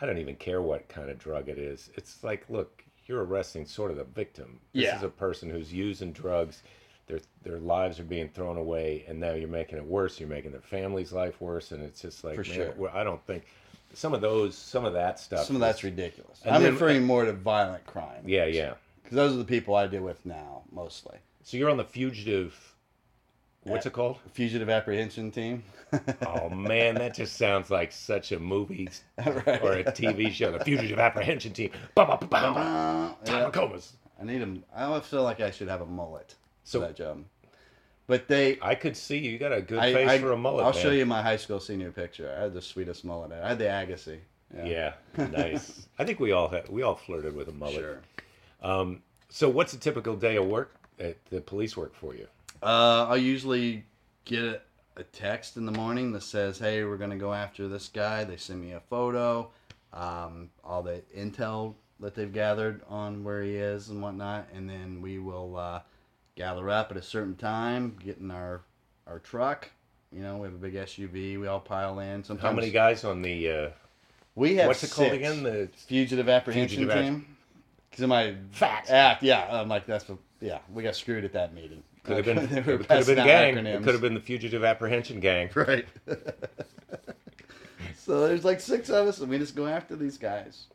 I 0.01 0.05
don't 0.05 0.17
even 0.17 0.35
care 0.35 0.61
what 0.61 0.89
kind 0.89 1.09
of 1.09 1.17
drug 1.17 1.47
it 1.47 1.57
is. 1.57 1.91
It's 1.95 2.25
like, 2.25 2.43
look, 2.49 2.83
you're 3.05 3.23
arresting 3.23 3.65
sort 3.65 3.91
of 3.91 3.95
the 3.95 4.03
victim. 4.03 4.59
This 4.73 4.83
Yeah. 4.83 4.97
is 4.97 5.03
a 5.03 5.09
person 5.09 5.49
who's 5.49 5.71
using 5.71 6.11
drugs. 6.11 6.61
Their 7.07 7.19
their 7.43 7.59
lives 7.59 8.01
are 8.01 8.05
being 8.05 8.27
thrown 8.27 8.57
away, 8.57 9.05
and 9.07 9.17
now 9.17 9.31
you're 9.31 9.47
making 9.47 9.77
it 9.77 9.85
worse. 9.85 10.19
You're 10.19 10.27
making 10.27 10.51
their 10.51 10.59
family's 10.61 11.13
life 11.13 11.39
worse, 11.39 11.71
and 11.71 11.81
it's 11.83 12.01
just 12.01 12.25
like, 12.25 12.35
For 12.35 12.49
man, 12.49 12.73
sure. 12.75 12.89
I 12.93 13.05
don't 13.05 13.25
think 13.25 13.45
some 13.93 14.13
of 14.13 14.21
those, 14.21 14.55
some 14.57 14.85
of 14.85 14.93
that 14.93 15.19
stuff. 15.19 15.45
Some 15.45 15.55
of 15.55 15.59
that's 15.61 15.83
ridiculous. 15.83 16.41
I'm 16.45 16.61
then- 16.63 16.73
referring 16.73 17.03
more 17.05 17.25
to 17.25 17.33
violent 17.33 17.85
crime. 17.85 18.23
Yeah, 18.25 18.45
yeah. 18.45 18.73
Because 19.03 19.15
those 19.15 19.33
are 19.33 19.37
the 19.37 19.45
people 19.45 19.75
I 19.75 19.87
deal 19.87 20.01
with 20.03 20.25
now, 20.25 20.63
mostly. 20.71 21.17
So 21.43 21.57
you're 21.57 21.69
on 21.69 21.77
the 21.77 21.83
fugitive 21.83 22.55
What's 23.65 23.85
it 23.85 23.93
called? 23.93 24.17
Fugitive 24.33 24.69
apprehension 24.69 25.31
team. 25.31 25.63
Oh 26.25 26.49
man, 26.49 26.95
that 26.95 27.13
just 27.13 27.37
sounds 27.37 27.69
like 27.69 27.91
such 27.91 28.31
a 28.31 28.39
movie 28.39 28.89
Right. 29.23 29.47
or 29.63 29.73
a 29.73 29.83
TV 29.83 30.31
show. 30.31 30.51
The 30.57 30.63
Fugitive 30.65 30.97
Apprehension 30.97 31.53
Team. 31.53 31.69
Ba, 31.93 32.05
ba, 32.07 32.17
ba, 32.19 32.25
ba, 32.25 32.27
ba. 32.27 32.59
Uh, 32.59 33.25
Tom 33.25 33.39
yeah. 33.41 33.49
McComas. 33.51 33.91
I 34.19 34.23
need 34.25 34.41
him. 34.41 34.63
I 34.75 34.85
always 34.85 35.03
feel 35.05 35.21
like 35.21 35.39
I 35.39 35.51
should 35.51 35.67
have 35.67 35.81
a 35.81 35.85
mullet 35.85 36.33
So- 36.63 36.81
for 36.81 36.87
that 36.87 36.95
job. 36.95 37.23
But 38.05 38.27
they, 38.27 38.57
I 38.61 38.75
could 38.75 38.97
see 38.97 39.17
you 39.17 39.37
got 39.37 39.53
a 39.53 39.61
good 39.61 39.79
I, 39.79 39.93
face 39.93 40.09
I, 40.09 40.19
for 40.19 40.33
a 40.33 40.37
mullet. 40.37 40.65
I'll 40.65 40.73
man. 40.73 40.81
show 40.81 40.91
you 40.91 41.05
my 41.05 41.21
high 41.21 41.37
school 41.37 41.59
senior 41.59 41.91
picture. 41.91 42.33
I 42.37 42.41
had 42.43 42.53
the 42.53 42.61
sweetest 42.61 43.05
mullet. 43.05 43.31
I 43.31 43.47
had 43.49 43.59
the 43.59 43.65
Agassi. 43.65 44.19
Yeah, 44.63 44.93
nice. 45.17 45.87
I 45.99 46.03
think 46.03 46.19
we 46.19 46.31
all 46.31 46.49
had, 46.49 46.69
we 46.69 46.83
all 46.83 46.95
flirted 46.95 47.35
with 47.35 47.47
a 47.47 47.53
mullet. 47.53 47.75
sure. 47.75 48.01
So, 49.33 49.49
what's 49.49 49.73
a 49.73 49.79
typical 49.79 50.15
day 50.15 50.35
of 50.35 50.45
work 50.45 50.75
at 50.99 51.17
the 51.31 51.41
police 51.41 51.75
work 51.75 51.95
for 51.95 52.13
you? 52.13 52.27
Uh, 52.61 53.07
I'll 53.09 53.17
usually 53.17 53.83
get 54.25 54.43
a, 54.43 54.61
a 54.97 55.03
text 55.05 55.57
in 55.57 55.65
the 55.65 55.71
morning 55.71 56.11
that 56.11 56.21
says, 56.21 56.59
"Hey, 56.59 56.83
we're 56.83 56.97
gonna 56.97 57.17
go 57.17 57.33
after 57.33 57.67
this 57.67 57.87
guy." 57.87 58.25
They 58.25 58.37
send 58.37 58.61
me 58.61 58.73
a 58.73 58.79
photo, 58.79 59.49
um, 59.91 60.51
all 60.63 60.83
the 60.83 61.01
intel 61.17 61.73
that 61.99 62.13
they've 62.13 62.31
gathered 62.31 62.83
on 62.87 63.23
where 63.23 63.41
he 63.41 63.55
is 63.55 63.89
and 63.89 64.03
whatnot, 64.03 64.49
and 64.53 64.69
then 64.69 65.01
we 65.01 65.17
will 65.17 65.57
uh, 65.57 65.81
gather 66.35 66.69
up 66.69 66.91
at 66.91 66.97
a 66.97 67.01
certain 67.01 67.35
time, 67.35 67.97
get 68.03 68.17
in 68.17 68.31
our 68.31 68.61
our 69.07 69.19
truck. 69.19 69.69
You 70.11 70.21
know, 70.21 70.37
we 70.37 70.47
have 70.47 70.53
a 70.53 70.57
big 70.57 70.75
SUV. 70.75 71.39
We 71.39 71.47
all 71.47 71.59
pile 71.59 71.99
in. 71.99 72.23
Sometimes 72.23 72.47
How 72.47 72.53
many 72.53 72.69
guys 72.69 73.03
on 73.03 73.21
the? 73.21 73.49
Uh, 73.49 73.69
We 74.35 74.55
have 74.57 74.67
what's 74.67 74.83
it 74.83 74.91
called 74.91 75.13
again? 75.13 75.43
The 75.43 75.69
Fugitive 75.75 76.29
apprehension 76.29 76.79
Fugitive 76.83 77.03
team. 77.03 77.25
Because 77.89 78.03
in 78.03 78.09
my 78.09 78.35
Facts. 78.51 78.89
act, 78.89 79.23
yeah, 79.23 79.47
I'm 79.51 79.69
like 79.69 79.85
that's 79.85 80.07
what, 80.07 80.17
yeah, 80.39 80.59
we 80.71 80.83
got 80.83 80.95
screwed 80.95 81.23
at 81.25 81.33
that 81.33 81.53
meeting. 81.53 81.83
could 82.03 82.17
have 82.17 82.25
been. 82.25 82.37
It 82.57 82.63
could 82.63 82.85
have 82.89 83.05
been 83.07 83.19
out 83.19 83.25
gang. 83.25 83.57
It 83.65 83.83
could 83.83 83.93
have 83.93 84.01
been 84.01 84.13
the 84.13 84.19
Fugitive 84.19 84.63
Apprehension 84.63 85.19
Gang. 85.19 85.49
Right. 85.55 85.87
so 87.97 88.27
there's 88.27 88.43
like 88.43 88.59
six 88.59 88.89
of 88.89 89.07
us, 89.07 89.19
and 89.19 89.29
we 89.29 89.37
just 89.37 89.55
go 89.55 89.67
after 89.67 89.95
these 89.95 90.17
guys. 90.17 90.65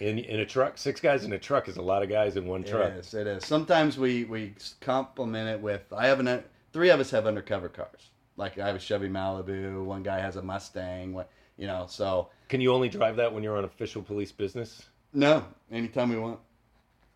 In 0.00 0.18
in 0.18 0.40
a 0.40 0.46
truck, 0.46 0.76
six 0.76 1.00
guys 1.00 1.24
in 1.24 1.32
a 1.32 1.38
truck 1.38 1.68
is 1.68 1.76
a 1.76 1.82
lot 1.82 2.02
of 2.02 2.08
guys 2.08 2.36
in 2.36 2.46
one 2.46 2.64
truck. 2.64 2.92
It 2.92 2.98
is. 2.98 3.14
It 3.14 3.26
is. 3.26 3.44
Sometimes 3.46 3.96
we 3.98 4.24
we 4.24 4.54
complement 4.80 5.48
it 5.48 5.60
with. 5.60 5.92
I 5.92 6.06
have 6.06 6.20
an 6.20 6.42
three 6.72 6.90
of 6.90 6.98
us 7.00 7.10
have 7.10 7.26
undercover 7.26 7.68
cars. 7.68 8.10
Like 8.36 8.58
I 8.58 8.66
have 8.66 8.76
a 8.76 8.80
Chevy 8.80 9.08
Malibu. 9.08 9.84
One 9.84 10.02
guy 10.02 10.18
has 10.18 10.34
a 10.36 10.42
Mustang. 10.42 11.12
What 11.12 11.30
you 11.56 11.66
know? 11.68 11.86
So 11.88 12.30
Can 12.48 12.60
you 12.60 12.72
only 12.72 12.88
drive 12.88 13.16
that 13.16 13.32
when 13.32 13.42
you're 13.44 13.56
on 13.56 13.64
official 13.64 14.02
police 14.02 14.32
business? 14.32 14.86
no, 15.12 15.44
anytime 15.70 16.10
we 16.10 16.18
want. 16.18 16.40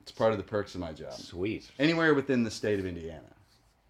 It's 0.03 0.13
part 0.13 0.31
of 0.33 0.39
the 0.39 0.45
perks 0.45 0.75
of 0.75 0.81
my 0.81 0.93
job. 0.93 1.13
Sweet. 1.15 1.69
Anywhere 1.79 2.15
within 2.15 2.45
the 2.45 2.51
state 2.51 2.79
of 2.79 2.87
Indiana. 2.87 3.21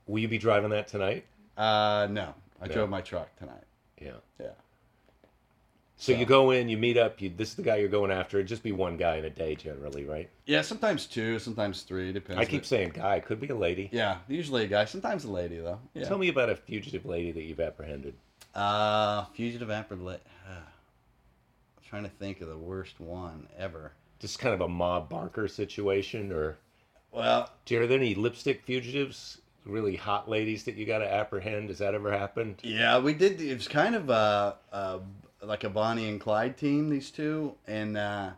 Will 0.07 0.19
you 0.21 0.27
be 0.29 0.39
driving 0.39 0.71
that 0.71 0.89
tonight? 0.89 1.27
Uh, 1.57 2.09
no, 2.11 2.35
I 2.61 2.67
No. 2.67 2.73
drove 2.75 2.89
my 2.91 3.03
truck 3.03 3.37
tonight. 3.37 3.63
Yeah. 4.01 4.13
Yeah. 4.41 4.53
So, 6.01 6.13
So- 6.13 6.19
you 6.19 6.25
go 6.27 6.53
in, 6.53 6.69
you 6.69 6.79
meet 6.79 6.97
up. 6.97 7.21
You, 7.21 7.29
this 7.37 7.51
is 7.51 7.55
the 7.57 7.63
guy 7.63 7.77
you're 7.77 7.89
going 7.89 8.13
after. 8.13 8.39
It'd 8.39 8.47
just 8.47 8.63
be 8.63 8.71
one 8.71 8.97
guy 8.97 9.17
in 9.17 9.25
a 9.25 9.31
day, 9.31 9.57
generally, 9.57 10.05
right? 10.05 10.31
Yeah, 10.47 10.63
sometimes 10.63 11.07
two, 11.07 11.41
sometimes 11.41 11.83
three, 11.83 12.13
depends. 12.13 12.41
I 12.41 12.45
keep 12.45 12.65
saying 12.65 12.91
guy. 12.95 13.19
Could 13.21 13.41
be 13.41 13.49
a 13.49 13.55
lady. 13.57 13.89
Yeah, 13.93 14.19
usually 14.29 14.63
a 14.65 14.69
guy, 14.69 14.85
sometimes 14.85 15.25
a 15.25 15.31
lady 15.31 15.59
though. 15.59 15.81
Yeah. 15.95 16.05
Tell 16.05 16.17
me 16.19 16.29
about 16.29 16.51
a 16.51 16.57
fugitive 16.57 17.05
lady 17.05 17.33
that 17.33 17.43
you've 17.43 17.59
apprehended. 17.61 18.15
Uh, 18.55 19.25
fugitive 19.35 19.71
apprehension. 19.71 20.21
I'm 20.49 21.85
trying 21.89 22.05
to 22.05 22.11
think 22.11 22.41
of 22.41 22.49
the 22.49 22.57
worst 22.57 23.01
one 23.01 23.49
ever. 23.59 23.93
Just 24.21 24.39
kind 24.39 24.55
of 24.55 24.61
a 24.61 24.69
Ma 24.69 25.01
Barker 25.01 25.49
situation, 25.49 26.31
or 26.33 26.59
Well, 27.11 27.51
do 27.65 27.75
you 27.75 27.83
are 27.83 27.87
there 27.89 27.99
any 27.99 28.15
lipstick 28.15 28.63
fugitives? 28.63 29.41
Really 29.65 29.97
hot 29.97 30.31
ladies 30.31 30.65
that 30.65 30.77
you 30.77 30.87
got 30.87 30.99
to 30.99 31.13
apprehend? 31.13 31.69
Has 31.71 31.79
that 31.79 31.95
ever 31.95 32.11
happened? 32.13 32.61
yeah, 32.63 32.99
we 33.01 33.15
did. 33.15 33.41
It 33.41 33.55
was 33.55 33.69
kind 33.69 33.95
of 33.95 34.09
a, 34.11 34.57
a 34.73 35.01
like 35.43 35.65
a 35.65 35.69
Bonnie 35.71 36.09
and 36.09 36.21
Clyde 36.21 36.57
team. 36.57 36.89
These 36.91 37.11
two, 37.11 37.55
and 37.67 37.97
uh, 37.97 38.31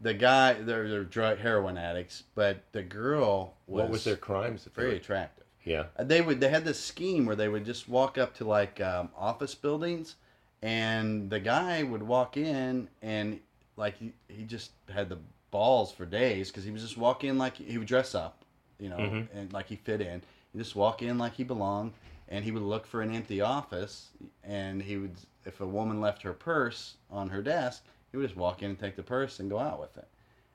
the 0.00 0.14
guy, 0.14 0.54
they're 0.54 0.88
they're 0.88 1.04
drug 1.04 1.38
heroin 1.38 1.76
addicts, 1.78 2.24
but 2.34 2.62
the 2.72 2.82
girl 2.82 3.54
was, 3.66 3.82
what 3.82 3.90
was 3.90 4.04
their 4.04 4.16
crimes? 4.16 4.68
very 4.74 4.96
attractive. 4.96 5.44
Yeah. 5.64 5.84
Uh, 5.98 6.04
They 6.04 6.20
would 6.20 6.40
they 6.40 6.48
had 6.48 6.64
this 6.64 6.80
scheme 6.80 7.26
where 7.26 7.36
they 7.36 7.48
would 7.48 7.64
just 7.64 7.88
walk 7.88 8.16
up 8.18 8.34
to 8.36 8.44
like 8.44 8.80
um, 8.80 9.10
office 9.16 9.54
buildings, 9.54 10.16
and 10.62 11.30
the 11.30 11.40
guy 11.40 11.82
would 11.82 12.02
walk 12.02 12.36
in 12.36 12.88
and 13.02 13.40
like 13.76 13.96
he, 13.98 14.12
he 14.28 14.44
just 14.44 14.72
had 14.92 15.08
the 15.08 15.18
balls 15.50 15.92
for 15.92 16.04
days 16.04 16.48
because 16.50 16.64
he 16.64 16.70
was 16.70 16.82
just 16.82 16.96
walk 16.98 17.24
in 17.24 17.38
like 17.38 17.56
he 17.56 17.78
would 17.78 17.86
dress 17.86 18.14
up, 18.14 18.42
you 18.78 18.88
know, 18.88 18.96
Mhm. 18.98 19.28
and 19.34 19.52
like 19.52 19.66
he 19.68 19.76
fit 19.76 20.00
in. 20.00 20.22
He 20.52 20.58
just 20.58 20.74
walk 20.74 21.02
in 21.02 21.18
like 21.18 21.34
he 21.34 21.44
belonged, 21.44 21.92
and 22.28 22.44
he 22.44 22.50
would 22.50 22.62
look 22.62 22.86
for 22.86 23.02
an 23.02 23.14
empty 23.14 23.40
office, 23.40 24.08
and 24.42 24.82
he 24.82 24.96
would 24.96 25.16
if 25.48 25.60
a 25.60 25.66
woman 25.66 26.00
left 26.00 26.22
her 26.22 26.34
purse 26.34 26.94
on 27.10 27.30
her 27.30 27.42
desk, 27.42 27.84
he 28.10 28.16
would 28.16 28.26
just 28.26 28.36
walk 28.36 28.62
in 28.62 28.70
and 28.70 28.78
take 28.78 28.96
the 28.96 29.02
purse 29.02 29.40
and 29.40 29.50
go 29.50 29.58
out 29.58 29.80
with 29.80 29.96
it. 29.96 30.06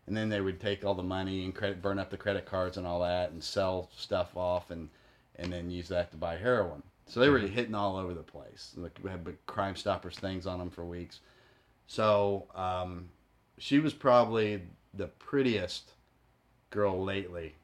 And 0.08 0.16
then 0.16 0.30
they 0.30 0.42
would 0.42 0.60
take 0.60 0.86
all 0.86 0.94
the 0.94 1.04
money 1.04 1.44
and 1.44 1.56
credit, 1.56 1.82
burn 1.82 2.00
up 2.00 2.10
the 2.10 2.18
credit 2.18 2.46
cards 2.46 2.78
and 2.78 2.86
all 2.86 3.00
that, 3.02 3.32
and 3.32 3.44
sell 3.44 3.90
stuff 3.96 4.38
off, 4.38 4.70
and 4.72 4.90
and 5.38 5.52
then 5.52 5.72
use 5.72 5.88
that 5.88 6.12
to 6.12 6.18
buy 6.18 6.38
heroin. 6.38 6.84
So 7.08 7.20
they 7.20 7.30
were 7.30 7.40
hitting 7.40 7.76
all 7.76 7.98
over 7.98 8.14
the 8.14 8.22
place. 8.22 8.74
Like 8.76 8.98
we 9.02 9.10
had 9.10 9.24
big 9.24 9.44
Crime 9.46 9.76
Stoppers 9.76 10.18
things 10.18 10.46
on 10.46 10.60
them 10.60 10.70
for 10.70 10.86
weeks. 10.86 11.22
So 11.88 12.48
um, 12.56 13.10
she 13.58 13.80
was 13.80 13.94
probably 13.94 14.62
the 14.94 15.08
prettiest 15.08 15.92
girl 16.70 17.04
lately 17.04 17.56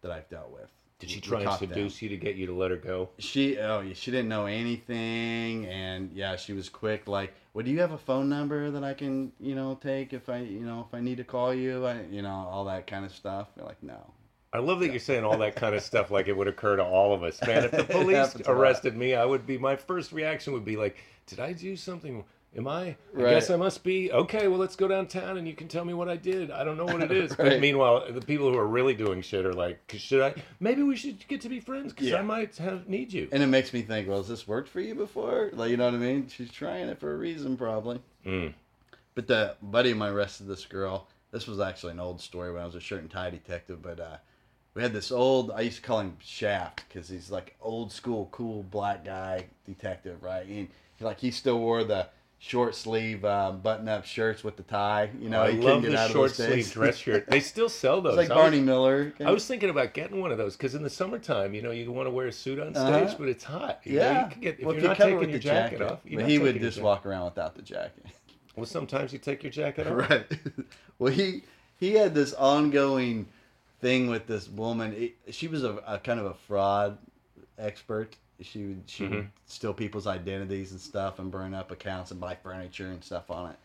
that 0.00 0.10
I've 0.10 0.28
dealt 0.28 0.50
with. 0.50 0.70
Did 1.00 1.10
she 1.10 1.20
try 1.20 1.40
and 1.40 1.48
caught 1.48 1.60
them. 1.60 1.68
seduce 1.70 2.00
you 2.02 2.08
to 2.10 2.16
get 2.16 2.36
you 2.36 2.46
to 2.46 2.54
let 2.54 2.70
her 2.70 2.76
go? 2.76 3.10
She 3.18 3.58
oh 3.58 3.80
yeah, 3.80 3.94
she 3.94 4.10
didn't 4.10 4.28
know 4.28 4.46
anything, 4.46 5.66
and 5.66 6.12
yeah, 6.12 6.36
she 6.36 6.52
was 6.52 6.68
quick. 6.68 7.08
Like, 7.08 7.34
well, 7.52 7.64
do 7.64 7.70
you 7.70 7.80
have 7.80 7.92
a 7.92 7.98
phone 7.98 8.28
number 8.28 8.70
that 8.70 8.84
I 8.84 8.94
can 8.94 9.32
you 9.40 9.54
know 9.54 9.78
take 9.80 10.12
if 10.12 10.28
I 10.28 10.38
you 10.38 10.60
know 10.60 10.86
if 10.88 10.94
I 10.94 11.00
need 11.00 11.16
to 11.16 11.24
call 11.24 11.52
you? 11.52 11.84
I 11.84 12.02
you 12.10 12.22
know 12.22 12.48
all 12.50 12.64
that 12.66 12.86
kind 12.86 13.04
of 13.04 13.12
stuff. 13.12 13.48
They're 13.56 13.66
like, 13.66 13.82
no. 13.82 14.12
I 14.52 14.58
love 14.58 14.78
that 14.80 14.90
you're 14.90 15.00
saying 15.00 15.24
all 15.24 15.36
that 15.38 15.56
kind 15.56 15.74
of 15.74 15.82
stuff 15.82 16.12
like 16.12 16.28
it 16.28 16.36
would 16.36 16.46
occur 16.46 16.76
to 16.76 16.84
all 16.84 17.12
of 17.12 17.24
us, 17.24 17.44
man. 17.44 17.64
If 17.64 17.72
the 17.72 17.84
police 17.90 18.16
happens 18.16 18.46
a 18.46 18.52
lot. 18.52 18.60
arrested 18.60 18.96
me, 18.96 19.14
I 19.14 19.24
would 19.24 19.46
be 19.46 19.58
my 19.58 19.74
first 19.74 20.12
reaction 20.12 20.52
would 20.52 20.64
be 20.64 20.76
like, 20.76 20.96
"Did 21.26 21.40
I 21.40 21.52
do 21.52 21.76
something? 21.76 22.24
Am 22.56 22.68
I? 22.68 22.96
I 23.16 23.20
guess 23.20 23.50
I 23.50 23.56
must 23.56 23.82
be. 23.82 24.12
Okay, 24.12 24.46
well, 24.46 24.58
let's 24.60 24.76
go 24.76 24.86
downtown 24.86 25.38
and 25.38 25.48
you 25.48 25.54
can 25.54 25.66
tell 25.66 25.84
me 25.84 25.92
what 25.92 26.08
I 26.08 26.16
did. 26.16 26.52
I 26.52 26.62
don't 26.62 26.76
know 26.76 26.84
what 26.84 27.02
it 27.02 27.10
is." 27.10 27.34
But 27.36 27.60
meanwhile, 27.60 28.12
the 28.12 28.20
people 28.20 28.50
who 28.50 28.56
are 28.56 28.66
really 28.66 28.94
doing 28.94 29.22
shit 29.22 29.44
are 29.44 29.52
like, 29.52 29.80
"Should 29.96 30.22
I? 30.22 30.34
Maybe 30.60 30.82
we 30.82 30.94
should 30.94 31.26
get 31.26 31.40
to 31.40 31.48
be 31.48 31.58
friends 31.58 31.92
because 31.92 32.08
Yeah. 32.08 32.18
I 32.18 32.22
might 32.22 32.56
have 32.58 32.88
need 32.88 33.12
you." 33.12 33.28
And 33.32 33.42
it 33.42 33.48
makes 33.48 33.72
me 33.72 33.82
think, 33.82 34.08
well, 34.08 34.18
has 34.18 34.28
this 34.28 34.46
worked 34.46 34.68
for 34.68 34.80
you 34.80 34.94
before? 34.94 35.50
Like, 35.52 35.70
you 35.70 35.76
know 35.76 35.86
what 35.86 35.94
I 35.94 35.98
mean? 35.98 36.28
She's 36.28 36.50
trying 36.50 36.88
it 36.88 37.00
for 37.00 37.12
a 37.12 37.16
reason, 37.16 37.56
probably. 37.56 38.00
Mm. 38.24 38.54
But 39.14 39.26
the 39.26 39.56
buddy 39.60 39.90
of 39.90 39.96
mine 39.96 40.12
arrested 40.12 40.46
this 40.46 40.64
girl. 40.64 41.08
This 41.32 41.48
was 41.48 41.58
actually 41.58 41.92
an 41.92 42.00
old 42.00 42.20
story 42.20 42.52
when 42.52 42.62
I 42.62 42.66
was 42.66 42.76
a 42.76 42.80
shirt 42.80 43.00
and 43.00 43.10
tie 43.10 43.30
detective. 43.30 43.82
But 43.82 43.98
uh, 43.98 44.16
we 44.74 44.82
had 44.82 44.92
this 44.92 45.10
old. 45.10 45.50
I 45.50 45.62
used 45.62 45.76
to 45.76 45.82
call 45.82 46.00
him 46.00 46.16
Shaft 46.20 46.84
because 46.88 47.08
he's 47.08 47.30
like 47.30 47.56
old 47.60 47.92
school, 47.92 48.28
cool 48.30 48.62
black 48.62 49.04
guy 49.04 49.46
detective, 49.66 50.22
right? 50.22 50.46
And 50.46 50.68
like 51.00 51.18
he 51.20 51.30
still 51.32 51.58
wore 51.58 51.82
the 51.82 52.08
short 52.38 52.74
sleeve 52.74 53.24
uh, 53.24 53.52
button 53.52 53.88
up 53.88 54.04
shirts 54.04 54.44
with 54.44 54.56
the 54.56 54.62
tie. 54.64 55.10
You 55.18 55.30
know, 55.30 55.42
I 55.42 55.52
he 55.52 55.58
love 55.58 55.82
the 55.82 55.96
out 55.98 56.10
short 56.10 56.32
sleeve 56.32 56.70
dress 56.72 56.96
shirt. 56.96 57.26
They 57.30 57.40
still 57.40 57.68
sell 57.70 58.00
those. 58.02 58.18
It's 58.18 58.28
like 58.28 58.30
I 58.30 58.34
was- 58.34 58.42
Barney 58.42 58.60
Miller. 58.60 59.14
I 59.24 59.30
was 59.30 59.46
thinking 59.46 59.70
about 59.70 59.94
getting 59.94 60.20
one 60.20 60.30
of 60.30 60.38
those 60.38 60.56
because 60.56 60.74
in 60.74 60.82
the 60.82 60.90
summertime, 60.90 61.54
you 61.54 61.62
know, 61.62 61.70
you 61.70 61.90
want 61.90 62.06
to 62.06 62.10
wear 62.10 62.26
a 62.26 62.32
suit 62.32 62.58
on 62.58 62.74
stage, 62.74 62.84
Uh-huh. 62.84 63.14
but 63.18 63.28
it's 63.28 63.44
hot. 63.44 63.80
You 63.84 63.98
know, 63.98 64.02
yeah. 64.02 64.24
you 64.24 64.30
can 64.32 64.40
get 64.40 64.58
if 64.60 64.64
Well, 64.66 64.74
you're 64.74 64.82
you 64.82 64.88
not 64.88 64.96
taking 64.98 65.20
your 65.22 65.32
the 65.32 65.38
jacket, 65.38 65.82
off. 65.82 66.00
but 66.04 66.28
he 66.28 66.38
would 66.38 66.60
just 66.60 66.80
walk 66.82 67.06
around 67.06 67.24
without 67.26 67.54
the 67.54 67.62
jacket. 67.62 68.04
Well, 68.56 68.66
sometimes 68.66 69.12
you 69.12 69.18
take 69.18 69.42
your 69.42 69.50
jacket 69.50 69.86
off. 69.88 70.08
Right. 70.08 70.26
well, 71.00 71.12
he 71.12 71.42
he 71.76 71.94
had 71.94 72.14
this 72.14 72.32
ongoing 72.34 73.26
thing 73.80 74.06
with 74.06 74.28
this 74.28 74.48
woman. 74.48 74.92
It- 74.96 75.34
she 75.34 75.48
was 75.48 75.64
a, 75.64 75.72
a 75.86 75.98
kind 75.98 76.20
of 76.20 76.26
a 76.26 76.34
fraud 76.34 76.96
expert. 77.58 78.14
She 78.44 78.64
would 78.66 78.82
she 78.86 79.04
would 79.04 79.12
Mhm. 79.12 79.26
steal 79.46 79.74
people's 79.74 80.06
identities 80.06 80.70
and 80.72 80.80
stuff 80.80 81.18
and 81.18 81.30
burn 81.30 81.54
up 81.54 81.70
accounts 81.70 82.10
and 82.10 82.20
buy 82.20 82.34
furniture 82.36 82.86
and 82.88 83.02
stuff 83.02 83.30
on 83.30 83.50
it. 83.50 83.56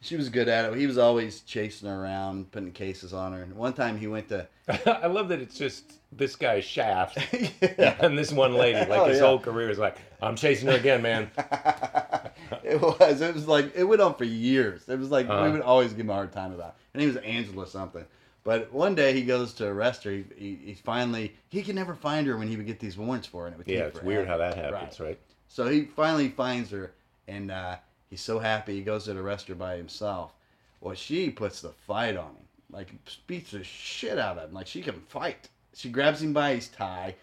She 0.00 0.16
was 0.16 0.28
good 0.30 0.48
at 0.48 0.64
it. 0.64 0.76
He 0.76 0.88
was 0.88 0.98
always 0.98 1.42
chasing 1.42 1.88
her 1.88 2.02
around, 2.02 2.50
putting 2.50 2.72
cases 2.72 3.12
on 3.12 3.32
her. 3.34 3.42
And 3.42 3.54
one 3.54 3.72
time 3.72 3.96
he 3.96 4.08
went 4.08 4.28
to 4.30 4.48
I 4.86 5.06
love 5.06 5.28
that 5.28 5.40
it's 5.40 5.56
just 5.56 5.92
this 6.10 6.34
guy 6.34 6.60
Shaft 6.60 7.18
yeah. 7.78 7.96
and 8.00 8.18
this 8.18 8.32
one 8.32 8.54
lady. 8.54 8.78
Like 8.80 9.00
Oh, 9.00 9.04
his 9.06 9.18
yeah. 9.20 9.26
whole 9.26 9.38
career 9.38 9.70
is 9.70 9.78
like, 9.78 9.96
I'm 10.20 10.34
chasing 10.34 10.68
her 10.68 10.74
again, 10.74 11.02
man. 11.02 11.30
it 12.64 12.80
was. 12.80 13.20
It 13.20 13.34
was 13.34 13.46
like 13.46 13.74
it 13.76 13.84
went 13.84 14.00
on 14.02 14.14
for 14.14 14.24
years. 14.24 14.88
It 14.88 14.98
was 14.98 15.10
like 15.10 15.28
Uh-huh. 15.28 15.44
we 15.44 15.50
would 15.52 15.60
always 15.62 15.92
give 15.92 16.00
him 16.06 16.10
a 16.10 16.14
hard 16.14 16.32
time 16.32 16.52
about. 16.52 16.70
It. 16.70 16.74
And 16.94 17.00
he 17.02 17.06
was 17.06 17.16
Angela 17.18 17.66
something. 17.66 18.04
But 18.44 18.72
one 18.72 18.94
day 18.94 19.12
he 19.12 19.22
goes 19.22 19.54
to 19.54 19.66
arrest 19.66 20.04
her. 20.04 20.10
He, 20.10 20.24
he, 20.36 20.58
he 20.64 20.74
finally 20.74 21.34
he 21.48 21.62
can 21.62 21.76
never 21.76 21.94
find 21.94 22.26
her 22.26 22.36
when 22.36 22.48
he 22.48 22.56
would 22.56 22.66
get 22.66 22.80
these 22.80 22.98
warrants 22.98 23.26
for 23.26 23.42
her. 23.42 23.46
And 23.46 23.54
it 23.54 23.58
would 23.58 23.68
Yeah, 23.68 23.84
it's 23.84 24.02
weird 24.02 24.26
how 24.26 24.38
that 24.38 24.54
happens, 24.54 24.98
right? 24.98 25.18
So 25.48 25.68
he 25.68 25.84
finally 25.84 26.28
finds 26.28 26.70
her, 26.70 26.92
and 27.28 27.50
uh, 27.50 27.76
he's 28.10 28.22
so 28.22 28.38
happy. 28.38 28.74
He 28.74 28.82
goes 28.82 29.04
to 29.04 29.16
arrest 29.16 29.48
her 29.48 29.54
by 29.54 29.76
himself. 29.76 30.32
Well, 30.80 30.94
she 30.94 31.30
puts 31.30 31.60
the 31.60 31.70
fight 31.70 32.16
on 32.16 32.30
him, 32.30 32.48
like 32.70 32.88
beats 33.26 33.52
the 33.52 33.62
shit 33.62 34.18
out 34.18 34.38
of 34.38 34.48
him, 34.48 34.54
like 34.54 34.66
she 34.66 34.82
can 34.82 35.00
fight. 35.08 35.48
She 35.74 35.90
grabs 35.90 36.20
him 36.20 36.32
by 36.32 36.54
his 36.54 36.68
tie, 36.68 37.14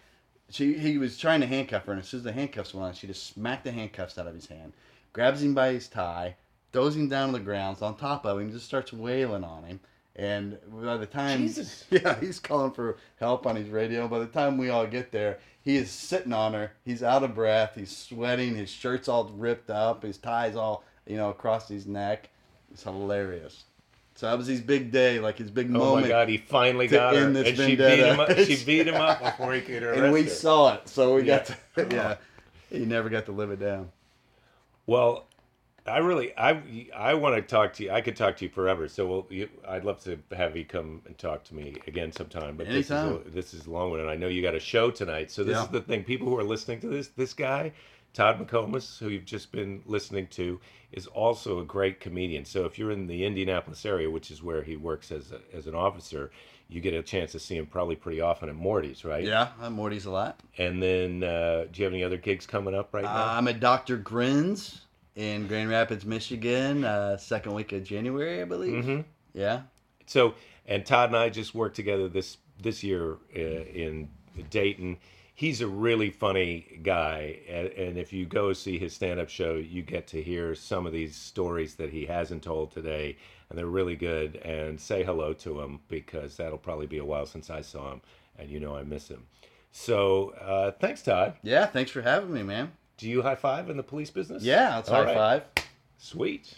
she 0.50 0.74
he 0.78 0.98
was 0.98 1.18
trying 1.18 1.42
to 1.42 1.48
handcuff 1.48 1.86
her, 1.86 1.92
and 1.92 2.02
as 2.02 2.08
soon 2.08 2.20
as 2.20 2.24
the 2.24 2.32
handcuffs 2.32 2.74
went 2.74 2.88
on, 2.88 2.94
she 2.94 3.08
just 3.08 3.28
smacked 3.28 3.64
the 3.64 3.72
handcuffs 3.72 4.18
out 4.18 4.28
of 4.28 4.34
his 4.34 4.48
hand, 4.48 4.74
grabs 5.14 5.44
him 5.44 5.54
by 5.54 5.74
his 5.74 5.88
tie, 5.88 6.36
throws 6.72 6.96
him 6.96 7.08
down 7.08 7.28
on 7.28 7.34
the 7.34 7.40
ground, 7.40 7.78
on 7.82 7.96
top 7.96 8.26
of 8.26 8.40
him, 8.40 8.52
just 8.52 8.66
starts 8.66 8.92
wailing 8.92 9.44
on 9.44 9.64
him. 9.64 9.80
And 10.20 10.58
by 10.68 10.98
the 10.98 11.06
time, 11.06 11.48
Jesus. 11.48 11.86
yeah, 11.90 12.20
he's 12.20 12.42
calling 12.42 12.72
for 12.72 12.98
help 13.22 13.48
on 13.48 13.56
his 13.56 13.70
radio. 13.70 14.06
By 14.10 14.20
the 14.20 14.26
time 14.26 14.58
we 14.58 14.68
all 14.70 14.86
get 14.86 15.14
there, 15.14 15.40
he 15.62 15.78
is 15.78 15.90
sitting 15.90 16.34
on 16.34 16.54
her. 16.54 16.74
He's 16.84 17.02
out 17.02 17.24
of 17.24 17.34
breath. 17.34 17.76
He's 17.76 17.96
sweating. 17.96 18.54
His 18.54 18.70
shirt's 18.70 19.08
all 19.08 19.32
ripped 19.34 19.70
up. 19.70 20.04
His 20.04 20.18
tie's 20.18 20.58
all, 20.58 20.84
you 21.08 21.16
know, 21.16 21.30
across 21.30 21.70
his 21.70 21.88
neck. 21.88 22.28
It's 22.70 22.84
hilarious. 22.84 23.64
So 24.16 24.26
that 24.30 24.38
was 24.38 24.48
his 24.48 24.60
big 24.60 24.92
day, 24.92 25.20
like 25.20 25.38
his 25.38 25.50
big 25.50 25.68
Oh 25.70 25.80
moment. 25.80 25.98
Oh 26.00 26.02
my 26.02 26.08
God, 26.10 26.28
he 26.28 26.38
finally 26.38 26.88
got 26.88 27.16
her, 27.16 27.26
and 27.26 27.34
this 27.34 27.56
she 27.56 27.78
beat 27.78 27.80
him 27.80 28.20
up. 28.20 28.38
She 28.38 28.62
beat 28.66 28.90
him 28.90 28.96
up 28.96 29.24
before 29.24 29.54
he 29.54 29.62
could 29.62 29.84
arrest 29.84 30.00
her. 30.00 30.04
and 30.04 30.14
we 30.14 30.24
her. 30.24 30.30
saw 30.30 30.74
it, 30.74 30.90
so 30.90 31.16
we 31.16 31.24
got 31.24 31.46
to, 31.46 31.56
yeah. 31.90 32.16
He 32.70 32.80
never 32.80 33.08
got 33.08 33.26
to 33.28 33.32
live 33.32 33.52
it 33.52 33.62
down. 33.62 33.90
Well, 34.86 35.29
I 35.86 35.98
really, 36.00 36.38
I, 36.38 36.88
I 36.96 37.14
want 37.16 37.36
to 37.36 37.42
talk 37.42 37.74
to 37.74 37.84
you. 37.84 37.92
I 37.92 38.02
could 38.02 38.16
talk 38.16 38.38
to 38.38 38.46
you 38.46 38.52
forever. 38.52 38.88
So, 38.88 39.08
we'll, 39.08 39.28
you, 39.30 39.50
I'd 39.68 39.84
love 39.86 40.04
to 40.04 40.20
have 40.36 40.56
you 40.56 40.66
come 40.66 41.02
and 41.06 41.18
talk 41.18 41.44
to 41.46 41.56
me 41.56 41.76
again 41.88 42.12
sometime. 42.12 42.56
But 42.58 42.68
Anytime. 42.68 42.76
this 42.76 42.90
is 42.92 43.28
a, 43.28 43.30
this 43.32 43.54
is 43.54 43.66
a 43.68 43.72
long 43.72 43.92
one, 43.92 44.00
and 44.00 44.10
I 44.10 44.16
know 44.16 44.28
you 44.28 44.42
got 44.42 44.56
a 44.56 44.60
show 44.60 44.92
tonight. 44.92 45.32
So 45.32 45.44
this 45.44 45.58
Yeah. 45.58 45.64
is 45.64 45.70
the 45.70 45.82
thing. 45.82 46.04
People 46.04 46.28
who 46.28 46.38
are 46.38 46.44
listening 46.44 46.80
to 46.82 46.88
this, 46.88 47.08
this 47.10 47.34
guy, 47.34 47.72
Todd 48.14 48.40
McComas, 48.46 48.98
who 49.00 49.10
you've 49.10 49.26
just 49.26 49.52
been 49.52 49.82
listening 49.86 50.28
to, 50.28 50.60
is 50.92 51.08
also 51.08 51.60
a 51.60 51.66
great 51.66 52.00
comedian. 52.00 52.46
So 52.46 52.66
if 52.66 52.78
you're 52.80 52.92
in 52.92 53.08
the 53.08 53.24
Indianapolis 53.26 53.86
area, 53.86 54.10
which 54.10 54.32
is 54.32 54.42
where 54.42 54.64
he 54.64 54.76
works 54.76 55.12
as 55.12 55.32
a, 55.32 55.40
as 55.56 55.68
an 55.68 55.76
officer, 55.76 56.32
you 56.68 56.82
get 56.82 56.94
a 56.94 57.02
chance 57.04 57.32
to 57.32 57.40
see 57.40 57.56
him 57.56 57.66
probably 57.66 57.96
pretty 57.96 58.22
often 58.22 58.50
at 58.50 58.56
Morty's, 58.56 59.04
right? 59.06 59.24
Yeah, 59.24 59.50
I'm 59.62 59.74
Morty's 59.74 60.06
a 60.06 60.12
lot. 60.12 60.40
And 60.58 60.82
then, 60.82 61.24
uh, 61.24 61.66
do 61.72 61.80
you 61.80 61.86
have 61.86 61.94
any 61.94 62.04
other 62.04 62.18
gigs 62.18 62.46
coming 62.46 62.76
up 62.76 62.94
right 62.94 63.04
now? 63.04 63.28
I'm 63.28 63.48
at 63.48 63.60
Dr. 63.60 63.98
Grin's 63.98 64.82
in 65.20 65.48
Grand 65.48 65.70
Rapids, 65.70 66.06
Michigan, 66.06 66.86
uh, 66.86 67.18
second 67.18 67.54
week 67.54 67.74
of 67.74 67.84
January, 67.84 68.42
I 68.42 68.46
believe. 68.46 68.86
Mhm. 68.86 69.04
Yeah. 69.34 69.64
So, 70.06 70.34
and 70.66 70.86
Todd 70.86 71.10
and 71.10 71.18
I 71.18 71.30
just 71.30 71.54
worked 71.54 71.76
together 71.76 72.08
this 72.08 72.38
this 72.62 72.84
year 72.84 73.18
uh, 73.36 73.40
in 73.40 74.10
Dayton. 74.50 74.98
He's 75.36 75.62
a 75.62 75.68
really 75.68 76.10
funny 76.10 76.80
guy, 76.84 77.40
and, 77.48 77.68
and 77.70 77.98
if 77.98 78.12
you 78.12 78.26
go 78.26 78.52
see 78.54 78.78
his 78.78 78.94
stand 78.94 79.20
up 79.20 79.30
show, 79.30 79.56
you 79.56 79.82
get 79.82 80.08
to 80.08 80.22
hear 80.22 80.54
some 80.56 80.86
of 80.86 80.92
these 80.94 81.16
stories 81.16 81.76
that 81.76 81.90
he 81.92 82.06
hasn't 82.06 82.44
told 82.44 82.72
today, 82.72 83.16
and 83.50 83.58
they're 83.58 83.66
really 83.66 83.96
good. 83.96 84.38
And 84.38 84.80
say 84.80 85.04
hello 85.04 85.34
to 85.34 85.62
him 85.62 85.80
because 85.90 86.38
that'll 86.38 86.58
probably 86.58 86.88
be 86.88 86.98
a 86.98 87.06
while 87.06 87.26
since 87.26 87.50
I 87.50 87.62
saw 87.62 87.92
him, 87.94 88.02
and 88.38 88.50
you 88.50 88.60
know 88.60 88.76
I 88.76 88.84
miss 88.84 89.10
him. 89.10 89.28
So, 89.72 90.30
uh, 90.42 90.72
thanks, 90.72 91.02
Todd. 91.02 91.36
Yeah, 91.44 91.66
thanks 91.68 91.92
for 91.92 92.02
having 92.02 92.34
me, 92.34 92.44
man. 92.44 92.72
Do 93.00 93.10
you 93.10 93.22
high 93.22 93.36
five 93.36 93.70
in 93.70 93.78
the 93.78 93.84
police 93.84 94.10
business? 94.10 94.44
Yeah, 94.44 94.76
let's 94.76 94.90
All 94.90 94.98
high 94.98 95.06
right. 95.06 95.16
five. 95.56 95.66
Sweet. 95.98 96.54